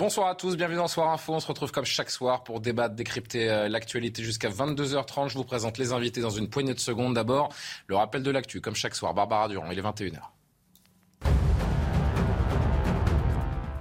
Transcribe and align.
Bonsoir 0.00 0.28
à 0.28 0.34
tous, 0.34 0.56
bienvenue 0.56 0.78
dans 0.78 0.88
Soir 0.88 1.12
Info. 1.12 1.34
On 1.34 1.40
se 1.40 1.46
retrouve 1.46 1.72
comme 1.72 1.84
chaque 1.84 2.08
soir 2.08 2.42
pour 2.42 2.60
débattre, 2.60 2.94
décrypter 2.94 3.50
euh, 3.50 3.68
l'actualité 3.68 4.22
jusqu'à 4.22 4.48
22h30. 4.48 5.28
Je 5.28 5.34
vous 5.34 5.44
présente 5.44 5.76
les 5.76 5.92
invités 5.92 6.22
dans 6.22 6.30
une 6.30 6.48
poignée 6.48 6.72
de 6.72 6.80
secondes. 6.80 7.12
D'abord, 7.12 7.50
le 7.86 7.96
rappel 7.96 8.22
de 8.22 8.30
l'actu, 8.30 8.62
comme 8.62 8.74
chaque 8.74 8.94
soir. 8.94 9.12
Barbara 9.12 9.48
Durand, 9.48 9.70
il 9.70 9.78
est 9.78 9.82
21h. 9.82 10.22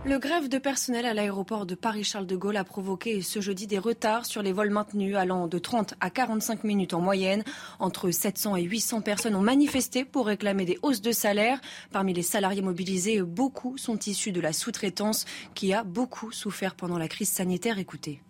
Le 0.05 0.17
grève 0.17 0.47
de 0.47 0.57
personnel 0.57 1.05
à 1.05 1.13
l'aéroport 1.13 1.65
de 1.65 1.75
Paris-Charles 1.75 2.25
de 2.25 2.37
Gaulle 2.37 2.55
a 2.55 2.63
provoqué 2.63 3.21
ce 3.21 3.41
jeudi 3.41 3.67
des 3.67 3.77
retards 3.77 4.25
sur 4.25 4.41
les 4.41 4.53
vols 4.53 4.69
maintenus 4.69 5.17
allant 5.17 5.47
de 5.47 5.59
30 5.59 5.95
à 5.99 6.09
45 6.09 6.63
minutes 6.63 6.93
en 6.93 7.01
moyenne. 7.01 7.43
Entre 7.79 8.09
700 8.09 8.55
et 8.55 8.63
800 8.63 9.01
personnes 9.01 9.35
ont 9.35 9.41
manifesté 9.41 10.05
pour 10.05 10.27
réclamer 10.27 10.63
des 10.63 10.79
hausses 10.83 11.01
de 11.01 11.11
salaire. 11.11 11.59
Parmi 11.91 12.13
les 12.13 12.23
salariés 12.23 12.61
mobilisés, 12.61 13.21
beaucoup 13.21 13.77
sont 13.77 13.99
issus 13.99 14.31
de 14.31 14.39
la 14.39 14.53
sous-traitance 14.53 15.25
qui 15.53 15.73
a 15.73 15.83
beaucoup 15.83 16.31
souffert 16.31 16.75
pendant 16.75 16.97
la 16.97 17.09
crise 17.09 17.29
sanitaire. 17.29 17.77
Écoutez 17.77 18.21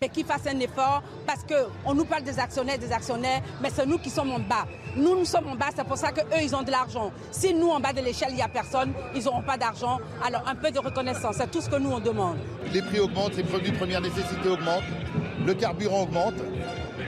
mais 0.00 0.08
qu'ils 0.08 0.24
fassent 0.24 0.46
un 0.46 0.60
effort 0.60 1.02
parce 1.26 1.40
qu'on 1.44 1.94
nous 1.94 2.04
parle 2.04 2.22
des 2.22 2.38
actionnaires, 2.38 2.78
des 2.78 2.92
actionnaires, 2.92 3.42
mais 3.60 3.70
c'est 3.74 3.86
nous 3.86 3.98
qui 3.98 4.10
sommes 4.10 4.30
en 4.30 4.38
bas. 4.38 4.66
Nous, 4.96 5.18
nous 5.18 5.24
sommes 5.24 5.48
en 5.48 5.56
bas, 5.56 5.66
c'est 5.74 5.84
pour 5.84 5.96
ça 5.96 6.12
qu'eux, 6.12 6.40
ils 6.40 6.54
ont 6.54 6.62
de 6.62 6.70
l'argent. 6.70 7.10
Si 7.32 7.52
nous, 7.52 7.68
en 7.68 7.80
bas 7.80 7.92
de 7.92 8.00
l'échelle, 8.00 8.28
il 8.30 8.36
n'y 8.36 8.42
a 8.42 8.48
personne, 8.48 8.92
ils 9.14 9.24
n'auront 9.24 9.42
pas 9.42 9.56
d'argent. 9.56 9.98
Alors, 10.24 10.42
un 10.46 10.54
peu 10.54 10.70
de 10.70 10.78
reconnaissance, 10.78 11.36
c'est 11.38 11.50
tout 11.50 11.60
ce 11.60 11.68
que 11.68 11.76
nous, 11.76 11.90
on 11.90 11.98
demande. 11.98 12.36
Les 12.72 12.82
prix 12.82 13.00
augmentent, 13.00 13.36
les 13.36 13.42
produits 13.42 13.72
de 13.72 13.76
première 13.76 14.00
nécessité 14.00 14.48
augmentent, 14.48 14.84
le 15.44 15.54
carburant 15.54 16.02
augmente. 16.02 16.34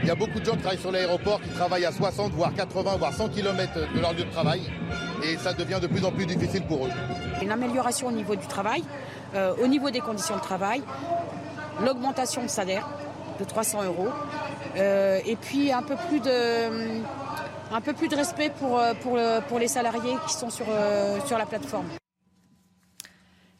Il 0.02 0.08
y 0.08 0.10
a 0.10 0.14
beaucoup 0.14 0.40
de 0.40 0.44
gens 0.44 0.52
qui 0.52 0.62
travaillent 0.62 0.80
sur 0.80 0.90
l'aéroport, 0.92 1.40
qui 1.42 1.50
travaillent 1.50 1.84
à 1.84 1.92
60, 1.92 2.32
voire 2.32 2.54
80, 2.54 2.96
voire 2.96 3.12
100 3.12 3.28
km 3.28 3.72
de 3.94 4.00
leur 4.00 4.14
lieu 4.14 4.24
de 4.24 4.30
travail. 4.30 4.62
Et 5.22 5.36
ça 5.36 5.52
devient 5.52 5.78
de 5.80 5.86
plus 5.86 6.04
en 6.04 6.10
plus 6.10 6.26
difficile 6.26 6.62
pour 6.62 6.86
eux. 6.86 6.90
Une 7.42 7.52
amélioration 7.52 8.08
au 8.08 8.12
niveau 8.12 8.34
du 8.34 8.46
travail, 8.46 8.82
euh, 9.34 9.52
au 9.62 9.66
niveau 9.66 9.90
des 9.90 10.00
conditions 10.00 10.36
de 10.36 10.40
travail, 10.40 10.82
l'augmentation 11.84 12.42
de 12.42 12.48
salaire 12.48 12.88
de 13.38 13.44
300 13.44 13.84
euros 13.84 14.08
euh, 14.76 15.20
et 15.26 15.36
puis 15.36 15.72
un 15.72 15.82
peu 15.82 15.96
plus 16.08 16.20
de, 16.20 17.00
de 18.08 18.16
respect 18.16 18.50
pour, 18.58 18.78
euh, 18.78 19.40
pour, 19.48 19.58
les 19.58 19.68
salariés 19.68 20.14
qui 20.26 20.34
sont 20.34 20.48
euh, 20.68 21.18
sur 21.26 21.38
la 21.38 21.46
plateforme. 21.46 21.86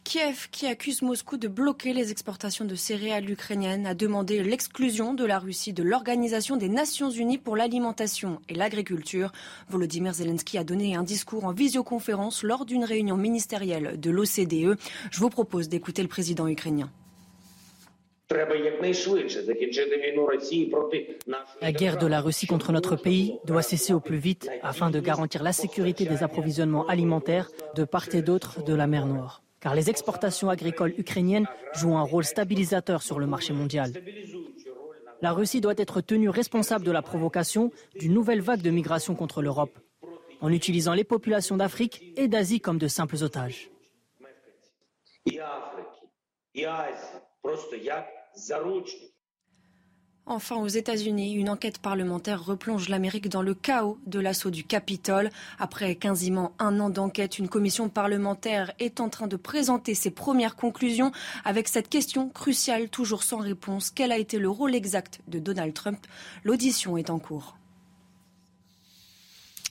Kiev, 0.05 0.49
qui 0.51 0.67
accuse 0.67 1.03
Moscou 1.03 1.37
de 1.37 1.47
bloquer 1.47 1.93
les 1.93 2.11
exportations 2.11 2.65
de 2.65 2.75
céréales 2.75 3.31
ukrainiennes, 3.31 3.87
a 3.87 3.95
demandé 3.95 4.43
l'exclusion 4.43 5.15
de 5.15 5.25
la 5.25 5.39
Russie 5.39 5.73
de 5.73 5.85
l'Organisation 5.85 6.57
des 6.57 6.69
Nations 6.69 7.11
Unies 7.11 7.39
pour 7.39 7.57
l'alimentation 7.57 8.41
et 8.49 8.55
l'agriculture. 8.55 9.31
Volodymyr 9.69 10.15
Zelensky 10.15 10.59
a 10.59 10.65
donné 10.65 10.97
un 10.97 11.05
discours 11.05 11.45
en 11.45 11.53
visioconférence 11.53 12.43
lors 12.43 12.65
d'une 12.65 12.85
réunion 12.85 13.17
ministérielle 13.17 14.01
de 14.01 14.11
l'OCDE. 14.11 14.77
Je 15.13 15.21
vous 15.21 15.31
propose 15.31 15.69
d'écouter 15.69 16.03
le 16.03 16.09
président 16.09 16.49
ukrainien. 16.49 16.91
La 21.61 21.73
guerre 21.73 21.99
de 21.99 22.07
la 22.07 22.21
Russie 22.21 22.47
contre 22.47 22.71
notre 22.71 22.95
pays 22.95 23.39
doit 23.45 23.63
cesser 23.63 23.93
au 23.93 23.99
plus 23.99 24.19
vite 24.19 24.49
afin 24.63 24.91
de 24.91 25.01
garantir 25.01 25.43
la 25.43 25.53
sécurité 25.53 26.05
des 26.05 26.23
approvisionnements 26.23 26.87
alimentaires 26.87 27.51
de 27.75 27.85
part 27.85 28.07
et 28.15 28.23
d'autre 28.23 28.63
de 28.63 28.73
la 28.73 28.87
mer 28.87 29.07
Noire. 29.07 29.43
Car 29.59 29.75
les 29.75 29.91
exportations 29.91 30.49
agricoles 30.49 30.95
ukrainiennes 30.97 31.49
jouent 31.75 31.97
un 31.97 32.03
rôle 32.03 32.25
stabilisateur 32.25 33.03
sur 33.03 33.19
le 33.19 33.27
marché 33.27 33.53
mondial. 33.53 33.93
La 35.23 35.33
Russie 35.33 35.61
doit 35.61 35.75
être 35.77 36.01
tenue 36.01 36.29
responsable 36.31 36.85
de 36.85 36.93
la 36.93 37.03
provocation 37.03 37.73
d'une 37.99 38.15
nouvelle 38.15 38.41
vague 38.41 38.63
de 38.63 38.71
migration 38.71 39.17
contre 39.17 39.43
l'Europe, 39.43 39.77
en 40.41 40.53
utilisant 40.53 40.95
les 40.95 41.05
populations 41.05 41.57
d'Afrique 41.57 42.13
et 42.17 42.29
d'Asie 42.29 42.61
comme 42.61 42.79
de 42.79 42.89
simples 42.89 43.23
otages. 43.23 43.71
Enfin, 50.27 50.57
aux 50.57 50.69
États-Unis, 50.69 51.33
une 51.33 51.51
enquête 51.51 51.79
parlementaire 51.79 52.45
replonge 52.45 52.89
l'Amérique 52.89 53.29
dans 53.29 53.43
le 53.43 53.53
chaos 53.53 53.99
de 54.07 54.21
l'assaut 54.21 54.51
du 54.51 54.63
Capitole. 54.63 55.31
Après 55.59 55.97
quasiment 55.97 56.53
un 56.61 56.79
an 56.79 56.89
d'enquête, 56.89 57.39
une 57.39 57.49
commission 57.49 57.89
parlementaire 57.89 58.73
est 58.79 59.01
en 59.01 59.09
train 59.09 59.27
de 59.27 59.37
présenter 59.37 59.95
ses 59.95 60.11
premières 60.11 60.55
conclusions 60.55 61.11
avec 61.45 61.67
cette 61.67 61.89
question 61.89 62.29
cruciale, 62.29 62.91
toujours 62.91 63.25
sans 63.25 63.39
réponse. 63.39 63.91
Quel 63.91 64.13
a 64.13 64.19
été 64.19 64.39
le 64.39 64.49
rôle 64.49 64.77
exact 64.77 65.21
de 65.27 65.41
Donald 65.41 65.75
Trump? 65.75 65.99
L'audition 66.45 66.97
est 66.97 67.11
en 67.11 67.19
cours. 67.19 67.57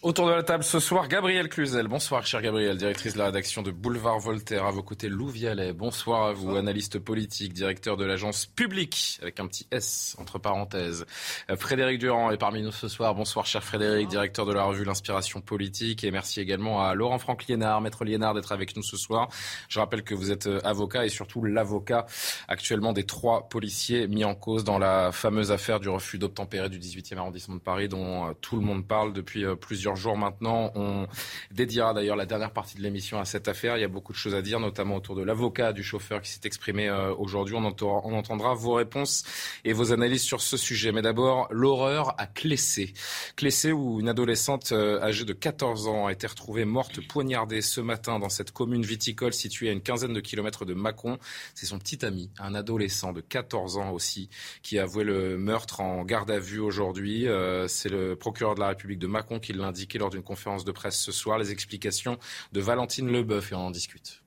Autour 0.02 0.28
de 0.28 0.32
la 0.32 0.44
table 0.44 0.64
ce 0.64 0.80
soir, 0.80 1.10
Gabriel 1.10 1.50
Cluzel. 1.50 1.90
Bonsoir, 1.90 2.26
cher 2.26 2.42
Gabriel, 2.42 2.78
directrice 2.78 3.16
de 3.16 3.18
la 3.18 3.26
rédaction 3.26 3.64
de 3.64 3.70
Boulevard 3.70 4.18
Voltaire. 4.18 4.64
À 4.64 4.72
vos 4.72 4.82
côtés, 4.82 5.10
Lou 5.10 5.28
Vialet. 5.28 5.74
Bonsoir 5.74 6.28
à 6.28 6.32
vous, 6.32 6.56
analyste 6.56 7.00
politique, 7.00 7.52
directeur 7.52 7.98
de 7.98 8.06
l'agence 8.06 8.46
publique, 8.46 9.20
avec 9.22 9.42
un 9.42 9.48
petit 9.48 9.68
S 9.72 10.16
entre 10.18 10.40
parenthèses. 10.40 11.06
Euh, 11.50 11.58
Frédéric 11.58 12.00
Durand 12.00 12.32
est 12.32 12.38
parmi 12.38 12.62
nous 12.62 12.72
ce 12.72 12.88
soir. 12.88 13.14
Bonsoir, 13.14 13.46
cher 13.46 13.62
Frédéric, 13.62 14.08
directeur 14.08 14.46
de 14.46 14.54
la 14.54 14.64
revue 14.64 14.86
L'Inspiration 14.86 15.42
politique. 15.42 16.06
Et 16.06 16.12
merci 16.12 16.40
également 16.40 16.81
à 16.81 16.96
Laurent 16.96 17.20
Franck 17.20 17.48
Liénard, 17.48 17.81
maître 17.81 18.06
Liénard, 18.06 18.36
d'être 18.36 18.54
avec 18.54 18.78
nous 18.78 18.84
ce 18.84 18.96
soir. 18.96 19.28
Je 19.68 19.80
rappelle 19.80 20.04
que 20.04 20.16
vous 20.16 20.31
êtes 20.31 20.48
euh, 20.48 20.62
avocat 20.64 21.06
et 21.06 21.10
surtout 21.10 21.44
l'avocat 21.44 22.06
actuellement 22.48 22.94
des 22.94 23.04
trois 23.04 23.50
policiers 23.50 24.08
mis 24.08 24.24
en 24.24 24.34
cause 24.34 24.64
dans 24.64 24.80
la 24.80 25.12
fameuse 25.12 25.52
affaire 25.52 25.81
du 25.81 25.90
refus 25.90 26.20
d'obtempérer 26.20 26.70
du 26.70 26.80
18e 26.80 27.18
arrondissement 27.18 27.56
de 27.56 27.62
Paris, 27.62 27.90
dont 27.90 28.30
euh, 28.30 28.34
tout 28.40 28.56
le 28.56 28.62
monde 28.62 28.88
parle 28.88 29.12
depuis 29.12 29.44
plusieurs 29.60 29.88
jours 29.95 30.17
maintenant. 30.17 30.72
On 30.75 31.07
dédiera 31.51 31.94
d'ailleurs 31.94 32.16
la 32.16 32.25
dernière 32.25 32.51
partie 32.51 32.77
de 32.77 32.81
l'émission 32.81 33.19
à 33.19 33.25
cette 33.25 33.47
affaire. 33.47 33.77
Il 33.77 33.81
y 33.81 33.85
a 33.85 33.89
beaucoup 33.89 34.11
de 34.11 34.17
choses 34.17 34.35
à 34.35 34.41
dire, 34.41 34.59
notamment 34.59 34.95
autour 34.95 35.16
de 35.16 35.23
l'avocat 35.23 35.73
du 35.73 35.83
chauffeur 35.83 36.22
qui 36.22 36.31
s'est 36.31 36.41
exprimé 36.44 36.88
euh, 36.88 37.13
aujourd'hui. 37.16 37.55
On, 37.55 37.63
on, 37.63 38.13
entendra 38.13 38.53
vos 38.53 38.73
réponses 38.73 39.23
et 39.66 39.73
vos 39.73 39.91
analyses 39.91 40.23
sur 40.23 40.41
ce 40.41 40.57
sujet. 40.57 40.91
Mais 40.91 41.01
d'abord, 41.01 41.47
l'horreur 41.51 42.16
à 42.17 42.27
Clessé. 42.27 42.94
Clessé, 43.35 43.72
où 43.72 44.00
une 44.00 44.09
adolescente 44.09 44.72
euh, 44.72 45.01
âgée 45.01 45.25
de 45.25 45.33
14 45.33 45.88
ans 45.88 46.07
a 46.07 46.11
été 46.11 46.27
retrouvée 46.27 46.66
morte 46.66 47.06
poignardée 47.07 47.61
ce 47.61 47.81
matin 47.81 48.19
dans 48.19 48.29
cette 48.29 48.51
commune 48.51 48.83
viticole 48.83 49.33
située 49.33 49.69
à 49.69 49.71
une 49.71 49.81
quinzaine 49.81 50.13
de 50.13 50.19
kilomètres 50.19 50.66
de 50.66 50.73
Mâcon. 50.73 51.17
C'est 51.53 51.66
son 51.66 51.79
petit 51.79 52.06
ami, 52.06 52.29
un 52.39 52.56
adolescent 52.56 53.13
de 53.13 53.21
14 53.21 53.77
ans 53.77 53.91
aussi, 53.91 54.29
qui 54.61 54.79
a 54.79 54.83
avoué 54.83 55.03
le 55.03 55.38
meurtre 55.38 55.81
en 55.81 56.03
garde 56.03 56.31
à 56.31 56.39
vue 56.39 56.59
aujourd'hui. 56.59 57.27
Euh, 57.27 57.67
c'est 57.67 57.89
le 57.89 58.16
procureur 58.16 58.56
de 58.56 58.59
la 58.59 58.69
République 58.69 59.00
de 59.00 59.07
Mâcon 59.07 59.39
qui 59.39 59.53
l'indique 59.53 59.78
lors 59.97 60.09
d'une 60.09 60.23
conférence 60.23 60.66
de 60.66 60.72
presse 60.72 61.00
ce 61.00 61.12
soir. 61.12 61.38
Les 61.38 61.51
explications 61.51 62.17
de 62.51 62.62
Valentine 62.62 63.12
Leboeuf 63.12 63.51
et 63.51 63.56
on 63.56 63.67
en 63.67 63.72
discute. 63.72 64.23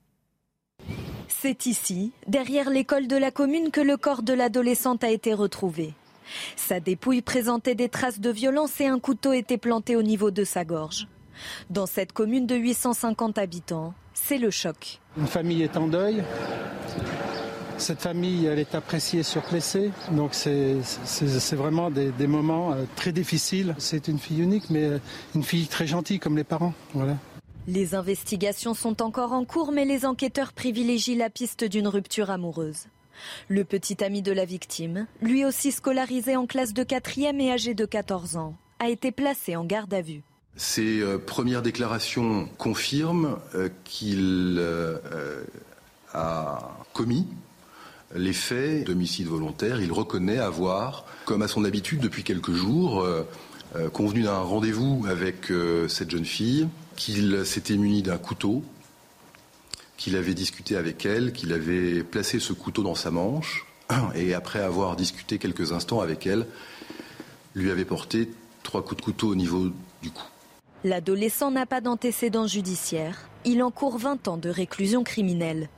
C'est 1.28 1.66
ici, 1.66 2.12
derrière 2.28 2.70
l'école 2.70 3.08
de 3.08 3.16
la 3.16 3.30
commune, 3.30 3.70
que 3.70 3.80
le 3.80 3.96
corps 3.96 4.22
de 4.22 4.32
l'adolescente 4.32 5.02
a 5.04 5.10
été 5.10 5.34
retrouvé. 5.34 5.94
Sa 6.56 6.80
dépouille 6.80 7.22
présentait 7.22 7.74
des 7.74 7.88
traces 7.88 8.20
de 8.20 8.30
violence 8.30 8.80
et 8.80 8.86
un 8.86 8.98
couteau 8.98 9.32
était 9.32 9.58
planté 9.58 9.96
au 9.96 10.02
niveau 10.02 10.30
de 10.30 10.44
sa 10.44 10.64
gorge. 10.64 11.08
Dans 11.70 11.86
cette 11.86 12.12
commune 12.12 12.46
de 12.46 12.54
850 12.54 13.38
habitants, 13.38 13.94
c'est 14.14 14.38
le 14.38 14.50
choc. 14.50 15.00
Une 15.16 15.27
famille 15.27 15.62
est 15.62 15.77
en 15.77 15.88
deuil. 15.88 16.22
Cette 17.82 18.02
famille, 18.02 18.46
elle 18.46 18.60
est 18.60 18.76
appréciée 18.76 19.24
sur 19.24 19.42
Plessé, 19.42 19.90
donc 20.12 20.34
c'est 20.34 20.76
vraiment 21.56 21.90
des, 21.90 22.26
moments 22.28 22.72
euh, 22.72 22.84
très 22.94 23.10
difficiles. 23.10 23.74
C'est 23.78 24.06
une 24.06 24.20
fille 24.20 24.40
unique, 24.40 24.70
mais 24.70 24.84
euh, 24.84 24.98
une 25.34 25.42
fille 25.42 25.66
très 25.66 25.88
gentille 25.88 26.20
comme 26.20 26.36
les 26.36 26.44
parents. 26.44 26.74
Voilà. 26.94 27.16
Les 27.66 27.96
investigations 27.96 28.74
sont 28.74 29.02
encore 29.02 29.32
en 29.32 29.44
cours, 29.44 29.72
mais 29.72 29.84
les 29.84 30.06
enquêteurs 30.06 30.52
privilégient 30.52 31.16
la 31.16 31.28
piste 31.28 31.64
d'une 31.64 31.88
rupture 31.88 32.30
amoureuse. 32.30 32.86
Le 33.48 33.64
petit 33.64 34.04
ami 34.04 34.22
de 34.22 34.30
la 34.30 34.44
victime, 34.44 35.08
lui 35.20 35.44
aussi 35.44 35.72
scolarisé 35.72 36.36
en 36.36 36.46
classe 36.46 36.74
de 36.74 36.84
quatrième 36.84 37.40
et 37.40 37.50
âgé 37.50 37.74
de 37.74 37.84
14 37.84 38.36
ans, 38.36 38.54
a 38.78 38.90
été 38.90 39.10
placé 39.10 39.56
en 39.56 39.64
garde 39.64 39.92
à 39.92 40.02
vue. 40.02 40.22
Ces 40.54 41.00
euh, 41.00 41.18
premières 41.18 41.62
déclarations 41.62 42.48
confirment 42.58 43.38
qu'il 43.82 44.64
a 46.14 46.76
commis 46.92 47.26
les 48.14 48.32
faits 48.32 48.86
d'homicide 48.86 49.26
volontaire, 49.26 49.80
il 49.80 49.92
reconnaît 49.92 50.38
avoir, 50.38 51.04
comme 51.24 51.42
à 51.42 51.48
son 51.48 51.64
habitude 51.64 52.00
depuis 52.00 52.24
quelques 52.24 52.53
jours, 52.53 53.03
euh, 53.03 53.26
euh, 53.76 53.88
convenu 53.88 54.22
d'un 54.22 54.38
rendez-vous 54.38 55.06
avec 55.09 55.50
euh, 55.50 55.88
cette 55.88 56.10
jeune 56.10 56.24
fille 56.24 56.68
qu'il 56.97 57.47
s'était 57.47 57.76
muni 57.76 58.03
d'un 58.03 58.18
couteau, 58.18 58.62
qu'il 59.97 60.16
avait 60.16 60.34
discuté 60.34 60.76
avec 60.76 61.06
elle, 61.06 61.32
qu'il 61.32 61.53
avait 61.53 62.03
placé 62.03 62.38
ce 62.38 62.53
couteau 62.53 62.82
dans 62.82 62.94
sa 62.94 63.10
manche, 63.10 63.66
et 64.15 64.34
après 64.34 64.60
avoir 64.60 64.97
discuté 64.97 65.38
quelques 65.38 65.72
instants 65.72 66.00
avec 66.00 66.26
elle, 66.26 66.47
lui 67.54 67.70
avait 67.70 67.84
porté 67.84 68.30
trois 68.62 68.84
coups 68.84 69.00
de 69.00 69.04
couteau 69.04 69.28
au 69.28 69.34
niveau 69.34 69.70
du 70.03 70.10
cou. 70.10 70.22
L'adolescent 70.84 71.50
n'a 71.50 71.65
pas 71.65 71.80
d'antécédent 71.80 72.47
judiciaire. 72.47 73.28
Il 73.44 73.62
encourt 73.62 73.98
20 73.98 74.28
ans 74.28 74.36
de 74.36 74.48
réclusion 74.48 75.04
criminelle. 75.04 75.68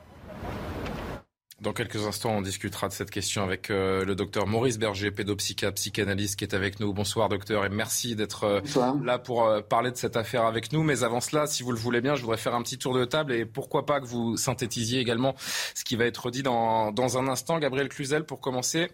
Dans 1.61 1.71
quelques 1.71 2.05
instants, 2.05 2.31
on 2.31 2.41
discutera 2.41 2.89
de 2.89 2.93
cette 2.93 3.09
question 3.09 3.41
avec 3.41 3.69
euh, 3.69 4.03
le 4.03 4.13
docteur 4.13 4.45
Maurice 4.45 4.77
Berger, 4.77 5.09
pédopsychiatre, 5.09 5.75
psychanalyste 5.75 6.37
qui 6.37 6.43
est 6.43 6.53
avec 6.53 6.81
nous. 6.81 6.93
Bonsoir 6.93 7.29
docteur 7.29 7.63
et 7.63 7.69
merci 7.69 8.13
d'être 8.17 8.43
euh, 8.43 8.61
là 9.01 9.19
pour 9.19 9.45
euh, 9.45 9.61
parler 9.61 9.89
de 9.89 9.95
cette 9.95 10.17
affaire 10.17 10.43
avec 10.43 10.73
nous. 10.73 10.83
Mais 10.83 11.03
avant 11.03 11.21
cela, 11.21 11.47
si 11.47 11.63
vous 11.63 11.71
le 11.71 11.77
voulez 11.77 12.01
bien, 12.01 12.15
je 12.15 12.23
voudrais 12.23 12.35
faire 12.35 12.55
un 12.55 12.61
petit 12.61 12.77
tour 12.77 12.93
de 12.93 13.05
table 13.05 13.31
et 13.31 13.45
pourquoi 13.45 13.85
pas 13.85 14.01
que 14.01 14.05
vous 14.05 14.35
synthétisiez 14.35 14.99
également 14.99 15.33
ce 15.73 15.85
qui 15.85 15.95
va 15.95 16.03
être 16.03 16.29
dit 16.29 16.43
dans, 16.43 16.91
dans 16.91 17.17
un 17.17 17.29
instant. 17.29 17.57
Gabriel 17.57 17.87
Cluzel, 17.87 18.25
pour 18.25 18.41
commencer. 18.41 18.89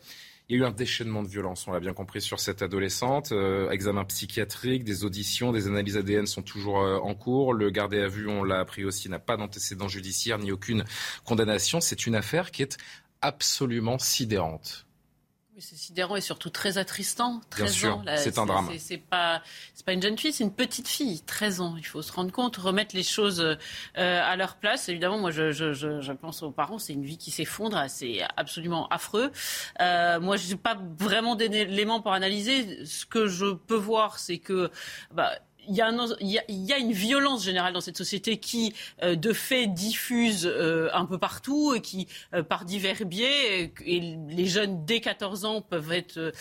Il 0.52 0.58
y 0.58 0.60
a 0.60 0.66
eu 0.66 0.68
un 0.68 0.72
déchaînement 0.72 1.24
de 1.24 1.30
violence, 1.30 1.66
on 1.66 1.72
l'a 1.72 1.80
bien 1.80 1.94
compris, 1.94 2.20
sur 2.20 2.42
cette 2.42 2.62
adolescente. 2.62 3.32
Euh, 3.32 3.70
examen 3.70 4.04
psychiatrique, 4.04 4.84
des 4.84 5.06
auditions, 5.06 5.54
des 5.54 5.68
analyses 5.68 5.96
ADN 5.96 6.28
sont 6.28 6.42
toujours 6.42 6.82
euh, 6.82 6.98
en 6.98 7.16
cours. 7.16 7.54
Le 7.54 7.70
gardé 7.70 8.02
à 8.02 8.10
vue, 8.10 8.28
on 8.28 8.44
l'a 8.44 8.60
appris 8.60 8.84
aussi, 8.84 9.08
n'a 9.08 9.18
pas 9.18 9.38
d'antécédent 9.38 9.88
judiciaire 9.88 10.40
ni 10.40 10.52
aucune 10.52 10.84
condamnation. 11.24 11.80
C'est 11.80 12.06
une 12.06 12.16
affaire 12.16 12.52
qui 12.52 12.64
est 12.64 12.78
absolument 13.22 13.98
sidérante 13.98 14.86
c'est 15.60 15.76
sidérant 15.76 16.16
et 16.16 16.22
surtout 16.22 16.50
très 16.50 16.78
attristant. 16.78 17.42
13 17.50 17.78
Bien 17.78 17.92
ans. 17.92 18.04
C'est 18.18 18.38
un 18.38 18.46
drame. 18.46 18.70
C'est 18.78 18.98
pas, 18.98 19.42
pas 19.86 19.94
une 19.94 20.02
jeune 20.02 20.18
fille, 20.18 20.32
c'est 20.32 20.44
une 20.44 20.54
petite 20.54 20.88
fille. 20.88 21.22
13 21.22 21.62
ans. 21.62 21.76
Il 21.78 21.86
faut 21.86 22.02
se 22.02 22.12
rendre 22.12 22.32
compte, 22.32 22.58
remettre 22.58 22.96
les 22.96 23.04
choses 23.04 23.42
euh, 23.42 23.56
à 23.96 24.36
leur 24.36 24.56
place. 24.56 24.90
Évidemment, 24.90 25.20
moi, 25.20 25.32
je, 25.32 25.52
je, 25.52 25.74
je, 25.74 26.12
pense 26.14 26.42
aux 26.44 26.52
parents. 26.52 26.80
C'est 26.80 26.94
une 26.94 27.04
vie 27.04 27.18
qui 27.18 27.32
s'effondre. 27.32 27.84
C'est 27.90 28.22
absolument 28.38 28.88
affreux. 28.88 29.32
Euh, 29.82 30.20
moi, 30.20 30.38
je 30.38 30.50
n'ai 30.50 30.56
pas 30.56 30.78
vraiment 30.98 31.36
d'éléments 31.36 32.02
pour 32.02 32.14
analyser. 32.14 32.86
Ce 32.86 33.06
que 33.06 33.28
je 33.28 33.54
peux 33.54 33.76
voir, 33.76 34.20
c'est 34.20 34.38
que. 34.38 34.72
Bah, 35.14 35.32
il 35.68 35.76
y, 35.76 35.82
a 35.82 35.92
il, 36.20 36.66
y 36.66 36.74
a, 36.74 36.78
une 36.78 36.92
violence 36.92 37.44
générale 37.44 37.74
dans 37.74 37.82
cette 37.82 37.98
société 37.98 38.38
qui, 38.38 38.74
euh, 39.04 39.16
de 39.16 39.34
fait, 39.34 39.68
diffuse 39.68 40.46
euh, 40.46 40.90
un 40.94 41.06
peu 41.06 41.18
partout 41.18 41.74
et 41.76 41.82
qui, 41.82 42.08
euh, 42.34 42.44
par 42.44 42.66
divers 42.66 43.06
biais, 43.06 43.72
et, 43.86 44.00
les 44.30 44.46
jeunes 44.46 44.86
dès 44.86 45.02
14 45.02 45.46
ans 45.46 45.62
peuvent 45.62 45.92
être, 45.92 46.32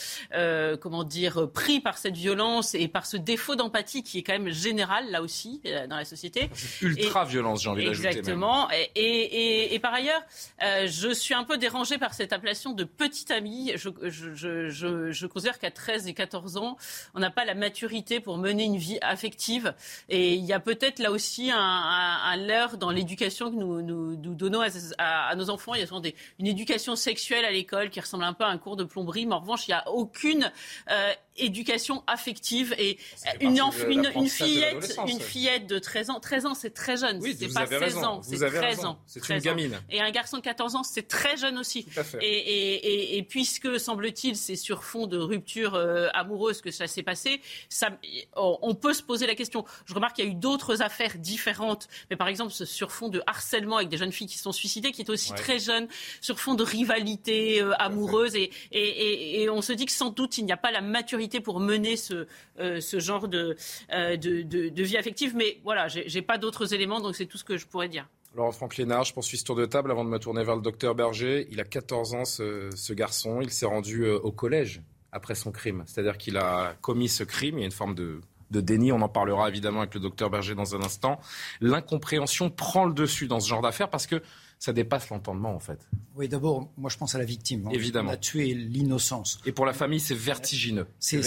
comment 0.81 1.05
dire, 1.05 1.51
pris 1.53 1.81
par 1.81 1.99
cette 1.99 2.17
violence 2.17 2.75
et 2.75 2.89
par 2.89 3.07
ce 3.07 3.17
défaut 3.17 3.57
d'empathie 3.57 4.03
qui 4.03 4.19
est 4.19 4.23
quand 4.23 4.33
même 4.33 4.51
général 4.51 5.11
là 5.11 5.23
aussi 5.23 5.61
dans 5.89 5.97
la 5.97 6.05
société. 6.05 6.51
Ultra 6.81 7.25
violence, 7.25 7.63
j'ai 7.63 7.71
envie 7.71 7.85
d'ajouter. 7.85 8.09
Exactement. 8.09 8.71
Et, 8.71 8.91
et, 8.95 9.75
et, 9.75 9.79
par 9.79 9.95
ailleurs, 9.95 10.23
je 10.61 11.13
suis 11.13 11.35
un 11.35 11.45
peu 11.45 11.59
dérangée 11.59 11.99
par 11.99 12.15
cette 12.15 12.33
appellation 12.33 12.73
de 12.73 12.85
petite 12.85 13.31
amie. 13.31 13.73
Je, 13.77 13.91
je, 14.03 14.69
je, 14.69 15.11
je 15.11 15.27
considère 15.27 15.59
qu'à 15.59 15.71
13 15.71 16.07
et 16.07 16.15
14 16.15 16.57
ans, 16.57 16.77
on 17.15 17.21
n'a 17.21 17.31
pas 17.31 17.45
la 17.45 17.55
maturité 17.55 18.21
pour 18.21 18.39
mener 18.39 18.65
une 18.65 18.77
vie 18.77 18.99
affective. 19.11 19.75
Et 20.09 20.35
il 20.35 20.45
y 20.45 20.53
a 20.53 20.61
peut-être 20.61 20.99
là 20.99 21.11
aussi 21.11 21.51
un, 21.51 21.59
un, 21.59 22.37
leurre 22.37 22.79
dans 22.79 22.91
l'éducation 22.91 23.51
que 23.51 23.57
nous, 23.57 23.83
nous, 23.83 24.35
donnons 24.35 24.63
à, 24.99 25.35
nos 25.35 25.51
enfants. 25.51 25.75
Il 25.75 25.81
y 25.81 25.83
a 25.83 25.87
souvent 25.87 26.01
des, 26.01 26.15
une 26.39 26.47
éducation 26.47 26.97
sexuelle 26.97 27.45
à 27.45 27.51
l'école 27.51 27.91
qui 27.91 28.01
ressemble 28.01 28.25
un 28.25 28.33
peu 28.33 28.45
à 28.45 28.49
un 28.49 28.59
cours 28.59 28.77
de 28.77 28.85
plomberie, 28.85 29.27
mais 29.27 29.35
en 29.35 29.41
revanche, 29.41 29.69
il 29.69 29.73
n'y 29.73 29.75
a 29.75 29.89
aucune 29.91 30.51
euh, 30.91 31.13
éducation 31.41 32.03
affective. 32.07 32.75
Et 32.79 32.99
une, 33.41 33.61
une, 33.89 34.11
une, 34.15 34.29
fillette, 34.29 34.97
une 35.07 35.21
fillette 35.21 35.67
de 35.67 35.79
13 35.79 36.11
ans, 36.11 36.21
13 36.21 36.47
ans, 36.47 36.55
c'est 36.55 36.71
très 36.71 36.97
jeune. 36.97 37.19
Oui, 37.21 37.37
c'est 37.39 37.53
pas 37.53 37.67
16 37.67 37.97
ans, 37.99 38.23
c'est 38.23 38.39
13 38.39 38.85
ans. 38.85 38.99
C'est 39.07 39.29
une 39.29 39.39
gamine. 39.39 39.81
Et 39.91 40.01
un 40.01 40.11
garçon 40.11 40.39
de 40.39 40.43
14 40.43 40.77
ans, 40.77 40.83
c'est 40.83 41.09
très 41.09 41.37
jeune 41.37 41.59
aussi. 41.59 41.87
Et, 42.21 42.27
et, 42.27 43.19
et, 43.19 43.23
puisque, 43.23 43.79
semble-t-il, 43.79 44.37
c'est 44.37 44.57
sur 44.57 44.85
fond 44.85 45.07
de 45.07 45.19
rupture 45.19 45.75
euh, 45.75 46.09
amoureuse 46.15 46.61
que 46.61 46.71
ça 46.71 46.87
s'est 46.87 47.03
passé, 47.03 47.41
ça, 47.69 47.91
on 48.37 48.75
peut 48.75 48.95
se 48.95 49.03
poser 49.03 49.27
la 49.27 49.35
question. 49.35 49.65
Je 49.87 49.95
remarque 49.95 50.17
qu'il 50.17 50.25
y 50.25 50.29
a 50.29 50.31
eu 50.31 50.35
d'autres 50.35 50.83
affaires 50.83 51.19
différentes, 51.19 51.89
mais 52.11 52.17
par 52.17 52.29
exemple 52.29 52.53
sur 52.53 52.93
fond 52.93 53.09
de 53.09 53.23
harcèlement 53.27 53.77
avec 53.77 53.89
des 53.89 53.97
jeunes 53.97 54.13
filles 54.13 54.27
qui 54.27 54.39
sont 54.39 54.53
suicidées, 54.53 54.93
qui 54.93 55.03
étaient 55.03 55.11
aussi 55.11 55.33
très 55.35 55.59
jeunes, 55.59 55.89
sur 56.21 56.39
fond 56.41 56.55
de 56.55 56.63
rivalité 56.63 57.63
euh, 57.63 57.73
amoureuse, 57.79 58.35
et, 58.35 58.51
et, 58.73 59.43
et, 59.43 59.51
on 59.51 59.63
se 59.63 59.73
dit 59.73 59.87
que 59.87 59.93
sans 59.93 60.11
doute 60.11 60.39
il 60.39 60.45
n'y 60.45 60.53
a 60.53 60.57
pas 60.57 60.71
la 60.71 60.81
maturité 60.81 61.30
pour 61.39 61.61
mener 61.61 61.97
ce, 61.97 62.27
euh, 62.59 62.81
ce 62.81 62.99
genre 62.99 63.29
de, 63.29 63.57
euh, 63.93 64.17
de, 64.17 64.43
de, 64.43 64.83
vie 64.83 64.97
affective. 64.97 65.37
Mais 65.37 65.61
voilà, 65.63 65.87
j'ai 65.87 66.23
pas 66.23 66.39
d'autres 66.39 66.75
éléments, 66.75 67.01
donc 67.01 67.15
c'est 67.15 67.27
tout 67.27 67.39
ce 67.39 67.45
que 67.45 67.57
je 67.57 67.67
pourrais 67.67 67.89
dire. 67.89 68.09
Laurent 68.35 68.51
Franck 68.51 68.77
Lénard, 68.77 69.05
je 69.05 69.15
poursuis 69.15 69.39
ce 69.39 69.45
tour 69.45 69.57
de 69.57 69.67
table 69.67 69.93
avant 69.93 70.05
de 70.05 70.11
me 70.11 70.19
tourner 70.19 70.43
vers 70.43 70.57
le 70.57 70.63
docteur 70.63 70.97
Berger. 70.97 71.47
Il 71.51 71.61
a 71.61 71.65
14 71.65 72.15
ans, 72.15 72.25
ce, 72.25 72.71
ce 72.75 72.93
garçon. 72.93 73.41
Il 73.41 73.51
s'est 73.51 73.67
rendu 73.67 74.09
au 74.09 74.33
collège 74.33 74.83
après 75.13 75.35
son 75.37 75.53
crime. 75.53 75.85
C'est-à-dire 75.87 76.17
qu'il 76.19 76.37
a 76.37 76.75
commis 76.81 77.09
ce 77.09 77.23
crime. 77.23 77.59
Il 77.59 77.61
y 77.61 77.65
a 77.65 77.67
une 77.67 77.73
forme 77.73 77.95
de 77.95 78.21
de 78.51 78.61
déni. 78.61 78.93
On 78.93 79.01
en 79.01 79.09
parlera 79.09 79.49
évidemment 79.49 79.81
avec 79.81 79.95
le 79.95 80.01
docteur 80.01 80.31
Berger 80.31 80.55
dans 80.55 80.75
un 80.75 80.83
instant. 80.83 81.21
L'incompréhension 81.61 82.51
prend 82.51 82.85
le 82.85 82.93
dessus 82.93 83.27
dans 83.27 83.41
ce 83.41 83.49
genre 83.49 83.63
d'affaires 83.63 83.91
parce 83.91 84.07
que 84.07 84.23
ça 84.61 84.73
dépasse 84.73 85.09
l'entendement 85.11 85.53
en 85.53 85.59
fait. 85.59 85.89
Oui, 86.15 86.29
d'abord, 86.29 86.71
moi 86.77 86.89
je 86.89 86.97
pense 86.97 87.17
à 87.17 87.19
la 87.19 87.25
victime. 87.25 87.69
Évidemment. 87.73 88.11
On 88.11 88.15
a 88.15 88.17
tué 88.17 88.55
l'innocence. 88.55 89.41
Et 89.45 89.51
pour 89.51 89.67
la 89.67 89.73
famille, 89.73 89.99
c'est 89.99 90.15
vertigineux. 90.15 90.87
C'est 91.01 91.21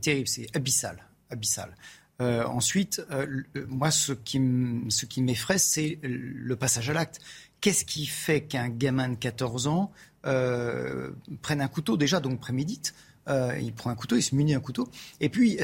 terrible, 0.00 0.28
c'est 0.28 0.46
abyssal. 0.54 1.04
abyssal. 1.30 1.74
Euh, 2.20 2.44
ensuite, 2.44 3.02
euh, 3.10 3.26
moi, 3.66 3.90
ce 3.90 4.12
qui 4.12 4.38
m'effraie, 4.38 5.58
c'est 5.58 5.98
le 6.02 6.54
passage 6.54 6.88
à 6.88 6.92
l'acte. 6.92 7.18
Qu'est-ce 7.60 7.84
qui 7.84 8.06
fait 8.06 8.42
qu'un 8.42 8.68
gamin 8.68 9.08
de 9.08 9.16
14 9.16 9.66
ans 9.66 9.90
euh, 10.26 11.10
prenne 11.40 11.60
un 11.60 11.68
couteau? 11.68 11.96
Déjà, 11.96 12.20
donc 12.20 12.38
prémédite 12.38 12.94
euh, 13.28 13.56
il 13.60 13.72
prend 13.72 13.90
un 13.90 13.94
couteau, 13.94 14.16
il 14.16 14.22
se 14.22 14.34
munit 14.34 14.54
un 14.54 14.60
couteau. 14.60 14.88
Et 15.20 15.28
puis, 15.28 15.58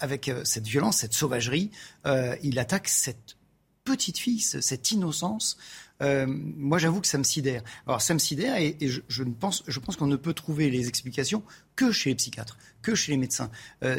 avec 0.00 0.28
euh, 0.28 0.42
cette 0.44 0.66
violence, 0.66 0.98
cette 0.98 1.14
sauvagerie, 1.14 1.70
euh, 2.06 2.36
il 2.42 2.58
attaque 2.58 2.88
cette 2.88 3.36
petite 3.84 4.18
fille, 4.18 4.40
cette 4.40 4.90
innocence. 4.90 5.56
Moi, 6.00 6.78
j'avoue 6.78 7.00
que 7.00 7.06
ça 7.06 7.18
me 7.18 7.24
sidère. 7.24 7.62
Alors, 7.86 8.00
ça 8.00 8.14
me 8.14 8.18
sidère 8.18 8.56
et, 8.56 8.76
je, 8.80 9.22
pense, 9.22 9.64
je 9.66 9.80
pense 9.80 9.96
qu'on 9.96 10.06
ne 10.06 10.16
peut 10.16 10.34
trouver 10.34 10.70
les 10.70 10.88
explications 10.88 11.42
que 11.76 11.92
chez 11.92 12.10
les 12.10 12.16
psychiatres, 12.16 12.58
que 12.82 12.94
chez 12.94 13.12
les 13.12 13.18
médecins. 13.18 13.50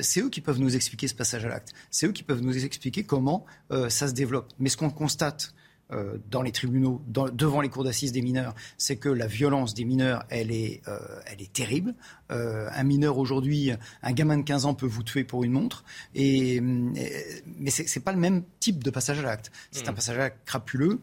c'est 0.01 0.21
eux 0.21 0.29
qui 0.29 0.41
peuvent 0.41 0.59
nous 0.59 0.75
expliquer 0.75 1.07
ce 1.07 1.15
passage 1.15 1.45
à 1.45 1.49
l'acte. 1.49 1.73
C'est 1.91 2.07
eux 2.07 2.11
qui 2.11 2.23
peuvent 2.23 2.41
nous 2.41 2.65
expliquer 2.65 3.03
comment 3.03 3.45
ça 3.89 4.07
se 4.07 4.13
développe. 4.13 4.51
Mais 4.59 4.69
ce 4.69 4.77
qu'on 4.77 4.89
constate 4.89 5.53
euh, 5.91 6.17
dans 6.29 6.43
les 6.43 6.51
tribunaux, 6.51 7.01
devant 7.07 7.61
les 7.61 7.69
cours 7.69 7.83
d'assises 7.83 8.11
des 8.11 8.21
mineurs, 8.21 8.53
c'est 8.77 8.97
que 8.97 9.09
la 9.09 9.25
violence 9.25 9.73
des 9.73 9.85
mineurs, 9.85 10.23
elle 10.29 10.51
est, 10.51 10.81
euh, 10.87 10.99
elle 11.25 11.41
est 11.41 11.51
terrible. 11.51 11.95
Euh, 12.31 12.69
un 12.71 12.83
mineur 12.83 13.17
aujourd'hui, 13.17 13.71
un 14.03 14.11
gamin 14.11 14.37
de 14.37 14.43
15 14.43 14.65
ans 14.65 14.75
peut 14.75 14.85
vous 14.85 15.01
tuer 15.01 15.23
pour 15.23 15.43
une 15.43 15.51
montre, 15.51 15.83
et, 16.13 16.61
mais 16.61 17.71
c'est, 17.71 17.95
n'est 17.95 18.03
pas 18.03 18.11
le 18.11 18.19
même 18.19 18.43
type 18.59 18.83
de 18.83 18.91
passage 18.91 19.19
à 19.19 19.23
l'acte. 19.23 19.51
C'est 19.71 19.87
un 19.87 19.91
mmh. 19.91 19.95
passage 19.95 20.15
à 20.17 20.19
l'acte 20.19 20.45
crapuleux 20.45 20.99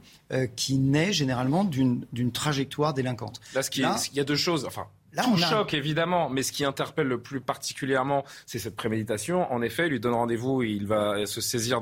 qui 0.54 0.78
naît 0.78 1.12
généralement 1.12 1.64
d'une, 1.64 2.06
trajectoire 2.32 2.94
délinquante. 2.94 3.40
Là, 3.54 3.62
ce 3.62 3.70
qui 3.70 3.80
il 3.80 4.16
y 4.16 4.20
a 4.20 4.24
deux 4.24 4.36
choses. 4.36 4.64
Enfin, 4.66 4.86
tout 5.22 5.36
choc, 5.36 5.74
évidemment, 5.74 6.28
mais 6.28 6.42
ce 6.42 6.52
qui 6.52 6.64
interpelle 6.64 7.08
le 7.08 7.20
plus 7.20 7.40
particulièrement, 7.40 8.24
c'est 8.46 8.58
cette 8.58 8.76
préméditation. 8.76 9.50
En 9.52 9.62
effet, 9.62 9.86
il 9.86 9.90
lui 9.90 10.00
donne 10.00 10.14
rendez-vous, 10.14 10.62
il 10.62 10.86
va 10.86 11.26
se 11.26 11.40
saisir 11.40 11.80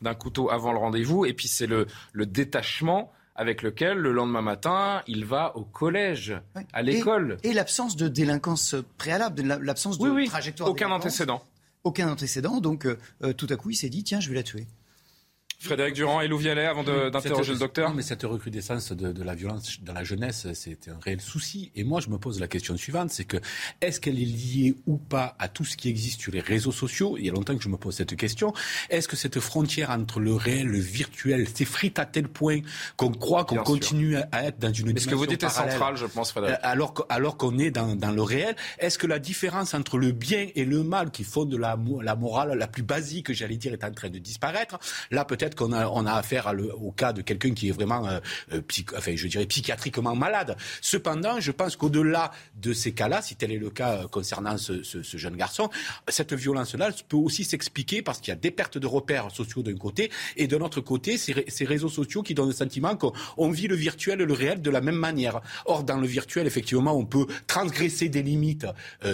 d'un 0.00 0.14
couteau 0.14 0.50
avant 0.50 0.72
le 0.72 0.78
rendez-vous, 0.78 1.26
et 1.26 1.32
puis 1.32 1.48
c'est 1.48 1.66
le, 1.66 1.86
détachement 2.14 3.12
avec 3.34 3.62
lequel, 3.62 3.98
le 3.98 4.12
lendemain 4.12 4.40
matin, 4.40 5.02
il 5.06 5.26
va 5.26 5.54
au 5.56 5.64
collège, 5.64 6.40
à 6.72 6.82
l'école. 6.82 7.36
Et, 7.42 7.52
l'absence 7.52 7.96
de 7.96 8.08
délinquance 8.08 8.74
préalable, 8.96 9.42
l'absence 9.42 9.98
de 9.98 10.08
oui, 10.08 10.26
trajectoire. 10.26 10.70
Aucun 10.70 10.90
antécédent. 10.90 11.42
Aucun 11.84 12.08
antécédent, 12.08 12.60
donc 12.60 12.86
euh, 12.86 12.98
euh, 13.22 13.32
tout 13.32 13.46
à 13.50 13.56
coup, 13.56 13.70
il 13.70 13.76
s'est 13.76 13.90
dit, 13.90 14.02
tiens, 14.02 14.20
je 14.20 14.28
vais 14.28 14.34
la 14.34 14.42
tuer. 14.42 14.66
Frédéric 15.58 15.94
Durand 15.94 16.20
et 16.20 16.28
Lou 16.28 16.36
Vialet, 16.36 16.66
avant 16.66 16.84
d'interroger 16.84 17.52
le 17.54 17.58
docteur. 17.58 17.94
mais 17.94 18.02
cette 18.02 18.24
recrudescence 18.24 18.92
de, 18.92 19.12
de, 19.12 19.22
la 19.22 19.34
violence 19.34 19.78
dans 19.82 19.94
la 19.94 20.04
jeunesse, 20.04 20.46
c'est 20.52 20.88
un 20.88 20.98
réel 21.00 21.20
souci. 21.20 21.72
Et 21.74 21.82
moi, 21.82 22.00
je 22.00 22.08
me 22.08 22.18
pose 22.18 22.40
la 22.40 22.46
question 22.46 22.76
suivante, 22.76 23.10
c'est 23.10 23.24
que 23.24 23.38
est-ce 23.80 24.00
qu'elle 24.00 24.20
est 24.20 24.24
liée 24.24 24.74
ou 24.86 24.98
pas 24.98 25.34
à 25.38 25.48
tout 25.48 25.64
ce 25.64 25.76
qui 25.76 25.88
existe 25.88 26.20
sur 26.20 26.32
les 26.32 26.40
réseaux 26.40 26.72
sociaux? 26.72 27.16
Il 27.18 27.24
y 27.24 27.30
a 27.30 27.32
longtemps 27.32 27.56
que 27.56 27.62
je 27.62 27.70
me 27.70 27.78
pose 27.78 27.96
cette 27.96 28.16
question. 28.16 28.52
Est-ce 28.90 29.08
que 29.08 29.16
cette 29.16 29.40
frontière 29.40 29.90
entre 29.90 30.20
le 30.20 30.34
réel, 30.34 30.66
le 30.66 30.78
virtuel, 30.78 31.48
s'effrite 31.48 31.98
à 31.98 32.04
tel 32.04 32.28
point 32.28 32.60
qu'on 32.96 33.10
croit 33.10 33.44
qu'on 33.44 33.56
continue 33.56 34.16
à 34.32 34.44
être 34.44 34.58
dans 34.58 34.72
une 34.72 34.86
dimension 34.86 35.04
Ce 35.04 35.08
que 35.08 35.14
vous 35.14 35.26
dites 35.26 35.42
est 35.42 35.48
central, 35.48 35.96
je 35.96 36.06
pense, 36.06 36.32
Frédéric. 36.32 36.56
Euh, 36.56 36.68
alors, 36.68 37.06
alors 37.08 37.36
qu'on 37.38 37.58
est 37.58 37.70
dans, 37.70 37.96
dans, 37.96 38.10
le 38.12 38.22
réel, 38.22 38.56
est-ce 38.78 38.98
que 38.98 39.06
la 39.06 39.18
différence 39.18 39.72
entre 39.72 39.96
le 39.96 40.12
bien 40.12 40.48
et 40.54 40.66
le 40.66 40.82
mal, 40.82 41.10
qui 41.10 41.24
font 41.24 41.46
de 41.46 41.56
la, 41.56 41.78
la 42.02 42.14
morale 42.14 42.56
la 42.58 42.66
plus 42.66 42.82
basique, 42.82 43.32
j'allais 43.32 43.56
dire, 43.56 43.72
est 43.72 43.84
en 43.84 43.92
train 43.92 44.10
de 44.10 44.18
disparaître? 44.18 44.78
Là, 45.10 45.24
peut-être 45.24 45.45
qu'on 45.54 45.72
a, 45.72 46.12
affaire 46.12 46.52
au 46.80 46.92
cas 46.92 47.12
de 47.12 47.22
quelqu'un 47.22 47.52
qui 47.52 47.68
est 47.68 47.72
vraiment, 47.72 48.06
euh, 48.06 48.20
euh 48.52 48.60
enfin, 48.96 49.12
je 49.14 49.28
dirais, 49.28 49.46
psychiatriquement 49.46 50.14
malade. 50.14 50.56
Cependant, 50.80 51.40
je 51.40 51.52
pense 51.52 51.76
qu'au-delà 51.76 52.32
de 52.56 52.72
ces 52.72 52.92
cas-là, 52.92 53.22
si 53.22 53.36
tel 53.36 53.52
est 53.52 53.58
le 53.58 53.70
cas 53.70 54.02
euh, 54.02 54.08
concernant 54.08 54.56
ce, 54.58 54.82
jeune 55.02 55.36
garçon, 55.36 55.70
cette 56.08 56.32
violence-là 56.32 56.90
peut 57.08 57.16
aussi 57.16 57.44
s'expliquer 57.44 58.02
parce 58.02 58.20
qu'il 58.20 58.28
y 58.28 58.36
a 58.36 58.40
des 58.40 58.50
pertes 58.50 58.78
de 58.78 58.86
repères 58.86 59.30
sociaux 59.30 59.62
d'un 59.62 59.76
côté 59.76 60.10
et 60.36 60.46
de 60.46 60.56
l'autre 60.56 60.80
côté, 60.80 61.18
ces, 61.18 61.44
ces, 61.48 61.64
réseaux 61.64 61.88
sociaux 61.88 62.22
qui 62.22 62.34
donnent 62.34 62.48
le 62.48 62.54
sentiment 62.54 62.96
qu'on 62.96 63.50
vit 63.50 63.68
le 63.68 63.76
virtuel 63.76 64.20
et 64.20 64.24
le 64.26 64.32
réel 64.32 64.62
de 64.62 64.70
la 64.70 64.80
même 64.80 64.96
manière. 64.96 65.40
Or, 65.64 65.84
dans 65.84 65.98
le 65.98 66.06
virtuel, 66.06 66.46
effectivement, 66.46 66.96
on 66.96 67.04
peut 67.04 67.26
transgresser 67.46 68.08
des 68.08 68.22
limites 68.22 68.66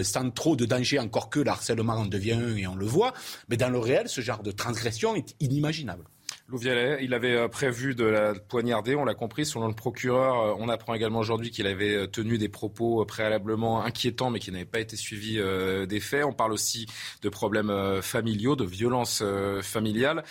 sans 0.03 0.31
trop 0.31 0.57
de 0.57 0.65
danger, 0.65 0.99
encore 0.99 1.31
que 1.31 1.41
l'harcèlement 1.41 1.95
en 1.95 2.07
devient 2.07 2.33
un 2.33 2.57
et 2.57 2.67
on 2.67 2.75
le 2.75 2.87
voit. 2.87 3.13
Mais 3.49 3.57
dans 3.57 3.71
le 3.71 3.79
réel, 3.79 4.09
ce 4.09 4.21
genre 4.21 4.43
de 4.43 4.53
transgression 4.53 5.15
est 5.15 5.35
inimaginable. 5.41 6.05
Louvialet, 6.53 6.99
il 7.03 7.15
avait 7.15 7.35
euh, 7.35 7.49
prévu 7.49 7.95
de 7.95 8.05
la 8.05 8.35
poignarder, 8.35 8.95
on 8.95 9.07
l'a 9.07 9.15
compris, 9.15 9.47
selon 9.47 9.69
le 9.69 9.75
procureur. 9.75 10.39
Euh, 10.39 10.55
on 10.59 10.69
apprend 10.69 10.93
également 10.93 11.19
aujourd'hui 11.19 11.51
qu'il 11.51 11.67
avait 11.67 11.95
euh, 11.95 12.07
tenu 12.07 12.37
des 12.37 12.51
propos 12.51 13.03
préalablement 13.07 13.83
inquiétants, 13.83 14.29
mais 14.29 14.39
qui 14.39 14.53
n'avaient 14.53 14.67
pas 14.67 14.81
été 14.81 14.95
suivis 14.97 15.41
des 15.89 16.01
faits. 16.01 16.25
On 16.27 16.35
parle 16.35 16.53
aussi 16.53 16.87
de 17.23 17.29
problèmes 17.31 18.03
familiaux, 18.03 18.55
de 18.55 18.65
violences 18.65 19.23
familiales. 19.63 20.25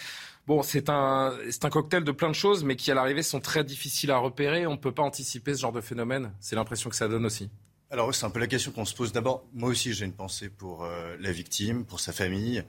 Bon, 0.45 0.61
c'est 0.61 0.89
un, 0.89 1.33
cocktail 1.71 2.03
de 2.03 2.11
plein 2.11 2.29
de 2.29 2.35
choses, 2.35 2.63
mais 2.63 2.75
qui 2.75 2.91
à 2.91 2.93
l'arrivée 2.93 3.23
sont 3.23 3.39
très 3.39 3.63
difficiles 3.63 4.11
à 4.11 4.17
repérer. 4.17 4.67
On 4.67 4.73
ne 4.73 4.77
peut 4.77 4.91
pas 4.91 5.03
anticiper 5.03 5.55
ce 5.55 5.61
genre 5.61 5.71
de 5.71 5.81
phénomène. 5.81 6.31
C'est 6.39 6.55
l'impression 6.55 6.89
que 6.89 6.95
ça 6.95 7.07
donne 7.07 7.25
aussi. 7.25 7.49
Alors 7.89 8.13
c'est 8.13 8.25
un 8.25 8.29
peu 8.29 8.39
la 8.39 8.47
question 8.47 8.71
qu'on 8.71 8.85
se 8.85 8.93
pose. 8.93 9.11
D'abord, 9.11 9.45
moi 9.53 9.69
aussi 9.69 9.93
j'ai 9.93 10.05
une 10.05 10.13
pensée 10.13 10.49
pour 10.49 10.87
la 11.19 11.31
victime, 11.31 11.85
pour 11.85 11.99
sa 11.99 12.13
famille. 12.13 12.63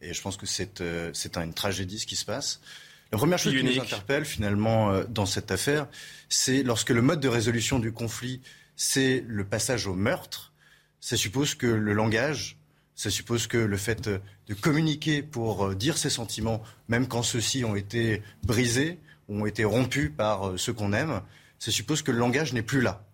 Et 0.00 0.12
je 0.12 0.20
pense 0.20 0.36
que 0.36 0.46
c'est 0.46 0.80
une 0.80 1.54
tragédie 1.54 2.00
ce 2.00 2.06
qui 2.06 2.16
se 2.16 2.24
passe. 2.24 2.60
La 3.10 3.18
première 3.18 3.38
chose 3.38 3.54
qui 3.54 3.64
nous 3.64 3.80
interpelle 3.80 4.24
finalement 4.24 4.90
euh, 4.90 5.04
dans 5.08 5.26
cette 5.26 5.50
affaire, 5.50 5.88
c'est 6.28 6.62
lorsque 6.62 6.90
le 6.90 7.00
mode 7.00 7.20
de 7.20 7.28
résolution 7.28 7.78
du 7.78 7.92
conflit, 7.92 8.42
c'est 8.76 9.24
le 9.26 9.44
passage 9.44 9.86
au 9.86 9.94
meurtre, 9.94 10.52
ça 11.00 11.16
suppose 11.16 11.54
que 11.54 11.66
le 11.66 11.92
langage, 11.94 12.58
ça 12.94 13.10
suppose 13.10 13.46
que 13.46 13.56
le 13.56 13.76
fait 13.76 14.08
de 14.08 14.54
communiquer 14.54 15.22
pour 15.22 15.68
euh, 15.68 15.74
dire 15.74 15.96
ses 15.96 16.10
sentiments, 16.10 16.62
même 16.88 17.08
quand 17.08 17.22
ceux-ci 17.22 17.64
ont 17.64 17.76
été 17.76 18.22
brisés, 18.44 18.98
ont 19.28 19.46
été 19.46 19.64
rompus 19.64 20.10
par 20.14 20.58
ceux 20.58 20.72
qu'on 20.72 20.92
aime, 20.92 21.22
ça 21.58 21.70
suppose 21.70 22.02
que 22.02 22.12
le 22.12 22.18
langage 22.18 22.52
n'est 22.52 22.62
plus 22.62 22.80
là. 22.80 23.04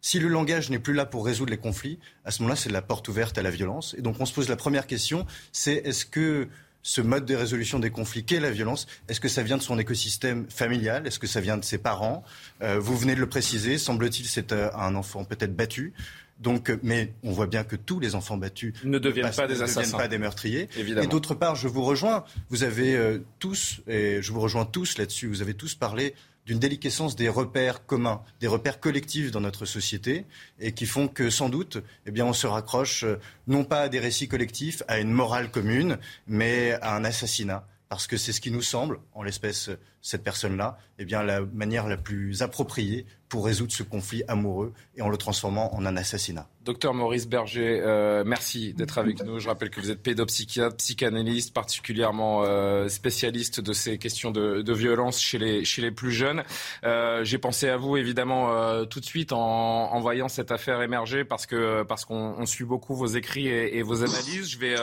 Si 0.00 0.18
le 0.18 0.28
langage 0.28 0.68
n'est 0.68 0.80
plus 0.80 0.94
là 0.94 1.06
pour 1.06 1.24
résoudre 1.24 1.50
les 1.50 1.58
conflits, 1.58 2.00
à 2.24 2.32
ce 2.32 2.42
moment-là, 2.42 2.56
c'est 2.56 2.72
la 2.72 2.82
porte 2.82 3.06
ouverte 3.08 3.38
à 3.38 3.42
la 3.42 3.50
violence. 3.50 3.94
Et 3.96 4.02
donc 4.02 4.16
on 4.18 4.26
se 4.26 4.34
pose 4.34 4.48
la 4.48 4.56
première 4.56 4.88
question, 4.88 5.26
c'est 5.52 5.74
est-ce 5.74 6.04
que 6.04 6.48
ce 6.82 7.00
mode 7.00 7.24
de 7.24 7.34
résolution 7.34 7.78
des 7.78 7.90
conflits 7.90 8.24
qu'est 8.24 8.40
la 8.40 8.50
violence, 8.50 8.86
est-ce 9.08 9.20
que 9.20 9.28
ça 9.28 9.42
vient 9.42 9.56
de 9.56 9.62
son 9.62 9.78
écosystème 9.78 10.46
familial? 10.50 11.06
Est-ce 11.06 11.18
que 11.18 11.26
ça 11.26 11.40
vient 11.40 11.56
de 11.56 11.64
ses 11.64 11.78
parents? 11.78 12.24
Euh, 12.62 12.78
Vous 12.80 12.96
venez 12.96 13.14
de 13.14 13.20
le 13.20 13.28
préciser, 13.28 13.78
semble-t-il 13.78 14.26
c'est 14.26 14.52
euh, 14.52 14.70
un 14.74 14.94
enfant 14.94 15.24
peut-être 15.24 15.54
battu. 15.54 15.92
Donc, 16.40 16.70
euh, 16.70 16.78
mais 16.82 17.12
on 17.22 17.30
voit 17.30 17.46
bien 17.46 17.62
que 17.62 17.76
tous 17.76 18.00
les 18.00 18.16
enfants 18.16 18.36
battus 18.36 18.74
ne 18.82 18.98
deviennent 18.98 19.30
pas 19.30 19.46
des 19.46 19.62
assassins, 19.62 19.82
deviennent 19.82 20.00
pas 20.00 20.08
des 20.08 20.18
meurtriers. 20.18 20.68
Et 20.76 21.06
d'autre 21.06 21.34
part, 21.34 21.54
je 21.54 21.68
vous 21.68 21.84
rejoins. 21.84 22.24
Vous 22.50 22.64
avez 22.64 23.20
tous, 23.38 23.80
et 23.86 24.20
je 24.20 24.32
vous 24.32 24.40
rejoins 24.40 24.64
tous 24.64 24.98
là-dessus. 24.98 25.28
Vous 25.28 25.40
avez 25.42 25.54
tous 25.54 25.74
parlé 25.76 26.14
d'une 26.46 26.58
déliquescence 26.58 27.16
des 27.16 27.28
repères 27.28 27.86
communs, 27.86 28.22
des 28.40 28.48
repères 28.48 28.80
collectifs 28.80 29.30
dans 29.30 29.40
notre 29.40 29.64
société, 29.64 30.26
et 30.58 30.72
qui 30.72 30.86
font 30.86 31.08
que 31.08 31.30
sans 31.30 31.48
doute, 31.48 31.78
eh 32.06 32.10
bien, 32.10 32.26
on 32.26 32.32
se 32.32 32.46
raccroche 32.46 33.04
euh, 33.04 33.20
non 33.46 33.64
pas 33.64 33.82
à 33.82 33.88
des 33.88 34.00
récits 34.00 34.28
collectifs, 34.28 34.82
à 34.88 34.98
une 34.98 35.12
morale 35.12 35.50
commune, 35.50 35.98
mais 36.26 36.72
à 36.82 36.96
un 36.96 37.04
assassinat, 37.04 37.66
parce 37.88 38.06
que 38.06 38.16
c'est 38.16 38.32
ce 38.32 38.40
qui 38.40 38.50
nous 38.50 38.62
semble, 38.62 38.98
en 39.14 39.22
l'espèce 39.22 39.70
cette 40.02 40.24
personne-là, 40.24 40.76
eh 40.98 41.04
bien, 41.04 41.22
la 41.22 41.40
manière 41.40 41.86
la 41.88 41.96
plus 41.96 42.42
appropriée 42.42 43.06
pour 43.32 43.46
résoudre 43.46 43.72
ce 43.72 43.82
conflit 43.82 44.22
amoureux 44.28 44.74
et 44.94 45.00
en 45.00 45.08
le 45.08 45.16
transformant 45.16 45.74
en 45.74 45.86
un 45.86 45.96
assassinat. 45.96 46.46
Docteur 46.64 46.92
Maurice 46.92 47.26
Berger, 47.26 47.80
euh, 47.82 48.24
merci 48.26 48.74
d'être 48.74 48.98
avec 48.98 49.24
nous. 49.24 49.40
Je 49.40 49.48
rappelle 49.48 49.70
que 49.70 49.80
vous 49.80 49.90
êtes 49.90 50.02
pédopsychiatre, 50.02 50.76
psychanalyste, 50.76 51.54
particulièrement 51.54 52.42
euh, 52.44 52.88
spécialiste 52.88 53.60
de 53.60 53.72
ces 53.72 53.96
questions 53.96 54.30
de, 54.30 54.72
violence 54.72 55.18
chez 55.18 55.38
les, 55.38 55.90
plus 55.90 56.12
jeunes. 56.12 56.44
Euh, 56.84 57.24
J'ai 57.24 57.38
pensé 57.38 57.70
à 57.70 57.78
vous 57.78 57.96
évidemment 57.96 58.84
tout 58.84 59.00
de 59.00 59.04
suite 59.04 59.32
en, 59.32 59.98
voyant 60.00 60.28
cette 60.28 60.52
affaire 60.52 60.82
émerger 60.82 61.24
parce 61.24 61.46
qu'on 61.46 62.46
suit 62.46 62.64
beaucoup 62.64 62.94
vos 62.94 63.06
écrits 63.06 63.48
et, 63.48 63.82
vos 63.82 64.04
analyses. 64.04 64.50
Je 64.50 64.58
vais 64.58 64.74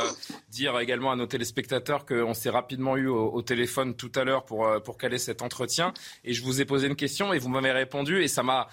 dire 0.49 0.77
également 0.79 1.11
à 1.11 1.15
nos 1.15 1.27
téléspectateurs 1.27 2.05
qu'on 2.05 2.33
s'est 2.33 2.49
rapidement 2.49 2.97
eu 2.97 3.07
au, 3.07 3.31
au 3.31 3.41
téléphone 3.43 3.93
tout 3.93 4.11
à 4.15 4.23
l'heure 4.23 4.43
pour 4.43 4.67
pour 4.83 4.97
cet 5.17 5.41
entretien 5.41 5.93
et 6.23 6.33
je 6.33 6.43
vous 6.43 6.61
ai 6.61 6.65
posé 6.65 6.87
une 6.87 6.95
question 6.95 7.33
et 7.33 7.39
vous 7.39 7.49
m'avez 7.49 7.71
répondu 7.71 8.21
et 8.21 8.27
ça 8.27 8.43
m'a 8.43 8.67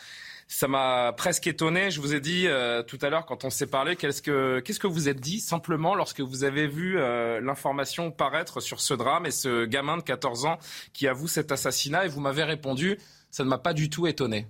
ça 0.49 0.69
m'a 0.69 1.13
presque 1.13 1.47
étonné. 1.47 1.91
Je 1.91 2.01
vous 2.01 2.15
ai 2.15 2.21
dit 2.21 2.47
euh, 2.47 2.83
tout 2.83 2.99
à 3.03 3.11
l'heure 3.11 3.27
quand 3.27 3.45
on 3.45 3.51
s'est 3.51 3.67
parlé, 3.67 3.97
qu'est-ce 3.97 4.23
que 4.23 4.61
qu'est-ce 4.61 4.79
que 4.79 4.87
vous 4.87 5.09
êtes 5.09 5.21
dit 5.21 5.41
simplement 5.41 5.95
lorsque 5.95 6.21
vous 6.21 6.45
avez 6.45 6.69
vu 6.69 6.99
euh, 6.99 7.41
l'information 7.41 8.11
paraître 8.11 8.61
sur 8.61 8.81
ce 8.81 8.95
drame 8.95 9.27
et 9.27 9.31
ce 9.31 9.65
gamin 9.65 9.97
de 9.97 10.03
14 10.03 10.47
ans 10.47 10.59
qui 10.93 11.09
avoue 11.09 11.29
cet 11.29 11.53
assassinat 11.53 12.07
et 12.07 12.09
vous 12.09 12.21
m'avez 12.21 12.45
répondu, 12.45 12.99
ça 13.31 13.45
ne 13.45 13.49
m'a 13.49 13.59
pas 13.59 13.73
du 13.73 13.91
tout 13.91 14.07
étonné. 14.07 14.47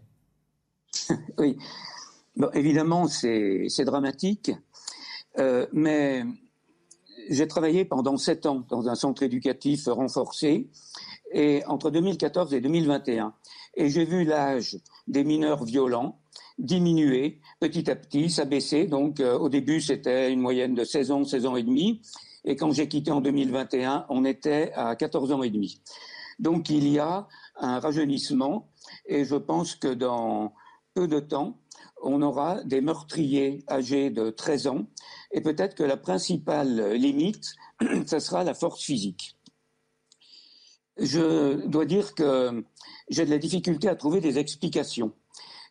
oui, 1.38 1.56
évidemment 2.54 3.08
c'est 3.08 3.84
dramatique, 3.84 4.50
euh, 5.38 5.66
mais 5.72 6.24
j'ai 7.28 7.48
travaillé 7.48 7.84
pendant 7.84 8.16
sept 8.16 8.46
ans 8.46 8.64
dans 8.68 8.88
un 8.88 8.94
centre 8.94 9.22
éducatif 9.22 9.86
renforcé 9.86 10.68
et 11.32 11.64
entre 11.66 11.90
2014 11.90 12.54
et 12.54 12.60
2021. 12.60 13.34
Et 13.74 13.90
j'ai 13.90 14.04
vu 14.04 14.24
l'âge 14.24 14.76
des 15.06 15.24
mineurs 15.24 15.64
violents 15.64 16.18
diminuer 16.58 17.40
petit 17.60 17.90
à 17.90 17.96
petit, 17.96 18.30
s'abaisser. 18.30 18.86
Donc 18.86 19.20
euh, 19.20 19.38
au 19.38 19.48
début, 19.48 19.80
c'était 19.80 20.32
une 20.32 20.40
moyenne 20.40 20.74
de 20.74 20.84
16 20.84 21.10
ans, 21.10 21.24
16 21.24 21.46
ans 21.46 21.56
et 21.56 21.62
demi. 21.62 22.00
Et 22.44 22.56
quand 22.56 22.70
j'ai 22.72 22.88
quitté 22.88 23.10
en 23.10 23.20
2021, 23.20 24.06
on 24.08 24.24
était 24.24 24.72
à 24.74 24.94
14 24.96 25.32
ans 25.32 25.42
et 25.42 25.50
demi. 25.50 25.80
Donc 26.38 26.70
il 26.70 26.88
y 26.88 26.98
a 26.98 27.26
un 27.56 27.80
rajeunissement 27.80 28.68
et 29.06 29.24
je 29.24 29.36
pense 29.36 29.74
que 29.74 29.88
dans 29.88 30.52
peu 30.94 31.08
de 31.08 31.18
temps, 31.18 31.58
on 32.02 32.22
aura 32.22 32.62
des 32.64 32.80
meurtriers 32.80 33.64
âgés 33.68 34.10
de 34.10 34.30
13 34.30 34.66
ans 34.68 34.86
et 35.32 35.40
peut-être 35.40 35.74
que 35.74 35.82
la 35.82 35.96
principale 35.96 36.92
limite, 36.92 37.54
ce 38.06 38.18
sera 38.18 38.44
la 38.44 38.54
force 38.54 38.82
physique 38.82 39.35
je 40.98 41.66
dois 41.66 41.84
dire 41.84 42.14
que 42.14 42.64
j'ai 43.08 43.24
de 43.24 43.30
la 43.30 43.38
difficulté 43.38 43.88
à 43.88 43.96
trouver 43.96 44.20
des 44.20 44.38
explications. 44.38 45.12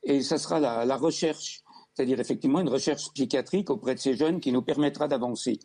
Et 0.04 0.22
ça 0.22 0.38
sera 0.38 0.60
la, 0.60 0.86
la 0.86 0.98
recherche, 0.98 1.64
c'est-à-dire 1.94 2.20
effectivement 2.20 2.60
une 2.60 2.70
recherche 2.70 3.12
psychiatrique 3.14 3.70
auprès 3.70 3.96
de 3.96 4.00
ces 4.00 4.16
jeunes 4.16 4.40
qui 4.40 4.52
nous 4.52 4.62
permettra 4.62 5.08
d'avancer. 5.08 5.60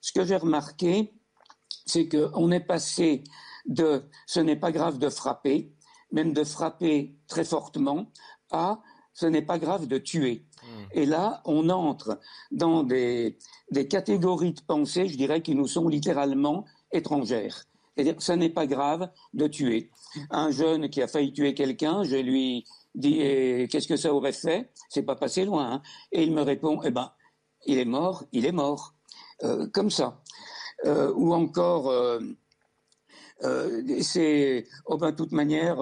Ce 0.00 0.12
que 0.12 0.24
j'ai 0.24 0.36
remarqué, 0.36 1.12
c'est 1.86 2.08
qu'on 2.08 2.50
est 2.50 2.60
passé 2.60 3.24
de 3.66 4.04
ce 4.26 4.40
n'est 4.40 4.56
pas 4.56 4.72
grave 4.72 4.98
de 4.98 5.08
frapper, 5.08 5.72
même 6.12 6.32
de 6.32 6.44
frapper 6.44 7.16
très 7.26 7.44
fortement, 7.44 8.06
à 8.50 8.80
ce 9.12 9.26
n'est 9.26 9.42
pas 9.42 9.58
grave 9.58 9.86
de 9.86 9.98
tuer. 9.98 10.44
Mmh. 10.62 10.66
Et 10.92 11.06
là, 11.06 11.42
on 11.44 11.68
entre 11.70 12.20
dans 12.50 12.82
des, 12.82 13.38
des 13.70 13.88
catégories 13.88 14.52
de 14.52 14.60
pensée, 14.60 15.08
je 15.08 15.16
dirais, 15.16 15.42
qui 15.42 15.54
nous 15.54 15.66
sont 15.66 15.88
littéralement 15.88 16.64
étrangères. 16.92 17.64
C'est-à-dire 17.94 18.16
que 18.16 18.22
ce 18.22 18.32
n'est 18.32 18.50
pas 18.50 18.66
grave 18.66 19.10
de 19.32 19.46
tuer. 19.46 19.90
Un 20.30 20.50
jeune 20.50 20.88
qui 20.90 21.02
a 21.02 21.08
failli 21.08 21.32
tuer 21.32 21.54
quelqu'un, 21.54 22.04
je 22.04 22.16
lui 22.16 22.64
dis 22.94 23.20
eh, 23.20 23.68
qu'est-ce 23.68 23.88
que 23.88 23.96
ça 23.96 24.12
aurait 24.12 24.32
fait? 24.32 24.70
C'est 24.88 25.02
pas 25.02 25.16
passé 25.16 25.44
loin. 25.44 25.72
Hein. 25.72 25.82
Et 26.12 26.22
il 26.22 26.32
me 26.32 26.42
répond 26.42 26.80
eh 26.84 26.90
ben, 26.90 27.12
il 27.66 27.78
est 27.78 27.84
mort, 27.84 28.24
il 28.32 28.46
est 28.46 28.52
mort. 28.52 28.94
Euh, 29.42 29.66
comme 29.72 29.90
ça. 29.90 30.20
Euh, 30.86 31.12
ou 31.14 31.34
encore, 31.34 31.90
euh, 31.90 32.20
c'est 34.00 34.66
oh 34.86 34.96
ben, 34.96 35.10
de 35.10 35.16
toute 35.16 35.32
manière, 35.32 35.78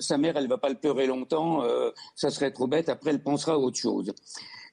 sa 0.00 0.18
mère, 0.18 0.36
elle 0.36 0.48
va 0.48 0.58
pas 0.58 0.68
le 0.68 0.76
pleurer 0.76 1.06
longtemps, 1.06 1.62
ça 2.14 2.30
serait 2.30 2.52
trop 2.52 2.66
bête, 2.66 2.88
après 2.88 3.10
elle 3.10 3.22
pensera 3.22 3.54
à 3.54 3.58
autre 3.58 3.76
chose. 3.76 4.14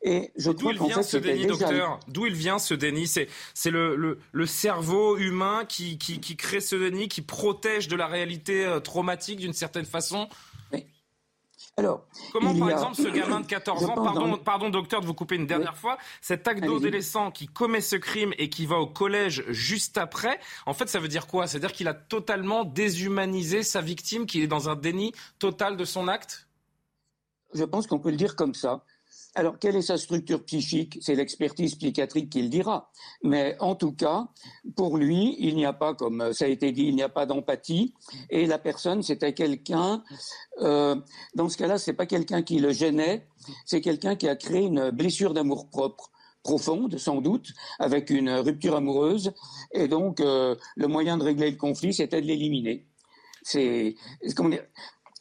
Et 0.02 0.32
je 0.38 0.52
D'où 0.52 0.72
il 0.72 0.80
vient 0.80 1.04
ce 1.04 1.18
déni, 1.18 1.46
docteur 1.46 2.00
D'où 2.08 2.26
il 2.26 2.34
vient 2.34 2.58
ce 2.58 2.74
déni? 2.74 3.06
C'est, 3.06 3.28
c'est 3.54 3.72
le, 3.72 3.98
le, 3.98 4.20
le, 4.32 4.46
cerveau 4.46 5.18
humain 5.18 5.66
qui, 5.68 5.98
qui, 5.98 6.22
qui, 6.22 6.38
crée 6.38 6.62
ce 6.62 6.76
déni, 6.78 7.10
qui 7.10 7.22
protège 7.22 7.90
de 7.90 7.98
la 7.98 8.08
réalité 8.08 8.66
euh, 8.66 8.80
traumatique 8.80 9.40
d'une 9.40 9.54
certaine 9.54 9.86
façon? 9.86 10.30
Alors, 11.80 12.06
Comment, 12.34 12.54
par 12.58 12.72
exemple, 12.72 12.96
ce 12.96 13.08
gamin 13.08 13.40
de 13.40 13.46
14 13.48 13.86
ans, 13.86 13.96
pardon, 13.96 14.38
pardon, 14.38 14.70
docteur, 14.70 15.00
de 15.00 15.06
vous 15.06 15.14
couper 15.14 15.36
une 15.36 15.48
dernière 15.48 15.78
fois, 15.78 15.98
cet 16.20 16.46
acte 16.46 16.60
d'adolescent 16.60 17.32
qui 17.32 17.48
commet 17.48 17.80
ce 17.80 17.96
crime 17.96 18.34
et 18.38 18.50
qui 18.50 18.66
va 18.66 18.78
au 18.78 18.88
collège 18.88 19.46
juste 19.48 19.98
après, 19.98 20.42
en 20.66 20.74
fait, 20.74 20.90
ça 20.90 21.00
veut 21.00 21.08
dire 21.08 21.26
quoi? 21.26 21.48
C'est-à-dire 21.48 21.72
qu'il 21.72 21.88
a 21.88 21.94
totalement 21.94 22.66
déshumanisé 22.66 23.64
sa 23.64 23.80
victime, 23.80 24.26
qu'il 24.26 24.44
est 24.44 24.48
dans 24.48 24.68
un 24.68 24.76
déni 24.76 25.14
total 25.40 25.78
de 25.78 25.86
son 25.86 26.10
acte? 26.10 26.50
Je 27.54 27.64
pense 27.64 27.88
qu'on 27.88 28.00
peut 28.00 28.12
le 28.12 28.18
dire 28.18 28.36
comme 28.36 28.54
ça. 28.54 28.84
Alors, 29.36 29.60
quelle 29.60 29.76
est 29.76 29.84
sa 29.84 29.98
structure 29.98 30.44
psychique? 30.44 30.98
C'est 31.02 31.14
l'expertise 31.14 31.76
psychiatrique 31.76 32.32
qui 32.32 32.42
le 32.42 32.50
dira. 32.50 32.92
Mais 33.24 33.56
en 33.60 33.76
tout 33.76 33.92
cas, 33.92 34.28
pour 34.76 34.98
lui, 34.98 35.36
il 35.40 35.56
n'y 35.56 35.66
a 35.66 35.74
pas, 35.74 35.94
comme 35.94 36.34
ça 36.34 36.46
a 36.46 36.48
été 36.48 36.72
dit, 36.72 36.86
il 36.86 36.96
n'y 36.96 37.04
a 37.04 37.10
pas 37.10 37.26
d'empathie. 37.26 37.94
Et 38.32 38.48
la 38.48 38.58
personne, 38.58 39.04
c'était 39.04 39.34
quelqu'un. 39.34 40.04
Euh, 40.62 40.96
dans 41.36 41.48
ce 41.48 41.58
cas-là, 41.58 41.78
c'est 41.78 41.94
pas 41.94 42.08
quelqu'un 42.08 42.42
qui 42.42 42.60
le 42.60 42.72
gênait, 42.72 43.28
c'est 43.66 43.82
quelqu'un 43.82 44.16
qui 44.16 44.28
a 44.28 44.36
créé 44.36 44.64
une 44.64 44.90
blessure 44.90 45.34
d'amour 45.34 45.70
propre 45.70 46.12
profonde, 46.42 46.98
sans 46.98 47.22
doute, 47.22 47.54
avec 47.78 48.10
une 48.10 48.32
rupture 48.32 48.76
amoureuse. 48.76 49.34
Et 49.74 49.88
donc, 49.88 50.22
euh, 50.22 50.56
le 50.76 50.88
moyen 50.88 51.18
de 51.18 51.24
régler 51.24 51.52
le 51.52 51.58
conflit, 51.58 51.94
c'était 51.94 52.22
de 52.22 52.26
l'éliminer. 52.26 52.88
C'est 53.44 53.96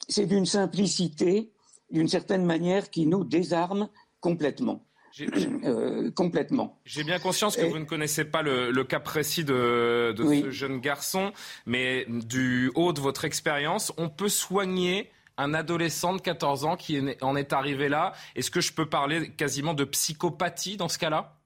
c'est 0.09 0.27
d'une 0.27 0.47
simplicité, 0.47 1.53
d'une 1.91 2.09
certaine 2.09 2.45
manière, 2.45 2.91
qui 2.91 3.07
nous 3.07 3.25
désarme 3.25 3.89
complètement. 4.21 4.85
Euh, 5.65 6.11
complètement. 6.13 6.79
J'ai 6.85 7.03
bien 7.03 7.19
conscience 7.19 7.57
que 7.57 7.65
vous 7.65 7.79
ne 7.79 7.85
connaissez 7.85 8.25
pas 8.25 8.43
le, 8.43 8.85
cas 8.85 9.01
précis 9.01 9.43
de, 9.43 10.15
ce 10.17 10.51
jeune 10.51 10.79
garçon, 10.79 11.33
mais 11.67 12.07
du 12.09 12.71
haut 12.75 12.93
de 12.93 13.01
votre 13.01 13.25
expérience, 13.25 13.93
on 13.97 14.09
peut 14.09 14.29
soigner 14.29 15.11
un 15.37 15.55
adolescent 15.55 16.15
de 16.15 16.21
14 16.21 16.65
ans 16.65 16.77
qui 16.77 17.03
en 17.21 17.37
est 17.37 17.53
arrivé 17.53 17.89
là. 17.89 18.13
Est-ce 18.37 18.51
que 18.51 18.61
je 18.61 18.73
peux 18.73 18.87
parler 18.87 19.31
quasiment 19.31 19.75
de 19.75 19.85
psychopathie 19.85 20.77
dans 20.77 20.89
ce 20.89 20.99
cas-là? 20.99 21.37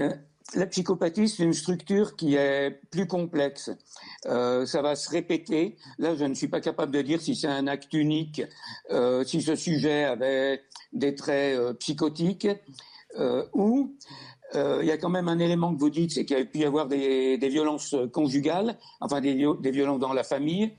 Euh, 0.00 0.14
la 0.54 0.66
psychopathie, 0.66 1.28
c'est 1.28 1.42
une 1.42 1.52
structure 1.52 2.16
qui 2.16 2.34
est 2.34 2.80
plus 2.90 3.06
complexe. 3.06 3.70
Euh, 4.26 4.64
ça 4.66 4.80
va 4.82 4.96
se 4.96 5.10
répéter. 5.10 5.76
Là, 5.98 6.14
je 6.14 6.24
ne 6.24 6.34
suis 6.34 6.48
pas 6.48 6.60
capable 6.60 6.92
de 6.92 7.02
dire 7.02 7.20
si 7.20 7.36
c'est 7.36 7.48
un 7.48 7.66
acte 7.66 7.92
unique, 7.92 8.42
euh, 8.90 9.24
si 9.24 9.42
ce 9.42 9.54
sujet 9.56 10.04
avait 10.04 10.62
des 10.92 11.14
traits 11.14 11.58
euh, 11.58 11.74
psychotiques, 11.74 12.48
ou 13.52 13.96
il 14.54 14.84
y 14.84 14.90
a 14.92 14.96
quand 14.96 15.08
même 15.10 15.28
un 15.28 15.40
élément 15.40 15.74
que 15.74 15.78
vous 15.80 15.90
dites, 15.90 16.12
c'est 16.12 16.24
qu'il 16.24 16.38
y 16.38 16.40
a 16.40 16.44
pu 16.44 16.58
y 16.58 16.64
avoir 16.64 16.86
des, 16.86 17.36
violences 17.36 17.96
conjugales, 18.12 18.78
enfin 19.00 19.20
des, 19.20 19.34
des 19.60 19.70
violences 19.70 19.98
dans 19.98 20.12
la 20.12 20.22
famille. 20.22 20.72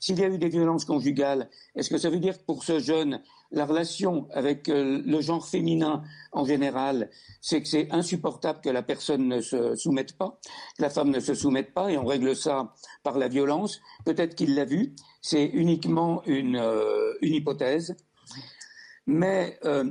S'il 0.00 0.18
y 0.18 0.24
a 0.24 0.28
eu 0.28 0.36
des 0.36 0.48
violences 0.48 0.84
conjugales, 0.84 1.48
est-ce 1.76 1.88
que 1.88 1.98
ça 1.98 2.10
veut 2.10 2.18
dire 2.18 2.36
que 2.36 2.44
pour 2.44 2.64
ce 2.64 2.80
jeune, 2.80 3.22
la 3.50 3.66
relation 3.66 4.26
avec 4.32 4.68
euh, 4.68 5.02
le 5.04 5.20
genre 5.20 5.46
féminin 5.46 6.02
en 6.32 6.44
général, 6.44 7.10
c'est 7.40 7.62
que 7.62 7.68
c'est 7.68 7.90
insupportable 7.92 8.60
que 8.60 8.70
la 8.70 8.82
personne 8.82 9.28
ne 9.28 9.40
se 9.40 9.76
soumette 9.76 10.16
pas, 10.16 10.38
que 10.76 10.82
la 10.82 10.90
femme 10.90 11.10
ne 11.10 11.20
se 11.20 11.34
soumette 11.34 11.72
pas, 11.72 11.90
et 11.90 11.96
on 11.96 12.04
règle 12.04 12.34
ça 12.34 12.74
par 13.02 13.18
la 13.18 13.28
violence. 13.28 13.80
Peut-être 14.04 14.34
qu'il 14.34 14.54
l'a 14.54 14.64
vu, 14.64 14.94
c'est 15.22 15.44
uniquement 15.44 16.22
une, 16.26 16.56
euh, 16.56 17.14
hypothèse. 17.22 17.96
Mais 19.06 19.58
euh, 19.64 19.90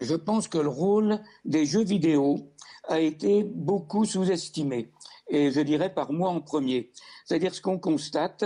je 0.00 0.14
pense 0.14 0.48
que 0.48 0.58
le 0.58 0.68
rôle 0.68 1.20
des 1.44 1.66
jeux 1.66 1.84
vidéo 1.84 2.50
a 2.88 3.00
été 3.00 3.44
beaucoup 3.44 4.04
sous-estimé, 4.04 4.90
et 5.28 5.52
je 5.52 5.60
dirais 5.60 5.94
par 5.94 6.12
moi 6.12 6.30
en 6.30 6.40
premier. 6.40 6.90
C'est-à-dire 7.24 7.54
ce 7.54 7.60
qu'on 7.60 7.78
constate, 7.78 8.44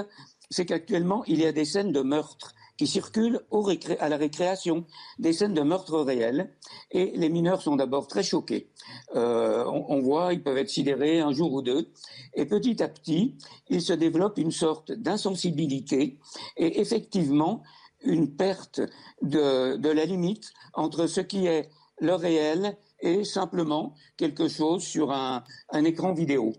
c'est 0.50 0.67
qu'actuellement, 0.67 1.25
il 1.26 1.41
y 1.41 1.47
a 1.47 1.53
des 1.53 1.64
scènes 1.64 1.93
de 1.93 2.00
meurtre 2.03 2.55
qui 2.76 2.87
circulent 2.87 3.40
à 4.00 4.09
la 4.09 4.16
récréation, 4.16 4.85
des 5.19 5.33
scènes 5.33 5.54
de 5.54 5.62
meurtre 5.62 6.00
réels, 6.00 6.50
et 6.90 7.12
les 7.14 7.28
mineurs 7.28 7.62
sont 7.62 7.76
d'abord 7.76 8.07
très 8.09 8.23
choqués. 8.23 8.71
Euh, 9.14 9.64
on, 9.66 10.00
voit, 10.00 10.33
ils 10.33 10.43
peuvent 10.43 10.59
être 10.59 10.71
sidérés 10.71 11.21
un 11.21 11.33
jour 11.33 11.52
ou 11.52 11.62
deux, 11.62 11.90
et 12.35 12.47
petit 12.47 12.83
à 12.83 12.88
petit, 12.88 13.37
il 13.69 13.81
se 13.81 13.93
développe 13.93 14.38
une 14.38 14.50
sorte 14.50 14.93
d'insensibilité, 14.93 16.19
et 16.57 16.81
effectivement, 16.81 17.62
une 18.02 18.35
perte 18.35 18.81
de, 19.23 19.88
la 19.88 20.04
limite 20.04 20.52
entre 20.75 21.07
ce 21.07 21.21
qui 21.21 21.47
est 21.47 21.71
le 22.00 22.14
réel 22.14 22.76
et 23.00 23.25
simplement 23.25 23.95
quelque 24.16 24.49
chose 24.49 24.83
sur 24.83 25.12
un 25.12 25.45
écran 25.85 26.12
vidéo. 26.12 26.54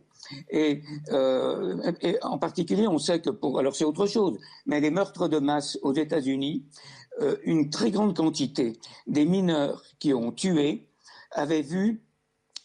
Euh, 0.53 1.91
et, 2.01 2.17
en 2.23 2.37
particulier, 2.37 2.87
on 2.87 2.97
sait 2.97 3.21
que 3.21 3.29
pour, 3.29 3.59
alors 3.59 3.75
c'est 3.75 3.85
autre 3.85 4.07
chose, 4.07 4.37
mais 4.65 4.79
les 4.79 4.91
meurtres 4.91 5.27
de 5.27 5.39
masse 5.39 5.77
aux 5.81 5.93
États-Unis, 5.93 6.65
euh, 7.21 7.37
une 7.43 7.69
très 7.69 7.91
grande 7.91 8.15
quantité 8.15 8.73
des 9.07 9.25
mineurs 9.25 9.83
qui 9.99 10.13
ont 10.13 10.31
tué 10.31 10.87
avaient 11.31 11.61
vu 11.61 12.01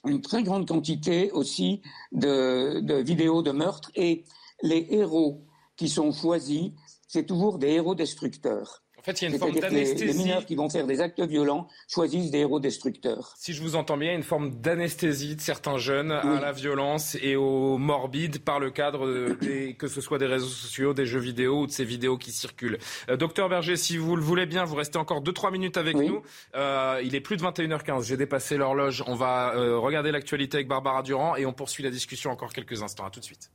une 0.05 0.21
très 0.23 0.43
grande 0.43 0.67
quantité 0.67 1.31
aussi 1.33 1.83
de, 2.13 2.81
de 2.81 2.95
vidéos 2.95 3.43
de 3.43 3.51
meurtres 3.51 3.91
et 3.95 4.25
les 4.63 4.87
héros 4.91 5.45
qui 5.77 5.89
sont 5.89 6.13
choisis, 6.13 6.73
c'est 7.07 7.27
toujours 7.27 7.59
des 7.59 7.69
héros 7.69 7.95
destructeurs. 7.95 8.83
En 9.01 9.03
fait, 9.03 9.23
il 9.23 9.25
y 9.25 9.29
a 9.29 9.31
une 9.33 9.39
forme 9.39 9.59
d'anesthésie. 9.59 10.05
Les, 10.05 10.13
mineurs 10.13 10.45
qui 10.45 10.55
vont 10.55 10.69
faire 10.69 10.87
des 10.87 11.01
actes 11.01 11.23
violents 11.23 11.67
choisissent 11.89 12.31
des 12.31 12.41
héros 12.41 12.61
destructeurs. 12.61 13.33
Si 13.39 13.55
je 13.55 13.63
vous 13.63 13.75
entends 13.75 13.97
bien, 13.97 14.09
il 14.09 14.13
y 14.13 14.15
a 14.15 14.19
une 14.19 14.23
forme 14.23 14.51
d'anesthésie 14.61 15.37
de 15.37 15.41
certains 15.41 15.79
jeunes 15.79 16.13
à 16.13 16.39
la 16.39 16.53
violence 16.53 17.17
et 17.23 17.35
au 17.35 17.79
morbide 17.79 18.45
par 18.45 18.61
le 18.61 18.71
cadre 18.71 19.35
des, 19.41 19.73
que 19.73 19.89
ce 19.89 20.03
soit 20.03 20.19
des 20.19 20.27
réseaux 20.27 20.47
sociaux, 20.47 20.93
des 20.93 21.07
jeux 21.07 21.19
vidéo 21.19 21.63
ou 21.63 21.67
de 21.67 21.73
ces 21.73 21.85
vidéos 21.85 22.19
qui 22.19 22.31
circulent. 22.31 22.79
Euh, 23.09 23.17
docteur 23.17 23.49
Berger, 23.49 23.77
si 23.77 23.97
vous 23.97 24.17
le 24.17 24.23
voulez 24.23 24.45
bien, 24.45 24.65
vous 24.65 24.77
restez 24.77 24.99
encore 24.99 25.23
2-3 25.23 25.51
minutes 25.51 25.79
avec 25.79 25.97
nous. 25.97 26.23
Euh, 26.55 27.01
il 27.03 27.15
est 27.15 27.21
plus 27.21 27.39
de 27.39 27.43
21h15, 27.43 28.05
j'ai 28.05 28.19
dépassé 28.19 28.59
l'horloge. 28.59 29.03
On 29.07 29.15
va 29.15 29.55
euh, 29.55 29.79
regarder 29.79 30.13
l'actualité 30.13 30.59
avec 30.59 30.69
Barbara 30.69 31.03
Durand 31.03 31.37
et 31.37 31.47
on 31.47 31.55
poursuit 31.55 31.83
la 31.83 31.91
discussion 31.91 32.31
encore 32.31 32.53
quelques 32.53 32.83
instants. 32.83 33.07
À 33.07 33.11
tout 33.11 33.21
de 33.21 33.25
suite. 33.25 33.51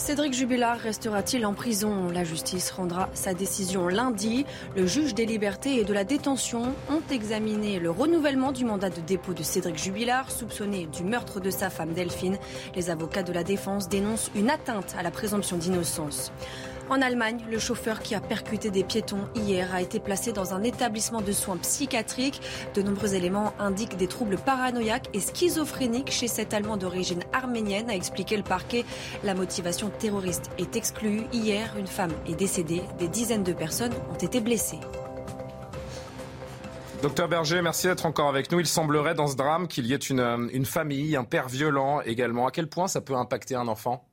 Cédric 0.00 0.32
Jubilard 0.32 0.78
restera-t-il 0.78 1.44
en 1.44 1.52
prison? 1.52 2.08
La 2.08 2.24
justice 2.24 2.70
rendra 2.70 3.10
sa 3.12 3.34
décision 3.34 3.86
lundi. 3.86 4.46
Le 4.74 4.86
juge 4.86 5.14
des 5.14 5.26
libertés 5.26 5.78
et 5.78 5.84
de 5.84 5.92
la 5.92 6.04
détention 6.04 6.74
ont 6.90 7.02
examiné 7.12 7.78
le 7.78 7.90
renouvellement 7.90 8.50
du 8.50 8.64
mandat 8.64 8.88
de 8.88 9.02
dépôt 9.02 9.34
de 9.34 9.42
Cédric 9.42 9.76
Jubilard, 9.76 10.30
soupçonné 10.30 10.86
du 10.86 11.04
meurtre 11.04 11.38
de 11.38 11.50
sa 11.50 11.68
femme 11.68 11.92
Delphine. 11.92 12.38
Les 12.74 12.88
avocats 12.88 13.22
de 13.22 13.34
la 13.34 13.44
défense 13.44 13.90
dénoncent 13.90 14.30
une 14.34 14.48
atteinte 14.48 14.94
à 14.98 15.02
la 15.02 15.10
présomption 15.10 15.58
d'innocence. 15.58 16.32
En 16.90 17.02
Allemagne, 17.02 17.38
le 17.48 17.60
chauffeur 17.60 18.00
qui 18.00 18.16
a 18.16 18.20
percuté 18.20 18.72
des 18.72 18.82
piétons 18.82 19.28
hier 19.36 19.72
a 19.72 19.80
été 19.80 20.00
placé 20.00 20.32
dans 20.32 20.54
un 20.54 20.64
établissement 20.64 21.20
de 21.20 21.30
soins 21.30 21.56
psychiatriques. 21.56 22.42
De 22.74 22.82
nombreux 22.82 23.14
éléments 23.14 23.54
indiquent 23.60 23.96
des 23.96 24.08
troubles 24.08 24.36
paranoïaques 24.36 25.08
et 25.14 25.20
schizophréniques 25.20 26.10
chez 26.10 26.26
cet 26.26 26.52
Allemand 26.52 26.76
d'origine 26.76 27.22
arménienne, 27.32 27.88
a 27.90 27.94
expliqué 27.94 28.36
le 28.36 28.42
parquet. 28.42 28.84
La 29.22 29.34
motivation 29.34 29.88
terroriste 30.00 30.50
est 30.58 30.74
exclue. 30.74 31.22
Hier, 31.32 31.72
une 31.78 31.86
femme 31.86 32.12
est 32.28 32.34
décédée. 32.34 32.82
Des 32.98 33.06
dizaines 33.06 33.44
de 33.44 33.52
personnes 33.52 33.94
ont 34.10 34.18
été 34.18 34.40
blessées. 34.40 34.80
Docteur 37.02 37.28
Berger, 37.28 37.62
merci 37.62 37.86
d'être 37.86 38.04
encore 38.04 38.28
avec 38.28 38.50
nous. 38.50 38.58
Il 38.58 38.66
semblerait 38.66 39.14
dans 39.14 39.28
ce 39.28 39.36
drame 39.36 39.68
qu'il 39.68 39.86
y 39.86 39.94
ait 39.94 39.96
une, 39.96 40.66
famille, 40.66 41.14
un 41.14 41.22
père 41.22 41.48
violent 41.48 42.00
également. 42.00 42.48
À 42.48 42.50
quel 42.50 42.68
point 42.68 42.88
ça 42.88 43.00
peut 43.00 43.14
impacter 43.14 43.54
un 43.54 43.68
enfant? 43.68 44.09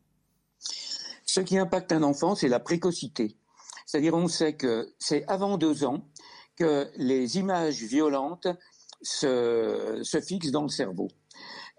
Ce 1.28 1.42
qui 1.42 1.58
impacte 1.58 1.92
un 1.92 2.02
enfant, 2.02 2.34
c'est 2.34 2.48
la 2.48 2.60
précocité. 2.60 3.38
C'est-à-dire, 3.86 4.16
on 4.16 4.28
sait 4.28 4.54
que 4.54 4.94
c'est 4.98 5.24
avant 5.28 5.58
deux 5.58 5.84
ans 5.84 6.04
que 6.56 6.90
les 6.96 7.38
images 7.38 7.84
violentes 7.84 8.48
se, 9.02 10.00
se 10.02 10.20
fixent 10.22 10.52
dans 10.52 10.64
le 10.64 10.70
cerveau. 10.70 11.10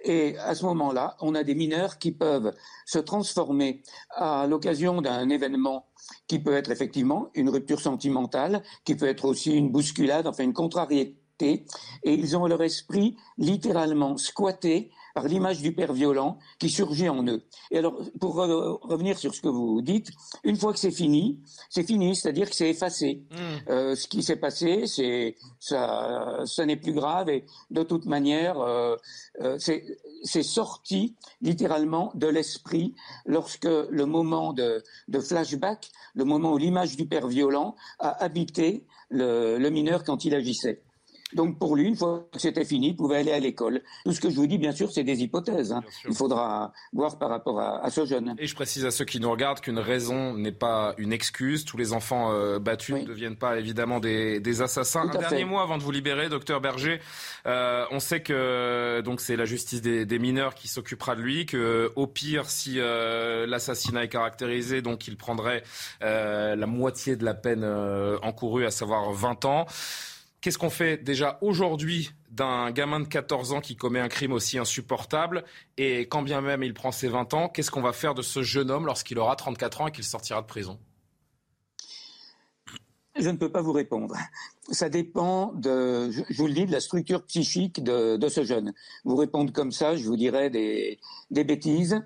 Et 0.05 0.39
à 0.39 0.55
ce 0.55 0.65
moment-là, 0.67 1.17
on 1.21 1.35
a 1.35 1.43
des 1.43 1.57
mineurs 1.57 1.99
qui 1.99 2.13
peuvent 2.13 2.55
se 2.87 2.99
transformer 2.99 3.83
à 4.11 4.47
l'occasion 4.47 5.03
d'un 5.03 5.29
événement 5.29 5.87
qui 6.29 6.39
peut 6.39 6.55
être 6.55 6.71
effectivement 6.71 7.31
une 7.35 7.49
rupture 7.49 7.81
sentimentale, 7.81 8.63
qui 8.85 8.95
peut 8.95 9.09
être 9.09 9.25
aussi 9.25 9.53
une 9.53 9.71
bousculade, 9.71 10.27
enfin 10.27 10.45
une 10.45 10.53
contrariété, 10.53 11.17
et 11.41 12.15
ils 12.15 12.37
ont 12.37 12.47
leur 12.47 12.63
esprit 12.63 13.17
littéralement 13.39 14.17
squatté 14.17 14.91
par 15.19 15.27
l'image 15.27 15.61
du 15.61 15.73
père 15.73 15.93
violent 15.93 16.39
qui 16.61 16.71
surgit 16.71 17.09
en 17.09 17.27
eux. 17.27 17.43
Et 17.73 17.79
alors, 17.79 18.01
pour 18.21 18.37
revenir 18.37 19.19
sur 19.19 19.35
ce 19.35 19.41
que 19.41 19.49
vous 19.49 19.83
dites, 19.83 20.13
une 20.45 20.55
fois 20.55 20.73
que 20.73 20.79
c'est 20.79 20.93
fini, 20.93 21.41
c'est 21.71 21.83
fini, 21.83 22.15
c'est-à-dire 22.15 22.49
que 22.49 22.55
c'est 22.55 22.71
effacé. 22.71 23.25
Hmm. 23.33 23.69
Euh, 23.69 23.97
ce 23.97 24.07
qui 24.07 24.23
s'est 24.23 24.37
passé, 24.37 24.87
c'est 24.87 25.35
ça, 25.59 26.45
ça 26.45 26.65
n'est 26.67 26.77
plus 26.77 26.93
grave 26.93 27.31
et 27.31 27.47
de 27.73 27.83
toute 27.83 28.07
manière, 28.07 28.61
euh, 28.61 28.95
euh, 29.41 29.59
c'est 29.59 30.45
sorti 30.45 31.17
littéralement 31.43 32.13
de 32.15 32.29
l'esprit 32.29 32.95
lorsque 33.27 33.65
le 33.65 34.07
moment 34.07 34.53
de, 34.53 34.85
de, 35.09 35.19
flashback, 35.19 35.91
le 36.15 36.23
moment 36.23 36.53
où 36.53 36.59
l'image 36.59 36.97
du 36.97 37.09
père 37.09 37.27
violent 37.27 37.75
a 37.99 38.23
habité 38.23 38.87
le, 39.11 39.59
le 39.59 39.71
mineur 39.71 40.05
quand 40.05 40.25
il 40.25 40.37
agissait. 40.37 40.81
Donc 41.35 41.59
pour 41.59 41.77
lui, 41.77 41.87
une 41.87 41.97
fois 41.97 42.27
que 42.33 42.38
c'était 42.38 42.64
fini, 42.64 42.88
il 42.88 42.97
pouvait 42.97 43.17
aller 43.17 43.33
à 43.33 43.38
l'école. 43.38 43.83
Tout 44.05 44.12
ce 44.12 44.21
que 44.21 44.31
je 44.31 44.37
vous 44.37 44.47
dis, 44.47 44.59
bien 44.59 44.73
sûr, 44.73 44.91
c'est 44.91 45.05
des 45.05 45.23
hypothèses. 45.23 45.73
Hein. 45.73 45.83
Il 46.09 46.14
faudra 46.14 46.73
voir 46.93 47.19
par 47.19 47.29
rapport 47.29 47.61
à, 47.61 47.91
ce 47.91 48.07
jeune. 48.07 48.35
Et 48.38 48.47
je 48.47 48.55
précise 48.55 48.85
à 48.87 48.91
ceux 48.91 49.05
qui 49.05 49.21
nous 49.21 49.31
regardent 49.31 49.61
qu'une 49.61 49.79
raison 49.79 50.35
n'est 50.35 50.53
pas 50.53 50.95
une 50.97 51.12
excuse. 51.12 51.64
Tous 51.64 51.77
les 51.77 51.93
enfants 51.93 52.33
euh, 52.33 52.59
battus 52.59 52.97
ne 52.97 53.05
deviennent 53.05 53.37
pas 53.37 53.59
évidemment 53.59 54.01
des, 54.01 54.62
assassins. 54.62 55.09
Un 55.09 55.19
dernier 55.19 55.45
mot 55.45 55.59
avant 55.59 55.79
de 55.79 55.83
vous 55.83 55.91
libérer, 55.91 56.29
docteur 56.29 56.61
Berger. 56.61 57.01
Euh, 57.47 57.85
on 57.91 58.01
sait 58.01 58.21
que 58.21 59.01
donc 59.03 59.21
c'est 59.21 59.37
la 59.37 59.45
justice 59.45 59.83
des, 59.83 60.19
mineurs 60.19 60.55
qui 60.55 60.69
s'occupera 60.69 61.14
de 61.14 61.21
lui. 61.21 61.47
Que 61.47 61.93
au 61.95 62.07
pire, 62.07 62.49
si 62.49 62.77
euh, 62.79 63.47
l'assassinat 63.47 64.05
est 64.05 64.09
caractérisé, 64.09 64.83
donc 64.83 65.07
il 65.07 65.17
prendrait 65.17 65.62
la 66.01 66.67
moitié 66.67 67.17
de 67.17 67.25
la 67.25 67.35
peine 67.35 67.64
encourue, 68.23 68.64
à 68.64 68.71
savoir 68.71 69.12
20 69.12 69.45
ans. 69.45 69.67
Qu'est-ce 70.40 70.59
qu'on 70.59 70.70
fait 70.70 70.98
déjà 70.98 71.38
aujourd'hui 71.40 72.11
d'un 72.31 72.70
gamin 72.70 73.01
de 73.01 73.09
14 73.09 73.53
ans 73.53 73.61
qui 73.61 73.74
commet 73.74 73.98
un 73.98 74.09
crime 74.09 74.33
aussi 74.33 74.59
insupportable 74.59 75.44
Et 75.77 76.03
quand 76.03 76.22
bien 76.22 76.40
même 76.40 76.62
il 76.62 76.74
prend 76.74 76.92
ses 76.92 77.09
20 77.09 77.35
ans, 77.35 77.48
qu'est-ce 77.48 77.70
qu'on 77.70 77.83
va 77.83 77.92
faire 77.92 78.14
de 78.14 78.22
ce 78.22 78.42
jeune 78.42 78.70
homme 78.70 78.87
lorsqu'il 78.87 79.18
aura 79.18 79.35
34 79.35 79.81
ans 79.81 79.87
et 79.88 79.92
qu'il 79.92 80.05
sortira 80.05 80.40
de 80.40 80.46
prison? 80.46 80.79
Je 83.18 83.31
ne 83.31 83.37
peux 83.37 83.51
pas 83.51 83.62
vous 83.62 83.72
répondre. 83.72 84.14
Ça 84.70 84.88
dépend 84.88 85.53
de, 85.55 86.11
je 86.11 86.37
vous 86.37 86.46
le 86.46 86.53
dis, 86.53 86.66
de 86.66 86.72
la 86.72 86.81
structure 86.81 87.24
psychique 87.24 87.83
de, 87.83 88.29
ce 88.29 88.44
jeune. 88.44 88.72
Vous 89.05 89.16
répondre 89.16 89.53
comme 89.53 89.72
ça, 89.72 89.96
je 89.96 90.05
vous 90.05 90.16
dirais 90.16 90.51
des, 90.51 91.01
bêtises. 91.31 92.01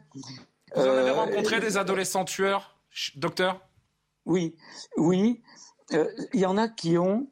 Vous 0.74 0.82
en 0.82 0.84
avez 0.84 1.10
euh, 1.10 1.12
rencontré 1.12 1.60
des 1.60 1.76
adolescents 1.76 2.24
tueurs, 2.24 2.78
docteur? 3.16 3.60
Oui, 4.24 4.56
oui. 4.96 5.42
Euh, 5.92 6.08
il 6.32 6.40
y 6.40 6.46
en 6.46 6.56
a 6.56 6.68
qui 6.68 6.96
ont 6.96 7.28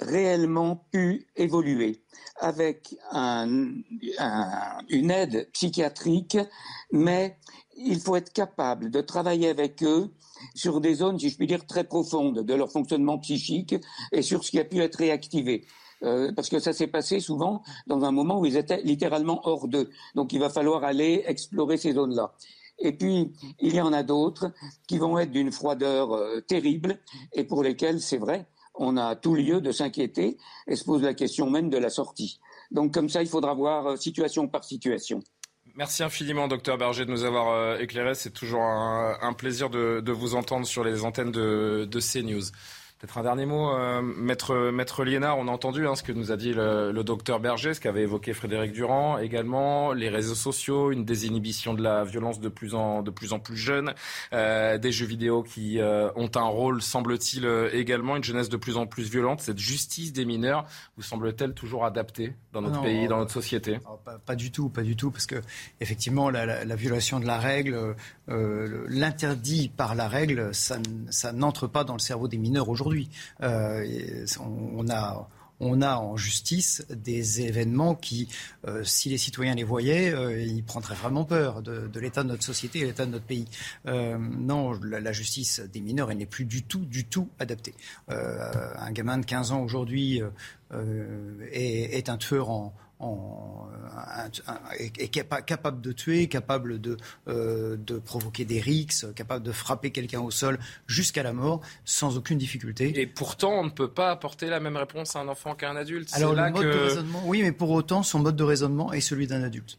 réellement 0.00 0.86
pu 0.90 1.26
évoluer 1.36 2.02
avec 2.40 2.96
une 3.12 5.10
aide 5.10 5.48
psychiatrique, 5.52 6.38
mais 6.92 7.36
il 7.76 8.00
faut 8.00 8.16
être 8.16 8.32
capable 8.32 8.90
de 8.90 9.00
travailler 9.00 9.48
avec 9.48 9.82
eux 9.82 10.10
sur 10.54 10.80
des 10.80 10.94
zones, 10.94 11.18
si 11.18 11.30
je 11.30 11.36
puis 11.36 11.46
dire, 11.46 11.66
très 11.66 11.84
profondes 11.84 12.44
de 12.44 12.54
leur 12.54 12.70
fonctionnement 12.70 13.18
psychique 13.18 13.74
et 14.12 14.22
sur 14.22 14.44
ce 14.44 14.50
qui 14.50 14.58
a 14.58 14.64
pu 14.64 14.80
être 14.80 14.96
réactivé. 14.96 15.66
Euh, 16.04 16.30
parce 16.32 16.48
que 16.48 16.60
ça 16.60 16.72
s'est 16.72 16.86
passé 16.86 17.18
souvent 17.18 17.62
dans 17.88 18.04
un 18.04 18.12
moment 18.12 18.38
où 18.38 18.46
ils 18.46 18.56
étaient 18.56 18.80
littéralement 18.82 19.40
hors 19.48 19.66
d'eux. 19.66 19.90
Donc 20.14 20.32
il 20.32 20.38
va 20.38 20.48
falloir 20.48 20.84
aller 20.84 21.24
explorer 21.26 21.76
ces 21.76 21.94
zones-là. 21.94 22.34
Et 22.78 22.92
puis, 22.92 23.32
il 23.58 23.74
y 23.74 23.80
en 23.80 23.92
a 23.92 24.04
d'autres 24.04 24.52
qui 24.86 24.98
vont 24.98 25.18
être 25.18 25.32
d'une 25.32 25.50
froideur 25.50 26.12
euh, 26.12 26.40
terrible 26.40 27.00
et 27.32 27.42
pour 27.42 27.64
lesquelles, 27.64 28.00
c'est 28.00 28.18
vrai, 28.18 28.46
on 28.78 28.96
a 28.96 29.16
tout 29.16 29.34
lieu 29.34 29.60
de 29.60 29.72
s'inquiéter 29.72 30.38
et 30.66 30.76
se 30.76 30.84
pose 30.84 31.02
la 31.02 31.14
question 31.14 31.50
même 31.50 31.68
de 31.68 31.78
la 31.78 31.90
sortie. 31.90 32.40
Donc 32.70 32.94
comme 32.94 33.08
ça, 33.08 33.22
il 33.22 33.28
faudra 33.28 33.54
voir 33.54 33.86
euh, 33.86 33.96
situation 33.96 34.48
par 34.48 34.64
situation. 34.64 35.20
Merci 35.74 36.02
infiniment, 36.02 36.48
docteur 36.48 36.76
Berger, 36.76 37.04
de 37.04 37.10
nous 37.10 37.24
avoir 37.24 37.50
euh, 37.50 37.78
éclairé. 37.78 38.14
C'est 38.14 38.32
toujours 38.32 38.62
un, 38.62 39.32
plaisir 39.32 39.70
de, 39.70 40.10
vous 40.10 40.34
entendre 40.34 40.66
sur 40.66 40.82
les 40.82 41.04
antennes 41.04 41.30
de, 41.30 41.86
de 41.88 42.00
CNews. 42.00 42.50
Peut-être 42.98 43.18
un 43.18 43.22
dernier 43.22 43.46
mot, 43.46 43.70
euh, 43.70 44.02
maître, 44.02 44.72
maître 44.72 45.04
Liénard, 45.04 45.38
on 45.38 45.46
a 45.46 45.52
entendu 45.52 45.86
hein, 45.86 45.94
ce 45.94 46.02
que 46.02 46.10
nous 46.10 46.32
a 46.32 46.36
dit 46.36 46.52
le, 46.52 46.90
docteur 47.04 47.38
Berger, 47.38 47.72
ce 47.74 47.80
qu'avait 47.80 48.02
évoqué 48.02 48.34
Frédéric 48.34 48.72
Durand, 48.72 49.18
également 49.18 49.92
les 49.92 50.08
réseaux 50.08 50.34
sociaux, 50.34 50.90
une 50.90 51.04
désinhibition 51.04 51.74
de 51.74 51.82
la 51.82 52.02
violence 52.02 52.40
de 52.40 52.48
plus 52.48 52.74
en, 52.74 53.02
de 53.02 53.12
plus, 53.12 53.32
en 53.32 53.38
plus 53.38 53.56
jeune, 53.56 53.94
euh, 54.32 54.78
des 54.78 54.90
jeux 54.90 55.06
vidéo 55.06 55.44
qui 55.44 55.78
euh, 55.78 56.10
ont 56.16 56.30
un 56.34 56.48
rôle, 56.48 56.82
semble-t-il, 56.82 57.46
également, 57.72 58.16
une 58.16 58.24
jeunesse 58.24 58.48
de 58.48 58.56
plus 58.56 58.76
en 58.76 58.88
plus 58.88 59.08
violente. 59.08 59.42
Cette 59.42 59.60
justice 59.60 60.12
des 60.12 60.24
mineurs 60.24 60.66
vous 60.96 61.04
semble-t-elle 61.04 61.54
toujours 61.54 61.84
adaptée 61.84 62.34
dans 62.52 62.62
notre 62.62 62.82
pays, 62.82 63.06
dans 63.06 63.18
notre 63.18 63.32
société? 63.32 63.78
Pas, 64.26 64.34
du 64.34 64.50
tout, 64.50 64.70
pas 64.70 64.82
du 64.82 64.96
tout, 64.96 65.12
parce 65.12 65.26
que 65.26 65.36
effectivement, 65.80 66.30
la, 66.30 66.64
la 66.64 66.74
violation 66.74 67.20
de 67.20 67.26
la 67.26 67.38
règle, 67.38 67.94
l'interdit 68.26 69.68
par 69.68 69.94
la 69.94 70.08
règle, 70.08 70.52
ça, 70.52 70.78
ça 71.10 71.32
n'entre 71.32 71.68
pas 71.68 71.84
dans 71.84 71.94
le 71.94 72.00
cerveau 72.00 72.26
des 72.26 72.38
mineurs 72.38 72.68
aujourd'hui 72.68 72.87
aujourd'hui. 72.88 73.10
Euh, 73.42 74.26
on 75.60 75.82
a 75.82 75.96
en 75.96 76.16
justice 76.16 76.86
des 76.88 77.40
événements 77.40 77.96
qui, 77.96 78.28
euh, 78.66 78.84
si 78.84 79.08
les 79.08 79.18
citoyens 79.18 79.56
les 79.56 79.64
voyaient, 79.64 80.14
euh, 80.14 80.40
ils 80.40 80.62
prendraient 80.62 80.94
vraiment 80.94 81.24
peur 81.24 81.62
de, 81.62 81.90
l'état 81.98 82.22
de 82.22 82.28
notre 82.28 82.44
société 82.44 82.78
et 82.78 82.82
de 82.82 82.86
l'état 82.86 83.06
de 83.06 83.10
notre 83.10 83.24
pays. 83.24 83.46
non, 83.84 84.78
la, 84.82 85.12
justice 85.12 85.60
des 85.60 85.80
mineurs, 85.80 86.14
n'est 86.14 86.26
plus 86.26 86.44
du 86.44 86.62
tout, 86.62 86.84
du 86.84 87.04
tout 87.04 87.28
adaptée. 87.38 87.74
un 88.08 88.92
gamin 88.92 89.18
de 89.18 89.26
15 89.26 89.52
ans 89.52 89.62
aujourd'hui 89.62 90.22
est, 91.50 92.08
un 92.08 92.16
tueur 92.16 92.50
en, 92.50 92.72
en, 93.00 93.68
est 94.78 95.08
capable 95.08 95.80
de 95.80 95.92
tuer, 95.92 96.26
capable 96.28 96.80
de, 96.80 96.96
euh, 97.28 97.76
de 97.76 97.98
provoquer 97.98 98.44
des 98.44 98.60
rixes, 98.60 99.06
capable 99.14 99.44
de 99.44 99.52
frapper 99.52 99.90
quelqu'un 99.90 100.20
au 100.20 100.30
sol 100.30 100.58
jusqu'à 100.86 101.22
la 101.22 101.32
mort 101.32 101.60
sans 101.84 102.16
aucune 102.16 102.38
difficulté. 102.38 103.00
Et 103.00 103.06
pourtant, 103.06 103.52
on 103.60 103.64
ne 103.64 103.70
peut 103.70 103.90
pas 103.90 104.10
apporter 104.10 104.46
la 104.46 104.60
même 104.60 104.76
réponse 104.76 105.16
à 105.16 105.20
un 105.20 105.28
enfant 105.28 105.54
qu'à 105.54 105.70
un 105.70 105.76
adulte. 105.76 106.10
Alors, 106.14 106.34
le 106.34 106.50
mode 106.50 106.64
de 106.64 106.78
raisonnement, 106.78 107.22
oui, 107.24 107.42
mais 107.42 107.52
pour 107.52 107.70
autant, 107.70 108.02
son 108.02 108.18
mode 108.18 108.36
de 108.36 108.44
raisonnement 108.44 108.92
est 108.92 109.00
celui 109.00 109.26
d'un 109.26 109.42
adulte 109.42 109.78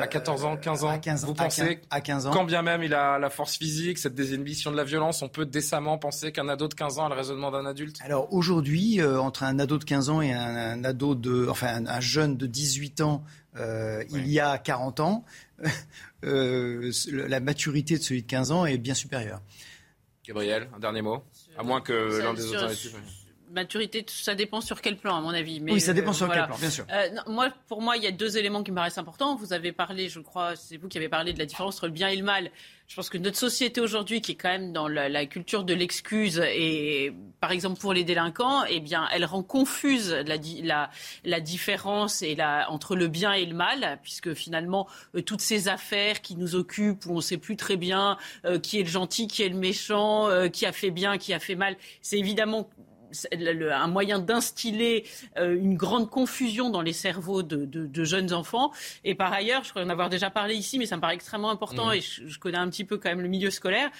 à 0.00 0.06
14 0.06 0.44
ans, 0.44 0.56
15 0.56 0.84
ans, 0.84 1.00
vous 1.26 1.34
pensez, 1.34 1.80
à 1.90 2.00
15 2.00 2.26
ans, 2.26 2.30
quand 2.30 2.44
bien 2.44 2.62
même 2.62 2.82
il 2.82 2.94
a 2.94 3.18
la 3.18 3.30
force 3.30 3.56
physique, 3.56 3.98
cette 3.98 4.14
désinhibition 4.14 4.70
de 4.70 4.76
la 4.76 4.84
violence, 4.84 5.22
on 5.22 5.28
peut 5.28 5.46
décemment 5.46 5.98
penser 5.98 6.32
qu'un 6.32 6.48
ado 6.48 6.68
de 6.68 6.74
15 6.74 6.98
ans 6.98 7.06
a 7.06 7.08
le 7.08 7.14
raisonnement 7.14 7.50
d'un 7.50 7.66
adulte? 7.66 7.98
Alors 8.02 8.32
aujourd'hui, 8.32 9.00
euh, 9.00 9.20
entre 9.20 9.42
un 9.42 9.58
ado 9.58 9.78
de 9.78 9.84
15 9.84 10.10
ans 10.10 10.20
et 10.20 10.32
un, 10.32 10.82
ado 10.84 11.14
de, 11.14 11.46
enfin 11.48 11.84
un, 11.86 12.00
jeune 12.00 12.36
de 12.36 12.46
18 12.46 13.00
ans, 13.02 13.24
euh, 13.56 14.02
il 14.10 14.28
y 14.28 14.40
a 14.40 14.58
40 14.58 15.00
ans, 15.00 15.24
euh, 16.24 16.90
la 17.06 17.40
maturité 17.40 17.98
de 17.98 18.02
celui 18.02 18.22
de 18.22 18.26
15 18.26 18.52
ans 18.52 18.66
est 18.66 18.78
bien 18.78 18.94
supérieure. 18.94 19.40
Gabriel, 20.26 20.68
un 20.74 20.78
dernier 20.78 21.02
mot? 21.02 21.22
À 21.58 21.62
moins 21.62 21.80
que 21.80 22.20
l'un 22.22 22.34
des 22.34 22.48
autres 22.48 22.70
maturité, 23.50 24.04
ça 24.08 24.34
dépend 24.34 24.60
sur 24.60 24.80
quel 24.80 24.96
plan, 24.96 25.16
à 25.16 25.20
mon 25.20 25.30
avis. 25.30 25.60
Mais 25.60 25.72
oui, 25.72 25.80
ça 25.80 25.92
dépend 25.92 26.12
sur 26.12 26.28
quel 26.30 26.46
plan, 26.46 26.56
bien 26.58 26.70
sûr. 26.70 26.86
Euh, 26.90 27.08
moi, 27.26 27.48
pour 27.68 27.82
moi, 27.82 27.96
il 27.96 28.02
y 28.02 28.06
a 28.06 28.12
deux 28.12 28.38
éléments 28.38 28.62
qui 28.62 28.70
me 28.70 28.76
paraissent 28.76 28.98
importants. 28.98 29.36
Vous 29.36 29.52
avez 29.52 29.72
parlé, 29.72 30.08
je 30.08 30.20
crois, 30.20 30.56
c'est 30.56 30.76
vous 30.76 30.88
qui 30.88 30.98
avez 30.98 31.08
parlé 31.08 31.32
de 31.32 31.38
la 31.38 31.46
différence 31.46 31.76
entre 31.76 31.86
le 31.86 31.92
bien 31.92 32.08
et 32.08 32.16
le 32.16 32.24
mal. 32.24 32.50
Je 32.86 32.96
pense 32.96 33.08
que 33.08 33.18
notre 33.18 33.36
société 33.36 33.80
aujourd'hui, 33.80 34.20
qui 34.20 34.32
est 34.32 34.34
quand 34.34 34.48
même 34.48 34.72
dans 34.72 34.88
la, 34.88 35.26
culture 35.26 35.62
de 35.62 35.74
l'excuse, 35.74 36.42
et 36.44 37.12
par 37.38 37.52
exemple 37.52 37.78
pour 37.80 37.92
les 37.92 38.02
délinquants, 38.02 38.64
eh 38.68 38.80
bien, 38.80 39.08
elle 39.12 39.24
rend 39.24 39.44
confuse 39.44 40.10
la, 40.10 40.36
la, 40.62 40.90
la 41.24 41.40
différence 41.40 42.22
et 42.22 42.34
la, 42.34 42.68
entre 42.68 42.96
le 42.96 43.06
bien 43.06 43.32
et 43.32 43.46
le 43.46 43.54
mal, 43.54 44.00
puisque 44.02 44.34
finalement, 44.34 44.88
euh, 45.14 45.22
toutes 45.22 45.40
ces 45.40 45.68
affaires 45.68 46.20
qui 46.20 46.34
nous 46.34 46.56
occupent, 46.56 47.06
où 47.06 47.12
on 47.12 47.16
ne 47.16 47.20
sait 47.20 47.36
plus 47.36 47.56
très 47.56 47.76
bien 47.76 48.16
euh, 48.44 48.58
qui 48.58 48.80
est 48.80 48.82
le 48.82 48.88
gentil, 48.88 49.28
qui 49.28 49.42
est 49.44 49.48
le 49.48 49.58
méchant, 49.58 50.28
qui 50.52 50.66
a 50.66 50.72
fait 50.72 50.90
bien, 50.90 51.16
qui 51.16 51.32
a 51.32 51.38
fait 51.38 51.54
mal, 51.54 51.76
c'est 52.02 52.18
évidemment 52.18 52.68
un 53.32 53.86
moyen 53.88 54.18
d'instiller 54.18 55.06
euh, 55.36 55.56
une 55.56 55.76
grande 55.76 56.10
confusion 56.10 56.70
dans 56.70 56.82
les 56.82 56.92
cerveaux 56.92 57.42
de, 57.42 58.04
jeunes 58.04 58.32
enfants. 58.32 58.72
Et 59.04 59.14
par 59.14 59.32
ailleurs, 59.32 59.64
je 59.64 59.70
crois 59.70 59.82
en 59.82 59.88
avoir 59.88 60.08
déjà 60.08 60.30
parlé 60.30 60.54
ici, 60.54 60.78
mais 60.78 60.86
ça 60.86 60.96
me 60.96 61.00
paraît 61.00 61.14
extrêmement 61.14 61.50
important 61.50 61.88
mmh. 61.88 61.94
et 61.94 62.00
je, 62.00 62.38
connais 62.38 62.58
un 62.58 62.68
petit 62.70 62.84
peu 62.84 62.98
quand 62.98 63.10
même 63.10 63.20
le 63.20 63.28
milieu 63.28 63.50
scolaire. 63.50 63.90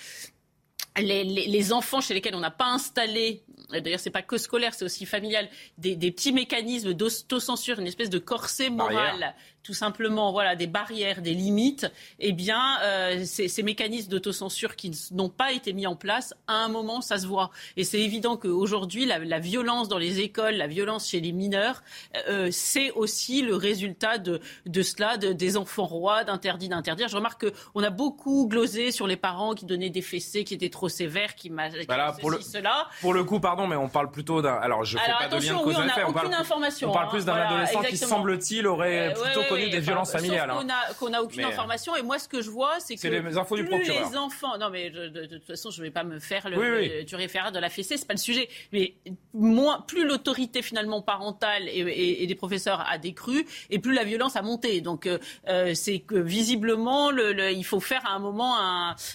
Les, 0.97 1.73
enfants 1.73 2.01
chez 2.01 2.15
lesquels 2.15 2.35
on 2.35 2.41
n'a 2.41 2.51
pas 2.51 2.67
installé, 2.67 3.43
d'ailleurs 3.71 4.01
c'est 4.01 4.11
pas 4.11 4.23
que 4.23 4.39
scolaire, 4.39 4.75
c'est 4.75 4.85
aussi 4.85 5.07
familial, 5.07 5.49
des, 5.79 5.97
petits 5.97 6.33
mécanismes 6.33 6.95
d'autocensure, 6.95 7.79
une 7.79 7.87
espèce 7.87 8.11
de 8.11 8.19
corset 8.19 8.71
moral 8.71 9.35
tout 9.63 9.75
simplement 9.75 10.33
voilà, 10.33 10.57
des 10.57 10.67
barrières, 10.67 11.23
des 11.23 11.35
limites, 11.35 11.91
eh 12.19 12.33
bien, 12.33 12.81
euh, 12.83 13.25
ces, 13.25 13.63
mécanismes 13.63 14.11
d'autocensure 14.11 14.75
qui 14.75 14.91
n'ont 15.13 15.29
pas 15.29 15.53
été 15.53 15.73
mis 15.73 15.87
en 15.87 15.97
place, 15.97 16.35
à 16.47 16.55
un 16.55 16.69
moment, 16.69 17.01
ça 17.01 17.19
se 17.19 17.27
voit. 17.27 17.51
Et 17.77 17.85
c'est 17.85 18.01
évident 18.01 18.37
qu'aujourd'hui, 18.37 19.05
la, 19.05 19.19
la, 19.19 19.39
violence 19.39 19.89
dans 19.89 19.99
les 19.99 20.21
écoles, 20.21 20.55
la 20.55 20.67
violence 20.67 21.09
chez 21.09 21.21
les 21.21 21.33
mineurs, 21.33 21.83
euh, 22.29 22.49
c'est 22.51 22.91
aussi 22.93 23.43
le 23.43 23.55
résultat 23.55 24.19
de, 24.19 24.41
de 24.67 24.83
cela, 24.83 25.17
de, 25.19 25.33
des 25.33 25.57
enfants 25.57 25.85
rois, 25.85 26.25
d'interdits, 26.25 26.69
d'interdire. 26.69 27.09
Je 27.09 27.17
remarque 27.17 27.45
qu'on 27.73 27.83
a 27.83 27.91
beaucoup 27.91 28.49
glosé 28.49 28.93
sur 28.93 29.07
les 29.07 29.17
parents 29.17 29.55
qui 29.55 29.67
donnaient 29.67 29.91
des 29.91 30.03
fessées 30.03 30.45
qui 30.45 30.55
étaient 30.55 30.71
trop 30.71 30.89
sévères, 30.89 31.35
qui 31.35 31.51
voilà, 31.87 32.13
pour 32.13 32.31
le, 32.31 32.41
cela. 32.41 32.89
Pour 33.01 33.13
le 33.13 33.25
coup, 33.25 33.41
pardon, 33.41 33.67
mais 33.67 33.77
on 33.77 33.89
parle 33.89 34.11
plutôt 34.11 34.41
d'un... 34.41 34.55
Alors, 34.55 34.85
je 34.85 34.97
ne 34.97 35.03
fais 35.03 35.11
pas 35.19 35.29
de 35.29 35.37
lien 35.37 35.59
de 35.59 35.63
cause 35.63 35.77
oui, 35.77 35.85
on, 36.05 36.11
on, 36.11 36.13
parle, 36.13 36.33
information, 36.35 36.91
on 36.91 36.93
parle 36.93 37.09
plus 37.11 37.25
d'un 37.25 37.35
adolescent 37.35 37.83
qui, 37.83 37.97
semble-t-il, 37.97 38.67
aurait 38.67 39.11
euh, 39.11 39.15
plutôt 39.15 39.43
connu 39.51 39.71
des 39.71 39.81
violences 39.81 40.13
familiales. 40.13 40.51
Hein. 40.51 40.67
qu'on 40.99 41.11
n'a 41.11 41.23
aucune 41.23 41.45
euh, 41.45 41.49
information. 41.49 41.97
Et 41.97 42.03
moi, 42.03 42.19
ce 42.19 42.29
que 42.29 42.41
je 42.43 42.51
vois, 42.51 42.81
c'est 42.81 42.97
que 42.97 43.09
les 43.09 43.37
infos 43.37 43.57
du 43.57 43.65
procureur. 43.65 44.11
les 44.11 44.17
enfants. 44.17 44.59
Non, 44.59 44.71
mais 44.71 44.91
de, 44.91 45.27
toute 45.27 45.47
façon, 45.47 45.71
je 45.71 45.81
ne 45.81 45.87
vais 45.87 45.91
pas 45.91 46.05
me 46.05 46.19
faire 46.19 46.49
le, 46.49 47.05
tu 47.05 47.17
réfères 47.17 47.53
de 47.53 47.59
la 47.59 47.69
fessée, 47.69 47.97
c'est 47.97 48.07
pas 48.07 48.15
le 48.15 48.19
sujet. 48.19 48.49
Mais 48.73 48.95
moins, 49.35 49.81
plus 49.81 50.07
l'autorité 50.07 50.63
finalement 50.63 51.03
parentale 51.03 51.69
et, 51.69 52.27
des 52.27 52.35
professeurs 52.35 52.85
a 52.89 52.99
décru, 52.99 53.47
et 53.71 53.79
plus 53.79 53.95
la 53.95 54.05
violence 54.05 54.37
a 54.37 54.43
monté. 54.43 54.81
Donc, 54.81 55.07
euh, 55.07 55.19
euh, 55.49 55.75
c'est 55.75 55.99
que 55.99 56.17
visiblement, 56.17 57.11
le, 57.11 57.51
il 57.53 57.65
faut 57.65 57.81
faire 57.81 58.07
à 58.07 58.13
un 58.13 58.19
moment 58.19 58.57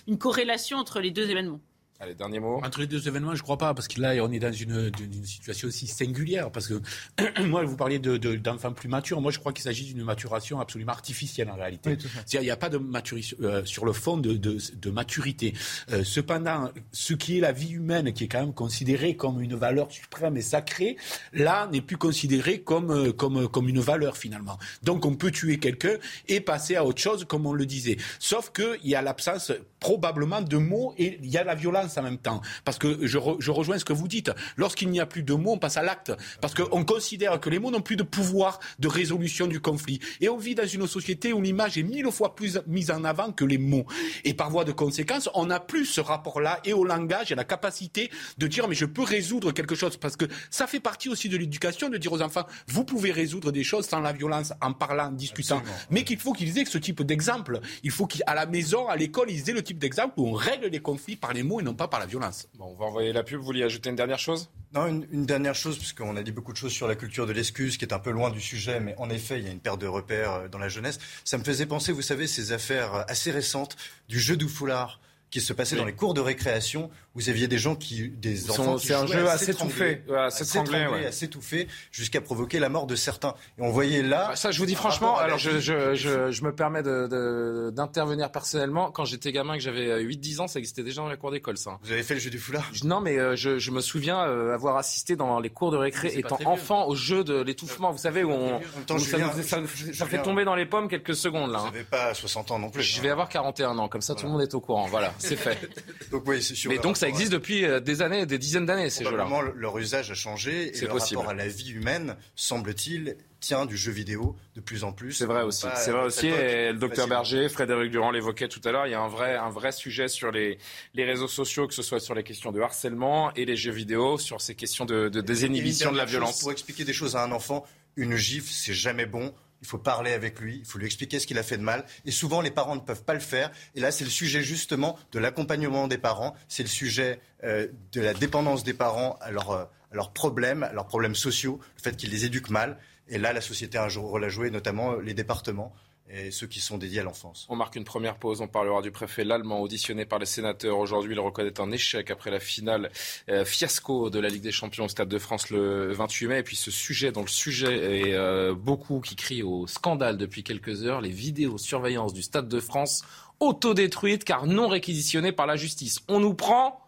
une 0.08 0.18
corrélation 0.18 0.78
entre 0.78 1.00
les 1.00 1.12
deux 1.12 1.30
événements. 1.30 1.60
Allez, 1.98 2.14
dernier 2.14 2.42
mot. 2.42 2.60
Entre 2.62 2.82
les 2.82 2.88
deux 2.88 3.08
événements, 3.08 3.36
je 3.36 3.40
ne 3.40 3.44
crois 3.44 3.58
pas, 3.58 3.74
parce 3.74 3.88
que 3.88 4.02
là, 4.02 4.16
on 4.22 4.30
est 4.30 4.40
dans 4.40 4.52
une, 4.52 4.92
situation 5.24 5.70
aussi 5.70 5.88
singulière. 5.88 6.52
Parce 6.52 6.68
que 6.68 6.82
moi, 7.44 7.64
vous 7.64 7.78
parliez 7.78 8.00
d'enfants 8.00 8.72
de, 8.72 8.76
plus 8.76 8.90
matures. 8.90 9.22
Moi, 9.22 9.32
je 9.32 9.40
crois 9.40 9.54
qu'il 9.54 9.64
s'agit 9.64 9.86
d'une 9.86 10.04
maturation 10.04 10.60
absolument 10.60 10.92
artificielle 10.92 11.50
en 11.50 11.56
réalité. 11.56 11.98
il 12.34 12.40
n'y 12.42 12.50
a 12.50 12.58
pas 12.58 12.68
de 12.68 12.78
maturité 12.78 13.38
euh, 13.42 13.64
sur 13.64 13.86
le 13.86 13.94
fond 13.94 14.18
de, 14.18 14.34
de 14.36 14.90
maturité. 14.92 15.54
Euh, 15.94 16.04
cependant, 16.04 16.70
ce 16.92 17.14
qui 17.14 17.38
est 17.38 17.42
la 17.42 17.54
vie 17.54 17.72
humaine, 17.72 18.12
qui 18.12 18.26
est 18.26 18.28
quand 18.28 18.42
même 18.42 18.54
considérée 18.54 19.16
comme 19.16 19.42
une 19.42 19.56
valeur 19.56 19.90
suprême 19.90 20.36
et 20.36 20.42
sacrée, 20.42 20.98
là, 21.32 21.70
n'est 21.72 21.82
plus 21.82 21.98
considérée 21.98 22.60
comme, 22.60 22.92
euh, 22.92 23.14
comme, 23.14 23.48
comme 23.48 23.70
une 23.70 23.80
valeur 23.80 24.18
finalement. 24.18 24.58
Donc, 24.84 25.06
on 25.06 25.16
peut 25.16 25.32
tuer 25.32 25.60
quelqu'un 25.60 25.96
et 26.28 26.42
passer 26.42 26.76
à 26.76 26.84
autre 26.84 27.00
chose, 27.00 27.24
comme 27.24 27.46
on 27.46 27.54
le 27.54 27.66
disait. 27.66 27.96
Sauf 28.20 28.52
qu'il 28.52 28.90
y 28.90 28.96
a 28.96 29.02
l'absence 29.02 29.54
probablement 29.80 30.42
de 30.42 30.58
mots 30.58 30.94
et 30.98 31.20
il 31.24 31.30
y 31.30 31.38
a 31.38 31.44
la 31.44 31.56
violence 31.56 31.85
en 31.98 32.04
même 32.04 32.18
temps. 32.18 32.42
Parce 32.64 32.78
que 32.78 33.06
je, 33.06 33.18
rejoins 33.18 33.80
ce 33.80 33.86
que 33.86 33.94
vous 33.94 34.08
dites. 34.08 34.32
Lorsqu'il 34.58 34.90
n'y 34.90 35.00
a 35.00 35.06
plus 35.06 35.24
de 35.24 35.34
mots, 35.34 35.54
on 35.54 35.58
passe 35.58 35.78
à 35.78 35.84
l'acte. 35.84 36.12
Parce 36.42 36.54
qu'on 36.54 36.84
considère 36.84 37.40
que 37.40 37.50
les 37.50 37.60
mots 37.60 37.72
n'ont 37.72 37.82
plus 37.82 37.96
de 37.96 38.04
pouvoir 38.04 38.60
de 38.80 38.88
résolution 38.88 39.48
du 39.48 39.60
conflit. 39.60 40.00
Et 40.22 40.30
on 40.30 40.38
vit 40.38 40.56
dans 40.56 40.68
une 40.68 40.88
société 40.88 41.34
où 41.34 41.42
l'image 41.42 41.78
est 41.78 41.84
mille 41.84 42.12
fois 42.12 42.36
plus 42.36 42.60
mise 42.68 42.92
en 42.92 43.04
avant 43.04 43.32
que 43.32 43.46
les 43.46 43.58
mots. 43.58 43.86
Et 44.24 44.34
par 44.34 44.50
voie 44.50 44.66
de 44.66 44.72
conséquence, 44.72 45.30
on 45.34 45.48
n'a 45.48 45.60
plus 45.60 45.86
ce 45.86 46.02
rapport-là 46.02 46.60
et 46.66 46.74
au 46.74 46.84
langage 46.84 47.32
et 47.32 47.34
à 47.34 47.38
la 47.38 47.44
capacité 47.44 48.12
de 48.38 48.48
dire 48.48 48.68
mais 48.68 48.76
je 48.76 48.86
peux 48.86 49.04
résoudre 49.04 49.52
quelque 49.52 49.76
chose. 49.76 49.98
Parce 49.98 50.16
que 50.16 50.26
ça 50.50 50.68
fait 50.68 50.80
partie 50.80 51.10
aussi 51.10 51.30
de 51.30 51.38
l'éducation 51.38 51.90
de 51.90 51.98
dire 51.98 52.12
aux 52.12 52.22
enfants 52.22 52.46
vous 52.68 52.84
pouvez 52.84 53.12
résoudre 53.12 53.52
des 53.52 53.64
choses 53.64 53.88
sans 53.88 54.00
la 54.00 54.14
violence, 54.14 54.54
en 54.62 54.74
parlant, 54.74 55.08
en 55.08 55.12
discutant. 55.12 55.62
Mais 55.90 56.04
qu'il 56.04 56.18
faut 56.18 56.34
qu'ils 56.34 56.58
aient 56.58 56.66
ce 56.66 56.78
type 56.78 57.02
d'exemple. 57.04 57.60
Il 57.84 57.92
faut 57.92 58.08
qu'à 58.08 58.34
la 58.34 58.46
maison, 58.46 58.88
à 58.88 58.96
l'école, 58.96 59.30
ils 59.30 59.50
aient 59.50 59.54
le 59.54 59.64
type 59.64 59.80
d'exemple 59.80 60.14
où 60.18 60.28
on 60.28 60.34
règle 60.34 60.68
les 60.68 60.80
conflits 60.80 61.16
par 61.16 61.34
les 61.34 61.44
mots 61.44 61.60
et 61.60 61.64
non 61.64 61.74
pas 61.76 61.88
par 61.88 62.00
la 62.00 62.06
violence. 62.06 62.48
Bon, 62.56 62.66
on 62.66 62.76
va 62.76 62.86
envoyer 62.86 63.14
la 63.14 63.24
pub. 63.24 63.40
Vous 63.40 63.46
vouliez 63.46 63.64
ajouter 63.64 63.90
une 63.90 63.96
dernière 63.96 64.20
chose? 64.20 64.50
Non, 64.74 64.88
une, 64.88 65.26
dernière 65.26 65.56
chose, 65.56 65.78
puisqu'on 65.78 66.16
a 66.18 66.24
dit 66.24 66.32
beaucoup 66.32 66.52
de 66.52 66.58
choses 66.58 66.72
sur 66.72 66.88
la 66.88 66.96
culture 66.96 67.26
de 67.26 67.32
l'excuse, 67.32 67.78
qui 67.78 67.86
est 67.86 67.94
un 67.94 68.00
peu 68.00 68.12
loin 68.12 68.30
du 68.30 68.42
sujet, 68.42 68.80
mais 68.80 68.96
en 68.98 69.10
effet, 69.10 69.40
il 69.40 69.46
y 69.46 69.48
a 69.48 69.52
une 69.52 69.60
perte 69.60 69.80
de 69.80 69.88
repères 69.88 70.34
euh, 70.34 70.48
dans 70.48 70.60
la 70.60 70.70
jeunesse. 70.70 71.00
Ça 71.24 71.38
me 71.38 71.44
faisait 71.44 71.66
penser, 71.66 71.92
vous 71.92 72.02
savez, 72.02 72.28
ces 72.28 72.52
affaires 72.52 72.94
euh, 72.94 73.04
assez 73.08 73.32
récentes 73.32 73.78
du 74.10 74.20
jeu 74.20 74.36
du 74.36 74.50
foulard 74.50 75.00
qui 75.30 75.42
se 75.42 75.54
passait 75.54 75.76
dans 75.76 75.86
les 75.86 75.94
cours 75.94 76.14
de 76.14 76.22
récréation 76.22 76.90
vous 77.16 77.30
aviez 77.30 77.48
des 77.48 77.58
gens 77.58 77.76
qui, 77.76 78.10
des 78.10 78.52
enfants 78.52 78.78
C'est 78.78 78.94
un 78.94 79.08
jeu 79.08 79.28
assez 79.30 79.52
étouffé, 79.52 80.04
assez 80.14 81.26
étouffé, 81.26 81.68
jusqu'à 81.92 82.20
provoquer 82.20 82.60
la 82.60 82.68
mort 82.68 82.88
de 82.88 82.96
certains. 82.96 83.36
Et 83.58 83.62
on 83.62 83.72
voyait 83.72 84.04
là. 84.04 84.28
Bah, 84.30 84.36
ça, 84.36 84.52
je 84.52 84.60
vous 84.60 84.66
dis 84.66 84.76
franchement. 84.76 85.18
Alors, 85.18 85.38
je, 85.38 85.60
je, 85.62 85.96
je, 85.96 86.32
je, 86.32 86.44
me 86.44 86.54
permets 86.54 86.84
d'intervenir 86.84 88.32
personnellement. 88.32 88.92
Quand 88.92 89.06
j'étais 89.06 89.32
gamin, 89.32 89.54
que 89.54 89.62
j'avais 89.62 90.04
8-10 90.04 90.42
ans, 90.42 90.48
ça 90.48 90.60
existait 90.60 90.84
déjà 90.84 91.02
dans 91.02 91.10
les 91.10 91.16
cours 91.16 91.32
d'école, 91.32 91.58
ça. 91.58 91.80
Vous 91.84 91.92
avez 91.94 92.04
fait 92.04 92.16
le 92.16 92.20
jeu 92.20 92.30
du 92.30 92.38
foulard? 92.38 92.70
Non, 92.84 93.00
mais 93.00 93.18
euh, 93.18 93.38
je, 93.38 93.60
je 93.60 93.72
me 93.72 93.80
souviens 93.80 94.20
euh, 94.28 94.54
avoir 94.54 94.76
assisté 94.76 95.16
dans 95.16 95.40
les 95.40 95.50
cours 95.50 95.72
de 95.72 95.78
récré, 95.78 96.14
étant 96.18 96.38
enfant, 96.44 96.86
au 96.88 96.96
jeu 96.96 97.24
de 97.24 97.42
l'étouffement. 97.42 97.94
Vous 97.94 97.98
savez 97.98 98.26
où 98.26 98.32
on, 98.32 98.60
ça, 99.00 100.06
fait 100.06 100.22
tomber 100.22 100.44
dans 100.44 100.56
les 100.56 100.66
pommes 100.66 100.90
quelques 100.90 101.16
secondes 101.16 101.52
là. 101.52 101.60
Vous 101.60 101.66
n'avez 101.66 101.84
pas 101.86 102.14
60 102.14 102.52
ans 102.52 102.60
non 102.60 102.70
plus. 102.70 102.84
Je 102.84 103.02
vais 103.02 103.10
avoir 103.10 103.30
41 103.30 103.78
ans, 103.78 103.88
comme 103.88 104.02
ça 104.02 104.16
tout 104.16 104.26
le 104.26 104.34
monde 104.34 104.42
est 104.42 104.54
au 104.54 104.60
courant. 104.60 104.88
Voilà, 104.88 105.14
c'est 105.26 105.36
fait. 105.36 105.70
donc 106.12 106.24
oui, 106.28 106.42
c'est 106.42 106.56
sûr. 106.56 106.72
Mais 106.72 106.78
donc 106.78 106.98
ça 106.98 107.08
existe 107.08 107.32
depuis 107.32 107.66
euh, 107.66 107.80
des 107.80 108.02
années, 108.02 108.26
des 108.26 108.38
dizaines 108.38 108.66
d'années, 108.66 108.90
ces 108.90 109.04
jeux-là. 109.04 109.28
leur 109.56 109.78
usage 109.78 110.12
a 110.12 110.14
changé 110.14 110.76
et 110.76 110.82
le 110.82 110.92
rapport 110.92 111.30
à 111.30 111.34
la 111.34 111.48
vie 111.48 111.72
humaine, 111.72 112.16
semble-t-il, 112.36 113.18
tient 113.40 113.66
du 113.66 113.78
jeu 113.78 113.92
vidéo 113.92 114.36
de 114.56 114.62
plus 114.62 114.84
en 114.84 114.92
plus. 114.92 115.14
C'est 115.14 115.26
vrai 115.26 115.44
aussi. 115.44 115.66
C'est 115.76 115.92
vrai 115.92 116.06
aussi. 116.06 116.28
Et 116.28 116.72
le 116.72 116.78
docteur 116.78 117.08
Berger, 117.08 117.48
Frédéric 117.50 117.92
Durand 117.92 118.12
l'évoquait 118.12 118.48
tout 118.48 118.62
à 118.64 118.72
l'heure. 118.72 118.88
Il 118.88 118.92
y 118.92 118.96
a 118.96 119.02
un 119.02 119.08
vrai, 119.08 119.36
un 119.36 119.50
vrai 119.50 119.72
sujet 119.72 120.08
sur 120.08 120.32
les, 120.32 120.58
les 120.94 121.06
réseaux 121.06 121.28
sociaux, 121.28 121.68
que 121.68 121.74
ce 121.74 121.84
soit 121.84 122.00
sur 122.00 122.16
les 122.16 122.24
questions 122.24 122.52
de 122.52 122.60
harcèlement 122.62 123.34
et 123.34 123.46
les 123.46 123.56
jeux 123.56 123.72
vidéo, 123.72 124.18
sur 124.18 124.42
ces 124.42 124.56
questions 124.56 124.86
de, 124.86 125.10
de 125.10 125.22
désinhibition 125.22 125.92
de 125.92 125.98
la 125.98 126.06
violence. 126.06 126.40
Pour 126.40 126.52
expliquer 126.52 126.86
des 126.86 126.94
choses 126.94 127.16
à 127.16 127.24
un 127.24 127.32
enfant, 127.32 127.66
une 127.96 128.16
gifle, 128.16 128.52
c'est 128.52 128.74
jamais 128.74 129.06
bon 129.06 129.34
il 129.66 129.68
faut 129.68 129.80
parler 129.80 130.14
avec 130.14 130.40
lui, 130.40 130.60
il 130.60 130.66
faut 130.66 130.78
lui 130.78 130.86
expliquer 130.86 131.18
ce 131.20 131.26
qu'il 131.26 131.40
a 131.40 131.44
fait 131.44 131.58
de 131.58 131.64
mal. 131.64 131.86
Et 132.06 132.12
souvent, 132.12 132.42
les 132.42 132.52
parents 132.52 132.76
ne 132.76 132.82
peuvent 132.82 133.04
pas 133.04 133.16
le 133.16 133.20
faire. 133.20 133.50
Et 133.74 133.80
là, 133.80 133.92
c'est 133.92 134.04
le 134.04 134.12
sujet 134.12 134.44
justement 134.44 134.98
de 135.12 135.18
l'accompagnement 135.18 135.88
des 135.88 135.98
parents, 135.98 136.36
c'est 136.48 136.62
le 136.62 136.70
sujet 136.70 137.20
euh, 137.44 137.68
de 137.92 138.02
la 138.02 138.14
dépendance 138.14 138.64
des 138.64 138.76
parents 138.76 139.18
à, 139.22 139.30
euh, 139.30 139.66
à 139.92 139.96
leurs 139.96 140.14
problèmes, 140.14 140.62
à 140.62 140.72
leurs 140.72 140.86
problèmes 140.86 141.16
sociaux, 141.16 141.60
le 141.78 141.82
fait 141.82 141.98
qu'ils 141.98 142.12
les 142.12 142.26
éduquent 142.26 142.52
mal. 142.52 142.78
Et 143.08 143.18
là, 143.18 143.34
la 143.34 143.42
société 143.42 143.80
a 143.80 143.86
un 143.86 144.00
rôle 144.00 144.24
à 144.24 144.30
jouer, 144.30 144.52
notamment 144.52 144.96
les 144.96 145.16
départements 145.16 145.74
et 146.10 146.30
ceux 146.30 146.48
qui 146.48 146.60
sont 146.60 146.78
dédiés 146.78 147.00
à 147.00 147.04
l'enfance. 147.04 147.48
On 147.50 147.56
marque 147.56 147.76
une 147.76 147.84
première 147.84 148.18
pause. 148.18 148.42
On 148.42 148.48
parlera 148.48 148.82
du 148.82 148.92
préfet 148.92 149.24
l'allemand 149.24 149.62
auditionné 149.62 150.06
par 150.06 150.20
les 150.20 150.26
sénateurs. 150.26 150.78
Aujourd'hui, 150.78 151.14
il 151.14 151.20
reconnaît 151.20 151.60
un 151.60 151.72
échec 151.72 152.12
après 152.12 152.30
la 152.30 152.40
finale 152.40 152.92
euh, 153.30 153.44
fiasco 153.44 154.10
de 154.10 154.20
la 154.20 154.30
Ligue 154.30 154.44
des 154.44 154.52
Champions 154.52 154.86
au 154.86 154.88
Stade 154.90 155.10
de 155.10 155.18
France 155.18 155.50
le 155.50 155.92
28 155.94 156.28
mai. 156.28 156.40
Et 156.40 156.44
puis 156.44 156.56
ce 156.56 156.70
sujet 156.70 157.12
dont 157.12 157.22
le 157.22 157.28
sujet 157.28 158.02
est 158.02 158.14
euh, 158.14 158.54
beaucoup 158.54 159.00
qui 159.00 159.16
crie 159.16 159.42
au 159.42 159.66
scandale 159.68 160.18
depuis 160.18 160.44
quelques 160.44 160.84
heures, 160.84 161.02
les 161.02 161.10
vidéos 161.10 161.58
surveillance 161.58 162.14
du 162.14 162.22
Stade 162.22 162.48
de 162.48 162.60
France 162.60 163.04
autodétruites 163.40 164.24
car 164.24 164.46
non 164.46 164.68
réquisitionnées 164.68 165.32
par 165.32 165.48
la 165.48 165.56
justice. 165.56 166.00
On 166.08 166.20
nous 166.20 166.34
prend... 166.34 166.82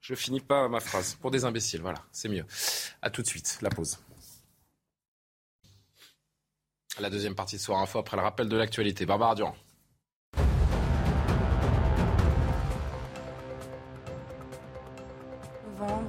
Je 0.00 0.14
finis 0.14 0.40
pas 0.40 0.68
ma 0.68 0.78
phrase. 0.78 1.16
Pour 1.20 1.32
des 1.32 1.44
imbéciles, 1.44 1.80
voilà, 1.80 1.98
c'est 2.12 2.28
mieux. 2.28 2.44
À 3.02 3.10
tout 3.10 3.22
de 3.22 3.26
suite, 3.26 3.58
la 3.60 3.70
pause. 3.70 3.98
La 6.98 7.10
deuxième 7.10 7.34
partie 7.34 7.56
de 7.56 7.60
Soir 7.60 7.82
Info 7.82 7.98
après 7.98 8.16
le 8.16 8.22
rappel 8.22 8.48
de 8.48 8.56
l'actualité. 8.56 9.04
Barbara 9.04 9.34
Durand. 9.34 9.54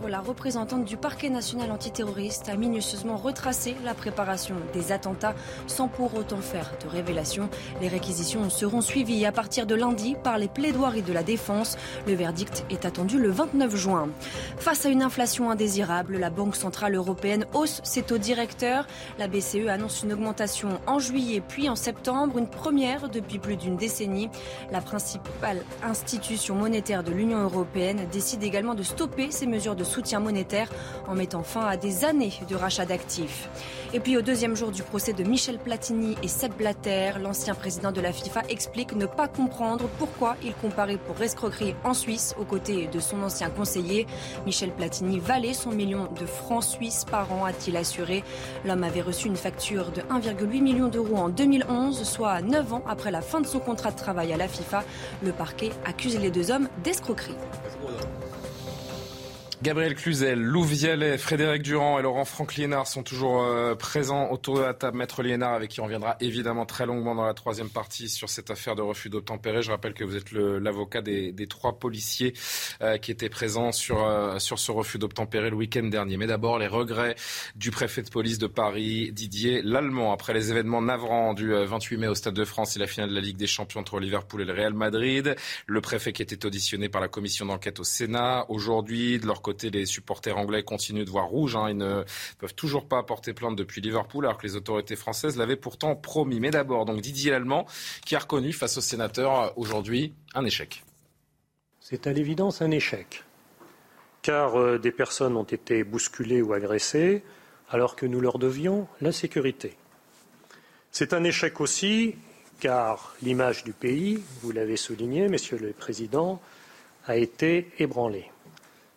La 0.08 0.20
représentante 0.20 0.86
du 0.86 0.98
parquet 0.98 1.30
national 1.30 1.72
antiterroriste 1.72 2.50
a 2.50 2.56
minutieusement 2.56 3.18
retracé 3.18 3.76
la 3.84 3.94
préparation 3.94 4.56
des 4.74 4.92
attentats 4.92 5.36
sans 5.68 5.88
pour 5.88 6.16
autant 6.16 6.38
faire 6.38 6.72
de 6.84 6.90
révélations. 6.90 7.50
Les 7.82 7.88
réquisitions 7.88 8.50
seront 8.50 8.82
suivies 8.82 9.26
à 9.26 9.32
partir 9.32 9.66
de 9.66 9.76
lundi 9.76 10.16
par 10.24 10.38
les 10.38 10.48
plaidoiries 10.48 11.02
de 11.02 11.14
la 11.14 11.24
défense. 11.24 11.78
Le 12.08 12.14
verdict 12.14 12.66
est 12.70 12.86
attendu 12.86 13.20
le 13.20 13.30
29 13.30 13.76
juin. 13.76 14.10
Face 14.58 14.86
à 14.86 14.90
une 14.90 15.02
inflation 15.02 15.52
indésirable, 15.52 16.18
la 16.18 16.30
Banque 16.30 16.56
centrale 16.56 16.96
européenne 16.96 17.46
hausse 17.54 17.82
ses 17.84 18.04
taux 18.04 18.18
directeurs. 18.18 18.88
La 19.20 19.28
BCE 19.28 19.68
annonce 19.68 20.04
une 20.04 20.14
augmentation 20.14 20.80
en 20.88 21.00
juillet 21.00 21.42
puis 21.46 21.70
en 21.70 21.76
septembre, 21.76 22.38
une 22.38 22.50
première 22.50 23.10
depuis 23.10 23.40
plus 23.40 23.58
d'une 23.58 23.76
décennie. 23.76 24.30
La 24.72 24.82
principale 24.82 25.62
institution 25.84 26.56
monétaire 26.56 27.04
de 27.04 27.12
l'Union 27.12 27.42
européenne 27.42 28.08
décide 28.12 28.44
également 28.44 28.76
de 28.76 28.84
stopper 28.84 29.32
ces 29.32 29.48
mesures 29.48 29.76
de 29.76 29.84
soutien 29.84 29.97
soutien 29.98 30.20
monétaire 30.20 30.70
en 31.08 31.16
mettant 31.16 31.42
fin 31.42 31.66
à 31.66 31.76
des 31.76 32.06
années 32.06 32.34
de 32.48 32.56
rachat 32.56 32.86
d'actifs. 32.86 33.50
Et 33.94 34.00
puis 34.00 34.16
au 34.16 34.22
deuxième 34.22 34.56
jour 34.56 34.70
du 34.70 34.84
procès 34.84 35.12
de 35.12 35.24
Michel 35.24 35.58
Platini 35.58 36.16
et 36.22 36.28
Seb 36.28 36.54
Blatter, 36.54 37.14
l'ancien 37.20 37.56
président 37.56 37.92
de 37.92 38.00
la 38.00 38.12
FIFA 38.12 38.44
explique 38.48 38.96
ne 38.96 39.08
pas 39.08 39.28
comprendre 39.28 39.90
pourquoi 39.98 40.36
il 40.44 40.54
comparait 40.54 40.98
pour 40.98 41.20
escroquerie 41.20 41.74
en 41.84 41.96
Suisse 41.96 42.36
aux 42.40 42.44
côtés 42.44 42.86
de 42.86 43.00
son 43.00 43.24
ancien 43.24 43.50
conseiller. 43.50 44.06
Michel 44.46 44.72
Platini 44.72 45.20
valait 45.20 45.56
son 45.56 45.72
million 45.72 46.08
de 46.14 46.28
francs 46.28 46.66
suisses 46.66 47.04
par 47.04 47.32
an, 47.32 47.46
a-t-il 47.46 47.76
assuré. 47.76 48.24
L'homme 48.66 48.84
avait 48.84 49.02
reçu 49.02 49.28
une 49.28 49.36
facture 49.36 49.92
de 49.92 50.02
1,8 50.02 50.62
million 50.62 50.90
d'euros 50.90 51.18
en 51.18 51.30
2011, 51.30 52.04
soit 52.04 52.44
9 52.44 52.74
ans 52.74 52.84
après 52.88 53.10
la 53.10 53.22
fin 53.22 53.42
de 53.42 53.48
son 53.48 53.60
contrat 53.60 53.90
de 53.90 53.98
travail 53.98 54.32
à 54.32 54.38
la 54.38 54.48
FIFA. 54.48 54.84
Le 55.24 55.32
parquet 55.32 55.72
accuse 55.86 56.20
les 56.20 56.30
deux 56.30 56.52
hommes 56.52 56.70
d'escroquerie. 56.84 57.36
Gabriel 59.64 59.96
Cluzel, 59.96 60.40
Lou 60.40 60.62
Vialet, 60.64 61.18
Frédéric 61.18 61.64
Durand 61.64 61.98
et 61.98 62.04
Laurent 62.04 62.26
Franck 62.26 62.58
Liénard 62.58 62.86
sont 62.86 63.02
toujours 63.02 63.42
euh, 63.42 63.74
présents 63.74 64.30
autour 64.30 64.58
de 64.58 64.62
la 64.62 64.76
table. 64.76 65.00
Maître 65.00 65.24
Liénard, 65.24 65.54
avec 65.54 65.72
qui 65.72 65.82
on 65.82 65.86
reviendra 65.86 66.16
évidemment 66.20 66.68
très 66.68 66.86
longuement 66.86 67.16
dans 67.16 67.26
la 67.26 67.34
troisième 67.34 67.70
partie 67.70 68.08
sur 68.08 68.30
cette 68.30 68.52
affaire 68.52 68.76
de 68.76 68.84
refus 68.84 69.10
d'obtempérer. 69.10 69.64
Je 69.64 69.72
rappelle 69.72 69.96
que 69.96 70.04
vous 70.04 70.16
êtes 70.16 70.32
l'avocat 70.32 71.02
des, 71.02 71.34
trois 71.50 71.80
policiers 71.80 72.34
euh, 72.84 73.00
qui 73.00 73.10
étaient 73.10 73.30
présents 73.30 73.72
sur, 73.72 74.06
euh, 74.06 74.38
sur 74.38 74.60
ce 74.60 74.72
refus 74.72 75.00
d'obtempérer 75.00 75.50
le 75.50 75.56
week-end 75.56 75.86
dernier. 75.86 76.18
Mais 76.18 76.28
d'abord, 76.28 76.60
les 76.60 76.68
regrets 76.68 77.16
du 77.56 77.72
préfet 77.72 78.04
de 78.04 78.10
police 78.12 78.38
de 78.38 78.48
Paris, 78.48 79.12
Didier 79.12 79.64
Lallemand, 79.64 80.14
après 80.14 80.36
les 80.36 80.52
événements 80.52 80.84
navrants 80.84 81.34
du 81.34 81.52
28 81.52 81.98
mai 81.98 82.08
au 82.08 82.16
Stade 82.16 82.36
de 82.36 82.46
France 82.46 82.76
et 82.76 82.80
la 82.80 82.88
finale 82.88 83.10
de 83.10 83.16
la 83.16 83.22
Ligue 83.22 83.38
des 83.38 83.48
Champions 83.48 83.80
entre 83.80 84.00
Liverpool 84.00 84.44
et 84.44 84.46
le 84.46 84.54
Real 84.54 84.76
Madrid. 84.76 85.36
Le 85.66 85.82
préfet 85.82 86.14
qui 86.14 86.22
était 86.22 86.46
auditionné 86.46 86.90
par 86.90 87.02
la 87.02 87.08
commission 87.08 87.48
d'enquête 87.48 87.80
au 87.80 87.84
Sénat. 87.84 88.46
Aujourd'hui, 88.50 89.18
de 89.18 89.26
leur 89.26 89.42
côté, 89.48 89.70
les 89.70 89.86
supporters 89.86 90.38
anglais 90.38 90.64
continuent 90.64 91.06
de 91.06 91.10
voir 91.10 91.28
rouge. 91.28 91.56
Hein. 91.56 91.70
Ils 91.70 91.78
ne 91.78 92.04
peuvent 92.38 92.54
toujours 92.54 92.86
pas 92.86 93.02
porter 93.04 93.34
plainte 93.34 93.56
depuis 93.56 93.80
Liverpool, 93.80 94.26
alors 94.26 94.38
que 94.38 94.46
les 94.46 94.58
autorités 94.58 94.98
françaises 94.98 95.38
l'avaient 95.38 95.56
pourtant 95.56 95.96
promis. 95.96 96.42
Mais 96.42 96.52
d'abord, 96.52 96.84
donc 96.84 97.00
Didier 97.00 97.32
Lallemand, 97.32 97.66
qui 98.06 98.16
a 98.18 98.20
reconnu 98.20 98.52
face 98.52 98.78
aux 98.78 98.82
sénateurs 98.82 99.58
aujourd'hui 99.58 100.14
un 100.36 100.44
échec. 100.44 100.84
C'est 101.80 102.08
à 102.08 102.12
l'évidence 102.12 102.62
un 102.62 102.72
échec, 102.72 103.24
car 104.22 104.60
euh, 104.60 104.78
des 104.78 104.92
personnes 104.92 105.38
ont 105.38 105.44
été 105.60 105.86
bousculées 105.86 106.42
ou 106.42 106.52
agressées, 106.52 107.24
alors 107.70 107.96
que 107.96 108.06
nous 108.06 108.20
leur 108.20 108.40
devions 108.40 108.88
la 109.00 109.14
sécurité. 109.14 109.78
C'est 110.92 111.14
un 111.14 111.24
échec 111.24 111.62
aussi, 111.62 112.16
car 112.60 113.16
l'image 113.22 113.64
du 113.64 113.72
pays, 113.72 114.22
vous 114.42 114.52
l'avez 114.52 114.76
souligné, 114.76 115.30
Messieurs 115.30 115.60
le 115.62 115.72
Président, 115.72 116.42
a 117.06 117.16
été 117.16 117.72
ébranlé. 117.80 118.26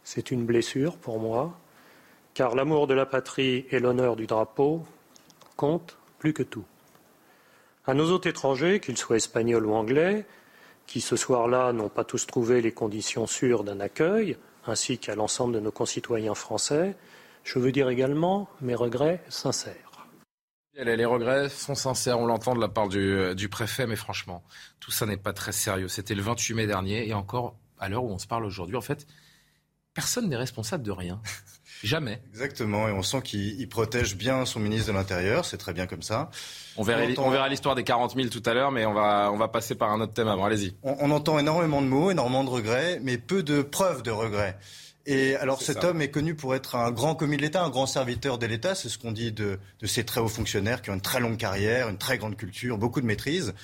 C'est 0.05 0.31
une 0.31 0.45
blessure 0.45 0.97
pour 0.97 1.19
moi, 1.19 1.59
car 2.35 2.55
l'amour 2.55 2.87
de 2.87 2.95
la 2.95 3.07
patrie 3.07 3.67
et 3.71 3.79
l'honneur 3.79 4.17
du 4.17 4.27
drapeau 4.27 4.85
comptent 5.57 5.97
plus 6.19 6.33
que 6.33 6.43
tout. 6.43 6.65
À 7.87 7.95
nos 7.95 8.11
hôtes 8.11 8.27
étrangers, 8.27 8.81
qu'ils 8.81 8.99
soient 8.99 9.17
espagnols 9.17 9.67
ou 9.67 9.75
anglais, 9.75 10.27
qui 10.87 11.01
ce 11.01 11.17
soir-là 11.17 11.73
n'ont 11.73 11.89
pas 11.89 12.05
tous 12.05 12.27
trouvé 12.27 12.61
les 12.61 12.73
conditions 12.73 13.27
sûres 13.27 13.65
d'un 13.65 13.81
accueil, 13.81 14.37
ainsi 14.67 14.99
qu'à 14.99 15.15
l'ensemble 15.15 15.55
de 15.55 15.61
nos 15.61 15.71
concitoyens 15.71 16.35
français, 16.35 16.97
je 17.45 17.59
veux 17.59 17.73
dire 17.73 17.89
également 17.89 18.49
mes 18.61 18.75
regrets 18.75 19.23
sincères. 19.29 20.09
Les 20.75 21.05
regrets 21.05 21.49
sont 21.49 21.75
sincères, 21.75 22.19
on 22.19 22.27
l'entend 22.27 22.55
de 22.55 22.61
la 22.61 22.69
part 22.69 22.89
du, 22.89 23.49
préfet, 23.51 23.87
mais 23.87 23.97
franchement, 23.97 24.43
tout 24.79 24.91
ça 24.91 25.05
n'est 25.05 25.17
pas 25.17 25.33
très 25.33 25.53
sérieux. 25.53 25.89
C'était 25.89 26.15
le 26.15 26.23
28 26.23 26.55
mai 26.55 26.67
dernier, 26.67 27.09
et 27.09 27.13
encore, 27.13 27.57
à 27.79 27.89
l'heure 27.89 28.05
où 28.05 28.11
on 28.11 28.19
se 28.19 28.27
parle 28.27 28.45
aujourd'hui, 28.45 28.77
en 28.77 28.81
fait, 28.81 29.07
personne 29.95 30.29
n'est 30.29 30.37
responsable 30.37 30.83
de 30.83 30.91
rien. 30.91 31.21
Jamais. 31.83 32.23
Exactement, 32.31 32.89
et 32.89 32.93
on 32.93 33.03
sent 33.03 33.23
qu'il 33.23 33.69
protège 33.69 34.17
bien 34.17 34.45
son 34.45 34.61
ministre 34.61 34.89
de 34.89 34.93
l'Intérieur, 34.93 35.45
c'est 35.45 35.57
très 35.57 35.73
bien 35.73 35.87
comme 35.87 36.03
ça. 36.03 36.31
On 36.77 36.83
verra, 36.83 37.49
l'histoire 37.49 37.75
des 37.75 37.85
40 37.85 38.15
000 38.15 38.29
tout 38.29 38.43
à 38.47 38.55
l'heure, 38.55 38.71
mais 38.71 38.87
on 38.87 38.95
va, 38.95 39.31
on 39.33 39.37
va 39.37 39.49
passer 39.49 39.75
par 39.75 39.91
un 39.91 40.01
autre 40.01 40.13
thème 40.13 40.29
avant. 40.29 40.45
Allez-y. 40.45 40.75
On, 40.83 40.97
on, 41.01 41.11
entend 41.11 41.39
énormément 41.39 41.83
de 41.83 41.87
mots, 41.87 42.11
énormément 42.11 42.45
de 42.45 42.51
regrets, 42.51 43.01
mais 43.03 43.19
peu 43.19 43.43
de 43.43 43.63
preuves 43.63 44.03
de 44.03 44.11
regrets. 44.11 44.59
Et 45.07 45.35
alors 45.37 45.63
cet 45.63 45.83
homme 45.83 46.03
est 46.03 46.11
connu 46.11 46.35
pour 46.35 46.55
être 46.55 46.77
un 46.77 46.91
grand 46.91 47.15
commis 47.15 47.37
de 47.37 47.43
l'État, 47.43 47.65
un 47.65 47.71
grand 47.71 47.87
serviteur 47.87 48.39
de 48.39 48.47
l'État, 48.47 48.75
c'est 48.75 48.89
ce 48.89 48.99
qu'on 48.99 49.13
dit 49.13 49.33
de, 49.33 49.59
de 49.81 49.87
ces 49.87 50.05
très 50.05 50.21
hauts 50.21 50.29
fonctionnaires 50.29 50.83
qui 50.83 50.91
ont 50.91 50.95
une 50.95 51.01
très 51.01 51.21
longue 51.21 51.39
carrière, 51.39 51.89
une 51.89 51.99
très 51.99 52.19
grande 52.19 52.37
culture, 52.37 52.77
beaucoup 52.77 53.01
de 53.01 53.07
maîtrise. 53.07 53.55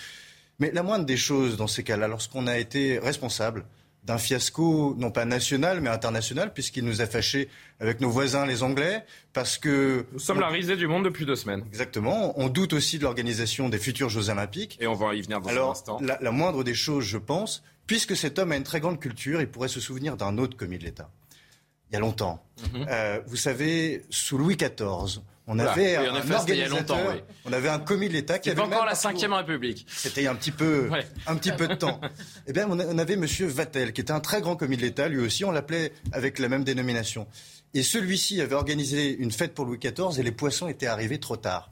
Mais 0.58 0.70
la 0.72 0.82
moindre 0.82 1.04
des 1.04 1.18
choses 1.18 1.58
dans 1.58 1.66
ces 1.66 1.84
cas-là, 1.84 2.08
lorsqu'on 2.08 2.46
a 2.46 2.56
été 2.58 2.98
responsable, 2.98 3.66
d'un 4.06 4.18
fiasco, 4.18 4.94
non 4.96 5.10
pas 5.10 5.24
national, 5.24 5.80
mais 5.80 5.90
international, 5.90 6.52
puisqu'il 6.54 6.84
nous 6.84 7.00
a 7.00 7.06
fâchés 7.06 7.48
avec 7.80 8.00
nos 8.00 8.08
voisins 8.08 8.46
les 8.46 8.62
Anglais, 8.62 9.04
parce 9.32 9.58
que... 9.58 10.06
Nous 10.12 10.20
sommes 10.20 10.38
la 10.38 10.48
risée 10.48 10.76
du 10.76 10.86
monde 10.86 11.04
depuis 11.04 11.26
deux 11.26 11.34
semaines. 11.34 11.64
Exactement. 11.66 12.32
On 12.38 12.48
doute 12.48 12.72
aussi 12.72 12.98
de 12.98 13.02
l'organisation 13.02 13.68
des 13.68 13.78
futurs 13.78 14.08
Jeux 14.08 14.30
Olympiques. 14.30 14.78
Et 14.80 14.86
on 14.86 14.94
va 14.94 15.14
y 15.14 15.22
venir 15.22 15.40
dans 15.40 15.50
un 15.50 15.70
instant. 15.70 15.98
La, 16.00 16.18
la 16.20 16.30
moindre 16.30 16.62
des 16.62 16.74
choses, 16.74 17.04
je 17.04 17.18
pense, 17.18 17.64
puisque 17.88 18.16
cet 18.16 18.38
homme 18.38 18.52
a 18.52 18.56
une 18.56 18.62
très 18.62 18.78
grande 18.78 19.00
culture, 19.00 19.40
il 19.40 19.48
pourrait 19.48 19.68
se 19.68 19.80
souvenir 19.80 20.16
d'un 20.16 20.38
autre 20.38 20.56
commis 20.56 20.78
de 20.78 20.84
l'État. 20.84 21.10
Il 21.90 21.94
y 21.94 21.96
a 21.96 22.00
longtemps. 22.00 22.44
Mm-hmm. 22.60 22.86
euh, 22.88 23.20
vous 23.26 23.36
savez, 23.36 24.04
sous 24.10 24.38
Louis 24.38 24.56
XIV, 24.56 25.20
on 25.48 25.58
avait 25.58 25.96
un, 25.96 26.30
organisateur, 26.32 27.22
on 27.44 27.52
avait 27.52 27.68
un 27.68 27.78
commis 27.78 28.08
de 28.08 28.14
l'État 28.14 28.38
qui 28.38 28.50
avait 28.50 28.60
encore 28.60 28.84
la 28.84 28.94
Ve 28.94 29.32
République. 29.32 29.86
C'était 29.88 30.22
il 30.22 30.24
y 30.24 30.26
a 30.26 30.32
un 30.32 30.36
petit 30.36 30.50
peu, 30.50 30.90
un 31.26 31.36
petit 31.36 31.52
peu 31.52 31.68
de 31.68 31.74
temps. 31.74 32.00
Eh 32.48 32.52
bien, 32.52 32.66
on 32.68 32.98
avait 32.98 33.16
Monsieur 33.16 33.46
Vatel, 33.46 33.92
qui 33.92 34.00
était 34.00 34.12
un 34.12 34.20
très 34.20 34.40
grand 34.40 34.56
commis 34.56 34.76
de 34.76 34.82
l'État, 34.82 35.08
lui 35.08 35.20
aussi, 35.20 35.44
on 35.44 35.52
l'appelait 35.52 35.92
avec 36.12 36.40
la 36.40 36.48
même 36.48 36.64
dénomination. 36.64 37.28
Et 37.74 37.82
celui-ci 37.82 38.40
avait 38.40 38.54
organisé 38.54 39.16
une 39.16 39.30
fête 39.30 39.54
pour 39.54 39.66
Louis 39.66 39.78
XIV 39.78 40.18
et 40.18 40.22
les 40.22 40.32
poissons 40.32 40.66
étaient 40.66 40.86
arrivés 40.86 41.20
trop 41.20 41.36
tard. 41.36 41.70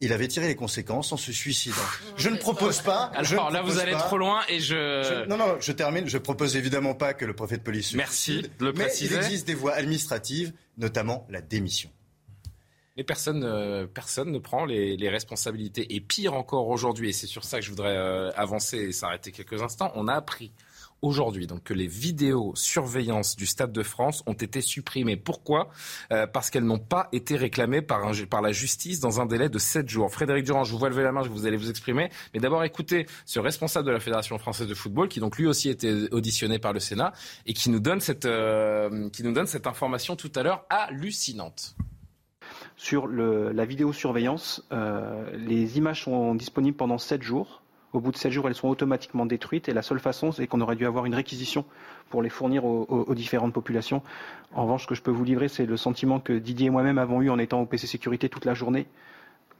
Il 0.00 0.12
avait 0.12 0.28
tiré 0.28 0.46
les 0.46 0.54
conséquences 0.54 1.10
en 1.12 1.16
se 1.16 1.32
suicidant. 1.32 1.76
Je 2.16 2.28
ne 2.28 2.36
propose 2.36 2.80
pas. 2.82 3.10
Alors 3.14 3.50
là, 3.50 3.62
vous 3.62 3.78
allez 3.78 3.92
trop 3.92 4.18
loin 4.18 4.42
et 4.48 4.60
je... 4.60 5.26
Non, 5.26 5.36
non, 5.36 5.56
je 5.60 5.72
termine. 5.72 6.08
Je 6.08 6.18
propose 6.18 6.56
évidemment 6.56 6.94
pas 6.94 7.14
que 7.14 7.24
le 7.24 7.34
préfet 7.34 7.56
de 7.56 7.62
police. 7.62 7.94
Merci 7.94 8.42
de 8.58 8.64
le 8.66 8.72
préciser. 8.72 9.16
Mais 9.16 9.22
il 9.22 9.26
existe 9.26 9.46
des 9.46 9.54
voies 9.54 9.72
administratives, 9.72 10.52
notamment 10.76 11.26
la 11.30 11.40
démission. 11.40 11.90
Mais 12.98 13.04
personne, 13.04 13.44
euh, 13.44 13.86
personne 13.86 14.32
ne 14.32 14.40
prend 14.40 14.64
les, 14.64 15.08
responsabilités. 15.08 15.94
Et 15.94 16.00
pire 16.00 16.34
encore 16.34 16.66
aujourd'hui, 16.66 17.10
et 17.10 17.12
c'est 17.12 17.28
sur 17.28 17.44
ça 17.44 17.60
que 17.60 17.64
je 17.64 17.70
voudrais 17.70 17.96
euh, 17.96 18.32
avancer 18.34 18.76
et 18.76 18.92
s'arrêter 18.92 19.30
quelques 19.30 19.62
instants, 19.62 19.92
on 19.94 20.08
a 20.08 20.14
appris 20.14 20.50
aujourd'hui 21.00 21.46
donc 21.46 21.62
que 21.62 21.74
les 21.74 21.86
vidéos 21.86 22.52
surveillance 22.56 23.36
du 23.36 23.46
Stade 23.46 23.70
de 23.70 23.84
France 23.84 24.24
ont 24.26 24.32
été 24.32 24.60
supprimées. 24.60 25.16
Pourquoi? 25.16 25.70
Euh, 26.12 26.26
Parce 26.26 26.50
qu'elles 26.50 26.64
n'ont 26.64 26.80
pas 26.80 27.08
été 27.12 27.36
réclamées 27.36 27.82
par, 27.82 28.10
par 28.28 28.42
la 28.42 28.50
justice 28.50 28.98
dans 28.98 29.20
un 29.20 29.26
délai 29.26 29.48
de 29.48 29.60
7 29.60 29.88
jours. 29.88 30.10
Frédéric 30.10 30.44
Durand, 30.44 30.64
je 30.64 30.72
vous 30.72 30.78
vois 30.78 30.88
lever 30.88 31.04
la 31.04 31.12
main, 31.12 31.22
je 31.22 31.28
vous 31.28 31.46
allez 31.46 31.56
vous 31.56 31.70
exprimer. 31.70 32.10
Mais 32.34 32.40
d'abord, 32.40 32.64
écoutez 32.64 33.06
ce 33.26 33.38
responsable 33.38 33.86
de 33.86 33.92
la 33.92 34.00
Fédération 34.00 34.36
française 34.38 34.66
de 34.66 34.74
football 34.74 35.06
qui 35.06 35.20
donc 35.20 35.38
lui 35.38 35.46
aussi 35.46 35.70
été 35.70 36.08
auditionné 36.10 36.58
par 36.58 36.72
le 36.72 36.80
Sénat 36.80 37.12
et 37.46 37.52
qui 37.52 37.70
nous 37.70 37.80
donne 37.80 38.00
cette, 38.00 38.28
qui 39.12 39.22
nous 39.22 39.32
donne 39.32 39.46
cette 39.46 39.68
information 39.68 40.16
tout 40.16 40.32
à 40.34 40.42
l'heure 40.42 40.64
hallucinante 40.68 41.76
sur 42.78 43.08
le, 43.08 43.50
la 43.52 43.64
vidéosurveillance. 43.66 44.64
Euh, 44.72 45.30
les 45.36 45.76
images 45.76 46.04
sont 46.04 46.34
disponibles 46.34 46.76
pendant 46.76 46.96
7 46.96 47.22
jours. 47.22 47.60
Au 47.92 48.00
bout 48.00 48.12
de 48.12 48.16
7 48.16 48.30
jours, 48.30 48.46
elles 48.48 48.54
sont 48.54 48.68
automatiquement 48.68 49.26
détruites 49.26 49.68
et 49.68 49.74
la 49.74 49.82
seule 49.82 49.98
façon, 49.98 50.30
c'est 50.30 50.46
qu'on 50.46 50.60
aurait 50.60 50.76
dû 50.76 50.86
avoir 50.86 51.04
une 51.04 51.14
réquisition 51.14 51.64
pour 52.08 52.22
les 52.22 52.28
fournir 52.28 52.64
aux, 52.64 52.86
aux, 52.88 53.02
aux, 53.02 53.14
différentes 53.14 53.52
populations. 53.52 54.02
En 54.54 54.62
revanche, 54.62 54.84
ce 54.84 54.86
que 54.86 54.94
je 54.94 55.02
peux 55.02 55.10
vous 55.10 55.24
livrer, 55.24 55.48
c'est 55.48 55.66
le 55.66 55.76
sentiment 55.76 56.20
que 56.20 56.32
Didier 56.32 56.68
et 56.68 56.70
moi-même 56.70 56.98
avons 56.98 57.20
eu 57.20 57.30
en 57.30 57.38
étant 57.38 57.60
au 57.60 57.66
PC 57.66 57.86
Sécurité 57.88 58.28
toute 58.28 58.44
la 58.44 58.54
journée. 58.54 58.86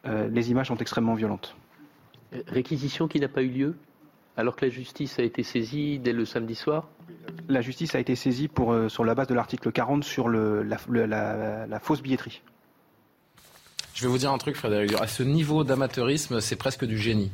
Euh, 0.07 0.29
les 0.29 0.53
images 0.53 0.69
sont 0.69 0.77
extrêmement 0.77 1.15
violentes. 1.15 1.57
Réquisition 2.47 3.09
qui 3.09 3.19
n'a 3.19 3.29
pas 3.29 3.43
eu 3.43 3.49
lieu 3.49 3.77
alors 4.37 4.55
que 4.55 4.65
la 4.65 4.71
justice 4.71 5.19
a 5.19 5.23
été 5.23 5.43
saisie 5.43 5.99
dès 5.99 6.13
le 6.13 6.25
samedi 6.25 6.55
soir? 6.55 6.89
La 7.49 7.63
justice 7.63 7.97
a 7.97 7.99
été 7.99 8.15
saisie 8.15 8.47
pour, 8.47 8.73
euh, 8.73 8.89
sur 8.89 9.05
la 9.05 9.17
base 9.17 9.27
de 9.27 9.35
l'article 9.35 9.73
40 9.73 10.05
sur 10.05 10.29
le, 10.29 10.63
la, 10.63 10.77
le, 10.89 11.07
la, 11.07 11.67
la 11.67 11.81
fausse 11.81 12.01
billetterie. 12.01 12.43
Je 13.99 14.05
vais 14.05 14.11
vous 14.11 14.19
dire 14.19 14.31
un 14.31 14.39
truc, 14.39 14.55
Frédéric. 14.55 14.95
À 15.01 15.09
ce 15.09 15.25
niveau 15.25 15.65
d'amateurisme, 15.65 16.41
c'est 16.41 16.55
presque 16.55 16.85
du 16.85 16.97
génie. 16.97 17.33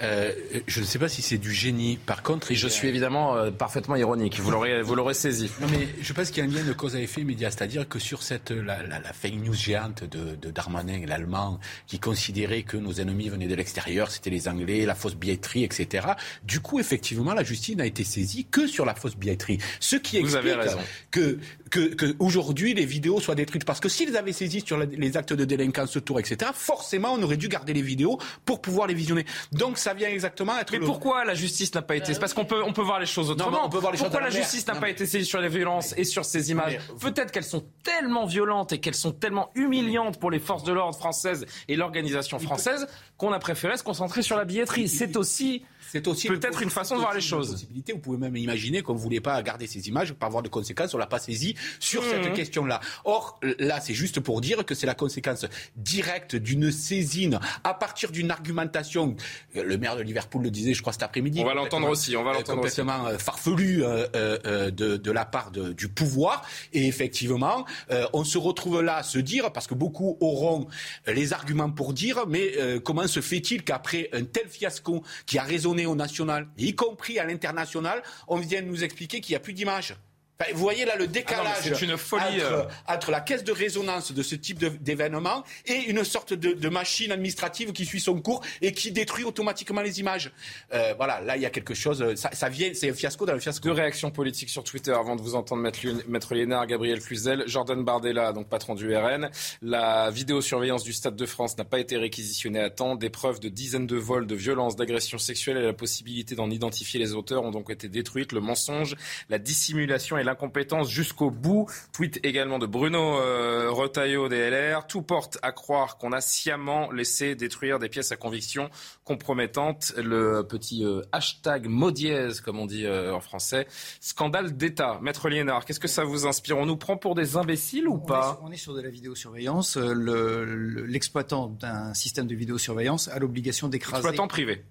Euh, 0.00 0.30
je 0.68 0.78
ne 0.78 0.84
sais 0.84 1.00
pas 1.00 1.08
si 1.08 1.22
c'est 1.22 1.38
du 1.38 1.52
génie. 1.52 1.96
Par 1.96 2.22
contre, 2.22 2.52
et 2.52 2.54
je 2.54 2.68
suis 2.68 2.86
évidemment 2.86 3.34
euh, 3.34 3.50
parfaitement 3.50 3.96
ironique. 3.96 4.38
Vous 4.38 4.52
l'aurez, 4.52 4.80
vous 4.80 4.94
l'aurez 4.94 5.14
saisi. 5.14 5.50
Non, 5.60 5.66
mais 5.72 5.88
je 6.00 6.12
pense 6.12 6.30
qu'il 6.30 6.44
y 6.44 6.46
a 6.46 6.48
un 6.48 6.54
lien 6.54 6.62
de 6.62 6.72
cause 6.72 6.94
à 6.94 7.00
effet 7.00 7.22
immédiat, 7.22 7.50
c'est-à-dire 7.50 7.88
que 7.88 7.98
sur 7.98 8.22
cette 8.22 8.52
la, 8.52 8.80
la, 8.84 9.00
la 9.00 9.12
fake 9.12 9.44
news 9.44 9.54
géante 9.54 10.04
de, 10.04 10.36
de 10.36 10.50
Darmanin, 10.52 11.04
l'allemand, 11.04 11.58
qui 11.88 11.98
considérait 11.98 12.62
que 12.62 12.76
nos 12.76 12.92
ennemis 12.92 13.28
venaient 13.28 13.48
de 13.48 13.56
l'extérieur, 13.56 14.12
c'était 14.12 14.30
les 14.30 14.46
Anglais, 14.46 14.86
la 14.86 14.94
fausse 14.94 15.16
billetterie, 15.16 15.64
etc. 15.64 16.06
Du 16.44 16.60
coup, 16.60 16.78
effectivement, 16.78 17.34
la 17.34 17.42
justice 17.42 17.74
n'a 17.74 17.86
été 17.86 18.04
saisie 18.04 18.46
que 18.48 18.68
sur 18.68 18.84
la 18.84 18.94
fausse 18.94 19.16
billetterie, 19.16 19.58
ce 19.80 19.96
qui 19.96 20.20
vous 20.20 20.36
explique 20.36 20.76
que, 21.10 21.94
que 21.94 22.14
aujourd'hui 22.20 22.72
les 22.72 22.86
vidéos 22.86 23.20
soient 23.20 23.34
détruites, 23.34 23.64
parce 23.64 23.80
que 23.80 23.88
s'ils 23.88 24.16
avaient 24.16 24.32
saisi 24.32 24.62
sur 24.64 24.78
les 24.78 25.16
actes 25.16 25.32
de 25.32 25.44
délinquance, 25.44 25.87
tour, 25.96 26.20
etc. 26.20 26.50
Forcément, 26.54 27.12
on 27.12 27.22
aurait 27.22 27.36
dû 27.36 27.48
garder 27.48 27.72
les 27.72 27.82
vidéos 27.82 28.18
pour 28.44 28.60
pouvoir 28.60 28.86
les 28.86 28.94
visionner. 28.94 29.24
Donc, 29.52 29.78
ça 29.78 29.94
vient 29.94 30.08
exactement 30.08 30.58
être. 30.58 30.72
Mais 30.72 30.78
le... 30.78 30.86
pourquoi 30.86 31.24
la 31.24 31.34
justice 31.34 31.74
n'a 31.74 31.82
pas 31.82 31.96
été 31.96 32.14
C'est 32.14 32.20
parce 32.20 32.34
qu'on 32.34 32.44
peut, 32.44 32.62
on 32.62 32.72
peut 32.72 32.82
voir 32.82 33.00
les 33.00 33.06
choses 33.06 33.30
autrement. 33.30 33.58
Non, 33.58 33.64
on 33.64 33.68
peut 33.68 33.78
voir 33.78 33.92
les 33.92 33.98
pourquoi 33.98 34.20
choses 34.20 34.34
la 34.34 34.40
justice 34.40 34.66
n'a 34.66 34.76
pas 34.76 34.90
été 34.90 35.06
saisie 35.06 35.26
sur 35.26 35.40
les 35.40 35.48
violences 35.48 35.94
et 35.96 36.04
sur 36.04 36.24
ces 36.24 36.50
images 36.50 36.78
Peut-être 37.00 37.32
qu'elles 37.32 37.44
sont 37.44 37.64
tellement 37.82 38.26
violentes 38.26 38.72
et 38.72 38.80
qu'elles 38.80 38.94
sont 38.94 39.12
tellement 39.12 39.50
humiliantes 39.54 40.18
pour 40.18 40.30
les 40.30 40.38
forces 40.38 40.64
de 40.64 40.72
l'ordre 40.72 40.96
françaises 40.96 41.46
et 41.68 41.76
l'organisation 41.76 42.38
française 42.38 42.86
qu'on 43.16 43.32
a 43.32 43.38
préféré 43.38 43.76
se 43.76 43.82
concentrer 43.82 44.22
sur 44.22 44.36
la 44.36 44.44
billetterie. 44.44 44.88
C'est 44.88 45.16
aussi 45.16 45.64
c'est 45.90 46.06
aussi 46.06 46.28
peut-être 46.28 46.62
une 46.62 46.70
façon 46.70 46.96
de 46.96 47.00
voir 47.00 47.14
les 47.14 47.20
choses. 47.20 47.66
Vous 47.74 47.98
pouvez 47.98 48.18
même 48.18 48.36
imaginer 48.36 48.82
qu'on 48.82 48.94
ne 48.94 48.98
voulait 48.98 49.20
pas 49.20 49.42
garder 49.42 49.66
ces 49.66 49.88
images 49.88 50.12
pour 50.12 50.26
avoir 50.26 50.42
de 50.42 50.48
conséquences. 50.48 50.94
On 50.94 50.98
l'a 50.98 51.06
pas 51.06 51.18
saisi 51.18 51.54
sur 51.80 52.02
mmh. 52.02 52.06
cette 52.10 52.32
question-là. 52.34 52.80
Or, 53.04 53.40
là, 53.58 53.80
c'est 53.80 53.94
juste 53.94 54.20
pour 54.20 54.40
dire 54.40 54.64
que 54.64 54.74
c'est 54.74 54.86
la 54.86 54.94
conséquence 54.94 55.46
directe 55.76 56.36
d'une 56.36 56.70
saisine 56.70 57.40
à 57.64 57.74
partir 57.74 58.10
d'une 58.10 58.30
argumentation. 58.30 59.16
Le 59.54 59.78
maire 59.78 59.96
de 59.96 60.02
Liverpool 60.02 60.42
le 60.42 60.50
disait, 60.50 60.74
je 60.74 60.80
crois, 60.82 60.92
cet 60.92 61.02
après-midi. 61.02 61.40
On 61.40 61.46
va 61.46 61.54
l'entendre 61.54 61.88
aussi. 61.88 62.16
On 62.16 62.24
va 62.24 62.32
l'entendre 62.32 62.62
complètement 62.62 63.04
aussi. 63.04 63.18
farfelu 63.18 63.84
euh, 63.84 64.06
euh, 64.14 64.70
de, 64.70 64.96
de, 64.96 65.12
la 65.12 65.24
part 65.24 65.50
de, 65.50 65.72
du 65.72 65.88
pouvoir. 65.88 66.44
Et 66.72 66.86
effectivement, 66.86 67.64
euh, 67.90 68.06
on 68.12 68.24
se 68.24 68.38
retrouve 68.38 68.82
là 68.82 68.96
à 68.96 69.02
se 69.02 69.18
dire, 69.18 69.52
parce 69.52 69.66
que 69.66 69.74
beaucoup 69.74 70.16
auront 70.20 70.68
les 71.06 71.32
arguments 71.32 71.70
pour 71.70 71.92
dire, 71.92 72.26
mais 72.26 72.52
euh, 72.58 72.80
comment 72.80 73.06
se 73.06 73.20
fait-il 73.20 73.62
qu'après 73.64 74.08
un 74.12 74.24
tel 74.24 74.48
fiasco 74.48 75.02
qui 75.26 75.38
a 75.38 75.42
résonné 75.42 75.77
au 75.86 75.94
national, 75.94 76.48
y 76.56 76.74
compris 76.74 77.18
à 77.18 77.24
l'international, 77.24 78.02
on 78.26 78.36
vient 78.36 78.62
nous 78.62 78.84
expliquer 78.84 79.20
qu'il 79.20 79.32
n'y 79.32 79.36
a 79.36 79.40
plus 79.40 79.52
d'images. 79.52 79.96
Enfin, 80.40 80.52
vous 80.54 80.60
voyez 80.60 80.84
là 80.84 80.94
le 80.94 81.08
décalage 81.08 81.56
ah 81.64 81.68
non, 81.68 81.76
une 81.78 81.96
folie, 81.96 82.22
entre, 82.22 82.52
euh... 82.52 82.64
entre, 82.86 83.10
la 83.10 83.20
caisse 83.20 83.42
de 83.42 83.50
résonance 83.50 84.12
de 84.12 84.22
ce 84.22 84.36
type 84.36 84.60
d'événement 84.80 85.42
et 85.66 85.74
une 85.88 86.04
sorte 86.04 86.32
de, 86.32 86.52
de, 86.52 86.68
machine 86.68 87.10
administrative 87.10 87.72
qui 87.72 87.84
suit 87.84 87.98
son 87.98 88.20
cours 88.20 88.44
et 88.62 88.70
qui 88.70 88.92
détruit 88.92 89.24
automatiquement 89.24 89.80
les 89.80 89.98
images. 89.98 90.30
Euh, 90.72 90.94
voilà, 90.96 91.20
là 91.22 91.34
il 91.34 91.42
y 91.42 91.46
a 91.46 91.50
quelque 91.50 91.74
chose, 91.74 92.14
ça, 92.14 92.30
ça 92.32 92.48
vient, 92.48 92.70
c'est 92.72 92.88
un 92.88 92.94
fiasco 92.94 93.26
dans 93.26 93.32
le 93.32 93.40
fiasco. 93.40 93.68
Deux 93.68 93.74
réactions 93.74 94.12
politiques 94.12 94.50
sur 94.50 94.62
Twitter 94.62 94.92
avant 94.92 95.16
de 95.16 95.22
vous 95.22 95.34
entendre 95.34 95.60
Maître, 95.60 95.80
Maître 96.06 96.32
Lénard, 96.36 96.68
Gabriel 96.68 97.00
Cluzel, 97.00 97.42
Jordan 97.48 97.82
Bardella, 97.82 98.32
donc 98.32 98.48
patron 98.48 98.76
du 98.76 98.94
RN. 98.96 99.30
La 99.60 100.12
vidéosurveillance 100.12 100.84
du 100.84 100.92
Stade 100.92 101.16
de 101.16 101.26
France 101.26 101.58
n'a 101.58 101.64
pas 101.64 101.80
été 101.80 101.96
réquisitionnée 101.96 102.60
à 102.60 102.70
temps. 102.70 102.94
Des 102.94 103.10
preuves 103.10 103.40
de 103.40 103.48
dizaines 103.48 103.88
de 103.88 103.96
vols, 103.96 104.28
de 104.28 104.36
violences, 104.36 104.76
d'agressions 104.76 105.18
sexuelles 105.18 105.56
et 105.56 105.62
la 105.62 105.72
possibilité 105.72 106.36
d'en 106.36 106.48
identifier 106.48 107.00
les 107.00 107.14
auteurs 107.14 107.42
ont 107.42 107.50
donc 107.50 107.70
été 107.70 107.88
détruites. 107.88 108.30
Le 108.30 108.40
mensonge, 108.40 108.94
la 109.30 109.40
dissimulation 109.40 110.16
et 110.16 110.27
l'incompétence 110.28 110.90
jusqu'au 110.90 111.30
bout. 111.30 111.66
Tweet 111.92 112.20
également 112.22 112.58
de 112.58 112.66
Bruno 112.66 113.18
euh, 113.18 113.70
Retailleau 113.70 114.28
des 114.28 114.50
LR. 114.50 114.86
Tout 114.86 115.02
porte 115.02 115.38
à 115.42 115.52
croire 115.52 115.96
qu'on 115.96 116.12
a 116.12 116.20
sciemment 116.20 116.90
laissé 116.92 117.34
détruire 117.34 117.78
des 117.78 117.88
pièces 117.88 118.12
à 118.12 118.16
conviction 118.16 118.68
compromettantes. 119.04 119.94
Le 119.96 120.42
petit 120.42 120.84
euh, 120.84 121.02
hashtag 121.12 121.66
maudièse, 121.66 122.40
comme 122.40 122.58
on 122.58 122.66
dit 122.66 122.84
euh, 122.84 123.14
en 123.14 123.20
français. 123.20 123.66
Scandale 124.00 124.56
d'État. 124.56 124.98
Maître 125.02 125.28
Liénard, 125.28 125.64
qu'est-ce 125.64 125.80
que 125.80 125.88
ça 125.88 126.04
vous 126.04 126.26
inspire? 126.26 126.58
On 126.58 126.66
nous 126.66 126.76
prend 126.76 126.96
pour 126.96 127.14
des 127.14 127.36
imbéciles 127.36 127.88
ou 127.88 127.98
pas? 127.98 128.38
on 128.42 128.52
est, 128.52 128.56
sur, 128.56 128.74
de 128.74 128.82
la 128.82 128.90
vidéosurveillance. 128.90 129.76
L'exploitant 129.76 131.46
d'un 131.48 131.94
système 131.94 132.26
de 132.26 132.34
vidéosurveillance 132.34 133.08
a 133.08 133.18
l'obligation 133.18 133.68
d'écraser. 133.68 133.96
Exploitant 133.96 134.28
privé 134.28 134.64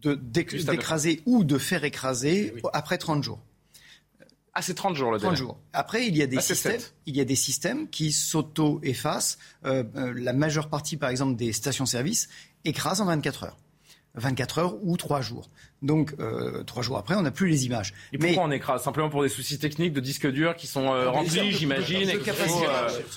d'écraser 0.00 1.22
ou 1.26 1.42
de 1.42 1.58
faire 1.58 1.82
écraser 1.82 2.52
eh 2.56 2.62
après 2.72 2.98
30 2.98 3.24
jours. 3.24 3.40
Ah, 4.54 4.62
c'est 4.62 4.74
30 4.74 4.96
jours 4.96 5.12
le 5.12 5.18
délai. 5.18 5.28
30 5.28 5.36
jours. 5.36 5.58
Après, 5.72 6.06
il 6.06 6.16
y 6.16 6.22
a 6.22 6.26
des, 6.26 6.40
systèmes, 6.40 6.80
il 7.06 7.16
y 7.16 7.20
a 7.20 7.24
des 7.24 7.36
systèmes 7.36 7.88
qui 7.88 8.12
s'auto-effacent. 8.12 9.38
Euh, 9.64 9.84
euh, 9.96 10.12
la 10.16 10.32
majeure 10.32 10.68
partie, 10.68 10.96
par 10.96 11.10
exemple, 11.10 11.36
des 11.36 11.52
stations-service 11.52 12.28
écrasent 12.64 13.00
en 13.00 13.06
24 13.06 13.44
heures. 13.44 13.56
24 14.14 14.58
heures 14.58 14.74
ou 14.82 14.96
3 14.96 15.20
jours. 15.20 15.50
Donc, 15.82 16.14
euh, 16.18 16.64
3 16.64 16.82
jours 16.82 16.98
après, 16.98 17.14
on 17.14 17.22
n'a 17.22 17.30
plus 17.30 17.48
les 17.48 17.66
images. 17.66 17.94
Et 18.12 18.18
pourquoi 18.18 18.44
on 18.44 18.50
écrase? 18.50 18.82
Simplement 18.82 19.10
pour 19.10 19.22
des 19.22 19.28
soucis 19.28 19.58
techniques 19.58 19.92
de 19.92 20.00
disques 20.00 20.26
durs 20.26 20.56
qui 20.56 20.66
sont 20.66 20.92
euh, 20.92 21.10
remplis, 21.10 21.52
j'imagine. 21.52 22.10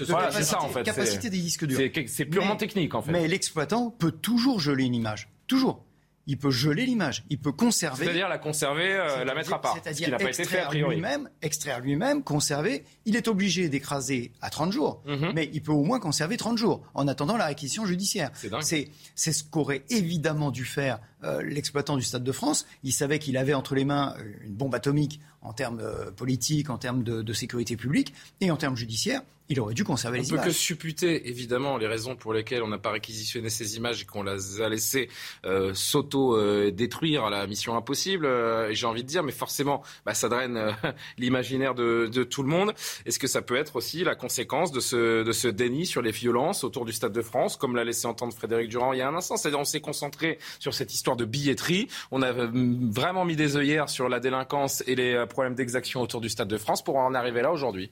Voilà, 0.08 0.32
c'est 0.32 0.44
ça 0.44 0.62
en 0.62 0.70
fait. 0.70 0.84
Capacité 0.84 1.30
des 1.30 1.40
disques 1.40 1.66
durs. 1.66 1.80
C'est 2.08 2.26
purement 2.26 2.56
technique 2.56 2.94
en 2.96 3.02
fait. 3.02 3.12
Mais 3.12 3.28
l'exploitant 3.28 3.90
peut 3.90 4.12
toujours 4.12 4.60
geler 4.60 4.86
une 4.86 4.96
image. 4.96 5.30
Toujours 5.48 5.84
il 6.28 6.38
peut 6.38 6.52
geler 6.52 6.86
l'image, 6.86 7.24
il 7.30 7.40
peut 7.40 7.52
conserver. 7.52 8.06
C'est-à-dire 8.06 8.30
la 8.30 8.38
conserver, 8.38 8.94
euh, 8.94 9.24
la 9.24 9.34
mettre 9.34 9.54
à 9.54 9.62
part. 9.62 9.78
C'est-à-dire 9.82 10.16
extraire 10.22 10.72
lui-même, 10.72 11.30
extraire 11.42 11.80
lui-même, 11.80 12.24
conserver. 12.24 12.84
Il 13.06 13.16
est 13.16 13.28
obligé 13.28 13.70
d'écraser 13.70 14.32
à 14.42 14.50
30 14.50 14.72
jours, 14.72 15.02
mhm. 15.06 15.32
mais 15.34 15.50
il 15.54 15.62
peut 15.62 15.72
au 15.72 15.84
moins 15.84 16.00
conserver 16.00 16.38
30 16.38 16.58
jours 16.58 16.84
en 16.94 17.08
attendant 17.08 17.38
la 17.38 17.46
réquisition 17.46 17.86
judiciaire. 17.86 18.32
C'est 18.64 18.90
ce 19.16 19.44
qu'aurait 19.44 19.84
évidemment 19.90 20.52
dû 20.52 20.66
faire 20.66 21.00
euh, 21.24 21.42
l'exploitant 21.44 21.98
du 21.98 22.04
Stade 22.04 22.24
de 22.24 22.32
France. 22.32 22.66
Il 22.84 22.94
savait 22.94 23.20
qu'il 23.20 23.38
avait 23.38 23.54
entre 23.54 23.76
les 23.76 23.86
mains 23.86 24.16
euh, 24.18 24.24
une 24.44 24.54
bombe 24.54 24.76
atomique 24.76 25.20
en 25.42 25.54
termes 25.54 25.82
politiques, 26.16 26.70
en 26.70 26.78
termes 26.78 27.04
de, 27.04 27.24
de 27.24 27.34
sécurité 27.34 27.76
publique 27.76 28.14
et 28.42 28.52
en 28.52 28.58
termes 28.58 28.76
judiciaires 28.76 29.24
il 29.52 29.60
aurait 29.60 29.74
dû 29.74 29.84
conserver 29.84 30.20
les 30.20 30.30
images. 30.30 30.40
On 30.40 30.44
peut 30.44 30.50
que 30.50 30.56
supputer, 30.56 31.28
évidemment, 31.28 31.78
les 31.78 31.86
raisons 31.86 32.16
pour 32.16 32.34
lesquelles 32.34 32.64
on 32.64 32.70
n'a 32.70 32.78
pas 32.78 32.92
réquisitionné 32.92 33.50
ces 33.50 33.76
images 33.76 34.02
et 34.02 34.06
qu'on 34.06 34.24
les 34.24 34.62
a 34.62 34.70
laissées 34.70 35.10
euh, 35.46 35.74
s'auto-détruire 35.74 37.26
à 37.26 37.30
la 37.30 37.46
mission 37.48 37.76
impossible. 37.76 38.26
Euh, 38.26 38.74
j'ai 38.74 38.86
envie 38.86 39.04
de 39.04 39.10
dire, 39.10 39.24
mais 39.24 39.34
forcément, 39.34 39.84
bah, 40.06 40.14
ça 40.14 40.30
draine 40.30 40.56
euh, 40.56 40.72
l'imaginaire 41.18 41.76
de, 41.76 42.08
tout 42.24 42.44
le 42.44 42.50
monde. 42.50 42.74
Est-ce 43.06 43.20
que 43.20 43.28
ça 43.28 43.42
peut 43.42 43.58
être 43.58 43.76
aussi 43.76 44.06
la 44.06 44.16
conséquence 44.16 44.72
de 44.72 44.80
ce, 44.80 45.24
de 45.24 45.32
ce 45.34 45.50
déni 45.50 45.86
sur 45.86 46.02
les 46.02 46.12
violences 46.12 46.64
autour 46.64 46.86
du 46.86 46.94
Stade 46.94 47.12
de 47.12 47.22
France, 47.22 47.58
comme 47.58 47.76
l'a 47.76 47.84
laissé 47.84 48.08
entendre 48.08 48.34
Frédéric 48.34 48.70
Durand 48.70 48.94
il 48.94 49.00
y 49.00 49.02
a 49.02 49.10
un 49.10 49.16
instant? 49.16 49.36
C'est-à-dire, 49.36 49.60
on 49.60 49.66
s'est 49.66 49.82
concentré 49.82 50.40
sur 50.60 50.74
cette 50.74 50.94
histoire 50.94 51.18
de 51.18 51.26
billetterie. 51.26 51.90
On 52.12 52.22
a 52.22 52.32
vraiment 52.32 53.26
mis 53.26 53.36
des 53.36 53.58
œillères 53.58 53.90
sur 53.90 54.08
la 54.08 54.22
délinquance 54.22 54.82
et 54.88 54.96
les 54.96 55.26
problèmes 55.28 55.56
d'exaction 55.56 56.02
autour 56.02 56.22
du 56.22 56.30
Stade 56.30 56.48
de 56.48 56.58
France 56.58 56.82
pour 56.82 56.96
en 56.96 57.14
arriver 57.14 57.42
là 57.42 57.52
aujourd'hui. 57.52 57.92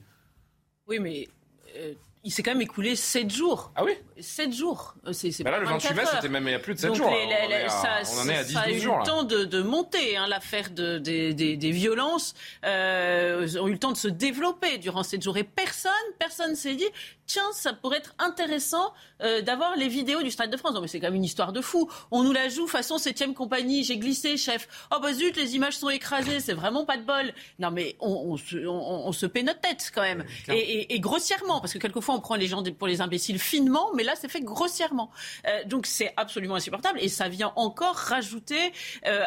Oui, 0.88 0.98
mais 0.98 1.28
euh, 1.76 1.94
il 2.22 2.30
s'est 2.30 2.42
quand 2.42 2.50
même 2.50 2.60
écoulé 2.60 2.96
7 2.96 3.30
jours. 3.30 3.72
Ah 3.74 3.84
oui 3.84 3.92
7 4.18 4.52
jours. 4.52 4.94
Euh, 5.06 5.12
c'est, 5.12 5.42
bah 5.42 5.52
là, 5.52 5.58
le 5.58 5.66
28 5.66 5.94
mai, 5.94 6.02
c'était 6.04 6.28
même 6.28 6.46
il 6.46 6.50
y 6.50 6.54
a 6.54 6.58
plus 6.58 6.74
de 6.74 6.78
7 6.78 6.94
jours. 6.94 7.06
on, 7.06 7.12
en 7.12 8.28
est 8.28 8.36
à 8.36 8.44
10 8.44 8.52
Ça 8.52 8.60
a 8.60 8.70
eu 8.70 8.74
le 8.74 9.04
temps 9.06 9.24
de, 9.24 9.62
monter, 9.62 10.18
hein, 10.18 10.26
l'affaire 10.28 10.70
de, 10.70 10.98
des, 10.98 11.70
violences. 11.70 12.34
Euh, 12.66 13.48
ont 13.58 13.68
eu 13.68 13.72
le 13.72 13.78
temps 13.78 13.92
de 13.92 13.96
se 13.96 14.08
développer 14.08 14.76
durant 14.76 15.02
7 15.02 15.22
jours. 15.22 15.38
Et 15.38 15.44
personne, 15.44 15.92
personne 16.18 16.56
s'est 16.56 16.74
dit, 16.74 16.88
tiens, 17.30 17.52
ça 17.52 17.72
pourrait 17.72 17.98
être 17.98 18.14
intéressant 18.18 18.92
euh, 19.22 19.40
d'avoir 19.40 19.76
les 19.76 19.86
vidéos 19.88 20.22
du 20.22 20.30
Stade 20.30 20.50
de 20.50 20.56
France. 20.56 20.74
Non, 20.74 20.80
mais 20.80 20.88
c'est 20.88 20.98
quand 20.98 21.06
même 21.06 21.14
une 21.14 21.24
histoire 21.24 21.52
de 21.52 21.60
fou. 21.60 21.88
On 22.10 22.24
nous 22.24 22.32
la 22.32 22.48
joue 22.48 22.66
façon 22.66 22.98
7 22.98 23.34
compagnie. 23.34 23.84
J'ai 23.84 23.98
glissé, 23.98 24.36
chef. 24.36 24.66
Oh 24.92 24.98
bah 25.00 25.12
zut, 25.12 25.36
les 25.36 25.54
images 25.54 25.76
sont 25.76 25.90
écrasées. 25.90 26.40
C'est 26.40 26.54
vraiment 26.54 26.84
pas 26.84 26.96
de 26.96 27.04
bol. 27.04 27.32
Non, 27.58 27.70
mais 27.70 27.96
on, 28.00 28.36
se, 28.36 29.26
paie 29.26 29.42
notre 29.42 29.60
tête 29.60 29.92
quand 29.94 30.02
même. 30.02 30.24
Et, 30.48 30.98
grossièrement, 30.98 31.60
parce 31.60 31.72
que 31.72 31.78
quelquefois 31.78 32.16
on 32.16 32.20
prend 32.20 32.34
les 32.34 32.46
gens 32.46 32.62
pour 32.78 32.88
les 32.88 33.00
imbéciles 33.00 33.38
finement, 33.38 33.90
mais 33.94 34.02
là 34.02 34.14
c'est 34.16 34.28
fait 34.28 34.40
grossièrement. 34.40 35.10
Euh, 35.46 35.64
donc 35.64 35.86
c'est 35.86 36.12
absolument 36.16 36.56
insupportable 36.56 36.98
et 37.00 37.08
ça 37.08 37.28
vient 37.28 37.52
encore 37.56 37.94
rajouter 37.94 38.72
euh, 39.06 39.24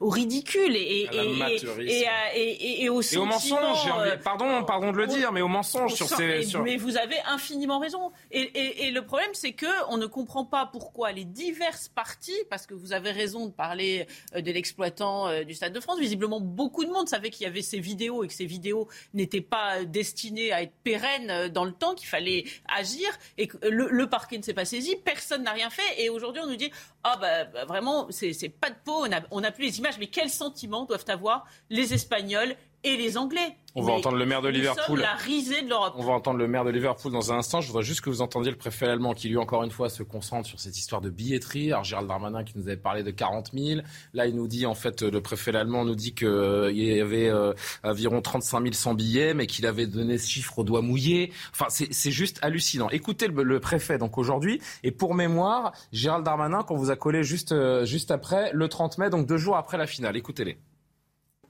au 0.00 0.08
ridicule 0.08 0.74
et, 0.74 1.08
et, 1.12 2.88
au, 2.88 3.00
et 3.02 3.16
au 3.16 3.24
mensonge. 3.24 3.88
pardon, 4.24 4.64
pardon 4.64 4.92
de 4.92 4.96
le 4.96 5.06
dire, 5.06 5.32
mais 5.32 5.42
au 5.42 5.48
mensonge 5.48 5.94
sur 5.94 6.08
ces. 6.08 6.46
Mais 6.62 6.76
vous 6.76 6.96
avez 6.96 7.19
infiniment 7.26 7.78
raison. 7.78 8.12
Et, 8.30 8.90
le 8.90 9.00
problème, 9.02 9.30
c'est 9.32 9.52
que 9.52 9.66
on 9.88 9.96
ne 9.96 10.06
comprend 10.06 10.44
pas 10.44 10.66
pourquoi 10.66 11.12
les 11.12 11.24
diverses 11.24 11.88
parties, 11.88 12.36
parce 12.48 12.66
que 12.66 12.74
vous 12.74 12.92
avez 12.92 13.10
raison 13.10 13.46
de 13.46 13.52
parler 13.52 14.06
euh, 14.34 14.40
de 14.40 14.50
l'exploitant 14.50 15.28
euh, 15.28 15.44
du 15.44 15.54
Stade 15.54 15.72
de 15.72 15.80
France, 15.80 15.98
visiblement 15.98 16.40
beaucoup 16.40 16.84
de 16.84 16.90
monde 16.90 17.08
savait 17.08 17.30
qu'il 17.30 17.44
y 17.44 17.46
avait 17.46 17.62
ces 17.62 17.80
vidéos 17.80 18.24
et 18.24 18.28
que 18.28 18.34
ces 18.34 18.46
vidéos 18.46 18.88
n'étaient 19.14 19.40
pas 19.40 19.84
destinées 19.84 20.52
à 20.52 20.62
être 20.62 20.74
pérennes 20.82 21.30
euh, 21.30 21.48
dans 21.48 21.64
le 21.64 21.72
temps, 21.72 21.94
qu'il 21.94 22.08
fallait 22.08 22.44
agir 22.68 23.08
et 23.38 23.46
que 23.46 23.56
le, 23.66 24.06
parquet 24.08 24.38
ne 24.38 24.42
s'est 24.42 24.54
pas 24.54 24.64
saisi, 24.64 24.96
personne 24.96 25.44
n'a 25.44 25.52
rien 25.52 25.70
fait. 25.70 26.02
Et 26.02 26.08
aujourd'hui, 26.08 26.42
on 26.44 26.48
nous 26.48 26.56
dit 26.56 26.70
ah 27.04 27.16
bah, 27.20 27.44
bah 27.44 27.64
vraiment, 27.64 28.08
c'est 28.10 28.48
pas 28.48 28.70
de 28.70 28.76
peau, 28.84 29.06
on 29.30 29.40
n'a 29.40 29.52
plus 29.52 29.64
les 29.64 29.78
images. 29.78 29.98
Mais 29.98 30.08
quels 30.08 30.30
sentiments 30.30 30.84
doivent 30.84 31.04
avoir 31.08 31.46
les 31.68 31.94
Espagnols 31.94 32.56
et 32.84 32.96
les 32.96 33.16
Anglais. 33.16 33.56
On 33.76 33.82
va 33.82 33.92
entendre 33.92 34.16
le 34.16 34.26
maire 34.26 34.42
de 34.42 34.48
Liverpool. 34.48 34.98
la 34.98 35.14
risée 35.14 35.62
de 35.62 35.68
l'Europe. 35.68 35.94
On 35.96 36.02
va 36.02 36.12
entendre 36.12 36.38
le 36.38 36.48
maire 36.48 36.64
de 36.64 36.70
Liverpool 36.70 37.12
dans 37.12 37.32
un 37.32 37.38
instant. 37.38 37.60
Je 37.60 37.68
voudrais 37.68 37.84
juste 37.84 38.00
que 38.00 38.10
vous 38.10 38.20
entendiez 38.20 38.50
le 38.50 38.56
préfet 38.56 38.86
allemand 38.86 39.14
qui, 39.14 39.28
lui, 39.28 39.36
encore 39.36 39.62
une 39.62 39.70
fois, 39.70 39.88
se 39.88 40.02
concentre 40.02 40.48
sur 40.48 40.58
cette 40.58 40.76
histoire 40.76 41.00
de 41.00 41.08
billetterie. 41.08 41.70
Alors, 41.70 41.84
Gérald 41.84 42.08
Darmanin 42.08 42.42
qui 42.42 42.58
nous 42.58 42.66
avait 42.66 42.76
parlé 42.76 43.04
de 43.04 43.12
40 43.12 43.52
000. 43.54 43.82
Là, 44.12 44.26
il 44.26 44.34
nous 44.34 44.48
dit, 44.48 44.66
en 44.66 44.74
fait, 44.74 45.02
le 45.02 45.20
préfet 45.20 45.54
allemand 45.54 45.84
nous 45.84 45.94
dit 45.94 46.14
qu'il 46.14 46.28
y 46.72 47.00
avait 47.00 47.28
euh, 47.28 47.52
environ 47.84 48.20
35 48.20 48.60
000 48.62 48.72
sans 48.72 48.94
billets, 48.94 49.34
mais 49.34 49.46
qu'il 49.46 49.66
avait 49.66 49.86
donné 49.86 50.18
ce 50.18 50.28
chiffre 50.28 50.58
au 50.58 50.64
doigt 50.64 50.82
mouillé. 50.82 51.32
Enfin, 51.52 51.66
c'est 51.68 52.10
juste 52.10 52.40
hallucinant. 52.42 52.90
Écoutez 52.90 53.28
le, 53.28 53.60
préfet, 53.60 53.98
donc, 53.98 54.18
aujourd'hui. 54.18 54.60
Et 54.82 54.90
pour 54.90 55.14
mémoire, 55.14 55.72
Gérald 55.92 56.24
Darmanin, 56.24 56.64
qu'on 56.64 56.76
vous 56.76 56.90
a 56.90 56.96
collé 56.96 57.22
juste, 57.22 57.52
euh, 57.52 57.84
juste 57.84 58.10
après, 58.10 58.50
le 58.52 58.68
30 58.68 58.98
mai, 58.98 59.10
donc 59.10 59.26
deux 59.26 59.36
jours 59.36 59.56
après 59.56 59.78
la 59.78 59.86
finale. 59.86 60.16
Écoutez-les. 60.16 60.58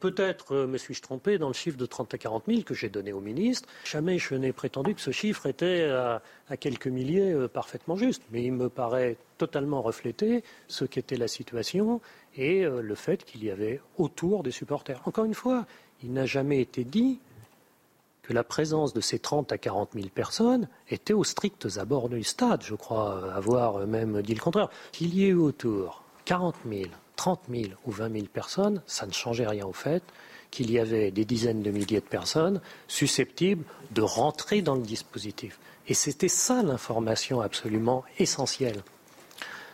Peut-être 0.01 0.55
euh, 0.55 0.67
me 0.67 0.79
suis-je 0.79 1.03
trompé 1.03 1.37
dans 1.37 1.49
le 1.49 1.55
chiffre 1.55 1.77
de 1.77 1.85
30 1.85 2.15
à 2.15 2.19
40 2.19 2.45
000 2.49 2.63
que 2.63 2.73
j'ai 2.73 2.89
donné 2.89 3.13
au 3.13 3.21
ministre. 3.21 3.69
Jamais 3.85 4.19
je 4.19 4.35
n'ai 4.35 4.53
prétendu 4.53 4.95
que 4.95 5.01
ce 5.01 5.11
chiffre 5.11 5.47
était 5.47 5.91
à, 5.91 6.23
quelques 6.59 6.87
milliers 6.87 7.33
euh, 7.33 7.49
parfaitement 7.49 7.97
juste. 7.97 8.23
Mais 8.33 8.43
il 8.43 8.53
me 8.53 8.71
paraît 8.71 9.19
totalement 9.37 9.83
refléter 9.83 10.43
ce 10.69 10.87
qu'était 10.87 11.17
la 11.17 11.29
situation 11.29 12.01
et 12.35 12.65
euh, 12.65 12.81
le 12.81 12.95
fait 12.95 13.25
qu'il 13.25 13.45
y 13.45 13.51
avait 13.51 13.83
autour 13.99 14.43
des 14.43 14.51
supporters. 14.51 15.03
Encore 15.05 15.27
une 15.27 15.35
fois, 15.35 15.67
il 16.03 16.15
n'a 16.15 16.25
jamais 16.25 16.61
été 16.61 16.83
dit 16.83 17.21
que 18.23 18.33
la 18.33 18.43
présence 18.43 18.95
de 18.95 19.03
ces 19.03 19.19
30 19.19 19.53
à 19.53 19.59
40 19.59 19.91
000 19.95 20.09
personnes 20.09 20.67
était 20.89 21.13
aux 21.13 21.25
stricts 21.25 21.77
abords 21.77 22.09
du 22.09 22.25
stade. 22.25 22.63
Je 22.63 22.75
crois 22.75 23.35
avoir 23.35 23.87
même 23.87 24.23
dit 24.23 24.35
le 24.35 24.41
contraire. 24.41 24.71
Qu'il 24.93 25.15
y 25.15 25.25
ait 25.25 25.29
eu 25.29 25.35
autour 25.35 26.05
40 26.25 26.55
000 26.67 26.85
30 27.21 27.41
000 27.51 27.65
ou 27.85 27.91
20 27.91 28.13
000 28.15 28.25
personnes, 28.33 28.81
ça 28.87 29.05
ne 29.05 29.13
changeait 29.13 29.47
rien 29.47 29.67
au 29.67 29.75
fait 29.75 30.03
qu'il 30.51 30.71
y 30.71 30.79
avait 30.79 31.11
des 31.11 31.27
dizaines 31.27 31.61
de 31.61 31.71
milliers 31.71 32.01
de 32.01 32.07
personnes 32.07 32.63
susceptibles 32.89 33.63
de 33.91 34.01
rentrer 34.01 34.63
dans 34.63 34.75
le 34.75 34.81
dispositif. 34.81 35.59
Et 35.87 35.93
c'était 35.93 36.29
ça 36.29 36.63
l'information 36.63 37.43
absolument 37.43 38.05
essentielle. 38.19 38.83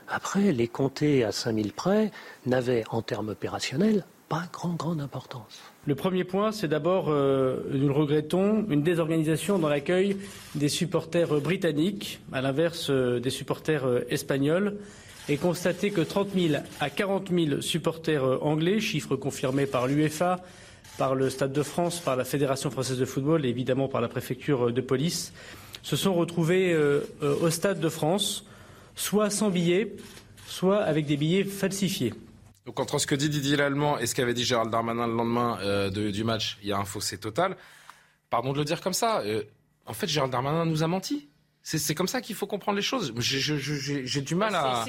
Après, 0.08 0.50
les 0.50 0.66
compter 0.66 1.22
à 1.22 1.30
5 1.30 1.54
000 1.54 1.68
près 1.76 2.10
n'avaient, 2.46 2.82
en 2.90 3.00
termes 3.00 3.28
opérationnels, 3.28 4.04
pas 4.28 4.48
grand, 4.52 4.74
grande 4.74 5.00
importance. 5.00 5.62
Le 5.86 5.94
premier 5.94 6.24
point, 6.24 6.50
c'est 6.50 6.66
d'abord, 6.66 7.10
euh, 7.10 7.62
nous 7.70 7.86
le 7.86 7.94
regrettons, 7.94 8.66
une 8.68 8.82
désorganisation 8.82 9.60
dans 9.60 9.68
l'accueil 9.68 10.16
des 10.56 10.68
supporters 10.68 11.40
britanniques, 11.40 12.18
à 12.32 12.40
l'inverse 12.40 12.90
euh, 12.90 13.20
des 13.20 13.30
supporters 13.30 13.86
euh, 13.86 14.04
espagnols 14.10 14.78
et 15.28 15.36
constaté 15.36 15.90
que 15.90 16.00
30 16.00 16.28
000 16.34 16.62
à 16.80 16.90
40 16.90 17.30
000 17.30 17.60
supporters 17.60 18.24
euh, 18.24 18.38
anglais, 18.42 18.80
chiffre 18.80 19.16
confirmé 19.16 19.66
par 19.66 19.86
l'UEFA, 19.86 20.40
par 20.98 21.14
le 21.14 21.30
Stade 21.30 21.52
de 21.52 21.62
France, 21.62 22.00
par 22.00 22.16
la 22.16 22.24
Fédération 22.24 22.70
française 22.70 22.98
de 22.98 23.04
football 23.04 23.44
et 23.44 23.48
évidemment 23.48 23.88
par 23.88 24.00
la 24.00 24.08
préfecture 24.08 24.68
euh, 24.68 24.72
de 24.72 24.80
police, 24.80 25.32
se 25.82 25.96
sont 25.96 26.14
retrouvés 26.14 26.72
euh, 26.72 27.00
au 27.20 27.50
Stade 27.50 27.80
de 27.80 27.88
France, 27.88 28.44
soit 28.94 29.30
sans 29.30 29.50
billets, 29.50 29.94
soit 30.46 30.82
avec 30.82 31.06
des 31.06 31.16
billets 31.16 31.44
falsifiés. 31.44 32.14
Donc 32.64 32.80
entre 32.80 32.98
ce 32.98 33.06
que 33.06 33.14
dit 33.14 33.28
Didier 33.28 33.56
Lallemand 33.56 33.98
et 33.98 34.06
ce 34.06 34.14
qu'avait 34.14 34.34
dit 34.34 34.44
Gérald 34.44 34.70
Darmanin 34.70 35.06
le 35.06 35.14
lendemain 35.14 35.58
du 35.90 36.24
match, 36.24 36.58
il 36.62 36.68
y 36.68 36.72
a 36.72 36.78
un 36.78 36.84
fossé 36.84 37.16
total. 37.16 37.56
Pardon 38.30 38.52
de 38.52 38.58
le 38.58 38.64
dire 38.64 38.80
comme 38.80 38.92
ça. 38.92 39.22
en 39.86 39.92
fait, 39.92 40.08
Gérald 40.08 40.32
Darmanin 40.32 40.64
nous 40.64 40.82
a 40.82 40.88
menti. 40.88 41.28
C'est 41.68 41.96
comme 41.96 42.06
ça 42.06 42.20
qu'il 42.20 42.36
faut 42.36 42.46
comprendre 42.46 42.76
les 42.76 42.82
choses. 42.82 43.12
J'ai 43.18 44.20
du 44.20 44.36
mal 44.36 44.54
à, 44.54 44.84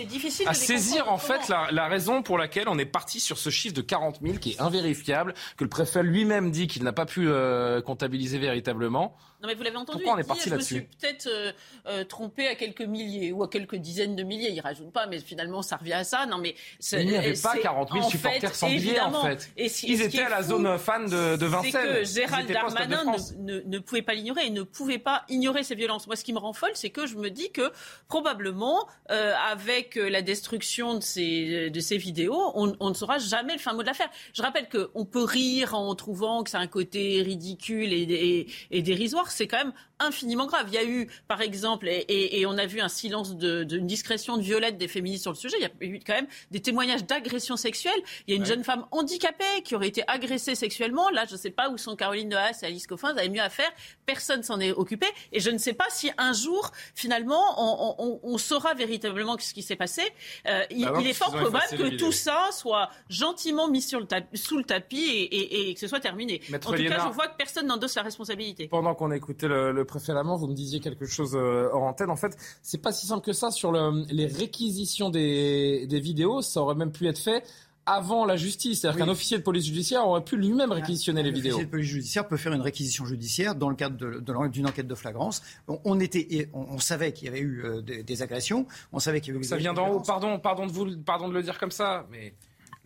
à 0.45 0.53
saisir 0.53 1.11
en 1.11 1.17
fait 1.17 1.47
la, 1.47 1.69
la, 1.71 1.87
raison 1.87 2.21
pour 2.21 2.37
laquelle 2.37 2.69
on 2.69 2.77
est 2.77 2.85
parti 2.85 3.19
sur 3.19 3.39
ce 3.39 3.49
chiffre 3.49 3.73
de 3.73 3.81
40 3.81 4.19
000 4.21 4.37
qui 4.37 4.51
est 4.51 4.61
invérifiable, 4.61 5.33
que 5.57 5.63
le 5.63 5.71
préfet 5.71 6.03
lui-même 6.03 6.51
dit 6.51 6.67
qu'il 6.67 6.83
n'a 6.83 6.93
pas 6.93 7.07
pu 7.07 7.29
euh, 7.29 7.81
comptabiliser 7.81 8.37
véritablement. 8.37 9.15
Non 9.41 9.47
mais 9.47 9.53
vous 9.53 9.61
l'avez 9.61 9.77
entendu. 9.77 10.01
Pourquoi 10.01 10.17
on 10.17 10.17
est 10.17 10.27
parti 10.27 10.49
là-dessus 10.49 10.75
Je 10.75 10.79
me 10.79 10.85
suis 10.87 10.97
peut-être 10.99 11.27
euh, 11.27 11.51
euh, 11.85 12.03
trompé 12.03 12.47
à 12.47 12.55
quelques 12.55 12.81
milliers 12.81 13.31
ou 13.31 13.43
à 13.43 13.49
quelques 13.49 13.75
dizaines 13.75 14.15
de 14.15 14.23
milliers. 14.23 14.49
Il 14.51 14.59
rajoute 14.61 14.91
pas, 14.91 15.05
mais 15.05 15.19
finalement 15.19 15.61
ça 15.61 15.77
revient 15.77 15.93
à 15.93 16.03
ça. 16.03 16.25
Non 16.25 16.39
mais 16.39 16.55
il 16.91 17.07
n'y 17.07 17.15
avait 17.15 17.33
pas 17.33 17.55
40 17.55 17.91
000 17.91 18.09
supporters 18.09 18.55
sans 18.55 18.67
billets 18.67 18.99
en 18.99 19.21
fait. 19.23 19.51
Et 19.55 19.71
Ils 19.83 20.01
étaient 20.01 20.23
à 20.23 20.29
la 20.29 20.41
zone 20.41 20.77
fan 20.79 21.07
de, 21.07 21.35
de 21.35 21.45
Vincennes. 21.45 21.71
C'est 21.71 21.99
que 21.99 22.03
Gérald 22.03 22.51
Darmanin 22.51 23.15
ne, 23.37 23.59
ne, 23.59 23.79
pouvait 23.79 24.01
pas 24.01 24.15
l'ignorer. 24.15 24.45
Il 24.47 24.53
ne 24.53 24.63
pouvait 24.63 24.97
pas 24.97 25.23
ignorer 25.29 25.61
ces 25.63 25.75
violences. 25.75 26.07
Moi, 26.07 26.15
ce 26.15 26.23
qui 26.23 26.33
me 26.33 26.39
rend 26.39 26.53
folle, 26.53 26.71
c'est 26.73 26.89
que 26.89 27.05
je 27.05 27.15
me 27.15 27.29
dis 27.29 27.51
que 27.51 27.71
probablement 28.07 28.87
euh, 29.11 29.33
avec 29.51 29.95
la 29.95 30.23
destruction 30.23 30.95
de 30.95 31.01
ces 31.01 31.69
de 31.69 31.79
ces 31.79 31.97
vidéos, 31.97 32.51
on, 32.55 32.75
on, 32.79 32.89
ne 32.89 32.95
saura 32.95 33.19
jamais 33.19 33.53
le 33.53 33.59
fin 33.59 33.73
mot 33.73 33.83
de 33.83 33.87
l'affaire. 33.87 34.09
Je 34.33 34.41
rappelle 34.41 34.67
qu'on 34.67 35.05
peut 35.05 35.23
rire 35.23 35.75
en 35.75 35.93
trouvant 35.93 36.43
que 36.43 36.49
c'est 36.49 36.57
un 36.57 36.67
côté 36.67 37.21
ridicule 37.21 37.93
et, 37.93 38.01
et, 38.01 38.47
et 38.71 38.81
dérisoire 38.81 39.26
c'est 39.31 39.47
quand 39.47 39.57
même 39.57 39.73
infiniment 39.99 40.45
grave. 40.45 40.65
Il 40.67 40.73
y 40.73 40.77
a 40.77 40.85
eu, 40.85 41.09
par 41.27 41.41
exemple, 41.41 41.87
et, 41.89 42.45
on 42.45 42.57
a 42.57 42.65
vu 42.65 42.81
un 42.81 42.89
silence 42.89 43.35
d'une 43.35 43.63
de, 43.63 43.77
discrétion 43.77 44.37
de 44.37 44.41
violette 44.41 44.77
des 44.77 44.87
féministes 44.87 45.23
sur 45.23 45.31
le 45.31 45.37
sujet, 45.37 45.57
il 45.59 45.63
y 45.63 45.65
a 45.65 45.89
eu 45.89 45.99
quand 46.05 46.13
même 46.13 46.27
des 46.51 46.61
témoignages 46.61 47.05
d'agression 47.05 47.57
sexuelle. 47.57 47.99
Il 48.27 48.33
y 48.33 48.37
a 48.37 48.39
une 48.39 48.45
jeune 48.45 48.63
femme 48.63 48.85
handicapée 48.91 49.61
qui 49.63 49.75
aurait 49.75 49.87
été 49.87 50.03
agressée 50.07 50.55
sexuellement. 50.55 51.09
Là, 51.09 51.25
je 51.25 51.33
ne 51.33 51.37
sais 51.37 51.49
pas 51.49 51.69
où 51.69 51.77
sont 51.77 51.95
Caroline 51.95 52.29
de 52.29 52.35
Haas 52.35 52.59
et 52.63 52.67
Alice 52.67 52.87
Coffin, 52.87 53.13
vous 53.13 53.19
avez 53.19 53.29
mieux 53.29 53.41
à 53.41 53.49
faire. 53.49 53.69
Personne 54.05 54.43
s'en 54.43 54.59
est 54.59 54.71
occupé. 54.71 55.07
Et 55.31 55.39
je 55.39 55.49
ne 55.49 55.57
sais 55.57 55.73
pas 55.73 55.87
si 55.89 56.11
un 56.17 56.33
jour, 56.33 56.71
finalement, 56.95 57.55
on, 57.57 58.37
saura 58.37 58.75
véritablement 58.75 59.35
ce 59.39 59.53
qui 59.53 59.63
s'est 59.63 59.75
passé. 59.75 60.01
Euh, 60.47 60.63
il, 60.69 60.85
bah 60.85 61.01
est 61.01 61.13
fort 61.13 61.35
probable 61.35 61.65
que 61.71 61.95
tout 61.97 62.11
ça 62.11 62.49
soit 62.51 62.91
gentiment 63.09 63.67
mis 63.67 63.81
sur 63.81 63.99
le 63.99 64.07
sous 64.35 64.57
le 64.57 64.63
tapis 64.63 65.27
et, 65.31 65.73
que 65.73 65.79
ce 65.79 65.87
soit 65.87 65.99
terminé. 65.99 66.41
en 66.53 66.59
tout 66.59 66.71
cas, 66.71 67.07
je 67.07 67.13
vois 67.13 67.27
que 67.27 67.37
personne 67.37 67.67
n'endosse 67.67 67.95
la 67.95 68.03
responsabilité. 68.03 68.67
Pendant 68.67 68.93
qu'on 68.95 69.11
écoutait 69.17 69.47
le, 69.47 69.71
le 69.71 69.85
précédemment, 69.85 70.37
vous 70.37 70.47
me 70.47 70.53
disiez 70.53 70.79
quelque 70.79 71.05
chose 71.05 71.35
euh, 71.35 71.69
hors 71.71 71.83
antenne. 71.83 72.09
En 72.09 72.15
fait, 72.15 72.37
c'est 72.61 72.81
pas 72.81 72.91
si 72.91 73.07
simple 73.07 73.25
que 73.25 73.33
ça 73.33 73.51
sur 73.51 73.71
le, 73.71 74.05
les 74.11 74.25
réquisitions 74.25 75.09
des, 75.09 75.85
des 75.87 75.99
vidéos. 75.99 76.41
Ça 76.41 76.61
aurait 76.61 76.75
même 76.75 76.91
pu 76.91 77.07
être 77.07 77.19
fait 77.19 77.43
avant 77.87 78.25
la 78.25 78.35
justice. 78.35 78.81
C'est-à-dire 78.81 79.05
qu'un 79.05 79.11
officier 79.11 79.37
de 79.37 79.43
police 79.43 79.65
judiciaire 79.65 80.05
aurait 80.05 80.23
pu 80.23 80.37
lui-même 80.37 80.71
réquisitionner 80.71 81.23
les 81.23 81.31
vidéos. 81.31 81.53
Un 81.53 81.55
officier 81.55 81.65
de 81.65 81.71
police 81.71 81.87
judiciaire 81.87 82.27
peut 82.27 82.37
faire 82.37 82.53
une 82.53 82.61
réquisition 82.61 83.05
judiciaire 83.05 83.55
dans 83.55 83.69
le 83.69 83.75
cadre 83.75 83.97
d'une 83.97 84.63
de, 84.63 84.67
enquête 84.67 84.87
de 84.87 84.95
flagrance. 84.95 85.41
On, 85.67 85.99
était, 85.99 86.49
on, 86.53 86.79
savait 86.79 87.13
qu'il 87.13 87.25
y 87.25 87.29
avait 87.29 87.39
eu 87.39 87.63
euh, 87.63 87.81
des, 87.81 88.21
agressions. 88.21 88.67
On 88.91 88.99
savait 88.99 89.21
qu'il 89.21 89.33
y 89.33 89.37
avait 89.37 89.45
eu 89.45 89.47
Ça 89.47 89.57
vient 89.57 89.73
d'en 89.73 89.89
haut. 89.89 89.99
Pardon, 90.01 90.37
pardon 90.37 90.67
de 90.67 90.71
vous, 90.71 90.97
pardon 90.97 91.29
de 91.29 91.33
le 91.33 91.41
dire 91.41 91.57
comme 91.57 91.71
ça, 91.71 92.05
mais 92.11 92.33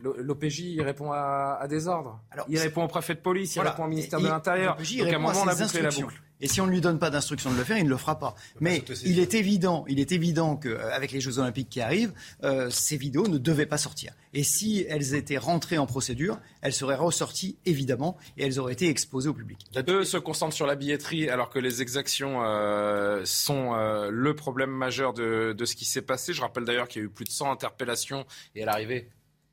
L'OPJ, 0.01 0.59
il 0.59 0.81
répond 0.81 1.11
à, 1.11 1.65
des 1.69 1.87
ordres. 1.87 2.19
Alors, 2.31 2.45
il 2.49 2.59
répond 2.59 2.83
au 2.83 2.87
préfet 2.87 3.15
de 3.15 3.19
police, 3.19 3.55
il 3.55 3.61
répond 3.61 3.85
au 3.85 3.87
ministère 3.87 4.19
de 4.19 4.27
l'Intérieur. 4.27 4.77
Donc 4.77 5.13
à 5.13 5.15
un 5.15 5.19
moment, 5.19 5.41
on 5.43 5.47
a 5.47 5.55
bouclé 5.55 5.81
la 5.81 5.89
boucle. 5.89 6.21
Et 6.41 6.47
si 6.47 6.59
on 6.59 6.65
ne 6.65 6.71
lui 6.71 6.81
donne 6.81 6.97
pas 6.97 7.11
d'instruction 7.11 7.51
de 7.51 7.57
le 7.57 7.63
faire, 7.63 7.77
il 7.77 7.85
ne 7.85 7.89
le 7.89 7.97
fera 7.97 8.17
pas. 8.17 8.35
Mais 8.59 8.83
il 9.05 9.19
est 9.19 9.35
évident, 9.35 9.85
il 9.87 9.99
est 9.99 10.11
évident 10.11 10.55
qu'avec 10.57 11.11
les 11.11 11.21
Jeux 11.21 11.37
Olympiques 11.37 11.69
qui 11.69 11.81
arrivent, 11.81 12.13
euh, 12.43 12.69
ces 12.71 12.97
vidéos 12.97 13.27
ne 13.27 13.37
devaient 13.37 13.67
pas 13.67 13.77
sortir. 13.77 14.13
Et 14.33 14.43
si 14.43 14.85
elles 14.89 15.13
étaient 15.13 15.37
rentrées 15.37 15.77
en 15.77 15.85
procédure, 15.85 16.39
elles 16.61 16.73
seraient 16.73 16.95
ressorties 16.95 17.57
évidemment 17.65 18.17
et 18.37 18.45
elles 18.45 18.59
auraient 18.59 18.73
été 18.73 18.89
exposées 18.89 19.29
au 19.29 19.33
public. 19.33 19.59
Eux 19.87 20.03
se 20.03 20.17
concentrent 20.17 20.55
sur 20.55 20.65
la 20.65 20.75
billetterie 20.75 21.29
alors 21.29 21.49
que 21.49 21.59
les 21.59 21.81
exactions 21.81 22.41
euh, 22.43 23.21
sont 23.23 23.75
euh, 23.75 24.09
le 24.09 24.35
problème 24.35 24.71
majeur 24.71 25.13
de, 25.13 25.53
de 25.53 25.65
ce 25.65 25.75
qui 25.75 25.85
s'est 25.85 26.01
passé. 26.01 26.33
Je 26.33 26.41
rappelle 26.41 26.65
d'ailleurs 26.65 26.87
qu'il 26.87 27.01
y 27.01 27.05
a 27.05 27.05
eu 27.05 27.09
plus 27.09 27.25
de 27.25 27.29
100 27.29 27.51
interpellations 27.51 28.25
et 28.55 28.63
à 28.63 28.65
l'arrivée, 28.65 29.09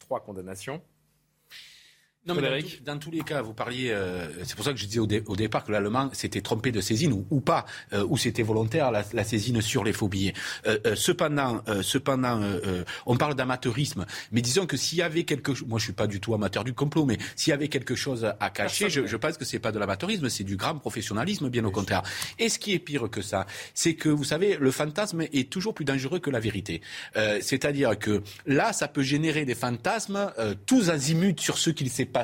trois 0.08 0.20
condamnations. 0.20 0.80
Non, 2.28 2.34
mais 2.34 2.62
dans, 2.84 2.98
tous 2.98 3.10
les 3.10 3.20
cas, 3.20 3.40
vous 3.40 3.54
parliez. 3.54 3.90
Euh, 3.90 4.28
c'est 4.44 4.54
pour 4.54 4.64
ça 4.64 4.72
que 4.72 4.78
je 4.78 4.84
disais 4.84 5.00
au, 5.00 5.36
départ 5.36 5.64
que 5.64 5.72
l'Allemand 5.72 6.10
s'était 6.12 6.42
trompé 6.42 6.72
de 6.72 6.82
saisine 6.82 7.24
ou, 7.30 7.40
pas, 7.40 7.64
euh, 7.94 8.04
ou 8.06 8.18
c'était 8.18 8.42
volontaire 8.42 8.90
la, 8.90 9.24
saisine 9.24 9.62
sur 9.62 9.82
les 9.82 9.94
faux 9.94 10.08
billets. 10.08 10.34
Euh, 10.66 10.94
cependant, 10.94 11.62
cependant, 11.82 12.40
on 13.06 13.16
parle 13.16 13.34
d'amateurisme, 13.34 14.04
mais 14.32 14.42
disons 14.42 14.66
que 14.66 14.76
s'il 14.76 14.98
y 14.98 15.02
avait 15.02 15.24
quelque 15.24 15.54
chose, 15.54 15.66
moi 15.66 15.78
je 15.78 15.84
suis 15.84 15.92
pas 15.92 16.06
du 16.06 16.20
tout 16.20 16.34
amateur 16.34 16.64
du 16.64 16.74
complot, 16.74 17.06
mais 17.06 17.16
s'il 17.34 17.50
y 17.50 17.54
avait 17.54 17.68
quelque 17.68 17.94
chose 17.94 18.30
à 18.38 18.50
cacher, 18.50 18.90
je, 18.90 19.06
je, 19.06 19.16
pense 19.16 19.38
que 19.38 19.44
c'est 19.44 19.58
pas 19.58 19.72
de 19.72 19.78
l'amateurisme, 19.78 20.28
c'est 20.28 20.44
du 20.44 20.56
grand 20.56 20.76
professionnalisme, 20.76 21.48
bien 21.48 21.64
au 21.64 21.70
contraire. 21.70 22.02
Et 22.38 22.48
ce 22.48 22.58
qui 22.58 22.74
est 22.74 22.78
pire 22.78 23.08
que 23.10 23.22
ça, 23.22 23.46
c'est 23.72 23.94
que 23.94 24.08
vous 24.10 24.24
savez, 24.24 24.58
le 24.60 24.70
fantasme 24.70 25.22
est 25.22 25.50
toujours 25.50 25.74
plus 25.74 25.84
dangereux 25.84 26.18
que 26.18 26.30
la 26.30 26.40
vérité. 26.40 26.82
C'est-à-dire 27.40 27.98
que 27.98 28.22
là, 28.46 28.72
ça 28.72 28.88
peut 28.88 29.02
générer 29.02 29.44
des 29.44 29.54
fantasmes 29.54 30.30
tous 30.66 30.90
azimuts 30.90 31.38
sur 31.38 31.56
ce 31.58 31.70
qu'il 31.70 31.90
s'est 31.90 32.04
passé 32.04 32.17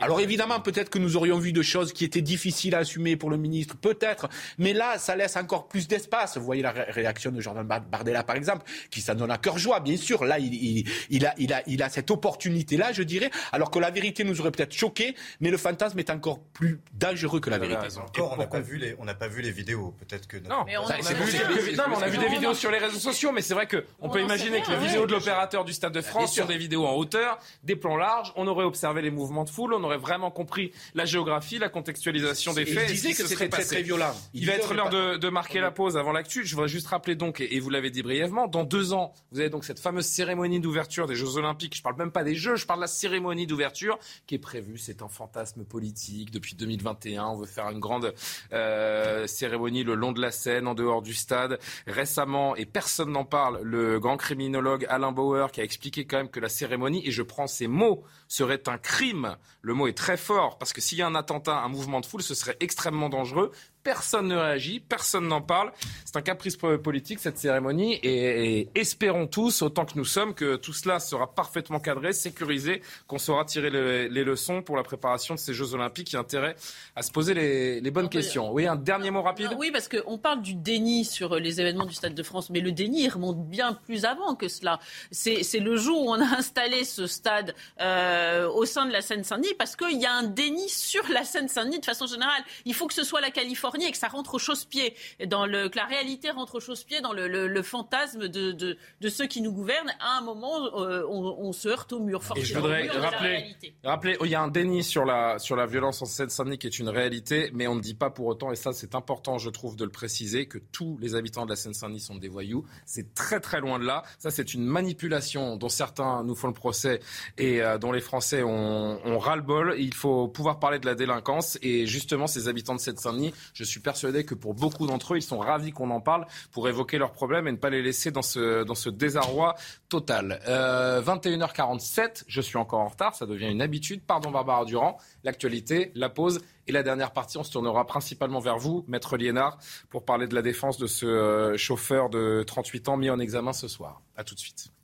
alors 0.00 0.20
évidemment, 0.20 0.60
peut-être 0.60 0.90
que 0.90 0.98
nous 0.98 1.16
aurions 1.16 1.38
vu 1.38 1.52
de 1.52 1.62
choses 1.62 1.92
qui 1.92 2.04
étaient 2.04 2.22
difficiles 2.22 2.74
à 2.74 2.78
assumer 2.78 3.16
pour 3.16 3.30
le 3.30 3.36
ministre, 3.36 3.76
peut-être, 3.76 4.28
mais 4.58 4.72
là, 4.72 4.98
ça 4.98 5.16
laisse 5.16 5.36
encore 5.36 5.68
plus 5.68 5.88
d'espace. 5.88 6.36
Vous 6.36 6.44
voyez 6.44 6.62
la 6.62 6.72
réaction 6.72 7.30
de 7.30 7.40
Jordan 7.40 7.66
Bardella, 7.66 8.22
par 8.22 8.36
exemple, 8.36 8.64
qui 8.90 9.00
s'en 9.00 9.14
donne 9.14 9.30
à 9.30 9.38
cœur 9.38 9.58
joie, 9.58 9.80
bien 9.80 9.96
sûr. 9.96 10.24
Là, 10.24 10.38
il, 10.38 11.26
a, 11.26 11.34
il, 11.38 11.52
a, 11.52 11.62
il 11.66 11.82
a 11.82 11.88
cette 11.88 12.10
opportunité-là, 12.10 12.92
je 12.92 13.02
dirais, 13.02 13.30
alors 13.52 13.70
que 13.70 13.78
la 13.78 13.90
vérité 13.90 14.24
nous 14.24 14.40
aurait 14.40 14.50
peut-être 14.50 14.74
choqué, 14.74 15.14
mais 15.40 15.50
le 15.50 15.56
fantasme 15.56 15.98
est 15.98 16.10
encore 16.10 16.40
plus 16.52 16.80
dangereux 16.92 17.40
que 17.40 17.50
la 17.50 17.58
vérité. 17.58 17.86
Encore, 17.98 18.32
on 18.32 18.36
n'a 18.36 18.46
pas 18.46 18.60
vu 18.60 18.78
les, 18.78 18.94
on 18.98 19.06
pas 19.06 19.28
vu 19.28 19.42
les 19.42 19.50
vidéos. 19.50 19.94
Peut-être 19.98 20.26
que 20.26 20.36
non, 20.36 20.64
mais 20.66 20.76
on, 20.76 20.86
a, 20.86 22.08
vu 22.08 22.18
des 22.18 22.28
vidéos 22.28 22.54
sur 22.54 22.70
les 22.70 22.78
réseaux 22.78 22.98
sociaux, 22.98 23.32
mais 23.32 23.42
c'est 23.42 23.54
vrai 23.54 23.66
que 23.66 23.84
on, 24.00 24.08
peut 24.08 24.20
imaginer 24.20 24.60
que 24.62 24.70
les 24.70 24.78
vidéos 24.78 25.06
de 25.06 25.12
l'opérateur 25.12 25.64
du 25.64 25.72
Stade 25.72 25.92
de 25.92 26.00
France 26.00 26.32
sur 26.32 26.46
des 26.46 26.58
vidéos 26.58 26.86
en 26.86 26.94
hauteur, 26.94 27.38
des 27.62 27.76
plans 27.76 27.96
larges, 27.96 28.32
on 28.36 28.46
aurait 28.46 28.64
observé 28.64 29.02
les 29.02 29.10
mouvements 29.10 29.25
de 29.44 29.50
foule, 29.50 29.74
on 29.74 29.82
aurait 29.84 29.98
vraiment 29.98 30.30
compris 30.30 30.72
la 30.94 31.04
géographie, 31.04 31.58
la 31.58 31.68
contextualisation 31.68 32.52
des 32.52 32.66
faits. 32.66 32.86
Il 32.88 32.94
disait 32.94 33.10
que 33.10 33.26
c'était 33.26 33.48
très, 33.48 33.64
très 33.64 33.82
violent. 33.82 34.14
Il, 34.34 34.46
va 34.46 34.54
être 34.54 34.74
l'heure 34.74 34.90
de, 34.90 35.28
marquer 35.28 35.60
la 35.60 35.70
pause 35.70 35.96
avant 35.96 36.12
l'actu. 36.12 36.44
Je 36.44 36.54
voudrais 36.54 36.68
juste 36.68 36.86
rappeler 36.86 37.14
donc, 37.14 37.40
et, 37.40 37.60
vous 37.60 37.70
l'avez 37.70 37.90
dit 37.90 38.02
brièvement, 38.02 38.46
dans 38.46 38.64
deux 38.64 38.92
ans, 38.92 39.12
vous 39.32 39.40
avez 39.40 39.50
donc 39.50 39.64
cette 39.64 39.80
fameuse 39.80 40.06
cérémonie 40.06 40.60
d'ouverture 40.60 41.06
des 41.06 41.16
Jeux 41.16 41.36
Olympiques. 41.36 41.76
Je 41.76 41.82
parle 41.82 41.96
même 41.96 42.12
pas 42.12 42.24
des 42.24 42.34
Jeux, 42.34 42.56
je 42.56 42.66
parle 42.66 42.80
de 42.80 42.84
la 42.84 42.88
cérémonie 42.88 43.46
d'ouverture 43.46 43.98
qui 44.26 44.34
est 44.34 44.38
prévue. 44.38 44.78
C'est 44.78 45.02
un 45.02 45.08
fantasme 45.08 45.64
politique 45.64 46.30
depuis 46.30 46.54
2021. 46.54 47.26
On 47.26 47.36
veut 47.36 47.46
faire 47.46 47.70
une 47.70 47.80
grande 47.80 48.14
euh, 48.52 49.26
cérémonie 49.26 49.84
le 49.84 49.94
long 49.94 50.12
de 50.12 50.20
la 50.20 50.30
Seine, 50.30 50.66
en 50.66 50.74
dehors 50.74 51.02
du 51.02 51.14
stade. 51.14 51.58
Récemment, 51.86 52.56
et 52.56 52.66
personne 52.66 53.10
n'en 53.10 53.24
parle, 53.24 53.60
le 53.62 53.98
grand 53.98 54.16
criminologue 54.16 54.86
Alain 54.88 55.12
Bauer 55.12 55.50
qui 55.52 55.60
a 55.60 55.64
expliqué 55.64 56.04
quand 56.06 56.18
même 56.18 56.30
que 56.30 56.40
la 56.40 56.48
cérémonie, 56.48 57.06
et 57.06 57.10
je 57.10 57.22
prends 57.22 57.46
ces 57.46 57.66
mots, 57.66 58.04
serait 58.28 58.68
un 58.68 58.78
crime. 58.78 59.15
Le 59.62 59.74
mot 59.74 59.86
est 59.86 59.96
très 59.96 60.16
fort 60.16 60.58
parce 60.58 60.72
que 60.72 60.80
s'il 60.80 60.98
y 60.98 61.02
a 61.02 61.06
un 61.06 61.14
attentat, 61.14 61.56
un 61.58 61.68
mouvement 61.68 62.00
de 62.00 62.06
foule, 62.06 62.22
ce 62.22 62.34
serait 62.34 62.56
extrêmement 62.60 63.08
dangereux. 63.08 63.52
Personne 63.86 64.26
ne 64.26 64.36
réagit, 64.36 64.80
personne 64.80 65.28
n'en 65.28 65.40
parle. 65.40 65.70
C'est 66.04 66.16
un 66.16 66.20
caprice 66.20 66.56
politique, 66.56 67.20
cette 67.20 67.38
cérémonie. 67.38 68.00
Et, 68.02 68.68
espérons 68.74 69.28
tous, 69.28 69.62
autant 69.62 69.84
que 69.84 69.92
nous 69.94 70.04
sommes, 70.04 70.34
que 70.34 70.56
tout 70.56 70.72
cela 70.72 70.98
sera 70.98 71.32
parfaitement 71.32 71.78
cadré, 71.78 72.12
sécurisé, 72.12 72.82
qu'on 73.06 73.18
saura 73.18 73.44
tirer 73.44 73.70
les, 73.70 74.24
leçons 74.24 74.60
pour 74.60 74.76
la 74.76 74.82
préparation 74.82 75.34
de 75.34 75.38
ces 75.38 75.54
Jeux 75.54 75.72
Olympiques. 75.74 76.10
Il 76.10 76.14
y 76.14 76.16
a 76.16 76.20
intérêt 76.20 76.56
à 76.96 77.02
se 77.02 77.12
poser 77.12 77.32
les, 77.32 77.90
bonnes 77.92 78.08
questions. 78.08 78.52
Oui, 78.52 78.66
un 78.66 78.74
dernier 78.74 79.12
mot 79.12 79.22
rapide 79.22 79.50
Oui, 79.56 79.70
parce 79.70 79.86
qu'on 79.86 80.18
parle 80.18 80.42
du 80.42 80.54
déni 80.54 81.04
sur 81.04 81.36
les 81.36 81.60
événements 81.60 81.86
du 81.86 81.94
Stade 81.94 82.16
de 82.16 82.22
France, 82.24 82.50
mais 82.50 82.58
le 82.58 82.72
déni 82.72 83.08
remonte 83.08 83.48
bien 83.48 83.72
plus 83.72 84.04
avant 84.04 84.34
que 84.34 84.48
cela. 84.48 84.80
C'est 85.12 85.60
le 85.60 85.76
jour 85.76 86.06
où 86.06 86.10
on 86.10 86.20
a 86.20 86.38
installé 86.38 86.82
ce 86.82 87.06
stade 87.06 87.54
euh, 87.80 88.48
au 88.48 88.64
sein 88.64 88.84
de 88.86 88.90
la 88.90 89.00
Seine-Saint-Denis, 89.00 89.54
parce 89.56 89.76
qu'il 89.76 90.00
y 90.00 90.06
a 90.06 90.12
un 90.12 90.24
déni 90.24 90.68
sur 90.68 91.08
la 91.08 91.22
Seine-Saint-Denis 91.22 91.78
de 91.78 91.84
façon 91.84 92.08
générale. 92.08 92.42
Il 92.64 92.74
faut 92.74 92.88
que 92.88 92.94
ce 92.94 93.04
soit 93.04 93.20
la 93.20 93.30
Californie 93.30 93.75
et 93.84 93.90
que 93.90 93.98
ça 93.98 94.08
rentre 94.08 94.34
au 94.34 94.38
chausse-pied, 94.38 94.94
dans 95.26 95.46
le, 95.46 95.68
que 95.68 95.76
la 95.76 95.84
réalité 95.84 96.30
rentre 96.30 96.56
au 96.56 96.60
chausse-pied 96.60 97.00
dans 97.00 97.12
le, 97.12 97.62
fantasme 97.62 98.28
de, 98.28 98.52
de, 98.52 99.08
ceux 99.08 99.26
qui 99.26 99.40
nous 99.40 99.52
gouvernent. 99.52 99.92
À 100.00 100.18
un 100.18 100.20
moment, 100.20 100.80
euh, 100.80 101.04
on, 101.08 101.52
se 101.52 101.68
heurte 101.68 101.92
au 101.92 102.00
mur. 102.00 102.20
Et 102.36 102.42
je 102.42 102.54
voudrais 102.54 102.88
rappeler, 102.88 103.56
rappeler, 103.84 104.16
il 104.22 104.30
y 104.30 104.34
a 104.34 104.42
un 104.42 104.48
déni 104.48 104.82
sur 104.82 105.04
la, 105.04 105.38
sur 105.38 105.56
la 105.56 105.66
violence 105.66 106.02
en 106.02 106.06
Seine-Saint-Denis 106.06 106.58
qui 106.58 106.66
est 106.66 106.78
une 106.78 106.88
réalité, 106.88 107.50
mais 107.52 107.66
on 107.66 107.74
ne 107.74 107.80
dit 107.80 107.94
pas 107.94 108.10
pour 108.10 108.26
autant, 108.26 108.52
et 108.52 108.56
ça 108.56 108.72
c'est 108.72 108.94
important, 108.94 109.38
je 109.38 109.50
trouve, 109.50 109.76
de 109.76 109.84
le 109.84 109.90
préciser, 109.90 110.46
que 110.46 110.58
tous 110.58 110.98
les 111.00 111.14
habitants 111.14 111.44
de 111.44 111.50
la 111.50 111.56
Seine-Saint-Denis 111.56 112.00
sont 112.00 112.16
des 112.16 112.28
voyous. 112.28 112.64
C'est 112.84 113.14
très 113.14 113.40
très 113.40 113.60
loin 113.60 113.78
de 113.78 113.84
là. 113.84 114.02
Ça 114.18 114.30
c'est 114.30 114.54
une 114.54 114.64
manipulation 114.64 115.56
dont 115.56 115.68
certains 115.68 116.24
nous 116.24 116.34
font 116.34 116.48
le 116.48 116.52
procès 116.52 117.00
et 117.38 117.62
euh, 117.62 117.78
dont 117.78 117.92
les 117.92 118.00
Français 118.00 118.42
ont, 118.42 119.00
ont 119.04 119.18
ras-le-bol. 119.18 119.74
Il 119.78 119.94
faut 119.94 120.28
pouvoir 120.28 120.58
parler 120.58 120.78
de 120.78 120.86
la 120.86 120.94
délinquance 120.94 121.58
et 121.62 121.86
justement 121.86 122.26
ces 122.26 122.48
habitants 122.48 122.74
de 122.74 122.80
Seine-Saint-Denis, 122.80 123.32
je 123.54 123.64
suis 123.66 123.80
persuadé 123.80 124.24
que 124.24 124.34
pour 124.34 124.54
beaucoup 124.54 124.86
d'entre 124.86 125.14
eux, 125.14 125.16
ils 125.18 125.22
sont 125.22 125.38
ravis 125.38 125.72
qu'on 125.72 125.90
en 125.90 126.00
parle 126.00 126.26
pour 126.52 126.68
évoquer 126.68 126.98
leurs 126.98 127.12
problèmes 127.12 127.46
et 127.48 127.52
ne 127.52 127.56
pas 127.56 127.70
les 127.70 127.82
laisser 127.82 128.10
dans 128.10 128.22
ce, 128.22 128.64
dans 128.64 128.74
ce 128.74 128.88
désarroi 128.88 129.54
total. 129.88 130.40
21h47, 130.46 132.00
euh, 132.00 132.08
je 132.26 132.40
suis 132.40 132.56
encore 132.56 132.80
en 132.80 132.88
retard, 132.88 133.14
ça 133.14 133.26
devient 133.26 133.50
une 133.50 133.62
habitude. 133.62 134.02
Pardon 134.06 134.30
Barbara 134.30 134.64
Durand, 134.64 134.98
l'actualité, 135.24 135.92
la 135.94 136.08
pause 136.08 136.40
et 136.66 136.72
la 136.72 136.82
dernière 136.82 137.12
partie, 137.12 137.38
on 137.38 137.44
se 137.44 137.52
tournera 137.52 137.86
principalement 137.86 138.40
vers 138.40 138.58
vous, 138.58 138.84
Maître 138.88 139.16
Liénard, 139.16 139.58
pour 139.90 140.04
parler 140.04 140.26
de 140.26 140.34
la 140.34 140.42
défense 140.42 140.78
de 140.78 140.86
ce 140.86 141.06
euh, 141.06 141.56
chauffeur 141.56 142.10
de 142.10 142.42
38 142.46 142.88
ans 142.88 142.96
mis 142.96 143.10
en 143.10 143.18
examen 143.18 143.52
ce 143.52 143.68
soir. 143.68 144.02
A 144.16 144.24
tout 144.24 144.34
de 144.34 144.40
suite. 144.40 144.75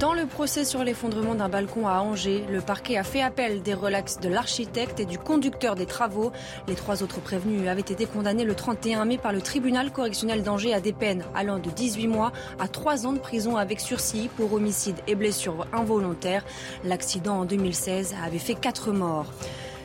Dans 0.00 0.12
le 0.12 0.26
procès 0.26 0.64
sur 0.64 0.84
l'effondrement 0.84 1.34
d'un 1.34 1.48
balcon 1.48 1.88
à 1.88 1.98
Angers, 1.98 2.44
le 2.48 2.60
parquet 2.60 2.96
a 2.96 3.02
fait 3.02 3.20
appel 3.20 3.62
des 3.62 3.74
relax 3.74 4.20
de 4.20 4.28
l'architecte 4.28 5.00
et 5.00 5.04
du 5.04 5.18
conducteur 5.18 5.74
des 5.74 5.86
travaux. 5.86 6.30
Les 6.68 6.76
trois 6.76 7.02
autres 7.02 7.20
prévenus 7.20 7.68
avaient 7.68 7.80
été 7.80 8.06
condamnés 8.06 8.44
le 8.44 8.54
31 8.54 9.04
mai 9.06 9.18
par 9.18 9.32
le 9.32 9.40
tribunal 9.40 9.90
correctionnel 9.90 10.44
d'Angers 10.44 10.72
à 10.72 10.80
des 10.80 10.92
peines 10.92 11.24
allant 11.34 11.58
de 11.58 11.70
18 11.70 12.06
mois 12.06 12.32
à 12.60 12.68
3 12.68 13.08
ans 13.08 13.12
de 13.12 13.18
prison 13.18 13.56
avec 13.56 13.80
sursis 13.80 14.30
pour 14.36 14.52
homicide 14.52 14.98
et 15.08 15.16
blessure 15.16 15.66
involontaire. 15.72 16.44
L'accident 16.84 17.40
en 17.40 17.44
2016 17.44 18.14
avait 18.24 18.38
fait 18.38 18.54
4 18.54 18.92
morts. 18.92 19.32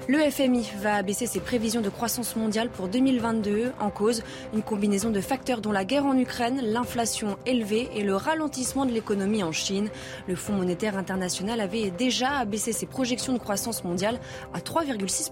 Le 0.09 0.19
FMI 0.19 0.69
va 0.81 0.95
abaisser 0.95 1.27
ses 1.27 1.39
prévisions 1.39 1.79
de 1.79 1.87
croissance 1.87 2.35
mondiale 2.35 2.69
pour 2.69 2.89
2022 2.89 3.71
en 3.79 3.89
cause 3.89 4.21
une 4.53 4.61
combinaison 4.61 5.11
de 5.11 5.21
facteurs 5.21 5.61
dont 5.61 5.71
la 5.71 5.85
guerre 5.85 6.05
en 6.05 6.17
Ukraine, 6.17 6.59
l'inflation 6.61 7.37
élevée 7.45 7.89
et 7.95 8.03
le 8.03 8.13
ralentissement 8.17 8.85
de 8.85 8.91
l'économie 8.91 9.43
en 9.43 9.53
Chine. 9.53 9.89
Le 10.27 10.35
Fonds 10.35 10.55
monétaire 10.55 10.97
international 10.97 11.61
avait 11.61 11.89
déjà 11.89 12.31
abaissé 12.31 12.73
ses 12.73 12.85
projections 12.85 13.31
de 13.31 13.37
croissance 13.37 13.85
mondiale 13.85 14.19
à 14.53 14.59
3,6 14.59 15.31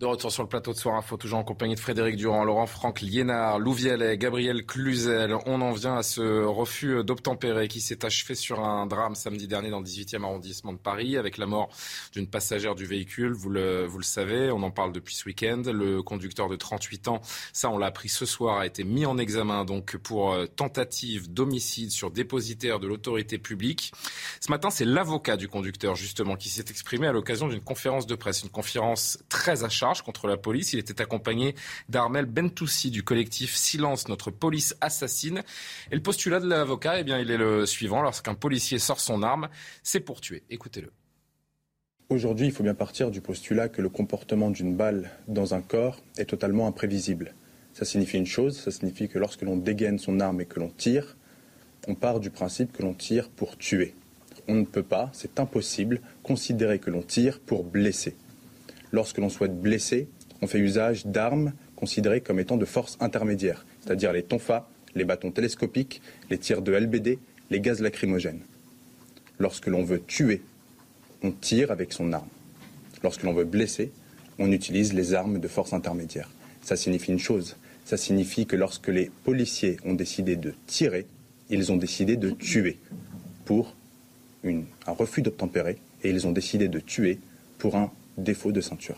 de 0.00 0.06
retour 0.06 0.32
sur 0.32 0.42
le 0.42 0.48
plateau 0.48 0.72
de 0.72 0.78
Soir 0.78 0.96
Info, 0.96 1.18
toujours 1.18 1.40
en 1.40 1.44
compagnie 1.44 1.74
de 1.74 1.80
Frédéric 1.80 2.16
Durand, 2.16 2.42
Laurent 2.42 2.66
Franck 2.66 3.02
Liénard, 3.02 3.58
Lou 3.58 3.76
Gabriel 4.16 4.64
Cluzel. 4.64 5.36
On 5.44 5.60
en 5.60 5.72
vient 5.72 5.98
à 5.98 6.02
ce 6.02 6.42
refus 6.42 7.04
d'obtempérer 7.04 7.68
qui 7.68 7.82
s'est 7.82 8.02
achevé 8.06 8.34
sur 8.34 8.64
un 8.64 8.86
drame 8.86 9.14
samedi 9.14 9.46
dernier 9.46 9.68
dans 9.68 9.80
le 9.80 9.84
18e 9.84 10.22
arrondissement 10.22 10.72
de 10.72 10.78
Paris 10.78 11.18
avec 11.18 11.36
la 11.36 11.44
mort 11.44 11.68
d'une 12.14 12.26
passagère 12.26 12.74
du 12.74 12.86
véhicule. 12.86 13.32
Vous 13.32 13.50
le, 13.50 13.84
vous 13.84 13.98
le 13.98 14.04
savez, 14.04 14.50
on 14.50 14.62
en 14.62 14.70
parle 14.70 14.92
depuis 14.92 15.14
ce 15.14 15.26
week-end. 15.26 15.60
Le 15.66 16.02
conducteur 16.02 16.48
de 16.48 16.56
38 16.56 17.08
ans, 17.08 17.20
ça 17.52 17.68
on 17.68 17.76
l'a 17.76 17.86
appris 17.86 18.08
ce 18.08 18.24
soir, 18.24 18.58
a 18.58 18.64
été 18.64 18.84
mis 18.84 19.04
en 19.04 19.18
examen 19.18 19.66
donc 19.66 19.98
pour 19.98 20.32
euh, 20.32 20.46
tentative 20.46 21.30
d'homicide 21.30 21.90
sur 21.90 22.10
dépositaire 22.10 22.80
de 22.80 22.86
l'autorité 22.86 23.36
publique. 23.36 23.92
Ce 24.40 24.50
matin, 24.50 24.70
c'est 24.70 24.86
l'avocat 24.86 25.36
du 25.36 25.48
conducteur 25.48 25.94
justement 25.94 26.36
qui 26.36 26.48
s'est 26.48 26.70
exprimé 26.70 27.06
à 27.06 27.12
l'occasion 27.12 27.48
d'une 27.48 27.60
conférence 27.60 28.06
de 28.06 28.14
presse, 28.14 28.42
une 28.42 28.48
conférence 28.48 29.18
très 29.28 29.62
acharnée 29.62 29.89
contre 30.02 30.26
la 30.26 30.36
police. 30.36 30.72
Il 30.72 30.78
était 30.78 31.00
accompagné 31.00 31.54
d'Armel 31.88 32.26
Bentoussi 32.26 32.90
du 32.90 33.02
collectif 33.02 33.54
Silence, 33.54 34.08
notre 34.08 34.30
police 34.30 34.76
assassine. 34.80 35.42
Et 35.90 35.94
le 35.94 36.02
postulat 36.02 36.40
de 36.40 36.48
l'avocat, 36.48 37.00
eh 37.00 37.04
bien, 37.04 37.18
il 37.18 37.30
est 37.30 37.36
le 37.36 37.66
suivant. 37.66 38.02
Lorsqu'un 38.02 38.34
policier 38.34 38.78
sort 38.78 39.00
son 39.00 39.22
arme, 39.22 39.48
c'est 39.82 40.00
pour 40.00 40.20
tuer. 40.20 40.44
Écoutez-le. 40.50 40.90
Aujourd'hui, 42.08 42.46
il 42.46 42.52
faut 42.52 42.64
bien 42.64 42.74
partir 42.74 43.10
du 43.10 43.20
postulat 43.20 43.68
que 43.68 43.82
le 43.82 43.88
comportement 43.88 44.50
d'une 44.50 44.76
balle 44.76 45.10
dans 45.28 45.54
un 45.54 45.60
corps 45.60 46.02
est 46.18 46.24
totalement 46.24 46.66
imprévisible. 46.66 47.34
Ça 47.72 47.84
signifie 47.84 48.16
une 48.16 48.26
chose, 48.26 48.58
ça 48.58 48.72
signifie 48.72 49.08
que 49.08 49.18
lorsque 49.18 49.42
l'on 49.42 49.56
dégaine 49.56 49.98
son 49.98 50.18
arme 50.18 50.40
et 50.40 50.46
que 50.46 50.58
l'on 50.58 50.70
tire, 50.70 51.16
on 51.86 51.94
part 51.94 52.18
du 52.18 52.30
principe 52.30 52.72
que 52.72 52.82
l'on 52.82 52.94
tire 52.94 53.28
pour 53.28 53.56
tuer. 53.56 53.94
On 54.48 54.54
ne 54.54 54.64
peut 54.64 54.82
pas, 54.82 55.10
c'est 55.12 55.38
impossible, 55.38 56.00
considérer 56.24 56.80
que 56.80 56.90
l'on 56.90 57.02
tire 57.02 57.38
pour 57.38 57.62
blesser 57.62 58.16
lorsque 58.92 59.18
l'on 59.18 59.28
souhaite 59.28 59.60
blesser, 59.60 60.08
on 60.42 60.46
fait 60.46 60.58
usage 60.58 61.06
d'armes 61.06 61.52
considérées 61.76 62.20
comme 62.20 62.40
étant 62.40 62.56
de 62.56 62.64
force 62.64 62.96
intermédiaire, 63.00 63.64
c'est-à-dire 63.80 64.12
les 64.12 64.22
tonfas, 64.22 64.68
les 64.94 65.04
bâtons 65.04 65.30
télescopiques, 65.30 66.02
les 66.30 66.38
tirs 66.38 66.62
de 66.62 66.72
LBD, 66.72 67.18
les 67.50 67.60
gaz 67.60 67.80
lacrymogènes. 67.80 68.40
Lorsque 69.38 69.66
l'on 69.66 69.84
veut 69.84 70.00
tuer, 70.00 70.42
on 71.22 71.30
tire 71.30 71.70
avec 71.70 71.92
son 71.92 72.12
arme. 72.12 72.28
Lorsque 73.02 73.22
l'on 73.22 73.32
veut 73.32 73.44
blesser, 73.44 73.92
on 74.38 74.52
utilise 74.52 74.92
les 74.92 75.14
armes 75.14 75.38
de 75.38 75.48
force 75.48 75.72
intermédiaire. 75.72 76.30
Ça 76.62 76.76
signifie 76.76 77.12
une 77.12 77.18
chose, 77.18 77.56
ça 77.84 77.96
signifie 77.96 78.46
que 78.46 78.56
lorsque 78.56 78.88
les 78.88 79.10
policiers 79.24 79.78
ont 79.84 79.94
décidé 79.94 80.36
de 80.36 80.54
tirer, 80.66 81.06
ils 81.48 81.72
ont 81.72 81.76
décidé 81.76 82.16
de 82.16 82.30
tuer 82.30 82.78
pour 83.44 83.74
un 84.44 84.92
refus 84.92 85.22
d'obtempérer 85.22 85.78
et 86.02 86.10
ils 86.10 86.26
ont 86.26 86.32
décidé 86.32 86.68
de 86.68 86.78
tuer 86.78 87.18
pour 87.58 87.76
un 87.76 87.90
défaut 88.22 88.52
de 88.52 88.60
ceinture. 88.60 88.96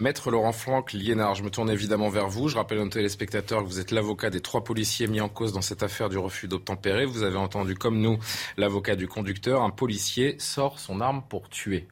Maître 0.00 0.30
Laurent 0.30 0.52
Franck, 0.52 0.92
Liénard, 0.92 1.34
je 1.34 1.42
me 1.42 1.50
tourne 1.50 1.70
évidemment 1.70 2.08
vers 2.08 2.28
vous. 2.28 2.48
Je 2.48 2.56
rappelle 2.56 2.78
à 2.78 2.84
nos 2.84 2.88
téléspectateurs 2.88 3.64
que 3.64 3.68
vous 3.68 3.80
êtes 3.80 3.90
l'avocat 3.90 4.30
des 4.30 4.40
trois 4.40 4.62
policiers 4.62 5.08
mis 5.08 5.20
en 5.20 5.28
cause 5.28 5.52
dans 5.52 5.60
cette 5.60 5.82
affaire 5.82 6.08
du 6.08 6.18
refus 6.18 6.46
d'obtempérer. 6.46 7.04
Vous 7.04 7.24
avez 7.24 7.36
entendu, 7.36 7.74
comme 7.74 8.00
nous, 8.00 8.18
l'avocat 8.56 8.94
du 8.94 9.08
conducteur. 9.08 9.62
Un 9.62 9.70
policier 9.70 10.36
sort 10.38 10.78
son 10.78 11.00
arme 11.00 11.22
pour 11.28 11.48
tuer. 11.48 11.88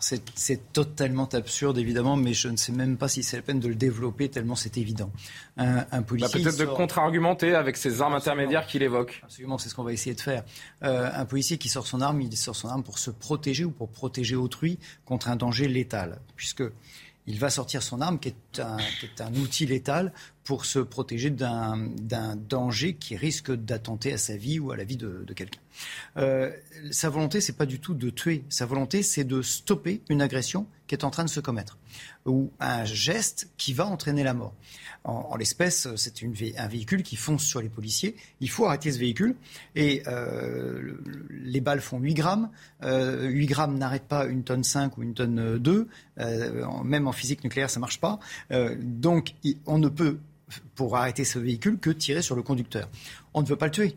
C'est 0.00 0.72
totalement 0.72 1.28
absurde, 1.32 1.78
évidemment, 1.78 2.16
mais 2.16 2.32
je 2.32 2.48
ne 2.48 2.56
sais 2.56 2.72
même 2.72 2.96
pas 2.96 3.08
si 3.08 3.22
c'est 3.22 3.36
la 3.36 3.42
peine 3.42 3.58
de 3.58 3.68
le 3.68 3.74
développer, 3.74 4.28
tellement 4.28 4.54
c'est 4.54 4.76
évident. 4.76 5.10
Un, 5.56 5.84
bah, 5.90 6.02
policier. 6.02 6.42
Peut-être 6.42 6.58
de 6.58 6.66
contre-argumenter 6.66 7.54
avec 7.54 7.76
ces 7.76 8.00
armes 8.00 8.14
intermédiaires 8.14 8.66
qu'il 8.66 8.82
évoque. 8.82 9.20
Absolument, 9.24 9.58
c'est 9.58 9.68
ce 9.68 9.74
qu'on 9.74 9.82
va 9.82 9.92
essayer 9.92 10.14
de 10.14 10.20
faire. 10.20 10.44
Euh, 10.84 11.10
un 11.12 11.24
policier 11.24 11.58
qui 11.58 11.68
sort 11.68 11.86
son 11.86 12.00
arme, 12.00 12.20
il 12.20 12.36
sort 12.36 12.54
son 12.54 12.68
arme 12.68 12.84
pour 12.84 12.98
se 12.98 13.10
protéger 13.10 13.64
ou 13.64 13.70
pour 13.70 13.88
protéger 13.88 14.36
autrui 14.36 14.78
contre 15.04 15.28
un 15.28 15.36
danger 15.36 15.66
létal. 15.66 16.20
Puisque 16.36 16.62
il 17.26 17.38
va 17.38 17.50
sortir 17.50 17.82
son 17.82 18.00
arme, 18.00 18.18
qui 18.18 18.28
est 18.28 18.60
un, 18.60 18.78
qui 19.00 19.06
est 19.06 19.20
un 19.20 19.34
outil 19.34 19.66
létal, 19.66 20.12
pour 20.48 20.64
se 20.64 20.78
protéger 20.78 21.28
d'un 21.28 21.76
danger 22.48 22.94
qui 22.94 23.16
risque 23.16 23.52
d'attenter 23.52 24.14
à 24.14 24.16
sa 24.16 24.34
vie 24.34 24.58
ou 24.58 24.70
à 24.70 24.78
la 24.78 24.84
vie 24.84 24.96
de, 24.96 25.22
quelqu'un. 25.36 25.60
Euh, 26.16 26.50
sa 26.90 27.10
volonté, 27.10 27.42
c'est 27.42 27.52
pas 27.52 27.66
du 27.66 27.80
tout 27.80 27.92
de 27.92 28.08
tuer. 28.08 28.44
Sa 28.48 28.64
volonté, 28.64 29.02
c'est 29.02 29.24
de 29.24 29.42
stopper 29.42 30.00
une 30.08 30.22
agression 30.22 30.66
qui 30.86 30.94
est 30.94 31.04
en 31.04 31.10
train 31.10 31.24
de 31.24 31.28
se 31.28 31.40
commettre 31.40 31.76
ou 32.26 32.50
un 32.60 32.84
geste 32.84 33.50
qui 33.56 33.72
va 33.72 33.86
entraîner 33.86 34.22
la 34.22 34.34
mort. 34.34 34.54
En, 35.04 35.36
l'espèce, 35.36 35.88
c'est 35.96 36.14
un 36.58 36.68
véhicule 36.68 37.02
qui 37.02 37.16
fonce 37.16 37.44
sur 37.44 37.62
les 37.62 37.68
policiers. 37.68 38.16
Il 38.40 38.50
faut 38.50 38.66
arrêter 38.66 38.92
ce 38.92 38.98
véhicule 38.98 39.36
et 39.74 40.02
euh, 40.06 40.98
les 41.30 41.60
balles 41.60 41.80
font 41.80 41.98
8 41.98 42.14
grammes. 42.14 42.50
Euh, 42.82 43.28
8 43.28 43.46
grammes 43.46 43.78
n'arrête 43.78 44.04
pas 44.04 44.26
une 44.26 44.44
tonne 44.44 44.64
5 44.64 44.98
ou 44.98 45.02
une 45.02 45.14
tonne 45.14 45.58
2. 45.58 45.88
Euh, 46.18 46.82
même 46.84 47.06
en 47.06 47.12
physique 47.12 47.44
nucléaire, 47.44 47.70
ça 47.70 47.80
marche 47.80 48.00
pas. 48.00 48.18
Donc, 48.80 49.34
on 49.66 49.78
ne 49.78 49.88
peut, 49.88 50.18
pour 50.74 50.96
arrêter 50.96 51.24
ce 51.24 51.38
véhicule, 51.38 51.78
que 51.78 51.90
tirer 51.90 52.22
sur 52.22 52.36
le 52.36 52.42
conducteur. 52.42 52.88
On 53.34 53.42
ne 53.42 53.46
veut 53.46 53.56
pas 53.56 53.66
le 53.66 53.72
tuer. 53.72 53.96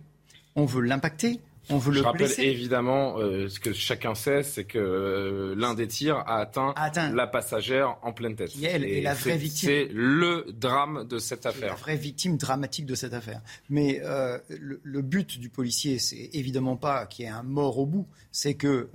On 0.55 0.65
veut 0.65 0.81
l'impacter 0.81 1.39
on 1.69 1.77
veut 1.77 1.93
Je 1.93 2.01
rappelle 2.01 2.31
évidemment 2.39 3.17
euh, 3.17 3.47
ce 3.47 3.59
que 3.59 3.71
chacun 3.73 4.15
sait, 4.15 4.43
c'est 4.43 4.63
que 4.63 4.77
euh, 4.77 5.55
l'un 5.55 5.73
des 5.73 5.87
tirs 5.87 6.17
a 6.17 6.39
atteint, 6.39 6.73
la 7.13 7.27
passagère 7.27 7.97
en 8.01 8.13
pleine 8.13 8.35
tête. 8.35 8.51
Et, 8.61 9.01
la 9.01 9.13
vraie 9.13 9.37
victime. 9.37 9.69
C'est 9.69 9.87
le 9.91 10.47
drame 10.53 11.07
de 11.07 11.19
cette 11.19 11.45
affaire. 11.45 11.69
La 11.69 11.75
vraie 11.75 11.97
victime 11.97 12.37
dramatique 12.37 12.85
de 12.85 12.95
cette 12.95 13.13
affaire. 13.13 13.41
Mais 13.69 14.01
euh, 14.03 14.37
le, 14.49 15.01
but 15.01 15.39
du 15.39 15.49
policier, 15.49 15.99
c'est 15.99 16.29
évidemment 16.33 16.77
pas 16.77 17.05
qu'il 17.05 17.25
y 17.25 17.27
ait 17.27 17.31
un 17.31 17.43
mort 17.43 17.77
au 17.79 17.85
bout, 17.85 18.07
c'est 18.31 18.55
que 18.55 18.89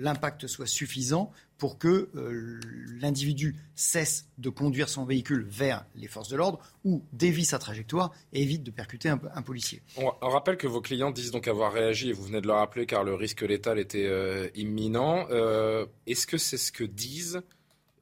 l'impact 0.00 0.46
soit 0.46 0.66
suffisant 0.66 1.32
pour 1.60 1.78
que 1.78 2.08
euh, 2.16 2.58
l'individu 3.00 3.54
cesse 3.74 4.26
de 4.38 4.48
conduire 4.48 4.88
son 4.88 5.04
véhicule 5.04 5.46
vers 5.46 5.84
les 5.94 6.08
forces 6.08 6.30
de 6.30 6.36
l'ordre 6.36 6.58
ou 6.84 7.04
dévie 7.12 7.44
sa 7.44 7.58
trajectoire 7.58 8.12
et 8.32 8.42
évite 8.42 8.64
de 8.64 8.70
percuter 8.70 9.10
un, 9.10 9.18
policier. 9.42 9.82
On, 9.98 10.10
rappelle 10.28 10.56
que 10.56 10.66
vos 10.66 10.80
clients 10.80 11.10
disent 11.10 11.30
donc 11.30 11.46
avoir 11.48 11.72
réagi, 11.72 12.08
et 12.08 12.12
vous 12.14 12.24
venez 12.24 12.40
de 12.40 12.46
le 12.46 12.54
rappeler, 12.54 12.86
car 12.86 13.04
le 13.04 13.14
risque 13.14 13.42
létal 13.42 13.78
était 13.78 14.06
euh, 14.06 14.48
imminent. 14.54 15.26
Euh, 15.30 15.84
est-ce 16.06 16.26
que 16.26 16.38
c'est 16.38 16.56
ce 16.58 16.72
que 16.72 16.84
disent, 16.84 17.42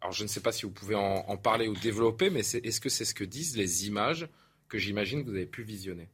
alors 0.01 0.13
je 0.13 0.23
ne 0.23 0.29
sais 0.29 0.41
pas 0.41 0.53
si 0.53 0.63
vous 0.63 0.73
pouvez 0.73 0.95
en, 0.95 1.25
en 1.27 1.37
parler 1.37 1.67
ou 1.67 1.75
développer, 1.75 2.31
mais 2.31 2.41
est-ce 2.41 2.81
que 2.81 2.89
c'est 2.89 3.05
ce 3.05 3.15
que 3.15 3.25
disent 3.25 3.57
les 3.57 3.89
images 3.89 4.29
que 4.69 4.79
j'imagine 4.79 5.25
que 5.25 5.31
vous 5.31 5.37
avez 5.37 5.47
pu 5.47 5.65
visionner? 5.65 6.09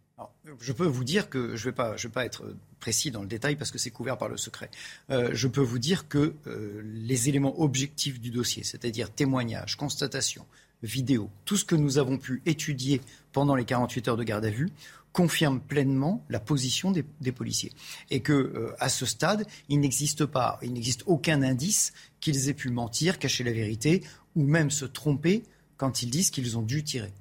Je 0.60 0.72
peux 0.72 0.86
vous 0.86 1.04
dire 1.04 1.28
que 1.28 1.56
je 1.56 1.68
ne 1.68 1.72
vais, 1.72 2.10
pas, 2.10 2.24
être 2.24 2.44
précis 2.80 3.10
dans 3.10 3.22
le 3.22 3.26
détail 3.26 3.56
parce 3.56 3.70
que 3.70 3.78
c'est 3.78 3.90
couvert 3.90 4.16
par 4.18 4.28
le 4.28 4.36
secret. 4.36 4.70
Euh, 5.10 5.30
je 5.32 5.48
peux 5.48 5.60
vous 5.60 5.78
dire 5.78 6.08
que 6.08 6.34
euh, 6.46 6.82
les 6.84 7.28
éléments 7.28 7.60
objectifs 7.60 8.20
du 8.20 8.30
dossier, 8.30 8.62
c'est-à-dire 8.62 9.10
témoignages, 9.10 9.76
constatations, 9.76 10.46
vidéos, 10.82 11.30
tout 11.44 11.56
ce 11.56 11.64
que 11.64 11.74
nous 11.74 11.98
avons 11.98 12.18
pu 12.18 12.42
étudier 12.46 13.00
pendant 13.32 13.56
les 13.56 13.64
48 13.64 14.08
heures 14.08 14.16
de 14.16 14.24
garde 14.24 14.44
à 14.44 14.50
vue, 14.50 14.70
confirme 15.12 15.60
pleinement 15.60 16.24
la 16.28 16.40
position 16.40 16.90
des, 16.90 17.32
policiers 17.32 17.72
et 18.10 18.20
que 18.20 18.32
euh, 18.32 18.74
à 18.80 18.88
ce 18.88 19.06
stade, 19.06 19.46
il 19.68 19.78
n'existe 19.78 20.26
pas, 20.26 20.58
il 20.60 20.72
n'existe 20.72 21.04
aucun 21.06 21.42
indice 21.42 21.92
qu'ils 22.20 22.48
aient 22.48 22.54
pu 22.54 22.68
mentir, 22.68 23.18
cacher 23.18 23.44
la 23.44 23.52
vérité 23.52 24.02
ou 24.34 24.42
même 24.42 24.70
se 24.70 24.84
tromper 24.84 25.44
quand 25.76 26.02
ils 26.02 26.10
disent 26.10 26.30
qu'ils 26.30 26.58
ont 26.58 26.62
dû 26.62 26.82
tirer. 26.82 27.12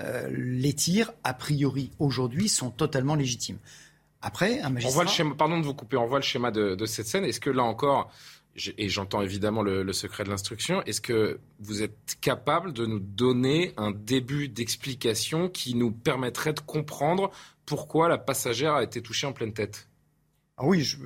Euh, 0.00 0.28
les 0.30 0.72
tirs, 0.74 1.12
a 1.24 1.34
priori, 1.34 1.90
aujourd'hui, 1.98 2.48
sont 2.48 2.70
totalement 2.70 3.14
légitimes. 3.14 3.58
Après, 4.22 4.60
un 4.60 4.70
magistrat... 4.70 4.90
On 4.90 4.94
voit 4.94 5.04
le 5.04 5.10
schéma, 5.10 5.34
pardon 5.36 5.58
de 5.58 5.64
vous 5.64 5.74
couper, 5.74 5.96
on 5.96 6.06
voit 6.06 6.18
le 6.18 6.24
schéma 6.24 6.50
de, 6.50 6.84
cette 6.86 7.06
scène. 7.06 7.24
Est-ce 7.24 7.40
que 7.40 7.50
là 7.50 7.62
encore, 7.62 8.10
et 8.76 8.88
j'entends 8.88 9.22
évidemment 9.22 9.62
le, 9.62 9.92
secret 9.92 10.24
de 10.24 10.30
l'instruction, 10.30 10.82
est-ce 10.84 11.00
que 11.00 11.40
vous 11.60 11.82
êtes 11.82 12.18
capable 12.20 12.72
de 12.72 12.86
nous 12.86 13.00
donner 13.00 13.72
un 13.76 13.90
début 13.90 14.48
d'explication 14.48 15.48
qui 15.48 15.74
nous 15.74 15.92
permettrait 15.92 16.52
de 16.52 16.60
comprendre 16.60 17.30
pourquoi 17.66 18.08
la 18.08 18.18
passagère 18.18 18.74
a 18.74 18.82
été 18.82 19.02
touchée 19.02 19.26
en 19.26 19.32
pleine 19.32 19.52
tête? 19.52 19.87
Ah 20.60 20.64
oui, 20.66 20.82
je, 20.82 20.96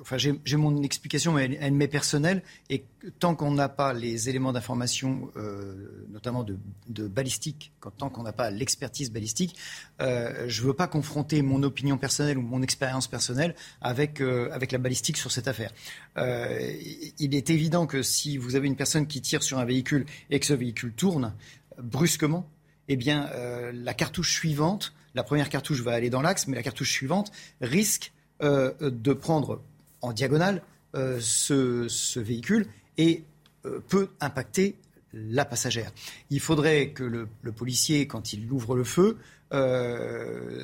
enfin, 0.00 0.16
j'ai 0.16 0.56
mon 0.56 0.80
explication, 0.84 1.32
mais 1.32 1.58
elle, 1.60 1.72
m'est 1.72 1.88
personnelle. 1.88 2.44
Et 2.70 2.84
tant 3.18 3.34
qu'on 3.34 3.50
n'a 3.50 3.68
pas 3.68 3.92
les 3.92 4.28
éléments 4.28 4.52
d'information, 4.52 5.28
euh, 5.36 6.06
notamment 6.08 6.44
de, 6.44 7.08
balistique, 7.08 7.72
tant 7.98 8.10
qu'on 8.10 8.22
n'a 8.22 8.32
pas 8.32 8.52
l'expertise 8.52 9.10
balistique, 9.10 9.56
euh, 10.00 10.44
je 10.46 10.62
ne 10.62 10.68
veux 10.68 10.72
pas 10.72 10.86
confronter 10.86 11.42
mon 11.42 11.64
opinion 11.64 11.98
personnelle 11.98 12.38
ou 12.38 12.42
mon 12.42 12.62
expérience 12.62 13.08
personnelle 13.08 13.56
avec, 13.80 14.20
euh, 14.20 14.50
avec 14.52 14.70
la 14.70 14.78
balistique 14.78 15.16
sur 15.16 15.32
cette 15.32 15.48
affaire. 15.48 15.72
il 16.16 17.34
est 17.34 17.50
évident 17.50 17.86
que 17.86 18.02
si 18.02 18.38
vous 18.38 18.54
avez 18.54 18.68
une 18.68 18.76
personne 18.76 19.08
qui 19.08 19.20
tire 19.20 19.42
sur 19.42 19.58
un 19.58 19.64
véhicule 19.64 20.06
et 20.30 20.38
que 20.38 20.46
ce 20.46 20.54
véhicule 20.54 20.92
tourne 20.92 21.34
brusquement, 21.82 22.48
eh 22.86 22.94
bien, 22.94 23.28
la 23.72 23.94
cartouche 23.94 24.32
suivante, 24.32 24.94
la 25.16 25.24
première 25.24 25.48
cartouche 25.48 25.80
va 25.80 25.92
aller 25.92 26.08
dans 26.08 26.22
l'axe, 26.22 26.46
mais 26.46 26.54
la 26.54 26.62
cartouche 26.62 26.92
suivante 26.92 27.32
risque 27.60 28.12
euh, 28.42 28.72
de 28.80 29.14
prendre 29.14 29.62
en 30.02 30.12
diagonale 30.12 30.60
euh, 30.94 31.18
ce, 31.22 32.18
véhicule 32.18 32.66
et 32.98 33.24
euh, 33.64 33.80
peut 33.88 34.10
impacter 34.20 34.76
la 35.14 35.46
passagère. 35.46 35.90
Il 36.28 36.40
faudrait 36.40 36.90
que 36.90 37.02
le, 37.02 37.52
policier, 37.52 38.06
quand 38.06 38.34
il 38.34 38.52
ouvre 38.52 38.76
le 38.76 38.84
feu, 38.84 39.16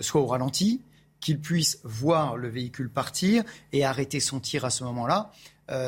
soit 0.02 0.20
au 0.20 0.26
ralenti, 0.26 0.82
qu'il 1.20 1.40
puisse 1.40 1.78
voir 1.84 2.36
le 2.36 2.48
véhicule 2.48 2.90
partir 2.90 3.42
et 3.72 3.86
arrêter 3.86 4.20
son 4.20 4.38
tir 4.38 4.66
à 4.66 4.70
ce 4.70 4.84
moment-là. 4.84 5.30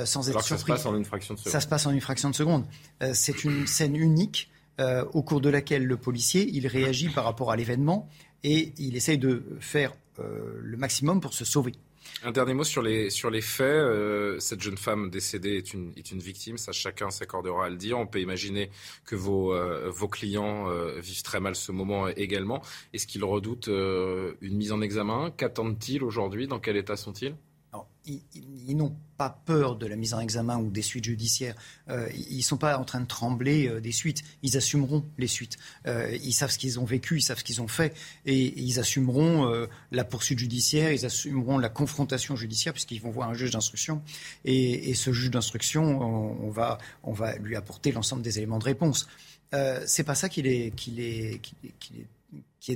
sans 0.07 0.31
être 0.31 0.43
surpris. 0.43 0.49
Ça 0.49 0.57
se 0.57 0.65
passe 0.65 0.87
en 0.87 0.97
une 0.97 1.05
fraction 1.05 1.35
de 1.35 1.39
seconde. 1.41 1.53
Ça 1.53 1.61
se 1.61 1.67
passe 1.67 1.87
en 1.87 1.91
une 1.91 2.01
fraction 2.01 2.31
de 2.31 2.35
seconde. 2.35 2.65
c'est 3.13 3.45
une 3.45 3.67
scène 3.67 3.97
unique 3.97 4.51
au 4.79 5.23
cours 5.23 5.43
de 5.43 5.51
laquelle 5.51 5.85
le 5.85 5.99
policier 5.99 6.49
il 6.51 6.67
réagit 6.67 7.11
par 7.11 7.25
rapport 7.25 7.51
à 7.51 7.57
l'événement 7.57 8.09
et 8.43 8.73
il 8.79 8.97
essaye 8.97 9.19
de 9.19 9.45
faire 9.61 9.93
le 10.19 10.77
maximum 10.77 11.21
pour 11.21 11.35
se 11.35 11.45
sauver. 11.45 11.73
Un 12.23 12.33
dernier 12.33 12.55
mot 12.55 12.65
sur 12.65 12.83
les, 12.83 13.11
sur 13.11 13.31
les 13.31 13.41
faits. 13.41 13.67
Euh, 13.67 14.39
cette 14.39 14.61
jeune 14.61 14.77
femme 14.77 15.11
décédée 15.11 15.57
est 15.57 15.73
une, 15.73 15.93
est 15.97 16.11
une 16.11 16.21
victime, 16.21 16.59
ça 16.59 16.73
chacun 16.73 17.11
s'accordera 17.11 17.67
à 17.67 17.71
le 17.71 17.77
dire. 17.77 17.99
On 17.99 18.07
peut 18.07 18.21
imaginer 18.21 18.71
que 19.05 19.17
vos, 19.17 19.55
euh, 19.55 19.91
vos 19.91 20.09
clients 20.09 20.69
vivent 20.99 21.23
très 21.23 21.41
mal 21.41 21.55
ce 21.55 21.73
moment 21.73 22.09
également. 22.09 22.63
Est-ce 22.93 23.07
qu'ils 23.07 23.25
redoutent 23.25 23.69
une 23.69 24.57
mise 24.57 24.73
en 24.73 24.81
examen? 24.81 25.33
Qu'attendent-ils 25.37 26.03
aujourd'hui? 26.03 26.47
Dans 26.47 26.61
quel 26.61 26.77
état 26.77 26.97
sont-ils? 26.97 27.35
Ils, 28.07 28.77
n'ont 28.77 28.97
pas 29.17 29.43
peur 29.47 29.77
de 29.77 29.87
la 29.87 29.97
mise 29.97 30.15
en 30.15 30.21
examen 30.21 30.59
ou 30.59 30.71
des 30.71 30.83
suites 30.83 31.05
judiciaires. 31.05 31.55
Euh, 31.89 32.09
ils 32.15 32.39
ne 32.39 32.43
sont 32.43 32.57
pas 32.57 32.79
en 32.79 32.85
train 32.85 33.01
de 33.01 33.07
trembler 33.07 33.69
euh, 33.69 33.81
des 33.81 33.93
suites. 33.93 34.23
Ils 34.43 34.57
assumeront 34.57 35.05
les 35.19 35.27
suites. 35.27 35.57
Euh, 35.87 36.17
ils 36.23 36.33
savent 36.33 36.51
ce 36.51 36.59
qu'ils 36.59 36.81
ont 36.81 36.85
vécu, 36.85 37.19
ils 37.19 37.23
savent 37.23 37.39
ce 37.39 37.45
qu'ils 37.45 37.63
ont 37.63 37.69
fait. 37.69 37.95
Et 38.27 38.61
ils 38.61 38.79
assumeront 38.79 39.67
la 39.91 40.05
poursuite 40.05 40.39
judiciaire, 40.39 40.93
ils 40.93 41.07
assumeront 41.07 41.59
la 41.59 41.69
confrontation 41.69 42.37
judiciaire, 42.37 42.73
puisqu'ils 42.73 43.01
vont 43.01 43.11
voir 43.11 43.31
un 43.31 43.35
juge 43.35 43.51
d'instruction. 43.51 44.03
Et, 44.45 44.95
ce 44.95 45.13
juge 45.13 45.31
d'instruction, 45.31 46.01
on, 46.01 46.51
va, 46.51 46.79
lui 47.41 47.57
apporter 47.57 47.93
l'ensemble 47.93 48.23
des 48.23 48.39
éléments 48.39 48.59
de 48.59 48.65
réponse. 48.65 49.09
c'est 49.87 50.05
pas 50.05 50.15
ça 50.15 50.29
qui 50.29 50.41
est 50.41 50.73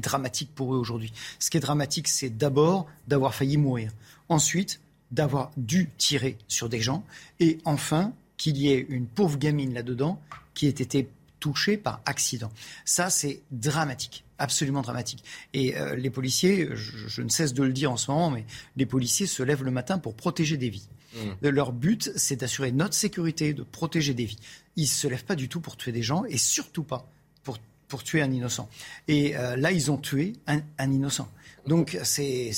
dramatique 0.00 0.54
pour 0.54 0.74
eux 0.74 0.78
aujourd'hui. 0.78 1.12
Ce 1.38 1.50
qui 1.50 1.56
est 1.56 1.60
dramatique, 1.60 2.08
c'est 2.08 2.30
d'abord 2.30 2.86
d'avoir 3.06 3.34
failli 3.34 3.56
mourir. 3.56 3.92
Ensuite, 4.28 4.80
d'avoir 5.10 5.50
dû 5.56 5.90
tirer 5.98 6.36
sur 6.48 6.68
des 6.68 6.80
gens, 6.80 7.04
et 7.40 7.58
enfin 7.64 8.12
qu'il 8.36 8.56
y 8.56 8.70
ait 8.70 8.86
une 8.88 9.06
pauvre 9.06 9.38
gamine 9.38 9.74
là-dedans 9.74 10.20
qui 10.54 10.66
ait 10.66 10.70
été 10.70 11.08
touchée 11.40 11.76
par 11.76 12.00
accident. 12.04 12.50
Ça, 12.84 13.10
c'est 13.10 13.42
dramatique, 13.50 14.24
absolument 14.38 14.82
dramatique. 14.82 15.22
Et 15.54 15.76
euh, 15.76 15.94
les 15.96 16.10
policiers, 16.10 16.68
je, 16.74 17.22
ne 17.22 17.28
cesse 17.28 17.54
de 17.54 17.62
le 17.62 17.72
dire 17.72 17.92
en 17.92 17.96
ce 17.96 18.10
moment, 18.10 18.30
mais 18.30 18.44
les 18.76 18.86
policiers 18.86 19.26
se 19.26 19.42
lèvent 19.42 19.64
le 19.64 19.70
matin 19.70 19.98
pour 19.98 20.14
protéger 20.14 20.56
des 20.56 20.68
vies. 20.68 20.88
Mmh. 21.14 21.48
Leur 21.48 21.72
but, 21.72 22.10
c'est 22.16 22.36
d'assurer 22.36 22.72
notre 22.72 22.94
sécurité, 22.94 23.54
de 23.54 23.62
protéger 23.62 24.14
des 24.14 24.24
vies. 24.24 24.38
Ils 24.76 24.82
ne 24.82 24.88
se 24.88 25.08
lèvent 25.08 25.24
pas 25.24 25.36
du 25.36 25.48
tout 25.48 25.60
pour 25.60 25.76
tuer 25.76 25.92
des 25.92 26.02
gens, 26.02 26.24
et 26.24 26.38
surtout 26.38 26.82
pas 26.82 27.08
pour, 27.44 27.58
pour 27.88 28.02
tuer 28.02 28.20
un 28.20 28.30
innocent. 28.30 28.68
Et 29.06 29.36
euh, 29.36 29.56
là, 29.56 29.72
ils 29.72 29.90
ont 29.90 29.98
tué 29.98 30.34
un, 30.46 30.60
un 30.78 30.92
innocent. 30.92 31.28
Donc, 31.66 31.98
c'est 32.02 32.52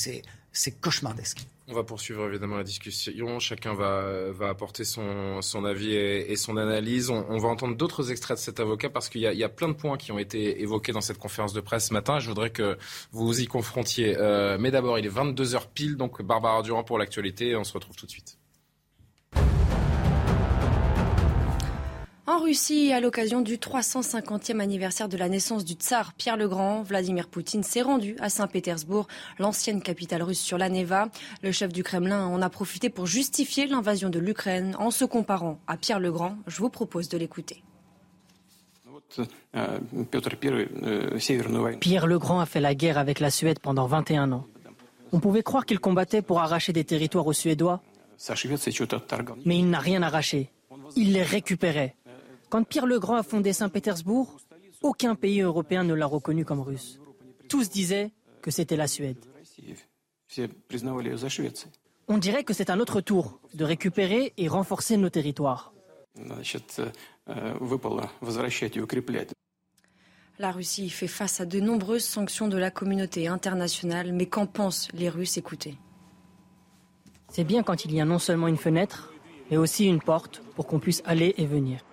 cauchemardesque. 0.81 1.45
On 1.67 1.73
va 1.73 1.83
poursuivre 1.83 2.27
évidemment 2.27 2.57
la 2.57 2.63
discussion. 2.63 3.39
Chacun 3.39 3.73
va, 3.73 4.31
va 4.31 4.49
apporter 4.49 4.83
son, 4.83 5.41
son 5.41 5.63
avis 5.63 5.93
et, 5.93 6.35
son 6.35 6.57
analyse. 6.57 7.09
On, 7.09 7.37
va 7.37 7.47
entendre 7.47 7.77
d'autres 7.77 8.11
extraits 8.11 8.37
de 8.37 8.41
cet 8.41 8.59
avocat 8.59 8.89
parce 8.89 9.09
qu'il 9.09 9.21
y, 9.21 9.43
a 9.43 9.49
plein 9.49 9.67
de 9.67 9.73
points 9.73 9.97
qui 9.97 10.11
ont 10.11 10.19
été 10.19 10.61
évoqués 10.61 10.91
dans 10.91 11.01
cette 11.01 11.19
conférence 11.19 11.53
de 11.53 11.61
presse 11.61 11.87
ce 11.87 11.93
matin. 11.93 12.19
Je 12.19 12.27
voudrais 12.27 12.49
que 12.49 12.77
vous 13.11 13.27
vous 13.27 13.41
y 13.41 13.45
confrontiez. 13.45 14.15
Euh, 14.17 14.57
mais 14.59 14.71
d'abord, 14.71 14.97
il 14.99 15.05
est 15.05 15.09
22h 15.09 15.67
pile, 15.73 15.97
donc 15.97 16.21
Barbara 16.21 16.61
Durand 16.63 16.83
pour 16.83 16.97
l'actualité. 16.97 17.55
On 17.55 17.63
se 17.63 17.73
retrouve 17.73 17.95
tout 17.95 18.05
de 18.05 18.11
suite. 18.11 18.40
En 22.31 22.39
Russie, 22.39 22.93
à 22.93 23.01
l'occasion 23.01 23.41
du 23.41 23.57
350e 23.57 24.61
anniversaire 24.61 25.09
de 25.09 25.17
la 25.17 25.27
naissance 25.27 25.65
du 25.65 25.73
tsar 25.73 26.13
Pierre 26.13 26.37
le 26.37 26.47
Grand, 26.47 26.81
Vladimir 26.81 27.27
Poutine 27.27 27.61
s'est 27.61 27.81
rendu 27.81 28.15
à 28.21 28.29
Saint-Pétersbourg, 28.29 29.09
l'ancienne 29.37 29.81
capitale 29.81 30.23
russe 30.23 30.39
sur 30.39 30.57
la 30.57 30.69
Neva. 30.69 31.09
Le 31.43 31.51
chef 31.51 31.73
du 31.73 31.83
Kremlin 31.83 32.25
en 32.25 32.41
a 32.41 32.49
profité 32.49 32.89
pour 32.89 33.05
justifier 33.05 33.67
l'invasion 33.67 34.09
de 34.09 34.17
l'Ukraine 34.17 34.77
en 34.79 34.91
se 34.91 35.03
comparant 35.03 35.59
à 35.67 35.75
Pierre 35.75 35.99
le 35.99 36.09
Grand. 36.09 36.37
Je 36.47 36.59
vous 36.59 36.69
propose 36.69 37.09
de 37.09 37.17
l'écouter. 37.17 37.63
Pierre 41.81 42.07
le 42.07 42.17
Grand 42.17 42.39
a 42.39 42.45
fait 42.45 42.61
la 42.61 42.75
guerre 42.75 42.97
avec 42.97 43.19
la 43.19 43.29
Suède 43.29 43.59
pendant 43.59 43.87
21 43.87 44.31
ans. 44.31 44.47
On 45.11 45.19
pouvait 45.19 45.43
croire 45.43 45.65
qu'il 45.65 45.81
combattait 45.81 46.21
pour 46.21 46.39
arracher 46.39 46.71
des 46.71 46.85
territoires 46.85 47.27
aux 47.27 47.33
Suédois, 47.33 47.81
mais 49.43 49.57
il 49.59 49.69
n'a 49.69 49.79
rien 49.79 50.01
arraché. 50.01 50.49
Il 50.95 51.13
les 51.13 51.23
récupérait. 51.23 51.95
Quand 52.51 52.65
Pierre 52.65 52.85
le 52.85 52.99
Grand 52.99 53.15
a 53.15 53.23
fondé 53.23 53.53
Saint-Pétersbourg, 53.53 54.37
aucun 54.81 55.15
pays 55.15 55.39
européen 55.39 55.85
ne 55.85 55.93
l'a 55.93 56.05
reconnu 56.05 56.43
comme 56.43 56.59
russe. 56.59 56.99
Tous 57.47 57.69
disaient 57.69 58.11
que 58.41 58.51
c'était 58.51 58.75
la 58.75 58.87
Suède. 58.87 59.23
On 62.09 62.17
dirait 62.17 62.43
que 62.43 62.53
c'est 62.53 62.69
un 62.69 62.81
autre 62.81 62.99
tour 62.99 63.39
de 63.53 63.63
récupérer 63.63 64.33
et 64.35 64.49
renforcer 64.49 64.97
nos 64.97 65.09
territoires. 65.09 65.73
La 70.39 70.51
Russie 70.51 70.89
fait 70.89 71.07
face 71.07 71.39
à 71.39 71.45
de 71.45 71.59
nombreuses 71.61 72.03
sanctions 72.03 72.49
de 72.49 72.57
la 72.57 72.69
communauté 72.69 73.29
internationale, 73.29 74.11
mais 74.11 74.25
qu'en 74.25 74.45
pensent 74.45 74.89
les 74.93 75.07
Russes? 75.07 75.37
Écoutez. 75.37 75.77
C'est 77.29 77.45
bien 77.45 77.63
quand 77.63 77.85
il 77.85 77.93
y 77.93 78.01
a 78.01 78.05
non 78.05 78.19
seulement 78.19 78.49
une 78.49 78.57
fenêtre, 78.57 79.13
mais 79.49 79.55
aussi 79.55 79.85
une 79.85 80.01
porte 80.01 80.41
pour 80.55 80.67
qu'on 80.67 80.79
puisse 80.79 81.01
aller 81.05 81.33
et 81.37 81.45
venir. 81.45 81.85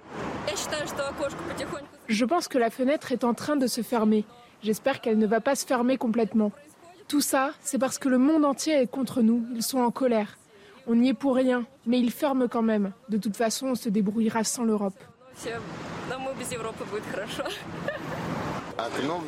Je 2.09 2.25
pense 2.25 2.49
que 2.49 2.59
la 2.59 2.71
fenêtre 2.71 3.13
est 3.13 3.25
en 3.25 3.35
train 3.35 3.57
de 3.57 3.67
se 3.67 3.83
fermer. 3.83 4.25
J'espère 4.63 5.01
qu'elle 5.01 5.19
ne 5.19 5.27
va 5.27 5.41
pas 5.41 5.55
se 5.55 5.67
fermer 5.67 5.97
complètement. 5.97 6.53
Tout 7.07 7.21
ça, 7.21 7.53
c'est 7.61 7.79
parce 7.79 7.99
que 7.99 8.09
le 8.09 8.19
monde 8.19 8.45
entier 8.45 8.75
est 8.75 8.87
contre 8.87 9.23
nous. 9.23 9.47
Ils 9.55 9.63
sont 9.63 9.79
en 9.79 9.91
colère. 9.91 10.39
On 10.87 10.95
n'y 10.95 11.11
est 11.11 11.15
pour 11.15 11.35
rien, 11.37 11.65
mais 11.87 11.99
ils 12.01 12.11
ferment 12.11 12.49
quand 12.49 12.63
même. 12.63 12.93
De 13.09 13.19
toute 13.19 13.37
façon, 13.37 13.69
on 13.69 13.75
se 13.75 13.89
débrouillera 13.89 14.45
sans 14.45 14.65
l'Europe. 14.65 14.99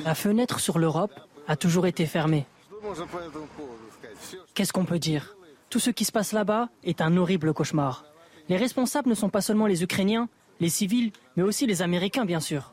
La 0.04 0.14
fenêtre 0.14 0.60
sur 0.60 0.78
l'Europe 0.78 1.12
a 1.46 1.56
toujours 1.56 1.86
été 1.86 2.06
fermée. 2.06 2.46
Qu'est-ce 4.54 4.72
qu'on 4.72 4.84
peut 4.84 4.98
dire? 4.98 5.36
Tout 5.68 5.78
ce 5.78 5.90
qui 5.90 6.04
se 6.04 6.12
passe 6.12 6.32
là-bas 6.32 6.68
est 6.82 7.00
un 7.00 7.16
horrible 7.16 7.52
cauchemar. 7.52 8.04
Les 8.48 8.56
responsables 8.56 9.08
ne 9.08 9.14
sont 9.14 9.28
pas 9.28 9.40
seulement 9.40 9.66
les 9.66 9.82
Ukrainiens, 9.82 10.28
les 10.60 10.68
civils, 10.68 11.12
mais 11.36 11.42
aussi 11.42 11.66
les 11.66 11.82
Américains, 11.82 12.24
bien 12.24 12.40
sûr. 12.40 12.72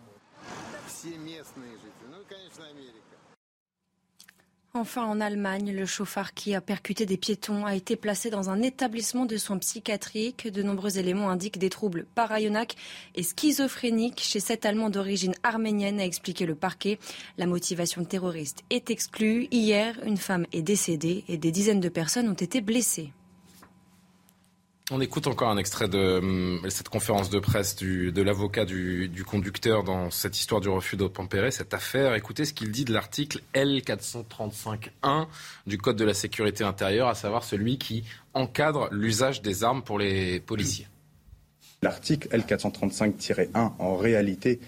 Enfin, 4.74 5.06
en 5.06 5.20
Allemagne, 5.20 5.74
le 5.74 5.88
chauffard 5.88 6.36
qui 6.36 6.54
a 6.54 6.62
percuté 6.62 7.08
des 7.08 7.18
piétons 7.18 7.66
a 7.66 7.74
été 7.74 7.96
placé 7.96 8.30
dans 8.30 8.52
un 8.52 8.62
établissement 8.62 9.26
de 9.26 9.36
soins 9.36 9.58
psychiatriques. 9.58 10.48
De 10.48 10.62
nombreux 10.62 11.00
éléments 11.00 11.32
indiquent 11.32 11.58
des 11.58 11.72
troubles 11.72 12.06
paranoïaques 12.14 12.76
et 13.16 13.24
schizophréniques 13.24 14.22
chez 14.22 14.40
cet 14.40 14.68
Allemand 14.68 14.92
d'origine 14.92 15.34
arménienne, 15.42 16.00
a 16.00 16.06
expliqué 16.06 16.46
le 16.46 16.54
parquet. 16.54 17.00
La 17.40 17.48
motivation 17.48 18.06
terroriste 18.06 18.64
est 18.70 18.92
exclue. 18.92 19.48
Hier, 19.50 19.98
une 20.06 20.18
femme 20.18 20.46
est 20.54 20.62
décédée 20.62 21.24
et 21.28 21.38
des 21.38 21.52
dizaines 21.52 21.80
de 21.80 21.90
personnes 21.90 22.30
ont 22.30 22.34
été 22.34 22.62
blessées. 22.62 23.12
On 24.90 25.02
écoute 25.02 25.28
encore 25.28 25.50
un 25.50 25.58
extrait 25.58 25.90
de 25.90 26.20
hum, 26.20 26.62
cette 26.70 26.88
conférence 26.88 27.30
de 27.30 27.40
presse 27.40 27.76
de 27.76 28.22
l'avocat 28.22 28.64
du, 28.64 29.26
conducteur 29.28 29.84
dans 29.84 30.10
cette 30.12 30.40
histoire 30.40 30.62
du 30.62 30.70
refus 30.70 30.96
d'obtempérer, 30.96 31.52
cette 31.52 31.74
affaire. 31.74 32.16
Écoutez 32.16 32.46
ce 32.46 32.54
qu'il 32.54 32.72
dit 32.72 32.86
de 32.86 32.94
l'article 32.94 33.42
L435.1 33.54 35.28
du 35.66 35.78
Code 35.78 35.98
de 35.98 36.06
la 36.06 36.14
sécurité 36.14 36.64
intérieure, 36.64 37.10
à 37.10 37.16
savoir 37.16 37.44
celui 37.44 37.78
qui 37.78 38.06
encadre 38.34 38.88
l'usage 38.92 39.42
des 39.42 39.66
armes 39.66 39.84
pour 39.84 40.00
les 40.00 40.40
policiers. 40.40 40.88
L'article 41.82 42.30
L435-1, 42.30 43.74
en 43.80 43.98
réalité, 43.98 44.62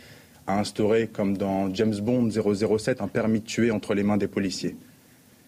a 0.47 0.59
instauré, 0.59 1.07
comme 1.07 1.37
dans 1.37 1.73
James 1.73 1.95
Bond 2.01 2.29
007, 2.29 3.01
un 3.01 3.07
permis 3.07 3.39
de 3.39 3.45
tuer 3.45 3.71
entre 3.71 3.93
les 3.93 4.03
mains 4.03 4.17
des 4.17 4.27
policiers. 4.27 4.75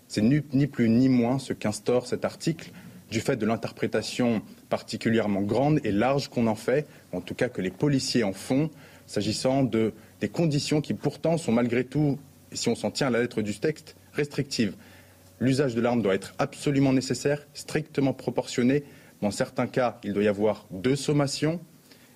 C'est 0.07 0.22
ni, 0.22 0.67
plus 0.67 0.88
ni 0.88 1.09
moins 1.09 1.39
ce 1.39 1.51
qu'instaure 1.51 2.07
cet 2.07 2.24
article 2.24 2.72
du 3.09 3.19
fait 3.19 3.36
de 3.36 3.45
l'interprétation 3.45 4.41
particulièrement 4.72 5.41
grande 5.41 5.82
et 5.84 5.91
large 5.91 6.30
qu'on 6.30 6.47
en 6.47 6.55
fait, 6.55 6.88
en 7.11 7.19
tout 7.19 7.36
cas 7.36 7.49
que 7.49 7.61
les 7.61 7.69
policiers 7.69 8.24
en 8.24 8.32
font, 8.32 8.72
s'agissant 9.05 9.63
de, 9.63 9.93
des 10.22 10.30
conditions 10.30 10.80
qui 10.80 10.93
pourtant 10.93 11.38
sont 11.38 11.51
malgré 11.51 11.84
tout, 11.84 12.17
si 12.53 12.69
on 12.69 12.76
s'en 12.76 12.89
tient 12.89 13.07
à 13.07 13.09
la 13.09 13.19
lettre 13.19 13.41
du 13.41 13.59
texte, 13.59 13.97
restrictives. 14.13 14.74
L'usage 15.41 15.76
de 15.76 15.82
l'arme 15.82 16.01
doit 16.01 16.15
être 16.15 16.34
absolument 16.39 16.93
nécessaire, 16.93 17.45
strictement 17.53 18.13
proportionné. 18.13 18.84
Dans 19.22 19.32
certains 19.32 19.67
cas, 19.67 19.99
il 20.05 20.13
doit 20.13 20.24
y 20.24 20.30
avoir 20.30 20.65
deux 20.72 20.95
sommations. 20.95 21.59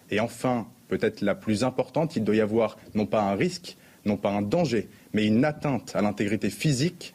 Et 0.10 0.22
enfin, 0.22 0.66
peut-être 0.88 1.20
la 1.20 1.36
plus 1.36 1.66
importante, 1.66 2.16
il 2.16 2.24
doit 2.24 2.36
y 2.36 2.42
avoir 2.42 2.78
non 2.94 3.06
pas 3.06 3.22
un 3.22 3.36
risque, 3.36 3.76
non 4.06 4.16
pas 4.16 4.30
un 4.30 4.42
danger, 4.42 4.88
mais 5.14 5.26
une 5.26 5.44
atteinte 5.44 5.94
à 5.94 6.02
l'intégrité 6.02 6.50
physique 6.50 7.14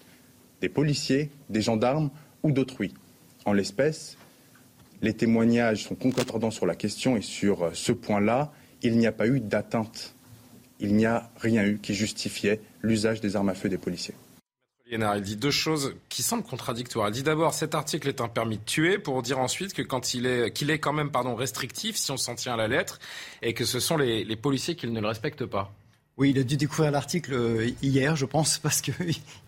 des 0.60 0.68
policiers, 0.68 1.30
des 1.48 1.62
gendarmes 1.62 2.10
ou 2.42 2.52
d'autrui. 2.52 2.92
En 3.46 3.54
l'espèce, 3.54 4.18
les 5.02 5.14
témoignages 5.14 5.84
sont 5.84 5.94
concordants 5.94 6.50
sur 6.50 6.66
la 6.66 6.74
question 6.74 7.16
et 7.16 7.22
sur 7.22 7.64
euh, 7.64 7.70
ce 7.74 7.92
point-là, 7.92 8.52
il 8.82 8.96
n'y 8.98 9.06
a 9.06 9.12
pas 9.12 9.26
eu 9.26 9.40
d'atteinte. 9.40 10.14
Il 10.78 10.94
n'y 10.94 11.06
a 11.06 11.30
rien 11.36 11.64
eu 11.64 11.78
qui 11.78 11.94
justifiait 11.94 12.60
l'usage 12.82 13.20
des 13.20 13.36
armes 13.36 13.50
à 13.50 13.54
feu 13.54 13.68
des 13.68 13.78
policiers. 13.78 14.14
Il 14.92 14.98
dit 15.22 15.36
deux 15.36 15.52
choses 15.52 15.94
qui 16.08 16.22
semblent 16.22 16.42
contradictoires. 16.42 17.08
Il 17.08 17.12
dit 17.12 17.22
d'abord 17.22 17.54
cet 17.54 17.76
article 17.76 18.08
est 18.08 18.20
un 18.20 18.28
permis 18.28 18.58
de 18.58 18.64
tuer 18.64 18.98
pour 18.98 19.22
dire 19.22 19.38
ensuite 19.38 19.72
que 19.72 19.82
quand 19.82 20.14
il 20.14 20.26
est 20.26 20.52
qu'il 20.52 20.68
est 20.68 20.80
quand 20.80 20.92
même 20.92 21.10
restrictif 21.14 21.96
si 21.96 22.10
on 22.10 22.16
s'en 22.16 22.34
tient 22.34 22.54
à 22.54 22.56
la 22.56 22.66
lettre 22.66 22.98
et 23.40 23.54
que 23.54 23.64
ce 23.64 23.78
sont 23.78 23.96
les 23.96 24.36
policiers 24.36 24.74
qui 24.74 24.88
ne 24.88 25.00
le 25.00 25.06
respectent 25.06 25.46
pas. 25.46 25.72
Oui, 26.20 26.32
il 26.32 26.38
a 26.38 26.42
dû 26.42 26.58
découvrir 26.58 26.90
l'article 26.90 27.32
euh, 27.32 27.70
hier, 27.80 28.14
je 28.14 28.26
pense, 28.26 28.58
parce 28.62 28.82
qu'il 28.82 28.92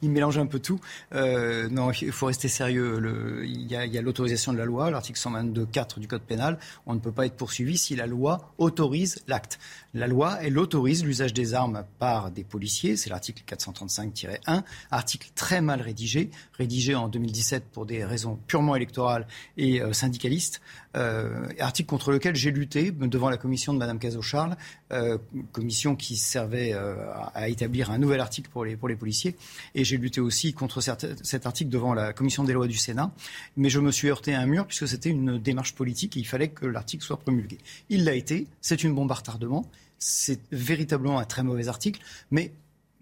mélange 0.03 0.39
un 0.39 0.47
peu 0.47 0.59
tout. 0.59 0.81
Euh, 1.15 1.69
non, 1.69 1.91
il 1.91 2.13
faut 2.13 2.25
rester 2.25 2.49
sérieux. 2.49 3.45
Il 3.45 3.71
y 3.71 3.77
a 3.77 4.01
l'autorisation 4.01 4.55
de 4.55 4.59
la 4.59 4.65
loi, 4.65 4.91
l'article 4.91 5.19
122.4 5.19 6.01
du 6.01 6.09
Code 6.09 6.23
pénal. 6.23 6.59
On 6.87 6.95
ne 6.95 6.99
peut 6.99 7.13
pas 7.13 7.27
être 7.27 7.37
poursuivi 7.37 7.77
si 7.77 7.95
la 7.95 8.07
loi 8.07 8.55
autorise 8.57 9.23
l'acte. 9.29 9.59
La 9.95 10.07
loi, 10.07 10.39
elle 10.41 10.59
autorise 10.59 11.05
l'usage 11.05 11.35
des 11.35 11.53
armes 11.53 11.85
par 11.99 12.31
des 12.31 12.45
policiers. 12.45 12.97
C'est 12.97 13.11
l'article 13.11 13.43
435-1, 13.47 14.63
article 14.91 15.29
très 15.35 15.61
mal 15.61 15.83
rédigé, 15.83 16.31
rédigé 16.55 16.95
en 16.95 17.09
2017 17.09 17.65
pour 17.71 17.85
des 17.85 18.03
raisons 18.03 18.39
purement 18.47 18.75
électorales 18.75 19.27
et 19.59 19.83
euh, 19.83 19.93
syndicalistes. 19.93 20.63
Euh, 20.97 21.47
article 21.59 21.91
contre 21.91 22.11
lequel 22.11 22.37
j'ai 22.37 22.51
lutté 22.51 22.91
devant 22.91 23.29
la 23.29 23.37
commission 23.37 23.75
de 23.75 23.79
Mme 23.79 23.99
Cazot-Charles, 23.99 24.57
euh, 24.93 25.19
commission 25.53 25.95
qui 25.95 26.17
servait 26.17 26.73
à, 26.73 27.49
établir 27.51 27.91
un 27.91 27.99
nouvel 27.99 28.21
article 28.21 28.49
pour 28.51 28.65
les, 28.65 28.77
policiers. 28.97 29.37
Et 29.75 29.85
j'ai 29.85 29.99
lutté 29.99 30.23
aussi 30.23 30.55
contre 30.55 30.81
cet 30.81 31.47
article 31.47 31.71
devant 31.71 31.93
la 31.93 32.15
commission 32.15 32.45
des 32.45 32.55
lois 32.55 32.67
du 32.67 32.79
Sénat. 32.79 33.13
Mais 33.59 33.69
je 33.69 33.79
me 33.79 33.91
suis 33.91 34.09
heurté 34.09 34.35
à 34.35 34.41
un 34.41 34.47
mur 34.47 34.67
puisque 34.67 34.89
c'était 34.89 35.11
une 35.11 35.39
démarche 35.39 35.75
politique 35.75 36.17
et 36.17 36.21
il 36.21 36.27
fallait 36.27 36.49
que 36.49 36.65
l'article 36.65 37.05
soit 37.05 37.19
promulgué. 37.19 37.59
Il 37.91 38.05
l'a 38.05 38.15
été, 38.15 38.47
c'est 38.63 38.85
une 38.85 38.95
bombe 38.95 39.13
retardement, 39.13 39.67
c'est 40.03 40.41
véritablement 40.51 41.21
un 41.21 41.25
très 41.25 41.45
mauvais 41.45 41.69
article, 41.69 42.01
mais 42.33 42.53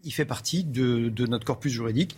il 0.04 0.12
fait 0.12 0.26
partie 0.26 0.64
de, 0.64 1.12
notre 1.26 1.46
corpus 1.46 1.72
juridique 1.72 2.16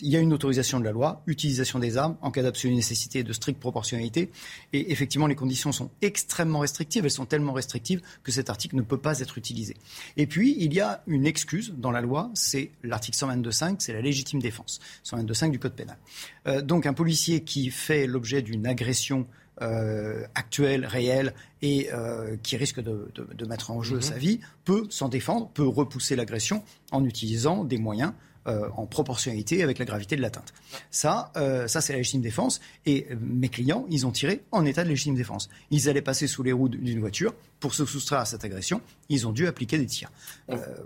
il 0.00 0.08
y 0.08 0.16
a 0.16 0.20
une 0.20 0.32
autorisation 0.32 0.80
de 0.80 0.86
la 0.86 0.90
loi, 0.90 1.22
utilisation 1.26 1.78
des 1.78 1.98
armes 1.98 2.16
en 2.22 2.30
cas 2.30 2.42
d'absolue 2.42 2.74
nécessité 2.74 3.18
et 3.18 3.24
de 3.24 3.32
stricte 3.34 3.60
proportionnalité. 3.60 4.30
Et 4.72 4.90
effectivement, 4.90 5.26
les 5.26 5.34
conditions 5.34 5.70
sont 5.70 5.90
extrêmement 6.00 6.60
restrictives. 6.60 7.04
Elles 7.04 7.10
sont 7.10 7.26
tellement 7.26 7.52
restrictives 7.52 8.00
que 8.22 8.32
cet 8.32 8.48
article 8.48 8.76
ne 8.76 8.80
peut 8.80 8.96
pas 8.96 9.20
être 9.20 9.36
utilisé. 9.36 9.76
Et 10.16 10.26
puis, 10.26 10.56
il 10.58 10.72
y 10.72 10.80
a 10.80 11.02
une 11.06 11.26
excuse 11.26 11.74
dans 11.76 11.90
la 11.90 12.00
loi, 12.00 12.30
c'est 12.32 12.70
l'article 12.82 13.18
122.5, 13.18 13.76
c'est 13.80 13.92
la 13.92 14.00
légitime 14.00 14.40
défense. 14.40 14.80
122.5 15.04 15.50
du 15.50 15.58
Code 15.58 15.74
pénal. 15.74 15.98
Euh, 16.46 16.62
donc, 16.62 16.86
un 16.86 16.94
policier 16.94 17.42
qui 17.42 17.68
fait 17.68 18.06
l'objet 18.06 18.40
d'une 18.40 18.66
agression 18.66 19.26
euh, 19.60 20.24
actuelle, 20.34 20.86
réelle 20.86 21.34
et 21.60 21.90
euh, 21.92 22.36
qui 22.42 22.56
risque 22.56 22.80
de, 22.80 23.46
mettre 23.46 23.70
en 23.70 23.82
jeu 23.82 23.96
mhm. 23.96 24.02
sa 24.02 24.14
vie, 24.14 24.40
peut 24.64 24.86
s'en 24.90 25.08
défendre, 25.08 25.48
peut 25.52 25.66
repousser 25.66 26.16
l'agression 26.16 26.62
en 26.90 27.04
utilisant 27.04 27.64
des 27.64 27.78
moyens 27.78 28.12
euh, 28.48 28.68
en 28.76 28.86
proportionnalité 28.86 29.62
avec 29.62 29.78
la 29.78 29.84
gravité 29.84 30.16
de 30.16 30.20
l'atteinte. 30.20 30.52
Ça, 30.90 31.30
euh, 31.36 31.68
ça 31.68 31.80
c'est 31.80 31.92
la 31.92 32.00
légitime 32.00 32.22
défense. 32.22 32.60
Et 32.86 33.06
euh, 33.12 33.14
mes 33.20 33.48
clients, 33.48 33.86
ils 33.88 34.04
ont 34.04 34.10
tiré 34.10 34.42
en 34.50 34.64
état 34.64 34.82
de 34.82 34.88
légitime 34.88 35.14
défense. 35.14 35.48
Ils 35.70 35.88
allaient 35.88 36.02
passer 36.02 36.26
sous 36.26 36.42
les 36.42 36.50
roues 36.50 36.68
d'une 36.68 36.98
voiture 36.98 37.34
pour 37.60 37.72
se 37.72 37.84
soustraire 37.84 38.18
à 38.18 38.24
cette 38.24 38.44
agression. 38.44 38.80
Ils 39.08 39.28
ont 39.28 39.32
dû 39.32 39.46
appliquer 39.46 39.78
des 39.78 39.86
tirs. 39.86 40.10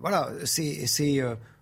voilà, 0.02 0.30
c'est 0.44 1.18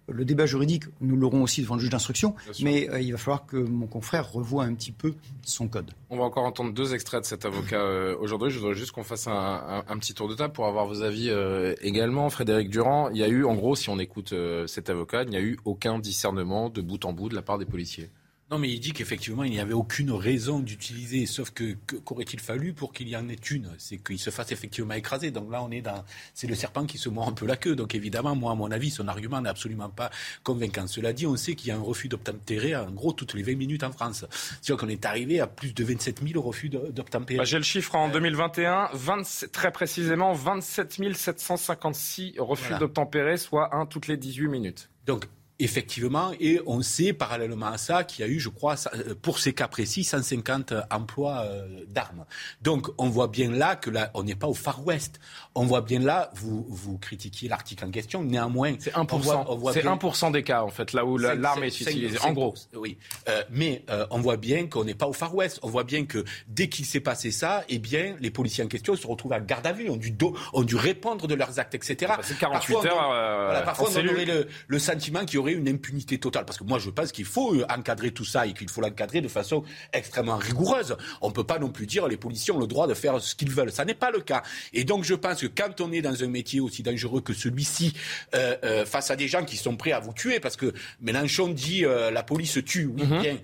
le 0.08 0.24
débat 0.24 0.46
juridique, 0.46 0.84
nous 1.00 1.16
l'aurons 1.16 1.42
aussi 1.42 1.62
devant 1.62 1.74
le 1.76 1.80
juge 1.80 1.90
d'instruction, 1.90 2.34
mais 2.60 2.90
euh, 2.90 3.00
il 3.00 3.12
va 3.12 3.18
falloir 3.18 3.46
que 3.46 3.56
mon 3.56 3.86
confrère 3.86 4.30
revoie 4.32 4.64
un 4.64 4.74
petit 4.74 4.92
peu 4.92 5.14
son 5.42 5.68
code. 5.68 5.90
On 6.10 6.18
va 6.18 6.24
encore 6.24 6.44
entendre 6.44 6.72
deux 6.72 6.94
extraits 6.94 7.22
de 7.22 7.26
cet 7.26 7.44
avocat 7.44 7.80
euh, 7.80 8.16
aujourd'hui. 8.18 8.50
Je 8.50 8.58
voudrais 8.58 8.74
juste 8.74 8.92
qu'on 8.92 9.04
fasse 9.04 9.26
un, 9.26 9.82
petit 9.98 10.14
tour 10.14 10.28
de 10.28 10.34
table 10.34 10.52
pour 10.52 10.66
avoir 10.66 10.86
vos 10.86 11.02
avis 11.02 11.30
euh, 11.30 11.74
également. 11.80 12.28
Frédéric 12.30 12.68
Durand, 12.68 13.08
il 13.10 13.16
y 13.16 13.22
a 13.22 13.28
eu, 13.28 13.44
en 13.44 13.54
gros, 13.54 13.76
si 13.76 13.88
on 13.88 13.98
écoute 13.98 14.34
cet 14.66 14.90
avocat, 14.90 15.22
il 15.22 15.30
n'y 15.30 15.36
a 15.36 15.42
eu 15.42 15.58
aucun 15.64 15.98
discernement 15.98 16.68
de 16.68 16.82
bout 16.82 17.04
en 17.04 17.12
bout 17.12 17.28
de 17.28 17.34
la 17.34 17.42
part 17.42 17.58
des 17.58 17.66
policiers. 17.66 18.10
Non, 18.54 18.60
mais 18.60 18.70
il 18.70 18.78
dit 18.78 18.92
qu'effectivement, 18.92 19.42
il 19.42 19.50
n'y 19.50 19.58
avait 19.58 19.72
aucune 19.72 20.12
raison 20.12 20.60
d'utiliser. 20.60 21.26
Sauf 21.26 21.50
que 21.50 21.72
qu'aurait-il 22.04 22.38
fallu 22.38 22.72
pour 22.72 22.92
qu'il 22.92 23.08
y 23.08 23.16
en 23.16 23.28
ait 23.28 23.34
une? 23.50 23.68
C'est 23.78 23.96
qu'il 23.96 24.20
se 24.20 24.30
fasse 24.30 24.52
effectivement 24.52 24.94
écraser. 24.94 25.32
Donc 25.32 25.50
là, 25.50 25.60
on 25.60 25.72
est 25.72 25.80
dans. 25.80 26.04
C'est 26.34 26.46
le 26.46 26.54
serpent 26.54 26.86
qui 26.86 26.96
se 26.96 27.08
mord 27.08 27.26
un 27.26 27.32
peu 27.32 27.46
la 27.46 27.56
queue. 27.56 27.74
Donc 27.74 27.96
évidemment, 27.96 28.36
moi, 28.36 28.52
à 28.52 28.54
mon 28.54 28.70
avis, 28.70 28.92
son 28.92 29.08
argument 29.08 29.40
n'est 29.40 29.48
absolument 29.48 29.88
pas 29.88 30.08
convaincant. 30.44 30.86
Cela 30.86 31.12
dit, 31.12 31.26
on 31.26 31.34
sait 31.34 31.56
qu'il 31.56 31.66
y 31.66 31.70
a 31.72 31.76
un 31.76 31.82
refus 31.82 32.06
d'obtempérer, 32.06 32.76
en 32.76 32.92
gros, 32.92 33.12
toutes 33.12 33.34
les 33.34 33.42
20 33.42 33.56
minutes 33.56 33.82
en 33.82 33.90
France. 33.90 34.24
C'est-à-dire 34.62 34.76
qu'on 34.76 34.88
est 34.88 35.04
arrivé 35.04 35.40
à 35.40 35.48
plus 35.48 35.74
de 35.74 35.82
27 35.82 36.22
000 36.24 36.40
refus 36.40 36.68
d'obtempérer. 36.68 37.38
Bah, 37.38 37.44
J'ai 37.44 37.58
le 37.58 37.64
chiffre 37.64 37.96
en 37.96 38.08
2021, 38.08 38.90
27, 38.92 39.50
très 39.50 39.72
précisément, 39.72 40.32
27 40.32 40.92
756 41.12 42.34
refus 42.38 42.74
d'obtempérer, 42.78 43.36
soit 43.36 43.74
un 43.74 43.84
toutes 43.84 44.06
les 44.06 44.16
18 44.16 44.46
minutes. 44.46 44.90
Donc, 45.06 45.24
Effectivement, 45.60 46.32
et 46.40 46.60
on 46.66 46.82
sait 46.82 47.12
parallèlement 47.12 47.66
à 47.66 47.78
ça 47.78 48.02
qu'il 48.02 48.26
y 48.26 48.28
a 48.28 48.30
eu, 48.30 48.40
je 48.40 48.48
crois, 48.48 48.74
euh, 48.92 49.14
pour 49.14 49.38
ces 49.38 49.52
cas 49.52 49.68
précis, 49.68 50.02
150 50.02 50.74
emplois 50.90 51.42
euh, 51.44 51.84
d'armes. 51.86 52.24
Donc 52.60 52.88
on 52.98 53.08
voit 53.08 53.28
bien 53.28 53.52
là 53.52 53.76
que 53.76 53.88
là, 53.88 54.10
on 54.14 54.24
n'est 54.24 54.34
pas 54.34 54.48
au 54.48 54.54
Far 54.54 54.84
West. 54.84 55.20
On 55.54 55.64
voit 55.64 55.82
bien 55.82 56.00
là, 56.00 56.30
vous, 56.34 56.66
vous 56.68 56.98
critiquiez 56.98 57.48
l'article 57.48 57.84
en 57.84 57.90
question, 57.90 58.22
néanmoins... 58.22 58.74
C'est 58.78 58.92
1%, 58.92 59.72
c'est 59.72 60.24
1 60.24 60.30
des 60.30 60.42
cas, 60.42 60.62
en 60.62 60.68
fait, 60.68 60.92
là 60.92 61.04
où 61.04 61.16
l'arme 61.18 61.64
est, 61.64 61.80
utilisée, 61.80 62.18
en 62.20 62.32
gros. 62.32 62.54
Oui, 62.74 62.98
euh, 63.28 63.42
mais 63.50 63.84
on 64.10 64.20
voit 64.20 64.36
bien 64.36 64.66
qu'on 64.66 64.84
n'est 64.84 64.94
pas 64.94 65.06
au 65.06 65.12
Far 65.12 65.34
West. 65.34 65.60
On 65.62 65.68
voit 65.68 65.84
bien 65.84 66.04
que 66.06 66.24
dès 66.48 66.68
qu'il 66.68 66.84
s'est 66.84 67.00
passé 67.00 67.30
ça, 67.30 67.64
eh 67.68 67.78
bien, 67.78 68.16
les 68.20 68.30
policiers 68.30 68.64
en 68.64 68.68
question 68.68 68.96
se 68.96 69.06
retrouvent 69.06 69.32
à 69.32 69.40
garde 69.40 69.66
à 69.66 69.72
vue, 69.72 69.88
ont 69.90 69.96
dû, 69.96 70.14
ont 70.52 70.62
dû 70.62 70.76
répondre 70.76 71.26
de 71.26 71.34
leurs 71.34 71.58
actes, 71.58 71.74
etc. 71.74 72.14
C'est 72.22 72.38
48 72.38 72.74
parfois, 72.74 72.90
heures. 72.90 73.64
parfois, 73.64 73.88
on 73.90 74.08
aurait 74.08 74.24
le, 74.24 74.48
le 74.66 74.78
sentiment 74.78 75.24
qu'il 75.24 75.34
y 75.34 75.38
aurait 75.38 75.52
une 75.52 75.68
impunité 75.68 76.18
totale. 76.18 76.44
Parce 76.44 76.58
que 76.58 76.64
moi, 76.64 76.78
je 76.78 76.90
pense 76.90 77.12
qu'il 77.12 77.24
faut 77.24 77.54
euh, 77.54 77.64
encadrer 77.68 78.10
tout 78.10 78.24
ça 78.24 78.46
et 78.46 78.52
qu'il 78.52 78.68
faut 78.68 78.80
l'encadrer 78.80 79.20
de 79.20 79.28
façon 79.28 79.64
extrêmement 79.92 80.36
rigoureuse. 80.36 80.96
On 81.20 81.28
ne 81.28 81.32
peut 81.32 81.44
pas 81.44 81.58
non 81.58 81.70
plus 81.70 81.86
dire 81.86 82.08
les 82.08 82.16
policiers 82.16 82.52
ont 82.52 82.58
le 82.58 82.66
droit 82.66 82.86
de 82.86 82.94
faire 82.94 83.20
ce 83.20 83.34
qu'ils 83.34 83.50
veulent. 83.50 83.72
Ça 83.72 83.84
n'est 83.84 83.94
pas 83.94 84.10
le 84.10 84.20
cas. 84.20 84.42
Et 84.72 84.84
donc, 84.84 85.04
je 85.04 85.14
pense 85.14 85.43
que 85.48 85.62
quand 85.62 85.80
on 85.80 85.92
est 85.92 86.02
dans 86.02 86.22
un 86.22 86.26
métier 86.26 86.60
aussi 86.60 86.82
dangereux 86.82 87.20
que 87.20 87.32
celui-ci, 87.32 87.94
euh, 88.34 88.56
euh, 88.64 88.86
face 88.86 89.10
à 89.10 89.16
des 89.16 89.28
gens 89.28 89.44
qui 89.44 89.56
sont 89.56 89.76
prêts 89.76 89.92
à 89.92 90.00
vous 90.00 90.12
tuer, 90.12 90.40
parce 90.40 90.56
que 90.56 90.72
Mélenchon 91.00 91.48
dit 91.48 91.82
la 91.84 92.22
police 92.22 92.58
tue, 92.64 92.86
oui, 92.86 93.04
mhm. 93.04 93.20
bien, 93.20 93.36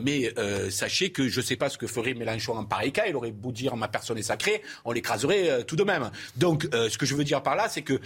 mais 0.00 0.32
sachez 0.70 1.10
que 1.10 1.28
je 1.28 1.40
ne 1.40 1.44
sais 1.44 1.56
pas 1.56 1.68
ce 1.68 1.78
que 1.78 1.86
ferait 1.86 2.14
Mélenchon 2.14 2.56
en 2.56 2.64
pareil 2.64 2.92
cas. 2.92 3.06
Il 3.06 3.16
aurait 3.16 3.30
beau 3.30 3.52
dire 3.52 3.76
ma 3.76 3.88
personne 3.88 4.18
est 4.18 4.22
sacrée, 4.22 4.62
on 4.84 4.92
l'écraserait 4.92 5.64
tout 5.64 5.76
de 5.76 5.84
même. 5.84 6.10
Donc, 6.36 6.68
ce 6.72 6.96
que 6.98 7.06
je 7.06 7.14
veux 7.14 7.24
dire 7.24 7.42
par 7.42 7.56
là, 7.56 7.68
c'est 7.68 7.82
que 7.82 8.00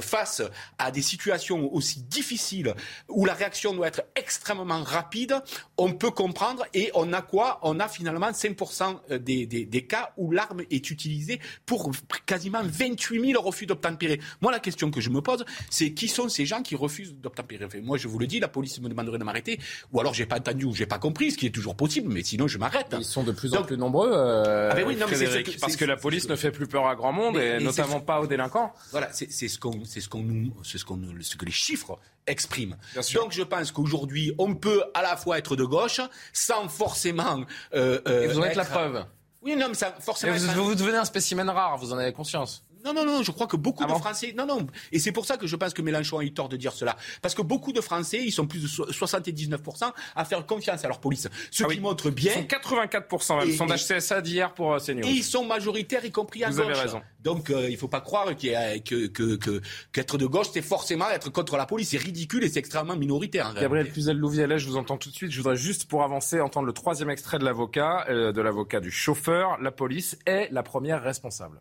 face 0.00 0.42
à 0.78 0.90
des 0.90 1.02
situations 1.02 1.72
aussi 1.74 2.02
difficiles 2.02 2.74
où 3.08 3.24
la 3.24 3.34
réaction 3.34 3.74
doit 3.74 3.88
être 3.88 4.02
extrêmement 4.14 4.82
rapide, 4.82 5.40
on 5.76 5.92
peut 5.92 6.10
comprendre 6.10 6.64
et 6.74 6.90
on 6.94 7.12
a 7.12 7.22
quoi? 7.22 7.58
On 7.62 7.80
a 7.80 7.88
finalement 7.88 8.30
5% 8.30 9.00
euh, 9.10 9.18
des, 9.18 9.46
des, 9.46 9.64
des, 9.64 9.82
cas 9.86 10.12
où 10.16 10.30
l'arme 10.30 10.62
est 10.70 10.90
utilisée 10.90 11.40
pour 11.64 11.90
quasiment 12.26 12.62
28 12.76 13.32
000 13.32 13.42
refus 13.42 13.66
d'obtempérer. 13.66 14.20
Moi, 14.40 14.52
la 14.52 14.60
question 14.60 14.90
que 14.90 15.00
je 15.00 15.10
me 15.10 15.20
pose, 15.20 15.44
c'est 15.70 15.92
qui 15.92 16.08
sont 16.08 16.28
ces 16.28 16.46
gens 16.46 16.62
qui 16.62 16.76
refusent 16.76 17.14
d'obtempérer? 17.14 17.66
Moi, 17.82 17.98
je 17.98 18.08
vous 18.08 18.18
le 18.18 18.26
dis, 18.26 18.40
la 18.40 18.48
police 18.48 18.80
me 18.80 18.88
demanderait 18.88 19.18
de 19.18 19.24
m'arrêter, 19.24 19.58
ou 19.92 20.00
alors 20.00 20.14
j'ai 20.14 20.26
pas 20.26 20.36
entendu 20.36 20.64
ou 20.64 20.74
j'ai 20.74 20.86
pas 20.86 20.98
compris, 20.98 21.32
ce 21.32 21.38
qui 21.38 21.46
est 21.46 21.50
toujours 21.50 21.76
possible, 21.76 22.12
mais 22.12 22.22
sinon 22.22 22.46
je 22.46 22.58
m'arrête. 22.58 22.94
Ils 22.98 23.04
sont 23.04 23.22
de 23.22 23.32
plus 23.32 23.54
en 23.54 23.62
plus 23.62 23.76
nombreux, 23.76 24.10
euh, 24.12 24.70
ah 24.70 24.74
ben 24.74 24.86
oui, 24.86 24.96
non, 24.96 25.06
mais 25.08 25.16
c'est, 25.16 25.58
parce 25.60 25.76
que 25.76 25.84
la 25.84 25.96
police 25.96 26.28
ne 26.28 26.36
fait 26.36 26.50
plus 26.50 26.66
peur 26.66 26.86
à 26.86 26.94
grand 26.94 27.12
monde 27.12 27.36
et, 27.38 27.58
notamment 27.60 28.00
pas 28.00 28.20
aux 28.20 28.26
délinquants. 28.26 28.72
Voilà, 28.90 29.08
c'est, 29.12 29.30
ce 29.30 29.58
qu'on, 29.58 29.84
c'est 29.84 30.00
ce 30.00 30.08
qu'on, 30.08 30.24
c'est 30.62 30.78
ce 30.78 30.84
qu'on, 30.84 31.00
ce 31.20 31.36
que 31.36 31.44
les 31.44 31.52
chiffres 31.52 31.98
exprime. 32.26 32.76
Donc 33.14 33.32
je 33.32 33.42
pense 33.42 33.72
qu'aujourd'hui, 33.72 34.32
on 34.38 34.54
peut 34.54 34.82
à 34.94 35.02
la 35.02 35.16
fois 35.16 35.38
être 35.38 35.56
de 35.56 35.64
gauche 35.64 36.00
sans 36.32 36.68
forcément. 36.68 37.44
Euh, 37.74 38.00
euh, 38.06 38.22
Et 38.22 38.26
vous 38.28 38.38
en 38.38 38.44
êtes 38.44 38.56
la 38.56 38.64
preuve. 38.64 39.04
Oui, 39.42 39.54
non, 39.54 39.68
mais 39.68 39.74
ça, 39.74 39.94
forcément. 40.00 40.36
vous, 40.36 40.64
vous 40.64 40.74
devenez 40.74 40.96
un 40.96 41.04
spécimen 41.04 41.48
rare, 41.48 41.76
vous 41.78 41.92
en 41.92 41.98
avez 41.98 42.12
conscience. 42.12 42.64
Non, 42.86 42.94
non, 42.94 43.04
non, 43.04 43.22
je 43.24 43.32
crois 43.32 43.48
que 43.48 43.56
beaucoup 43.56 43.82
ah 43.84 43.92
de 43.92 43.98
Français. 43.98 44.32
Non, 44.36 44.46
non. 44.46 44.64
Et 44.92 45.00
c'est 45.00 45.10
pour 45.10 45.26
ça 45.26 45.36
que 45.36 45.48
je 45.48 45.56
pense 45.56 45.74
que 45.74 45.82
Mélenchon 45.82 46.18
a 46.18 46.24
eu 46.24 46.32
tort 46.32 46.48
de 46.48 46.56
dire 46.56 46.72
cela. 46.72 46.96
Parce 47.20 47.34
que 47.34 47.42
beaucoup 47.42 47.72
de 47.72 47.80
Français, 47.80 48.22
ils 48.24 48.30
sont 48.30 48.46
plus 48.46 48.62
de 48.62 48.68
79% 48.68 49.92
à 50.14 50.24
faire 50.24 50.46
confiance 50.46 50.84
à 50.84 50.88
leur 50.88 51.00
police. 51.00 51.28
Ce 51.50 51.64
ah 51.64 51.66
qui 51.68 51.80
montre 51.80 52.10
bien. 52.10 52.32
Ils 52.36 52.42
sont 52.42 52.70
84%, 52.70 53.38
même. 53.38 53.56
sondage 53.56 53.88
CSA 53.88 54.20
d'hier 54.20 54.54
pour 54.54 54.74
euh, 54.74 54.78
CNews. 54.78 55.04
Et 55.04 55.10
ils 55.10 55.24
sont 55.24 55.44
majoritaires, 55.44 56.04
y 56.04 56.12
compris 56.12 56.44
à 56.44 56.50
vous 56.50 56.56
gauche. 56.56 56.64
Vous 56.64 56.70
avez 56.70 56.80
raison. 56.80 57.02
Donc, 57.24 57.50
euh, 57.50 57.68
il 57.68 57.72
ne 57.72 57.76
faut 57.76 57.88
pas 57.88 58.00
croire 58.00 58.36
qu'être 58.36 58.84
que, 58.84 59.06
que, 59.08 59.60
que, 59.92 60.16
de 60.16 60.26
gauche, 60.26 60.46
c'est 60.52 60.62
forcément 60.62 61.10
être 61.10 61.30
contre 61.30 61.56
la 61.56 61.66
police. 61.66 61.88
C'est 61.88 61.98
ridicule 61.98 62.44
et 62.44 62.48
c'est 62.48 62.60
extrêmement 62.60 62.96
minoritaire. 62.96 63.52
Gabriel 63.54 63.90
Cluzel-Louvialet, 63.90 64.60
je 64.60 64.68
vous 64.68 64.76
entends 64.76 64.96
tout 64.96 65.10
de 65.10 65.14
suite. 65.14 65.32
Je 65.32 65.38
voudrais 65.38 65.56
juste, 65.56 65.86
pour 65.86 66.04
avancer, 66.04 66.40
entendre 66.40 66.66
le 66.66 66.72
troisième 66.72 67.10
extrait 67.10 67.40
de 67.40 67.44
l'avocat, 67.44 68.06
euh, 68.08 68.30
de 68.30 68.40
l'avocat 68.40 68.78
du 68.78 68.92
chauffeur. 68.92 69.58
La 69.60 69.72
police 69.72 70.16
est 70.26 70.48
la 70.52 70.62
première 70.62 71.02
responsable 71.02 71.60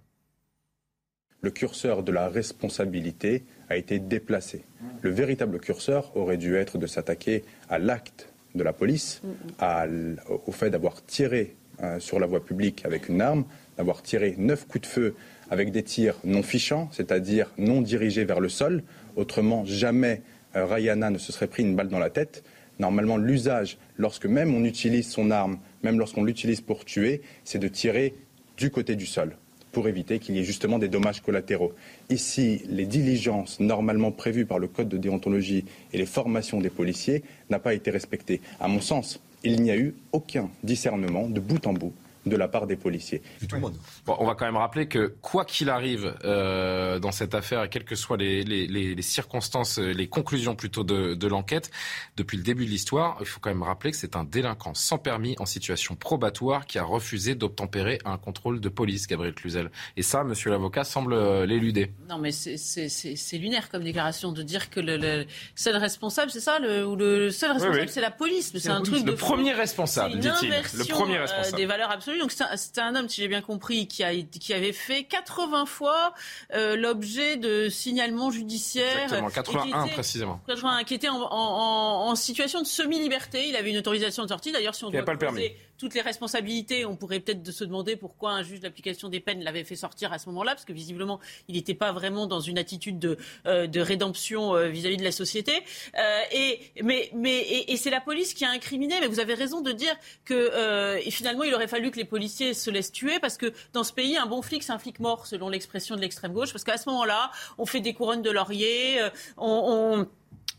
le 1.46 1.52
curseur 1.52 2.02
de 2.02 2.12
la 2.12 2.28
responsabilité 2.28 3.44
a 3.70 3.78
été 3.78 4.00
déplacé. 4.00 4.66
Le 5.04 5.12
véritable 5.12 5.60
curseur 5.60 6.12
aurait 6.18 6.38
dû 6.38 6.56
être 6.56 6.80
de 6.80 6.88
s'attaquer 6.88 7.44
à 7.70 7.78
l'acte 7.78 8.30
de 8.56 8.64
la 8.64 8.74
police, 8.74 9.22
au 10.48 10.52
fait 10.52 10.72
d'avoir 10.72 11.06
tiré 11.06 11.56
euh, 11.84 12.00
sur 12.00 12.20
la 12.20 12.26
voie 12.26 12.44
publique 12.44 12.84
avec 12.84 13.10
une 13.10 13.22
arme, 13.22 13.46
d'avoir 13.78 14.02
tiré 14.02 14.34
neuf 14.40 14.66
coups 14.66 14.88
de 14.88 14.88
feu 14.88 15.16
avec 15.52 15.72
des 15.72 15.84
tirs 15.84 16.16
non 16.24 16.42
fichants, 16.42 16.90
c'est-à-dire 16.92 17.52
non 17.60 17.82
dirigés 17.82 18.26
vers 18.26 18.40
le 18.40 18.50
sol. 18.50 18.82
Autrement, 19.16 19.66
jamais 19.66 20.24
euh, 20.56 20.66
Rayana 20.66 21.12
ne 21.12 21.20
se 21.20 21.32
serait 21.32 21.48
pris 21.48 21.62
une 21.62 21.76
balle 21.76 21.90
dans 21.90 22.00
la 22.00 22.10
tête. 22.10 22.44
Normalement, 22.80 23.18
l'usage, 23.18 23.78
lorsque 23.98 24.26
même 24.26 24.56
on 24.56 24.64
utilise 24.64 25.10
son 25.10 25.30
arme, 25.30 25.60
même 25.84 26.00
lorsqu'on 26.00 26.24
l'utilise 26.24 26.62
pour 26.62 26.86
tuer, 26.86 27.22
c'est 27.44 27.60
de 27.60 27.68
tirer 27.68 28.16
du 28.58 28.72
côté 28.72 28.96
du 28.96 29.06
sol 29.06 29.38
pour 29.76 29.90
éviter 29.90 30.20
qu'il 30.20 30.38
y 30.38 30.40
ait 30.40 30.46
justement 30.46 30.80
des 30.80 30.88
dommages 30.88 31.22
collatéraux. 31.22 31.74
Ici, 32.10 32.62
les 32.70 32.86
diligences 32.86 33.60
normalement 33.60 34.10
prévues 34.10 34.46
par 34.46 34.58
le 34.58 34.70
code 34.70 34.88
de 34.88 34.96
déontologie 34.96 35.66
et 35.92 35.98
les 35.98 36.06
formations 36.06 36.62
des 36.62 36.70
policiers 36.70 37.24
n'ont 37.50 37.60
pas 37.60 37.74
été 37.74 37.92
respectées. 37.92 38.40
À 38.62 38.70
mon 38.70 38.80
sens, 38.80 39.20
il 39.44 39.62
n'y 39.62 39.72
a 39.72 39.76
eu 39.76 39.94
aucun 40.14 40.50
discernement 40.64 41.28
de 41.28 41.42
bout 41.42 41.68
en 41.68 41.74
bout 41.74 41.92
de 42.26 42.36
la 42.36 42.48
part 42.48 42.68
des 42.68 42.76
policiers. 42.76 43.22
on 44.08 44.26
va 44.26 44.36
quand 44.36 44.46
même 44.46 44.58
rappeler 44.58 44.88
que 44.88 45.14
quoi 45.22 45.46
qu'il 45.46 45.70
arrive 45.70 46.16
euh, 46.24 47.00
dans 47.00 47.12
cette 47.12 47.36
affaire, 47.36 47.64
et 47.64 47.70
quelles 47.70 47.86
que 47.86 47.96
soient 47.96 48.18
les, 48.18 49.02
circonstances, 49.02 49.80
euh, 49.80 49.92
les 49.92 50.08
conclusions 50.08 50.56
plutôt 50.56 50.84
de, 50.84 51.28
l'enquête, 51.28 51.72
depuis 52.18 52.38
le 52.38 52.44
début 52.44 52.66
de 52.66 52.72
l'histoire, 52.72 53.18
il 53.20 53.26
faut 53.26 53.40
quand 53.40 53.50
même 53.50 53.64
rappeler 53.64 53.92
que 53.92 53.98
c'est 53.98 54.16
un 54.16 54.24
délinquant 54.24 54.74
sans 54.74 54.98
permis 54.98 55.36
en 55.40 55.46
situation 55.46 55.96
probatoire 55.96 56.66
qui 56.66 56.80
a 56.80 56.84
refusé 56.84 57.36
d'obtempérer 57.36 58.00
un 58.06 58.18
contrôle 58.18 58.60
de 58.60 58.70
police, 58.70 59.08
Gabriel 59.08 59.34
Cluzel. 59.34 59.72
Et 59.98 60.02
ça, 60.02 60.24
monsieur 60.24 60.52
l'avocat, 60.52 60.84
semble 60.84 61.14
euh, 61.14 61.46
l'éluder. 61.46 61.92
Non, 62.10 62.18
mais 62.18 62.32
c'est 62.32 63.38
lunaire 63.38 63.70
comme 63.70 63.84
déclaration 63.84 64.32
de 64.32 64.42
dire 64.42 64.70
que 64.70 64.80
le, 64.80 65.26
seul 65.56 65.78
responsable, 65.78 66.32
c'est 66.32 66.40
ça, 66.40 66.60
le, 66.60 66.86
ou 66.86 66.96
le 66.96 67.30
seul 67.30 67.52
responsable, 67.52 67.90
c'est 67.90 68.02
la 68.02 68.12
police. 68.12 68.52
C'est 68.56 68.70
un 68.70 68.82
truc 68.82 69.04
de 69.04 69.12
le 69.12 69.18
premier 69.18 69.54
responsable, 69.54 70.18
dit-il. 70.20 70.50
Le 70.50 70.86
premier 70.86 71.18
responsable. 71.18 71.58
des 71.58 71.66
valeurs 71.66 71.92
absolues 71.92 72.15
donc 72.20 72.32
c'était 72.32 72.82
un 72.82 72.96
homme, 72.96 73.10
si 73.10 73.22
j'ai 73.22 73.28
bien 73.28 73.42
compris, 73.42 73.88
qui, 73.88 74.04
a, 74.04 74.14
qui 74.16 74.54
avait 74.54 74.74
fait 74.74 75.04
80 75.04 75.66
fois 75.66 76.14
euh, 76.54 76.76
l'objet 76.76 77.38
de 77.38 77.70
signalements 77.70 78.32
judiciaires. 78.32 79.04
Exactement, 79.04 79.30
81 79.30 79.88
précisément. 79.88 80.40
qui 80.86 80.94
était 80.94 81.10
en, 81.10 82.16
situation 82.16 82.62
de 82.62 82.68
semi-liberté. 82.68 83.50
Il 83.50 83.56
avait 83.56 83.72
une 83.72 83.78
autorisation 83.78 84.24
de 84.24 84.30
sortie. 84.30 84.52
D'ailleurs, 84.52 84.76
si 84.76 84.86
on 84.86 84.90
doit 84.90 85.04
pas 85.04 85.14
le 85.14 85.20
permis 85.20 85.52
toutes 85.78 85.94
les 85.94 86.02
responsabilités. 86.02 86.86
On 86.86 86.96
pourrait 86.96 87.20
peut-être 87.20 87.52
se 87.52 87.64
demander 87.64 87.96
pourquoi 87.96 88.32
un 88.32 88.44
juge 88.44 88.60
d'application 88.60 89.10
des 89.10 89.20
peines 89.20 89.44
l'avait 89.44 89.64
fait 89.64 89.76
sortir 89.76 90.14
à 90.14 90.20
ce 90.20 90.28
moment-là, 90.30 90.54
parce 90.54 90.66
que 90.66 90.74
visiblement, 90.74 91.20
il 91.48 91.56
n'était 91.56 91.74
pas 91.74 91.92
vraiment 91.92 92.28
dans 92.28 92.40
une 92.40 92.58
attitude 92.58 93.00
de, 93.00 93.18
euh, 93.46 93.68
de 93.68 93.80
rédemption 93.80 94.56
euh, 94.56 94.68
vis-à-vis 94.68 94.98
de 94.98 95.04
la 95.04 95.12
société. 95.12 95.52
Euh, 95.98 96.22
et, 96.32 96.60
mais, 96.84 97.12
c'est 97.78 97.90
la 97.90 98.02
police 98.02 98.34
qui 98.34 98.46
a 98.46 98.50
incriminé. 98.50 98.96
Mais 99.00 99.08
vous 99.08 99.20
avez 99.20 99.34
raison 99.34 99.62
de 99.62 99.72
dire 99.72 99.96
que 100.24 101.00
et 101.06 101.12
finalement, 101.12 101.44
il 101.44 101.54
aurait 101.54 101.68
fallu 101.68 101.92
que 101.92 101.98
les 101.98 102.06
policiers 102.06 102.54
se 102.54 102.70
laissent 102.70 102.92
tuer, 102.92 103.20
parce 103.20 103.38
que 103.38 103.54
dans 103.74 103.84
ce 103.84 103.94
pays, 103.94 104.18
un 104.18 104.26
bon 104.26 104.42
flic, 104.42 104.64
c'est 104.64 104.72
un 104.72 104.80
flic 104.80 105.00
mort, 105.00 105.28
selon 105.28 105.50
l'expression 105.50 105.96
de 105.96 106.02
l'extrême 106.02 106.34
gauche, 106.34 106.52
parce 106.52 106.64
qu'à 106.64 106.78
ce 106.78 106.90
moment-là, 106.90 107.32
on 107.58 107.66
fait 107.66 107.82
des 107.82 107.94
couronnes 107.94 108.22
de 108.22 108.32
laurier, 108.32 109.00
on, 109.38 110.00
on 110.02 110.08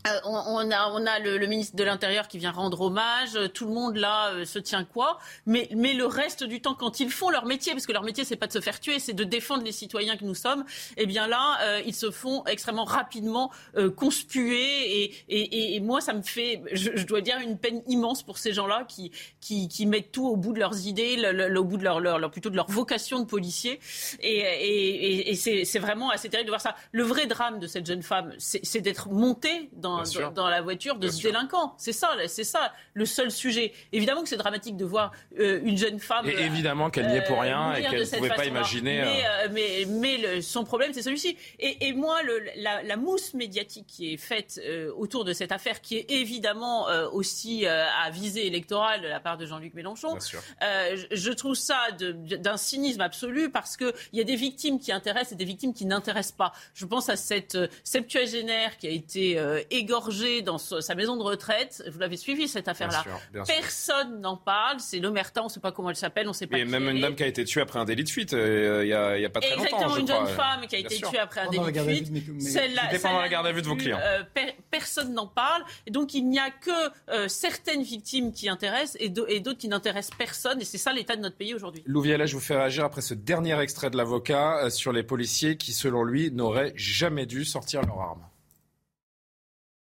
euh, 0.07 0.19
on, 0.25 1.05
a, 1.05 1.19
le, 1.19 1.45
ministre 1.47 1.75
de 1.75 1.83
l'Intérieur 1.83 2.27
qui 2.27 2.37
vient 2.37 2.51
rendre 2.51 2.81
hommage, 2.81 3.35
euh, 3.35 3.47
tout 3.47 3.65
le 3.65 3.73
monde 3.73 3.97
là 3.97 4.31
euh, 4.31 4.45
se 4.45 4.59
tient 4.59 4.83
quoi, 4.83 5.19
mais, 5.45 5.67
le 5.71 6.05
reste 6.05 6.43
du 6.43 6.61
temps, 6.61 6.75
quand 6.75 6.99
ils 6.99 7.09
font 7.09 7.29
leur 7.29 7.45
métier, 7.45 7.73
parce 7.73 7.85
que 7.85 7.93
leur 7.93 8.03
métier 8.03 8.23
c'est 8.23 8.35
pas 8.35 8.47
de 8.47 8.51
se 8.51 8.61
faire 8.61 8.79
tuer, 8.79 8.99
c'est 8.99 9.13
de 9.13 9.23
défendre 9.23 9.63
les 9.63 9.71
citoyens 9.71 10.17
que 10.17 10.25
nous 10.25 10.35
sommes, 10.35 10.63
eh 10.97 11.05
bien 11.05 11.27
là, 11.27 11.79
ils 11.85 11.95
se 11.95 12.11
font 12.11 12.43
extrêmement 12.45 12.83
rapidement 12.83 13.51
conspuer. 13.95 15.13
Et, 15.29 15.79
moi 15.79 16.01
ça 16.01 16.13
me 16.13 16.21
fait, 16.21 16.61
je, 16.73 17.03
dois 17.03 17.21
dire, 17.21 17.37
une 17.39 17.57
peine 17.57 17.81
immense 17.87 18.23
pour 18.23 18.37
ces 18.37 18.53
gens-là 18.53 18.85
qui, 18.87 19.85
mettent 19.85 20.11
tout 20.11 20.27
au 20.27 20.35
bout 20.35 20.53
de 20.53 20.59
leurs 20.59 20.85
idées, 20.87 21.17
au 21.55 21.63
bout 21.63 21.77
de 21.77 21.83
leur, 21.83 22.31
plutôt 22.31 22.49
de 22.49 22.55
leur 22.55 22.69
vocation 22.69 23.19
de 23.19 23.25
policier, 23.25 23.79
et 24.19 25.35
c'est 25.35 25.79
vraiment 25.79 26.09
assez 26.11 26.29
terrible 26.29 26.47
de 26.47 26.51
voir 26.51 26.61
ça. 26.61 26.75
Le 26.91 27.03
vrai 27.03 27.25
drame 27.25 27.59
de 27.59 27.67
cette 27.67 27.85
jeune 27.85 28.03
femme, 28.03 28.33
c'est 28.37 28.81
d'être 28.81 29.09
montée 29.09 29.69
dans 29.73 29.96
dans, 30.33 30.47
la 30.47 30.61
voiture 30.61 30.95
de 30.97 31.09
ce 31.09 31.21
délinquant. 31.21 31.73
C'est 31.77 31.93
ça, 31.93 32.09
c'est 32.27 32.43
ça 32.43 32.73
le 32.93 33.05
seul 33.05 33.31
sujet. 33.31 33.73
Évidemment 33.91 34.23
que 34.23 34.29
c'est 34.29 34.37
dramatique 34.37 34.77
de 34.77 34.85
voir 34.85 35.11
euh, 35.39 35.59
une 35.63 35.77
jeune 35.77 35.99
femme. 35.99 36.27
Et 36.27 36.41
évidemment 36.41 36.89
qu'elle 36.89 37.07
n'y 37.07 37.17
est 37.17 37.25
pour 37.25 37.37
euh, 37.37 37.41
rien 37.41 37.73
et 37.75 37.83
qu'elle 37.83 38.01
ne 38.01 38.17
pouvait 38.17 38.29
pas 38.29 38.45
imaginer. 38.45 39.03
Mais, 39.51 40.25
euh, 40.25 40.41
son 40.41 40.63
problème, 40.63 40.93
c'est 40.93 41.01
celui-ci. 41.01 41.37
Et, 41.59 41.87
et, 41.87 41.93
moi, 41.93 42.21
le, 42.23 42.41
la, 42.57 42.97
mousse 42.97 43.33
médiatique 43.33 43.85
qui 43.87 44.13
est 44.13 44.17
faite 44.17 44.59
autour 44.97 45.23
de 45.23 45.33
cette 45.33 45.51
affaire, 45.51 45.81
qui 45.81 45.97
est 45.97 46.09
évidemment 46.09 46.87
aussi 47.11 47.67
à 47.67 48.09
visée 48.09 48.47
électorale 48.47 49.01
de 49.01 49.07
la 49.07 49.19
part 49.19 49.37
de 49.37 49.45
Jean-Luc 49.45 49.73
Mélenchon, 49.73 50.17
je 50.59 51.31
trouve 51.31 51.55
ça 51.55 51.77
d'un 51.91 52.57
cynisme 52.57 53.01
absolu 53.01 53.51
parce 53.51 53.77
qu'il 53.77 53.93
y 54.13 54.21
a 54.21 54.23
des 54.23 54.35
victimes 54.35 54.79
qui 54.79 54.91
intéressent 54.91 55.33
et 55.33 55.35
des 55.35 55.45
victimes 55.45 55.73
qui 55.73 55.85
n'intéressent 55.85 56.37
pas. 56.37 56.53
Je 56.73 56.85
pense 56.85 57.09
à 57.09 57.15
cette 57.15 57.57
septuagénaire 57.83 58.77
qui 58.77 58.87
a 58.87 58.91
été 58.91 59.37
égorgé 59.77 60.41
dans 60.41 60.57
sa 60.57 60.95
maison 60.95 61.17
de 61.17 61.23
retraite. 61.23 61.83
Vous 61.91 61.99
l'avez 61.99 62.17
suivi 62.17 62.47
cette 62.47 62.67
affaire-là. 62.67 63.03
Personne 63.45 64.21
n'en 64.21 64.37
parle. 64.37 64.79
C'est 64.79 64.99
l'Omerta, 64.99 65.41
on 65.41 65.45
ne 65.45 65.49
sait 65.49 65.59
pas 65.59 65.71
comment 65.71 65.89
elle 65.89 65.95
s'appelle, 65.95 66.27
on 66.27 66.31
ne 66.31 66.35
sait 66.35 66.47
pas. 66.47 66.57
Et 66.57 66.65
même 66.65 66.87
une 66.89 67.01
dame 67.01 67.15
qui 67.15 67.23
a 67.23 67.27
été 67.27 67.45
tuée 67.45 67.61
après 67.61 67.79
un 67.79 67.85
délit 67.85 68.03
de 68.03 68.09
fuite. 68.09 68.33
Euh, 68.33 68.83
il 68.83 69.19
n'y 69.19 69.25
a, 69.25 69.29
pas 69.29 69.39
très 69.39 69.53
Exactement, 69.53 69.81
longtemps. 69.81 69.97
Exactement, 69.99 70.21
une 70.21 70.27
jeune 70.27 70.35
femme 70.35 70.67
qui 70.67 70.75
a 70.75 70.79
été 70.79 70.95
tuée 70.97 71.19
après 71.19 71.41
un 71.41 71.49
délit 71.49 71.71
de 71.71 71.79
fuite. 71.79 72.41
Celle-là, 72.41 72.81
pendant 73.01 73.21
la 73.21 73.29
garde 73.29 73.47
à 73.47 73.51
vue 73.51 73.61
de 73.61 73.67
vos 73.67 73.75
clients. 73.75 73.99
Euh, 74.01 74.23
personne 74.69 75.13
n'en 75.13 75.27
parle. 75.27 75.63
Et 75.85 75.91
donc 75.91 76.13
il 76.13 76.27
n'y 76.27 76.39
a 76.39 76.49
que 76.49 76.71
euh, 77.09 77.27
certaines 77.27 77.83
victimes 77.83 78.31
qui 78.31 78.49
intéressent 78.49 78.97
et 78.99 79.09
d'autres 79.09 79.57
qui 79.57 79.67
n'intéressent 79.67 80.17
personne. 80.17 80.61
Et 80.61 80.65
c'est 80.65 80.77
ça 80.77 80.93
l'état 80.93 81.15
de 81.15 81.21
notre 81.21 81.37
pays 81.37 81.53
aujourd'hui. 81.53 81.83
Louviela, 81.85 82.25
je 82.25 82.35
vous 82.35 82.41
fais 82.41 82.55
réagir 82.55 82.85
après 82.85 83.01
ce 83.01 83.13
dernier 83.13 83.59
extrait 83.59 83.89
de 83.89 83.97
l'avocat 83.97 84.69
sur 84.69 84.91
les 84.91 85.03
policiers 85.03 85.57
qui, 85.57 85.73
selon 85.73 86.03
lui, 86.03 86.31
n'auraient 86.31 86.73
jamais 86.75 87.25
dû 87.25 87.45
sortir 87.45 87.81
leurs 87.81 87.99
armes. 87.99 88.27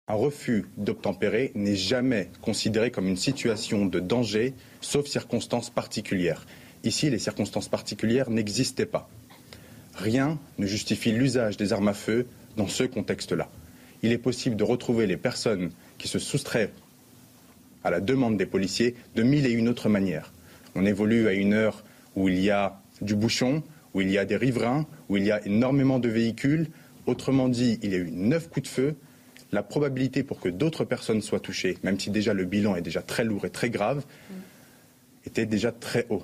Un 0.09 0.15
refus 0.15 0.67
d'obtempérer 0.77 1.51
n'est 1.57 1.75
jamais 1.75 2.31
considéré 2.41 2.93
comme 2.93 3.09
une 3.09 3.17
situation 3.17 3.87
de 3.87 3.99
danger, 3.99 4.55
sauf 4.81 5.09
circonstances 5.09 5.69
particulières. 5.69 6.47
Ici, 6.85 7.11
les 7.11 7.19
circonstances 7.19 7.69
particulières 7.69 8.31
n'existaient 8.31 8.87
pas. 8.87 9.11
Rien 9.97 10.39
ne 10.59 10.67
justifie 10.67 11.11
l'usage 11.11 11.57
des 11.57 11.73
armes 11.73 11.89
à 11.89 11.93
feu 11.93 12.29
dans 12.57 12.69
ce 12.69 12.85
contexte-là. 12.85 13.51
Il 14.05 14.13
est 14.13 14.19
possible 14.19 14.55
de 14.55 14.63
retrouver 14.63 15.09
les 15.09 15.17
personnes 15.17 15.73
qui 15.99 16.07
se 16.07 16.21
soustraient 16.21 16.71
à 17.83 17.91
la 17.91 17.99
demande 17.99 18.37
des 18.37 18.47
policiers 18.47 18.95
de 19.17 19.25
mille 19.25 19.45
et 19.45 19.51
une 19.51 19.69
autres 19.69 19.89
manières. 19.89 20.33
On 20.77 20.87
évolue 20.87 21.27
à 21.27 21.33
une 21.33 21.53
heure 21.53 21.83
où 22.15 22.29
il 22.29 22.39
y 22.39 22.51
a 22.51 22.81
du 23.01 23.17
bouchon, 23.17 23.65
où 23.93 24.03
il 24.03 24.11
y 24.13 24.19
a 24.19 24.25
des 24.25 24.37
riverains, 24.37 24.87
où 25.09 25.17
il 25.17 25.25
y 25.25 25.33
a 25.33 25.45
énormément 25.45 25.99
de 25.99 26.09
véhicules. 26.09 26.69
Autrement 27.07 27.49
dit, 27.49 27.81
il 27.83 27.91
y 27.91 27.97
a 27.97 27.99
eu 27.99 28.13
neuf 28.13 28.49
coups 28.49 28.69
de 28.69 28.73
feu, 28.73 28.97
la 29.53 29.63
probabilité 29.63 30.23
pour 30.23 30.41
que 30.41 30.49
d'autres 30.49 30.85
personnes 30.85 31.23
soient 31.23 31.41
touchées, 31.41 31.79
même 31.83 31.99
si 31.99 32.11
déjà 32.11 32.35
le 32.35 32.45
bilan 32.45 32.77
est 32.77 32.83
déjà 32.83 33.03
très 33.03 33.25
lourd 33.25 33.45
et 33.45 33.51
très 33.51 33.71
grave, 33.71 34.05
était 35.25 35.47
déjà 35.47 35.73
très 35.73 36.07
haut. 36.11 36.23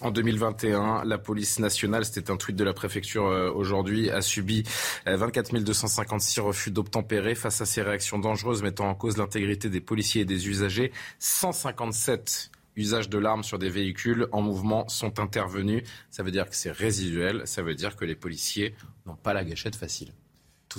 En 0.00 0.10
2021, 0.10 1.04
la 1.04 1.18
police 1.18 1.60
nationale, 1.60 2.04
c'était 2.04 2.30
un 2.30 2.36
tweet 2.36 2.56
de 2.56 2.64
la 2.64 2.72
préfecture 2.72 3.26
euh, 3.26 3.50
aujourd'hui, 3.50 4.10
a 4.10 4.22
subi 4.22 4.64
24 5.06 5.54
euh, 5.54 5.60
256 5.60 6.40
refus 6.40 6.70
d'obtempérer 6.72 7.36
face 7.36 7.60
à 7.60 7.66
ces 7.66 7.80
réactions 7.80 8.18
dangereuses 8.18 8.62
mettant 8.62 8.88
en 8.88 8.94
cause 8.94 9.16
l'intégrité 9.16 9.70
des 9.70 9.80
policiers 9.80 10.22
et 10.22 10.24
des 10.24 10.48
usagers. 10.48 10.90
157 11.20 12.50
usages 12.76 13.08
de 13.08 13.18
l'arme 13.18 13.44
sur 13.44 13.60
des 13.60 13.70
véhicules 13.70 14.26
en 14.32 14.42
mouvement 14.42 14.88
sont 14.88 15.20
intervenus. 15.20 15.84
Ça 16.10 16.24
veut 16.24 16.32
dire 16.32 16.50
que 16.50 16.56
c'est 16.56 16.72
résiduel, 16.72 17.42
ça 17.44 17.62
veut 17.62 17.76
dire 17.76 17.94
que 17.94 18.04
les 18.04 18.16
policiers 18.16 18.74
n'ont 19.06 19.14
pas 19.14 19.32
la 19.32 19.44
gâchette 19.44 19.76
facile. 19.76 20.12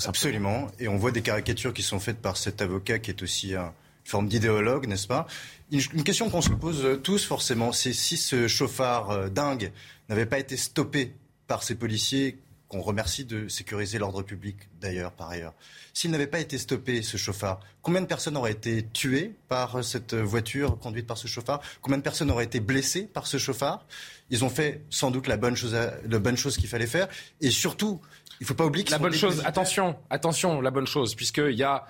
Absolument. 0.05 0.67
Et 0.79 0.87
on 0.87 0.97
voit 0.97 1.11
des 1.11 1.21
caricatures 1.21 1.73
qui 1.73 1.83
sont 1.83 1.99
faites 1.99 2.21
par 2.21 2.37
cet 2.37 2.61
avocat 2.61 2.99
qui 2.99 3.11
est 3.11 3.21
aussi 3.21 3.55
un, 3.55 3.73
forme 4.05 4.27
d'idéologue, 4.27 4.87
n'est-ce 4.87 5.07
pas? 5.07 5.27
Une, 5.71 6.03
question 6.03 6.29
qu'on 6.29 6.41
se 6.41 6.51
pose 6.51 7.01
tous 7.03 7.25
forcément, 7.25 7.71
c'est 7.71 7.93
si 7.93 8.17
ce 8.17 8.47
chauffard 8.47 9.09
euh, 9.09 9.29
dingue 9.29 9.71
n'avait 10.09 10.27
pas 10.27 10.39
été 10.39 10.57
stoppé 10.57 11.13
par 11.47 11.63
ces 11.63 11.75
policiers 11.75 12.37
qu'on 12.67 12.81
remercie 12.81 13.25
de 13.25 13.47
sécuriser 13.47 13.99
l'ordre 13.99 14.21
public 14.21 14.55
d'ailleurs, 14.79 15.11
par 15.11 15.29
ailleurs. 15.29 15.53
S'il 15.93 16.11
n'avait 16.11 16.27
pas 16.27 16.39
été 16.39 16.57
stoppé, 16.57 17.01
ce 17.01 17.17
chauffard, 17.17 17.59
combien 17.81 18.01
de 18.01 18.07
personnes 18.07 18.37
auraient 18.37 18.51
été 18.51 18.85
tuées 18.91 19.35
par 19.47 19.83
cette 19.83 20.13
voiture 20.13 20.77
conduite 20.79 21.07
par 21.07 21.17
ce 21.17 21.27
chauffard? 21.27 21.61
Combien 21.81 21.97
de 21.97 22.03
personnes 22.03 22.31
auraient 22.31 22.45
été 22.45 22.59
blessées 22.59 23.03
par 23.03 23.27
ce 23.27 23.37
chauffard? 23.37 23.85
Ils 24.29 24.43
ont 24.43 24.49
fait 24.49 24.81
sans 24.89 25.11
doute 25.11 25.27
la 25.27 25.37
bonne 25.37 25.55
chose, 25.55 25.73
la 25.75 26.19
bonne 26.19 26.37
chose 26.37 26.57
qu'il 26.57 26.67
fallait 26.67 26.87
faire. 26.87 27.07
Et 27.39 27.51
surtout, 27.51 28.01
il 28.39 28.43
ne 28.43 28.47
faut 28.47 28.53
pas 28.53 28.65
oublier 28.65 28.85
que 28.85 28.91
la 28.91 28.97
bonne 28.97 29.13
chose. 29.13 29.41
Attention, 29.45 29.95
attention, 30.09 30.61
la 30.61 30.71
bonne 30.71 30.87
chose, 30.87 31.15
puisqu'il 31.15 31.55
y 31.55 31.63
a 31.63 31.85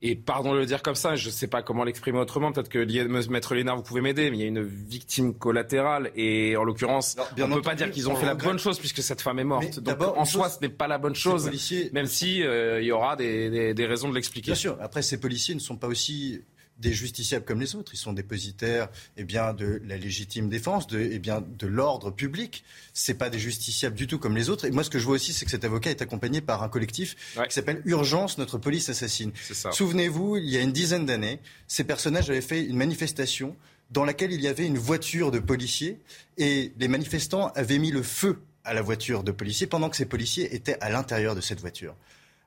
et 0.00 0.14
pardon 0.14 0.52
de 0.52 0.58
le 0.58 0.66
dire 0.66 0.82
comme 0.82 0.94
ça, 0.94 1.16
je 1.16 1.26
ne 1.26 1.32
sais 1.32 1.48
pas 1.48 1.62
comment 1.62 1.82
l'exprimer 1.82 2.18
autrement. 2.18 2.52
Peut-être 2.52 2.68
que 2.68 3.28
Maître 3.28 3.54
Lénard, 3.54 3.76
vous 3.76 3.82
pouvez 3.82 4.00
m'aider, 4.00 4.30
mais 4.30 4.36
il 4.36 4.40
y 4.40 4.44
a 4.44 4.46
une 4.46 4.62
victime 4.62 5.34
collatérale. 5.34 6.12
Et 6.14 6.56
en 6.56 6.62
l'occurrence, 6.62 7.16
on 7.36 7.48
ne 7.48 7.54
peut 7.54 7.62
pas 7.62 7.74
dire 7.74 7.90
qu'ils 7.90 8.08
ont 8.08 8.14
fait 8.14 8.26
la 8.26 8.34
bonne 8.34 8.58
chose 8.58 8.78
puisque 8.78 9.02
cette 9.02 9.20
femme 9.20 9.38
est 9.38 9.44
morte. 9.44 9.80
Donc 9.80 10.00
en 10.00 10.24
soi, 10.24 10.48
ce 10.48 10.60
n'est 10.60 10.68
pas 10.68 10.86
la 10.86 10.98
bonne 10.98 11.16
chose, 11.16 11.50
même 11.92 12.06
si 12.06 12.42
euh, 12.42 12.80
il 12.80 12.86
y 12.86 12.92
aura 12.92 13.16
des, 13.16 13.74
des 13.74 13.86
raisons 13.86 14.08
de 14.08 14.14
l'expliquer. 14.14 14.52
Bien 14.52 14.54
sûr. 14.54 14.76
Après, 14.80 15.02
ces 15.02 15.18
policiers 15.18 15.54
ne 15.54 15.60
sont 15.60 15.76
pas 15.76 15.88
aussi 15.88 16.42
des 16.78 16.92
justiciables 16.92 17.44
comme 17.44 17.60
les 17.60 17.74
autres. 17.74 17.92
Ils 17.94 17.98
sont 17.98 18.12
dépositaires 18.12 18.88
eh 19.16 19.24
bien, 19.24 19.52
de 19.52 19.80
la 19.84 19.96
légitime 19.96 20.48
défense, 20.48 20.86
de, 20.86 20.98
eh 21.00 21.18
bien, 21.18 21.40
de 21.40 21.66
l'ordre 21.66 22.10
public. 22.10 22.64
Ce 22.94 23.12
pas 23.12 23.30
des 23.30 23.38
justiciables 23.38 23.96
du 23.96 24.06
tout 24.06 24.18
comme 24.18 24.36
les 24.36 24.48
autres. 24.50 24.64
Et 24.64 24.70
moi, 24.70 24.84
ce 24.84 24.90
que 24.90 24.98
je 24.98 25.04
vois 25.04 25.16
aussi, 25.16 25.32
c'est 25.32 25.44
que 25.44 25.50
cet 25.50 25.64
avocat 25.64 25.90
est 25.90 26.02
accompagné 26.02 26.40
par 26.40 26.62
un 26.62 26.68
collectif 26.68 27.16
qui 27.48 27.54
s'appelle 27.54 27.82
Urgence, 27.84 28.38
notre 28.38 28.58
police 28.58 28.88
assassine. 28.88 29.32
Souvenez-vous, 29.72 30.36
il 30.36 30.48
y 30.48 30.56
a 30.56 30.60
une 30.60 30.72
dizaine 30.72 31.06
d'années, 31.06 31.40
ces 31.66 31.84
personnages 31.84 32.30
avaient 32.30 32.40
fait 32.40 32.64
une 32.64 32.76
manifestation 32.76 33.56
dans 33.90 34.04
laquelle 34.04 34.32
il 34.32 34.40
y 34.40 34.48
avait 34.48 34.66
une 34.66 34.78
voiture 34.78 35.30
de 35.30 35.38
policiers 35.38 35.98
et 36.36 36.72
les 36.78 36.88
manifestants 36.88 37.48
avaient 37.54 37.78
mis 37.78 37.90
le 37.90 38.02
feu 38.02 38.38
à 38.64 38.74
la 38.74 38.82
voiture 38.82 39.24
de 39.24 39.32
policiers 39.32 39.66
pendant 39.66 39.88
que 39.88 39.96
ces 39.96 40.04
policiers 40.04 40.54
étaient 40.54 40.78
à 40.80 40.90
l'intérieur 40.90 41.34
de 41.34 41.40
cette 41.40 41.60
voiture. 41.60 41.94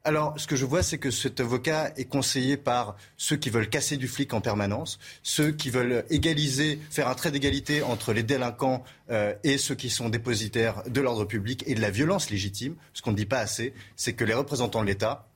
Alors, 0.04 0.34
ce 0.40 0.48
que 0.48 0.56
je 0.56 0.66
vois, 0.66 0.82
c'est 0.82 0.98
que 0.98 1.12
cet 1.12 1.40
avocat 1.40 1.94
est 1.96 2.06
conseillé 2.06 2.58
par 2.58 2.96
ceux 3.18 3.36
qui 3.36 3.52
veulent 3.52 3.70
casser 3.70 3.98
du 3.98 4.08
flic 4.08 4.34
en 4.34 4.42
permanence, 4.42 4.98
ceux 5.22 5.52
qui 5.52 5.70
veulent 5.70 6.06
égaliser, 6.10 6.80
faire 6.90 7.08
un 7.08 7.14
trait 7.14 7.30
d'égalité 7.30 7.84
entre 7.84 8.12
les 8.12 8.24
délinquants 8.24 8.84
euh, 9.12 9.36
et 9.44 9.60
ceux 9.60 9.76
qui 9.76 9.92
sont 9.92 10.10
dépositaires 10.10 10.82
de 10.90 11.02
l'ordre 11.02 11.26
public 11.26 11.64
et 11.68 11.76
de 11.76 11.82
la 11.82 11.92
violence 11.92 12.32
légitime. 12.32 12.76
Ce 12.94 13.04
qu'on 13.04 13.12
ne 13.12 13.16
dit 13.16 13.28
pas 13.28 13.40
assez, 13.40 13.76
c'est 13.96 14.14
que 14.14 14.24
les 14.24 14.34
représentants 14.34 14.82
de 14.82 14.88
l'État 14.88 15.28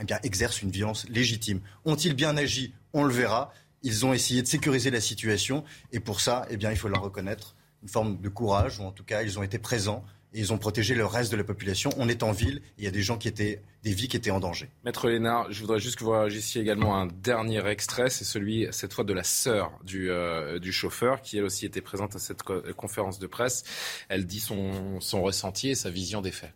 eh 0.00 0.14
exercent 0.22 0.62
une 0.62 0.70
violence 0.70 1.08
légitime. 1.08 1.60
Ont-ils 1.84 2.14
bien 2.14 2.36
agi? 2.36 2.72
On 2.92 3.02
le 3.02 3.12
verra. 3.12 3.52
Ils 3.82 4.06
ont 4.06 4.12
essayé 4.12 4.40
de 4.42 4.46
sécuriser 4.46 4.92
la 4.92 5.00
situation 5.00 5.64
et 5.90 5.98
pour 5.98 6.20
ça, 6.20 6.46
eh 6.48 6.54
il 6.54 6.76
faut 6.76 6.88
leur 6.88 7.02
reconnaître 7.02 7.56
une 7.82 7.88
forme 7.88 8.20
de 8.20 8.28
courage, 8.28 8.78
ou 8.78 8.84
en 8.84 8.92
tout 8.92 9.02
cas, 9.02 9.22
ils 9.22 9.40
ont 9.40 9.42
été 9.42 9.58
présents 9.58 10.04
et 10.34 10.40
ils 10.40 10.52
ont 10.52 10.58
protégé 10.58 10.94
le 10.94 11.04
reste 11.04 11.30
de 11.30 11.36
la 11.36 11.44
population. 11.44 11.90
On 11.96 12.08
est 12.08 12.22
en 12.22 12.32
ville, 12.32 12.62
il 12.78 12.84
y 12.84 12.86
a 12.86 12.90
des 12.90 13.02
gens 13.02 13.18
qui 13.18 13.28
étaient, 13.28 13.60
des 13.82 13.92
vies 13.92 14.08
qui 14.08 14.16
étaient 14.16 14.30
en 14.30 14.40
danger. 14.40 14.68
Maître 14.84 15.08
Lénard, 15.08 15.52
je 15.52 15.60
voudrais 15.60 15.78
juste 15.78 15.96
que 15.96 16.04
vous 16.04 16.10
réagissiez 16.10 16.62
également 16.62 16.96
un 16.96 17.06
dernier 17.06 17.66
extrait, 17.68 18.10
c'est 18.10 18.24
celui 18.24 18.66
cette 18.70 18.92
fois 18.92 19.04
de 19.04 19.12
la 19.12 19.24
sœur 19.24 19.78
du, 19.84 20.10
euh, 20.10 20.58
du 20.58 20.72
chauffeur 20.72 21.20
qui 21.20 21.38
elle 21.38 21.44
aussi 21.44 21.66
était 21.66 21.80
présente 21.80 22.16
à 22.16 22.18
cette 22.18 22.42
conférence 22.76 23.18
de 23.18 23.26
presse. 23.26 23.64
Elle 24.08 24.26
dit 24.26 24.40
son, 24.40 25.00
son 25.00 25.22
ressenti 25.22 25.70
et 25.70 25.74
sa 25.74 25.90
vision 25.90 26.22
des 26.22 26.32
faits. 26.32 26.52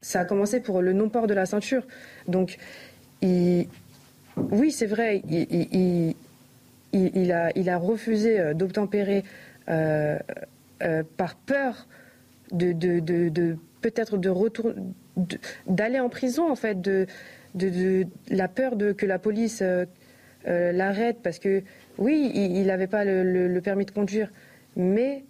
Ça 0.00 0.20
a 0.20 0.24
commencé 0.24 0.60
pour 0.60 0.82
le 0.82 0.92
non-port 0.92 1.26
de 1.26 1.34
la 1.34 1.46
ceinture. 1.46 1.82
Donc, 2.28 2.58
il... 3.22 3.66
oui, 4.36 4.70
c'est 4.70 4.86
vrai, 4.86 5.22
il, 5.28 6.14
il, 6.92 7.32
a, 7.32 7.50
il 7.56 7.68
a 7.70 7.78
refusé 7.78 8.38
euh, 8.38 8.54
d'obtempérer 8.54 9.24
euh, 9.68 10.18
par 11.16 11.36
peur 11.36 11.86
de, 12.52 13.56
peut-être 13.80 14.16
de 14.16 14.28
retour, 14.28 14.72
d'aller 15.66 16.00
en 16.00 16.08
prison 16.08 16.50
en 16.50 16.56
fait, 16.56 16.80
de, 16.80 17.06
la 18.28 18.48
peur 18.48 18.76
de 18.76 18.92
que 18.92 19.06
la 19.06 19.18
police 19.18 19.60
euh, 19.62 19.84
euh, 20.46 20.72
l'arrête 20.72 21.18
parce 21.22 21.38
que 21.38 21.62
oui, 21.98 22.30
il 22.34 22.66
n'avait 22.66 22.86
pas 22.86 23.04
le, 23.04 23.60
permis 23.60 23.84
de 23.84 23.92
conduire, 23.92 24.32
mais 24.76 25.24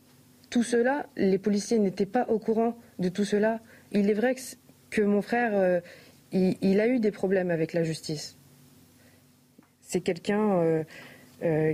tout 0.51 0.63
cela, 0.63 1.07
les 1.17 1.39
policiers 1.39 1.79
n'étaient 1.79 2.07
pas 2.07 2.27
au 2.29 2.39
courant 2.39 2.77
de 2.99 3.09
tout 3.09 3.25
cela. 3.25 3.61
Il 3.93 4.09
est 4.09 4.15
vrai 4.15 4.35
que, 4.91 5.03
mon 5.03 5.21
frère, 5.21 5.53
euh, 5.55 5.81
il, 6.33 6.81
a 6.81 6.89
eu 6.89 7.01
des 7.01 7.11
problèmes 7.11 7.51
avec 7.51 7.75
la 7.75 7.83
justice. 7.83 8.39
C'est 9.83 10.01
quelqu'un 10.01 10.83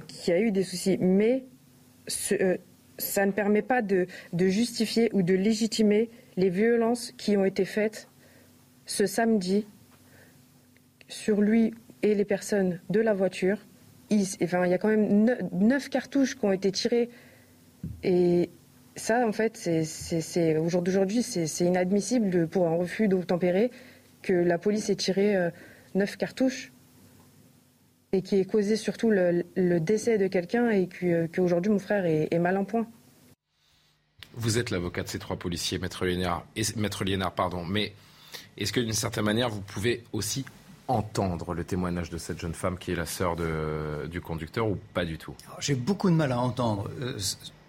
qui 0.08 0.32
a 0.32 0.40
eu 0.40 0.50
des 0.50 0.64
soucis, 0.64 0.98
mais 0.98 1.44
ce, 2.08 2.58
ça 3.00 3.26
ne 3.26 3.32
permet 3.32 3.62
pas 3.62 3.82
de, 3.82 4.06
justifier 4.32 5.10
ou 5.12 5.22
de 5.22 5.34
légitimer 5.34 6.10
les 6.36 6.50
violences 6.50 7.12
qui 7.16 7.36
ont 7.36 7.44
été 7.44 7.64
faites 7.64 8.08
ce 8.86 9.06
samedi 9.06 9.66
sur 11.08 11.40
lui 11.40 11.74
et 12.02 12.14
les 12.14 12.24
personnes 12.24 12.80
de 12.88 13.00
la 13.00 13.14
voiture. 13.14 13.58
Il, 14.10 14.22
y 14.22 14.54
a 14.54 14.78
quand 14.78 14.88
même 14.88 15.36
neuf 15.52 15.88
cartouches 15.88 16.36
qui 16.36 16.44
ont 16.44 16.52
été 16.52 16.72
tirées. 16.72 17.10
Et 18.02 18.50
ça, 18.96 19.26
en 19.26 19.32
fait, 19.32 19.56
c'est, 19.56 20.56
au 20.56 20.68
jour 20.68 20.82
d'aujourd'hui, 20.82 21.22
c'est, 21.22 21.64
inadmissible 21.64 22.48
pour 22.48 22.66
un 22.66 22.74
refus 22.74 23.08
d'obtempérer 23.08 23.70
que 24.22 24.32
la 24.32 24.58
police 24.58 24.90
ait 24.90 24.96
tiré 24.96 25.36
euh, 25.36 25.50
neuf 25.94 26.16
cartouches 26.16 26.72
et 28.12 28.22
qui 28.22 28.36
ait 28.36 28.44
causé 28.44 28.76
surtout 28.76 29.10
le, 29.10 29.78
décès 29.80 30.18
de 30.18 30.26
quelqu'un 30.26 30.70
et 30.70 30.88
qu'aujourd'hui 31.34 31.70
mon 31.70 31.78
frère 31.78 32.04
est, 32.06 32.38
mal 32.38 32.56
en 32.56 32.64
point. 32.64 32.86
Vous 34.34 34.58
êtes 34.58 34.70
l'avocat 34.70 35.02
de 35.02 35.08
ces 35.08 35.18
trois 35.18 35.36
policiers, 35.36 35.78
Maître 35.78 36.04
Liénard, 36.04 36.44
et, 36.56 36.62
Maître 36.76 37.04
Liénard 37.04 37.32
pardon, 37.32 37.64
mais 37.64 37.92
est-ce 38.56 38.72
que 38.72 38.80
d'une 38.80 38.92
certaine 38.92 39.24
manière 39.24 39.48
vous 39.48 39.60
pouvez 39.60 40.04
aussi 40.12 40.44
entendre 40.88 41.54
le 41.54 41.64
témoignage 41.64 42.10
de 42.10 42.18
cette 42.18 42.40
jeune 42.40 42.54
femme 42.54 42.78
qui 42.78 42.92
est 42.92 42.96
la 42.96 43.06
sœur 43.06 43.36
du 44.08 44.20
conducteur 44.20 44.68
ou 44.68 44.76
pas 44.94 45.04
du 45.04 45.18
tout? 45.18 45.34
J'ai 45.60 45.74
beaucoup 45.74 46.10
de 46.10 46.16
mal 46.16 46.32
à 46.32 46.40
entendre 46.40 46.90
euh, 47.00 47.18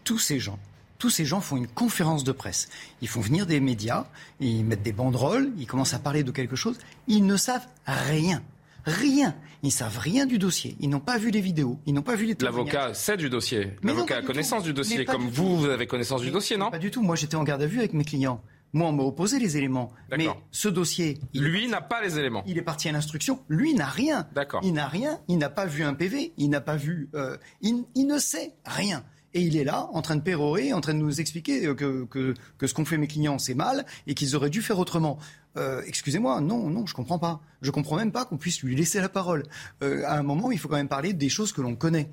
tous 0.03 0.19
ces 0.19 0.39
gens 0.39 0.59
tous 1.01 1.09
ces 1.09 1.25
gens 1.25 1.41
font 1.41 1.57
une 1.57 1.65
conférence 1.65 2.23
de 2.23 2.31
presse. 2.31 2.69
Ils 3.01 3.07
font 3.07 3.21
venir 3.21 3.47
des 3.47 3.59
médias, 3.59 4.05
ils 4.39 4.63
mettent 4.63 4.83
des 4.83 4.91
banderoles, 4.91 5.51
ils 5.57 5.65
commencent 5.65 5.95
à 5.95 5.99
parler 5.99 6.23
de 6.23 6.29
quelque 6.29 6.55
chose. 6.55 6.77
Ils 7.07 7.25
ne 7.25 7.37
savent 7.37 7.65
rien. 7.87 8.43
Rien. 8.85 9.35
Ils 9.63 9.71
savent 9.71 9.99
rien 9.99 10.25
du 10.25 10.39
dossier. 10.39 10.75
Ils 10.79 10.89
n'ont 10.89 10.99
pas 10.99 11.17
vu 11.17 11.29
les 11.29 11.41
vidéos. 11.41 11.79
Ils 11.85 11.93
n'ont 11.93 12.01
pas 12.01 12.15
vu 12.15 12.25
les. 12.25 12.35
L'avocat 12.39 12.93
sait 12.93 13.17
du 13.17 13.29
dossier. 13.29 13.73
L'avocat 13.83 14.17
a 14.17 14.21
connaissance 14.21 14.63
du 14.63 14.73
dossier. 14.73 15.05
Comme 15.05 15.27
vous, 15.29 15.57
vous 15.57 15.69
avez 15.69 15.87
connaissance 15.87 16.21
du 16.21 16.31
dossier, 16.31 16.57
non? 16.57 16.71
Pas 16.71 16.79
du 16.79 16.91
tout. 16.91 17.01
Moi, 17.01 17.15
j'étais 17.15 17.35
en 17.35 17.43
garde 17.43 17.61
à 17.61 17.67
vue 17.67 17.79
avec 17.79 17.93
mes 17.93 18.03
clients. 18.03 18.41
Moi, 18.73 18.87
on 18.87 18.93
m'a 18.93 19.03
opposé 19.03 19.37
les 19.37 19.57
éléments. 19.57 19.91
Mais 20.17 20.27
ce 20.51 20.69
dossier. 20.69 21.19
Lui 21.33 21.67
n'a 21.67 21.81
pas 21.81 22.01
les 22.01 22.17
éléments. 22.17 22.43
Il 22.47 22.57
est 22.57 22.63
parti 22.63 22.89
à 22.89 22.91
l'instruction. 22.91 23.39
Lui 23.49 23.73
n'a 23.73 23.85
rien. 23.85 24.27
D'accord. 24.33 24.61
Il 24.63 24.73
n'a 24.73 24.87
rien. 24.87 25.19
Il 25.27 25.37
n'a 25.37 25.49
pas 25.49 25.65
vu 25.65 25.83
un 25.83 25.93
PV. 25.93 26.33
Il 26.37 26.49
n'a 26.49 26.61
pas 26.61 26.77
vu. 26.77 27.09
Euh, 27.13 27.37
il, 27.61 27.85
ne 27.95 28.17
sait 28.17 28.53
rien. 28.65 29.03
Et 29.33 29.41
il 29.41 29.55
est 29.55 29.63
là, 29.63 29.89
en 29.93 30.01
train 30.01 30.15
de 30.15 30.21
pérorer, 30.21 30.73
en 30.73 30.81
train 30.81 30.93
de 30.93 30.99
nous 30.99 31.21
expliquer 31.21 31.61
que, 31.75 32.03
que, 32.03 32.33
que 32.57 32.67
ce 32.67 32.73
qu'ont 32.73 32.83
fait 32.83 32.97
mes 32.97 33.07
clients, 33.07 33.39
c'est 33.39 33.53
mal 33.53 33.85
et 34.05 34.13
qu'ils 34.13 34.35
auraient 34.35 34.49
dû 34.49 34.61
faire 34.61 34.77
autrement. 34.77 35.19
Euh, 35.57 35.81
excusez-moi, 35.85 36.39
non, 36.41 36.69
non, 36.69 36.85
je 36.85 36.93
comprends 36.93 37.19
pas. 37.19 37.41
Je 37.61 37.71
comprends 37.71 37.97
même 37.97 38.11
pas 38.11 38.25
qu'on 38.25 38.37
puisse 38.37 38.63
lui 38.63 38.75
laisser 38.75 39.01
la 39.01 39.09
parole. 39.09 39.43
Euh, 39.83 40.03
à 40.05 40.17
un 40.17 40.23
moment, 40.23 40.51
il 40.51 40.57
faut 40.57 40.67
quand 40.67 40.77
même 40.77 40.87
parler 40.87 41.13
des 41.13 41.29
choses 41.29 41.51
que 41.51 41.61
l'on 41.61 41.75
connaît. 41.75 42.09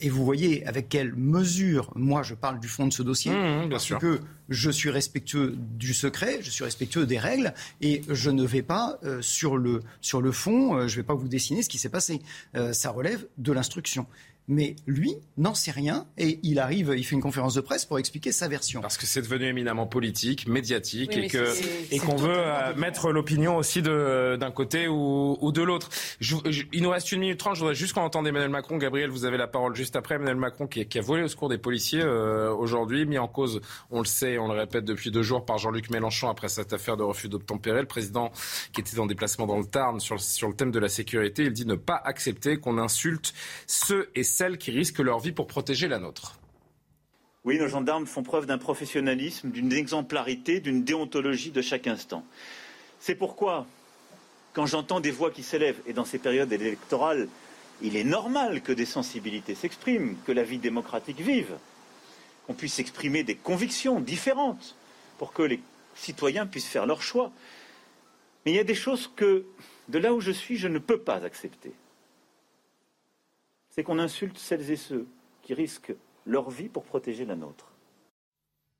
Et 0.00 0.08
vous 0.08 0.24
voyez 0.24 0.64
avec 0.66 0.88
quelle 0.88 1.14
mesure, 1.14 1.90
moi, 1.96 2.22
je 2.22 2.34
parle 2.34 2.60
du 2.60 2.68
fond 2.68 2.86
de 2.86 2.92
ce 2.92 3.02
dossier, 3.02 3.32
mmh, 3.32 3.66
mmh, 3.66 3.70
parce 3.70 3.92
que 3.94 4.20
je 4.48 4.70
suis 4.70 4.90
respectueux 4.90 5.56
du 5.56 5.94
secret, 5.94 6.38
je 6.42 6.50
suis 6.50 6.62
respectueux 6.62 7.06
des 7.06 7.18
règles, 7.18 7.54
et 7.80 8.02
je 8.08 8.30
ne 8.30 8.44
vais 8.44 8.62
pas 8.62 8.98
euh, 9.02 9.20
sur 9.20 9.56
le 9.56 9.82
sur 10.00 10.20
le 10.20 10.30
fond, 10.30 10.86
je 10.86 10.96
vais 10.96 11.02
pas 11.02 11.14
vous 11.14 11.28
dessiner 11.28 11.62
ce 11.62 11.68
qui 11.68 11.78
s'est 11.78 11.88
passé. 11.88 12.20
ça 12.72 12.90
relève 12.90 13.26
de 13.38 13.52
l'instruction 13.52 14.06
mais 14.48 14.76
lui 14.86 15.16
n'en 15.36 15.54
sait 15.54 15.70
rien 15.70 16.06
et 16.18 16.38
il 16.42 16.58
arrive, 16.58 16.94
il 16.96 17.04
fait 17.04 17.14
une 17.14 17.22
conférence 17.22 17.54
de 17.54 17.60
presse 17.60 17.84
pour 17.84 17.98
expliquer 17.98 18.32
sa 18.32 18.48
version. 18.48 18.80
Parce 18.80 18.96
que 18.96 19.06
c'est 19.06 19.22
devenu 19.22 19.46
éminemment 19.46 19.86
politique, 19.86 20.46
médiatique 20.46 21.16
et 21.16 21.28
que 21.28 21.52
et 21.92 21.98
qu'on 21.98 22.16
veut 22.16 22.36
euh, 22.36 22.74
mettre 22.76 23.10
l'opinion 23.10 23.56
aussi 23.56 23.82
d'un 23.82 24.50
côté 24.50 24.88
ou, 24.88 25.52
de 25.52 25.62
l'autre. 25.62 25.90
Il 26.72 26.82
nous 26.82 26.90
reste 26.90 27.12
une 27.12 27.20
minute 27.20 27.38
trente. 27.38 27.56
Je 27.56 27.60
voudrais 27.60 27.74
juste 27.74 27.92
qu'on 27.92 28.02
entende 28.02 28.26
Emmanuel 28.26 28.50
Macron. 28.50 28.76
Gabriel, 28.76 29.10
vous 29.10 29.24
avez 29.24 29.36
la 29.36 29.46
parole 29.46 29.74
juste 29.74 29.96
après. 29.96 30.16
Emmanuel 30.16 30.36
Macron 30.36 30.66
qui, 30.66 30.86
a 30.98 31.00
volé 31.00 31.22
au 31.22 31.28
secours 31.28 31.48
des 31.48 31.58
policiers 31.58 32.02
euh, 32.02 32.52
aujourd'hui, 32.52 33.06
mis 33.06 33.18
en 33.18 33.28
cause, 33.28 33.60
on 33.90 34.00
le 34.00 34.06
sait, 34.06 34.38
on 34.38 34.48
le 34.48 34.58
répète 34.58 34.84
depuis 34.84 35.10
deux 35.10 35.22
jours 35.22 35.44
par 35.44 35.58
Jean-Luc 35.58 35.90
Mélenchon 35.90 36.28
après 36.28 36.48
cette 36.48 36.72
affaire 36.72 36.96
de 36.96 37.02
refus 37.02 37.28
d'obtempérer. 37.28 37.80
Le 37.80 37.86
président 37.86 38.32
qui 38.72 38.80
était 38.80 38.98
en 38.98 39.06
déplacement 39.06 39.46
dans 39.46 39.58
le 39.58 39.66
Tarn 39.66 40.00
sur, 40.00 40.20
sur 40.20 40.48
le 40.48 40.54
thème 40.54 40.70
de 40.70 40.78
la 40.78 40.88
sécurité, 40.88 41.44
il 41.44 41.52
dit 41.52 41.66
ne 41.66 41.74
pas 41.74 42.00
accepter 42.04 42.58
qu'on 42.58 42.78
insulte 42.78 43.34
ceux 43.66 44.10
et 44.14 44.22
celles 44.36 44.58
qui 44.58 44.70
risquent 44.70 44.98
leur 44.98 45.18
vie 45.18 45.32
pour 45.32 45.46
protéger 45.46 45.88
la 45.88 45.98
nôtre. 45.98 46.38
Oui, 47.44 47.58
nos 47.58 47.68
gendarmes 47.68 48.06
font 48.06 48.22
preuve 48.22 48.44
d'un 48.44 48.58
professionnalisme, 48.58 49.50
d'une 49.50 49.72
exemplarité, 49.72 50.60
d'une 50.60 50.84
déontologie 50.84 51.52
de 51.52 51.62
chaque 51.62 51.86
instant. 51.86 52.22
C'est 53.00 53.14
pourquoi, 53.14 53.66
quand 54.52 54.66
j'entends 54.66 55.00
des 55.00 55.10
voix 55.10 55.30
qui 55.30 55.42
s'élèvent, 55.42 55.80
et 55.86 55.94
dans 55.94 56.04
ces 56.04 56.18
périodes 56.18 56.52
électorales, 56.52 57.28
il 57.80 57.96
est 57.96 58.04
normal 58.04 58.60
que 58.60 58.72
des 58.72 58.84
sensibilités 58.84 59.54
s'expriment, 59.54 60.16
que 60.26 60.32
la 60.32 60.42
vie 60.42 60.58
démocratique 60.58 61.20
vive, 61.20 61.56
qu'on 62.46 62.54
puisse 62.54 62.78
exprimer 62.78 63.22
des 63.22 63.36
convictions 63.36 64.00
différentes 64.00 64.76
pour 65.16 65.32
que 65.32 65.42
les 65.42 65.60
citoyens 65.94 66.46
puissent 66.46 66.68
faire 66.68 66.84
leur 66.84 67.00
choix. 67.00 67.32
Mais 68.44 68.52
il 68.52 68.56
y 68.56 68.60
a 68.60 68.64
des 68.64 68.74
choses 68.74 69.10
que, 69.16 69.46
de 69.88 69.98
là 69.98 70.12
où 70.12 70.20
je 70.20 70.30
suis, 70.30 70.58
je 70.58 70.68
ne 70.68 70.78
peux 70.78 70.98
pas 70.98 71.24
accepter. 71.24 71.72
C'est 73.78 73.84
qu'on 73.84 73.98
insulte 73.98 74.38
celles 74.38 74.70
et 74.70 74.76
ceux 74.76 75.06
qui 75.42 75.52
risquent 75.52 75.94
leur 76.24 76.48
vie 76.48 76.70
pour 76.70 76.84
protéger 76.84 77.26
la 77.26 77.36
nôtre. 77.36 77.75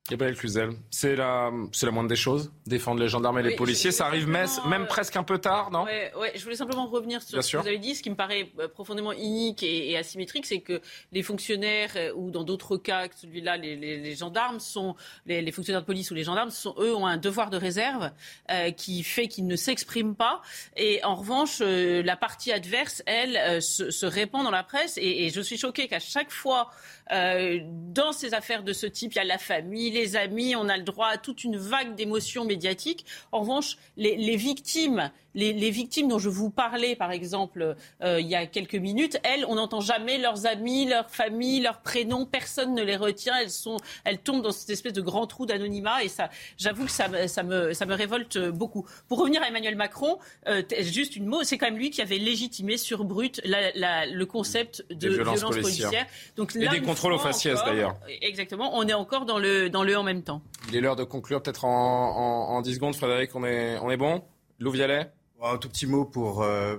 Gabriel 0.09 0.37
Cluzel, 0.37 0.69
c'est 0.89 1.17
la, 1.17 1.51
c'est 1.73 1.85
la 1.85 1.91
moindre 1.91 2.07
des 2.07 2.15
choses, 2.15 2.51
défendre 2.65 3.01
les 3.01 3.09
gendarmes 3.09 3.39
et 3.39 3.43
les 3.43 3.55
policiers. 3.55 3.91
Ça 3.91 4.05
arrive 4.05 4.27
même, 4.27 4.47
même 4.69 4.83
euh, 4.83 4.85
presque 4.85 5.17
un 5.17 5.23
peu 5.23 5.37
tard, 5.37 5.69
non? 5.69 5.83
ouais, 5.83 6.13
ouais, 6.17 6.31
je 6.33 6.43
voulais 6.43 6.55
simplement 6.55 6.87
revenir 6.87 7.21
sur 7.21 7.43
ce 7.43 7.51
que 7.51 7.57
vous 7.57 7.67
avez 7.67 7.77
dit. 7.77 7.93
Ce 7.93 8.01
qui 8.01 8.09
me 8.09 8.15
paraît 8.15 8.49
euh, 8.59 8.69
profondément 8.69 9.11
inique 9.11 9.63
et, 9.63 9.97
asymétrique, 9.97 10.45
c'est 10.45 10.61
que 10.61 10.81
les 11.11 11.23
fonctionnaires, 11.23 11.91
euh, 11.97 12.13
ou 12.15 12.31
dans 12.31 12.43
d'autres 12.43 12.77
cas 12.77 13.09
que 13.09 13.15
celui-là, 13.17 13.57
les, 13.57 13.75
les, 13.75 13.97
les, 13.97 14.15
gendarmes 14.15 14.61
sont, 14.61 14.95
les, 15.25 15.41
les, 15.41 15.51
fonctionnaires 15.51 15.81
de 15.81 15.85
police 15.85 16.09
ou 16.09 16.13
les 16.13 16.23
gendarmes, 16.23 16.51
sont, 16.51 16.75
eux, 16.79 16.95
ont 16.95 17.05
un 17.05 17.17
devoir 17.17 17.49
de 17.49 17.57
réserve 17.57 18.11
euh, 18.49 18.71
qui 18.71 19.03
fait 19.03 19.27
qu'ils 19.27 19.47
ne 19.47 19.57
s'expriment 19.57 20.15
pas. 20.15 20.41
Et 20.77 21.03
en 21.03 21.15
revanche, 21.15 21.57
euh, 21.59 22.01
la 22.01 22.15
partie 22.15 22.53
adverse, 22.53 23.03
elle, 23.05 23.61
se, 23.61 23.91
se, 23.91 24.05
répand 24.05 24.45
dans 24.45 24.51
la 24.51 24.63
presse. 24.63 24.97
Et, 24.97 25.25
et 25.25 25.29
je 25.31 25.41
suis 25.41 25.57
choquée 25.57 25.89
qu'à 25.89 25.99
chaque 25.99 26.31
fois, 26.31 26.71
dans 27.09 28.11
ces 28.11 28.33
affaires 28.33 28.63
de 28.63 28.73
ce 28.73 28.85
type, 28.85 29.13
il 29.13 29.17
y 29.17 29.19
a 29.19 29.23
la 29.23 29.37
famille, 29.37 29.96
les 29.97 30.15
amis, 30.15 30.55
on 30.55 30.69
a 30.69 30.77
le 30.77 30.83
droit 30.83 31.07
à 31.07 31.17
toute 31.17 31.43
une 31.43 31.57
vague 31.57 31.95
d'émotions 31.95 32.45
médiatiques. 32.45 33.05
En 33.31 33.41
revanche, 33.41 33.77
les, 33.95 34.15
les 34.15 34.35
victimes 34.35 35.11
les, 35.37 35.69
victimes 35.69 36.07
dont 36.07 36.19
je 36.19 36.29
vous 36.29 36.49
parlais, 36.49 36.95
par 36.95 37.11
exemple, 37.11 37.75
euh, 38.03 38.19
il 38.19 38.27
y 38.27 38.35
a 38.35 38.45
quelques 38.47 38.75
minutes, 38.75 39.19
elles, 39.23 39.45
on 39.47 39.55
n'entend 39.55 39.81
jamais 39.81 40.17
leurs 40.17 40.47
amis, 40.47 40.87
leurs 40.87 41.09
familles, 41.09 41.61
leurs 41.61 41.81
prénoms, 41.81 42.25
personne 42.25 42.73
ne 42.73 42.83
les 42.83 42.95
retient. 42.95 43.35
Elles, 43.39 43.51
sont, 43.51 43.77
elles 44.03 44.17
tombent 44.17 44.41
dans 44.41 44.51
cette 44.51 44.69
espèce 44.69 44.93
de 44.93 45.01
grand 45.01 45.27
trou 45.27 45.45
d'anonymat 45.45 46.03
et 46.03 46.07
ça, 46.07 46.29
j'avoue 46.57 46.85
que 46.85 46.91
ça, 46.91 47.27
ça, 47.27 47.43
me, 47.43 47.73
ça 47.73 47.85
me 47.85 47.93
révolte 47.93 48.37
beaucoup. 48.49 48.87
Pour 49.07 49.19
revenir 49.19 49.43
à 49.43 49.47
Emmanuel 49.47 49.75
Macron, 49.75 50.17
euh, 50.47 50.63
juste 50.81 51.15
une 51.15 51.27
mot, 51.27 51.43
c'est 51.43 51.57
quand 51.57 51.67
même 51.67 51.77
lui 51.77 51.91
qui 51.91 52.01
avait 52.01 52.17
légitimé 52.17 52.77
sur 52.77 53.05
brut 53.05 53.39
le 53.45 54.23
concept 54.25 54.85
de 54.89 55.09
violence, 55.09 55.43
policière. 55.43 56.07
Donc, 56.35 56.55
et 56.55 56.67
des 56.67 56.81
contrôles 56.81 57.13
aux 57.13 57.19
faciès 57.19 57.59
d'ailleurs. 57.63 57.95
Exactement, 58.21 58.71
on 58.75 58.87
est 58.87 58.93
encore 58.93 59.25
dans 59.25 59.37
le, 59.37 59.69
dans 59.69 59.83
le 59.83 59.95
en 59.97 60.03
même 60.03 60.23
temps. 60.23 60.41
Il 60.69 60.75
est 60.75 60.81
l'heure 60.81 60.95
de 60.95 61.03
conclure 61.03 61.41
peut-être 61.41 61.65
en, 61.65 62.49
en, 62.49 62.61
10 62.61 62.75
secondes, 62.75 62.95
Frédéric, 62.95 63.35
on 63.35 63.45
est, 63.45 63.77
on 63.79 63.91
est 63.91 63.97
bon? 63.97 64.23
Lou 64.59 64.71
Vialet 64.71 65.11
un 65.43 65.57
tout 65.57 65.69
petit 65.69 65.85
mot 65.85 66.05
pour, 66.05 66.43
euh, 66.43 66.77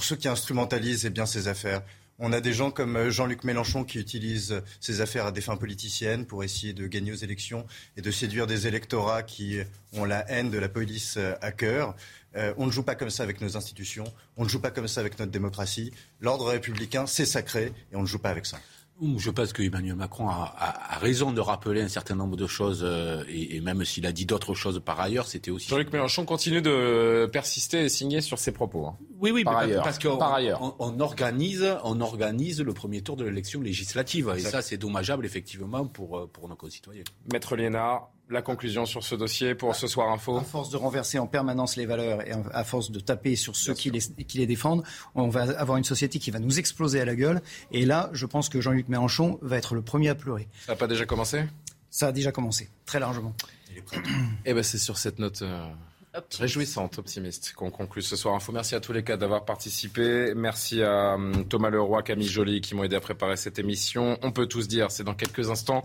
ceux 0.00 0.16
qui 0.16 0.28
instrumentalisent 0.28 1.04
eh 1.04 1.26
ces 1.26 1.48
affaires. 1.48 1.82
On 2.18 2.32
a 2.32 2.40
des 2.40 2.52
gens 2.52 2.70
comme 2.70 2.96
euh, 2.96 3.10
Jean-Luc 3.10 3.44
Mélenchon 3.44 3.84
qui 3.84 3.98
utilisent 3.98 4.62
ces 4.80 5.00
affaires 5.00 5.26
à 5.26 5.32
des 5.32 5.40
fins 5.40 5.56
politiciennes 5.56 6.26
pour 6.26 6.44
essayer 6.44 6.72
de 6.72 6.86
gagner 6.86 7.12
aux 7.12 7.16
élections 7.16 7.66
et 7.96 8.02
de 8.02 8.10
séduire 8.10 8.46
des 8.46 8.66
électorats 8.66 9.22
qui 9.22 9.60
ont 9.92 10.04
la 10.04 10.28
haine 10.30 10.50
de 10.50 10.58
la 10.58 10.68
police 10.68 11.16
euh, 11.16 11.34
à 11.40 11.52
cœur. 11.52 11.94
on 12.56 12.66
ne 12.66 12.70
joue 12.70 12.82
pas 12.82 12.94
comme 12.94 13.10
ça 13.10 13.22
avec 13.22 13.40
nos 13.40 13.56
institutions, 13.56 14.04
on 14.36 14.44
ne 14.44 14.48
joue 14.48 14.60
pas 14.60 14.70
comme 14.70 14.88
ça 14.88 15.00
avec 15.00 15.18
notre 15.18 15.32
démocratie. 15.32 15.92
L'ordre 16.20 16.48
républicain, 16.48 17.06
c'est 17.06 17.26
sacré 17.26 17.72
et 17.92 17.96
on 17.96 18.02
ne 18.02 18.06
joue 18.06 18.18
pas 18.18 18.30
avec 18.30 18.46
ça. 18.46 18.58
Je 19.16 19.30
pense 19.30 19.52
que 19.52 19.62
Emmanuel 19.62 19.96
Macron 19.96 20.28
a, 20.28 20.54
a, 20.56 20.98
raison 20.98 21.32
de 21.32 21.40
rappeler 21.40 21.82
un 21.82 21.88
certain 21.88 22.14
nombre 22.14 22.36
de 22.36 22.46
choses, 22.46 22.82
euh, 22.84 23.24
et, 23.28 23.56
et, 23.56 23.60
même 23.60 23.84
s'il 23.84 24.06
a 24.06 24.12
dit 24.12 24.26
d'autres 24.26 24.54
choses 24.54 24.80
par 24.84 25.00
ailleurs, 25.00 25.26
c'était 25.26 25.50
aussi. 25.50 25.68
Jean-Luc 25.68 25.92
Mélenchon 25.92 26.24
continue 26.24 26.62
de 26.62 27.28
persister 27.32 27.84
et 27.84 27.88
signer 27.88 28.20
sur 28.20 28.38
ses 28.38 28.52
propos. 28.52 28.86
Hein. 28.86 28.96
Oui, 29.18 29.32
oui, 29.32 29.42
par 29.42 29.58
ailleurs. 29.58 29.82
parce 29.82 29.98
qu'on 29.98 30.18
on, 30.20 30.74
on, 30.78 31.00
organise, 31.00 31.66
on 31.82 32.00
organise 32.00 32.60
le 32.60 32.72
premier 32.72 33.02
tour 33.02 33.16
de 33.16 33.24
l'élection 33.24 33.60
législative, 33.60 34.32
et 34.36 34.40
ça, 34.40 34.62
c'est 34.62 34.76
dommageable 34.76 35.26
effectivement 35.26 35.84
pour, 35.86 36.18
euh, 36.18 36.30
pour 36.32 36.48
nos 36.48 36.56
concitoyens. 36.56 37.04
Maître 37.32 37.56
Liénard, 37.56 38.10
la 38.28 38.42
conclusion 38.42 38.86
sur 38.86 39.02
ce 39.04 39.14
dossier 39.14 39.54
pour 39.54 39.74
ce 39.74 39.86
soir 39.86 40.10
info 40.10 40.38
À 40.38 40.42
force 40.42 40.70
de 40.70 40.76
renverser 40.76 41.18
en 41.18 41.26
permanence 41.26 41.76
les 41.76 41.86
valeurs 41.86 42.26
et 42.26 42.32
à 42.52 42.64
force 42.64 42.90
de 42.90 43.00
taper 43.00 43.36
sur 43.36 43.56
ceux 43.56 43.74
qui 43.74 43.90
les, 43.90 44.00
qui 44.00 44.38
les, 44.38 44.46
défendent, 44.46 44.84
on 45.14 45.28
va 45.28 45.42
avoir 45.58 45.76
une 45.76 45.84
société 45.84 46.18
qui 46.18 46.30
va 46.30 46.38
nous 46.38 46.58
exploser 46.58 47.00
à 47.00 47.04
la 47.04 47.14
gueule. 47.14 47.42
Et 47.70 47.84
là, 47.84 48.10
je 48.12 48.26
pense 48.26 48.48
que 48.48 48.60
Jean-Luc 48.60 48.88
Mélenchon 48.88 49.38
va 49.42 49.58
être 49.58 49.74
le 49.74 49.82
premier 49.82 50.08
à 50.08 50.14
pleurer. 50.14 50.48
Ça 50.66 50.72
n'a 50.72 50.76
pas 50.76 50.86
déjà 50.86 51.04
commencé? 51.04 51.44
Ça 51.90 52.08
a 52.08 52.12
déjà 52.12 52.32
commencé, 52.32 52.70
très 52.86 53.00
largement. 53.00 53.34
Eh 54.44 54.54
ben 54.54 54.62
c'est 54.62 54.78
sur 54.78 54.98
cette 54.98 55.18
note. 55.18 55.42
Euh, 55.42 55.68
Réjouissante, 56.38 56.98
optimiste, 56.98 57.54
qu'on 57.54 57.70
conclut 57.70 58.02
ce 58.02 58.16
soir. 58.16 58.34
Info. 58.34 58.52
Merci 58.52 58.74
à 58.74 58.80
tous 58.80 58.92
les 58.92 59.02
cas 59.02 59.16
d'avoir 59.16 59.46
participé. 59.46 60.34
Merci 60.36 60.82
à 60.82 61.14
hum, 61.14 61.46
Thomas 61.48 61.70
Leroy, 61.70 62.02
Camille 62.02 62.28
Joly 62.28 62.60
qui 62.60 62.74
m'ont 62.74 62.84
aidé 62.84 62.96
à 62.96 63.00
préparer 63.00 63.38
cette 63.38 63.58
émission. 63.58 64.18
On 64.22 64.30
peut 64.30 64.46
tous 64.46 64.68
dire, 64.68 64.90
c'est 64.90 65.04
dans 65.04 65.14
quelques 65.14 65.48
instants 65.48 65.82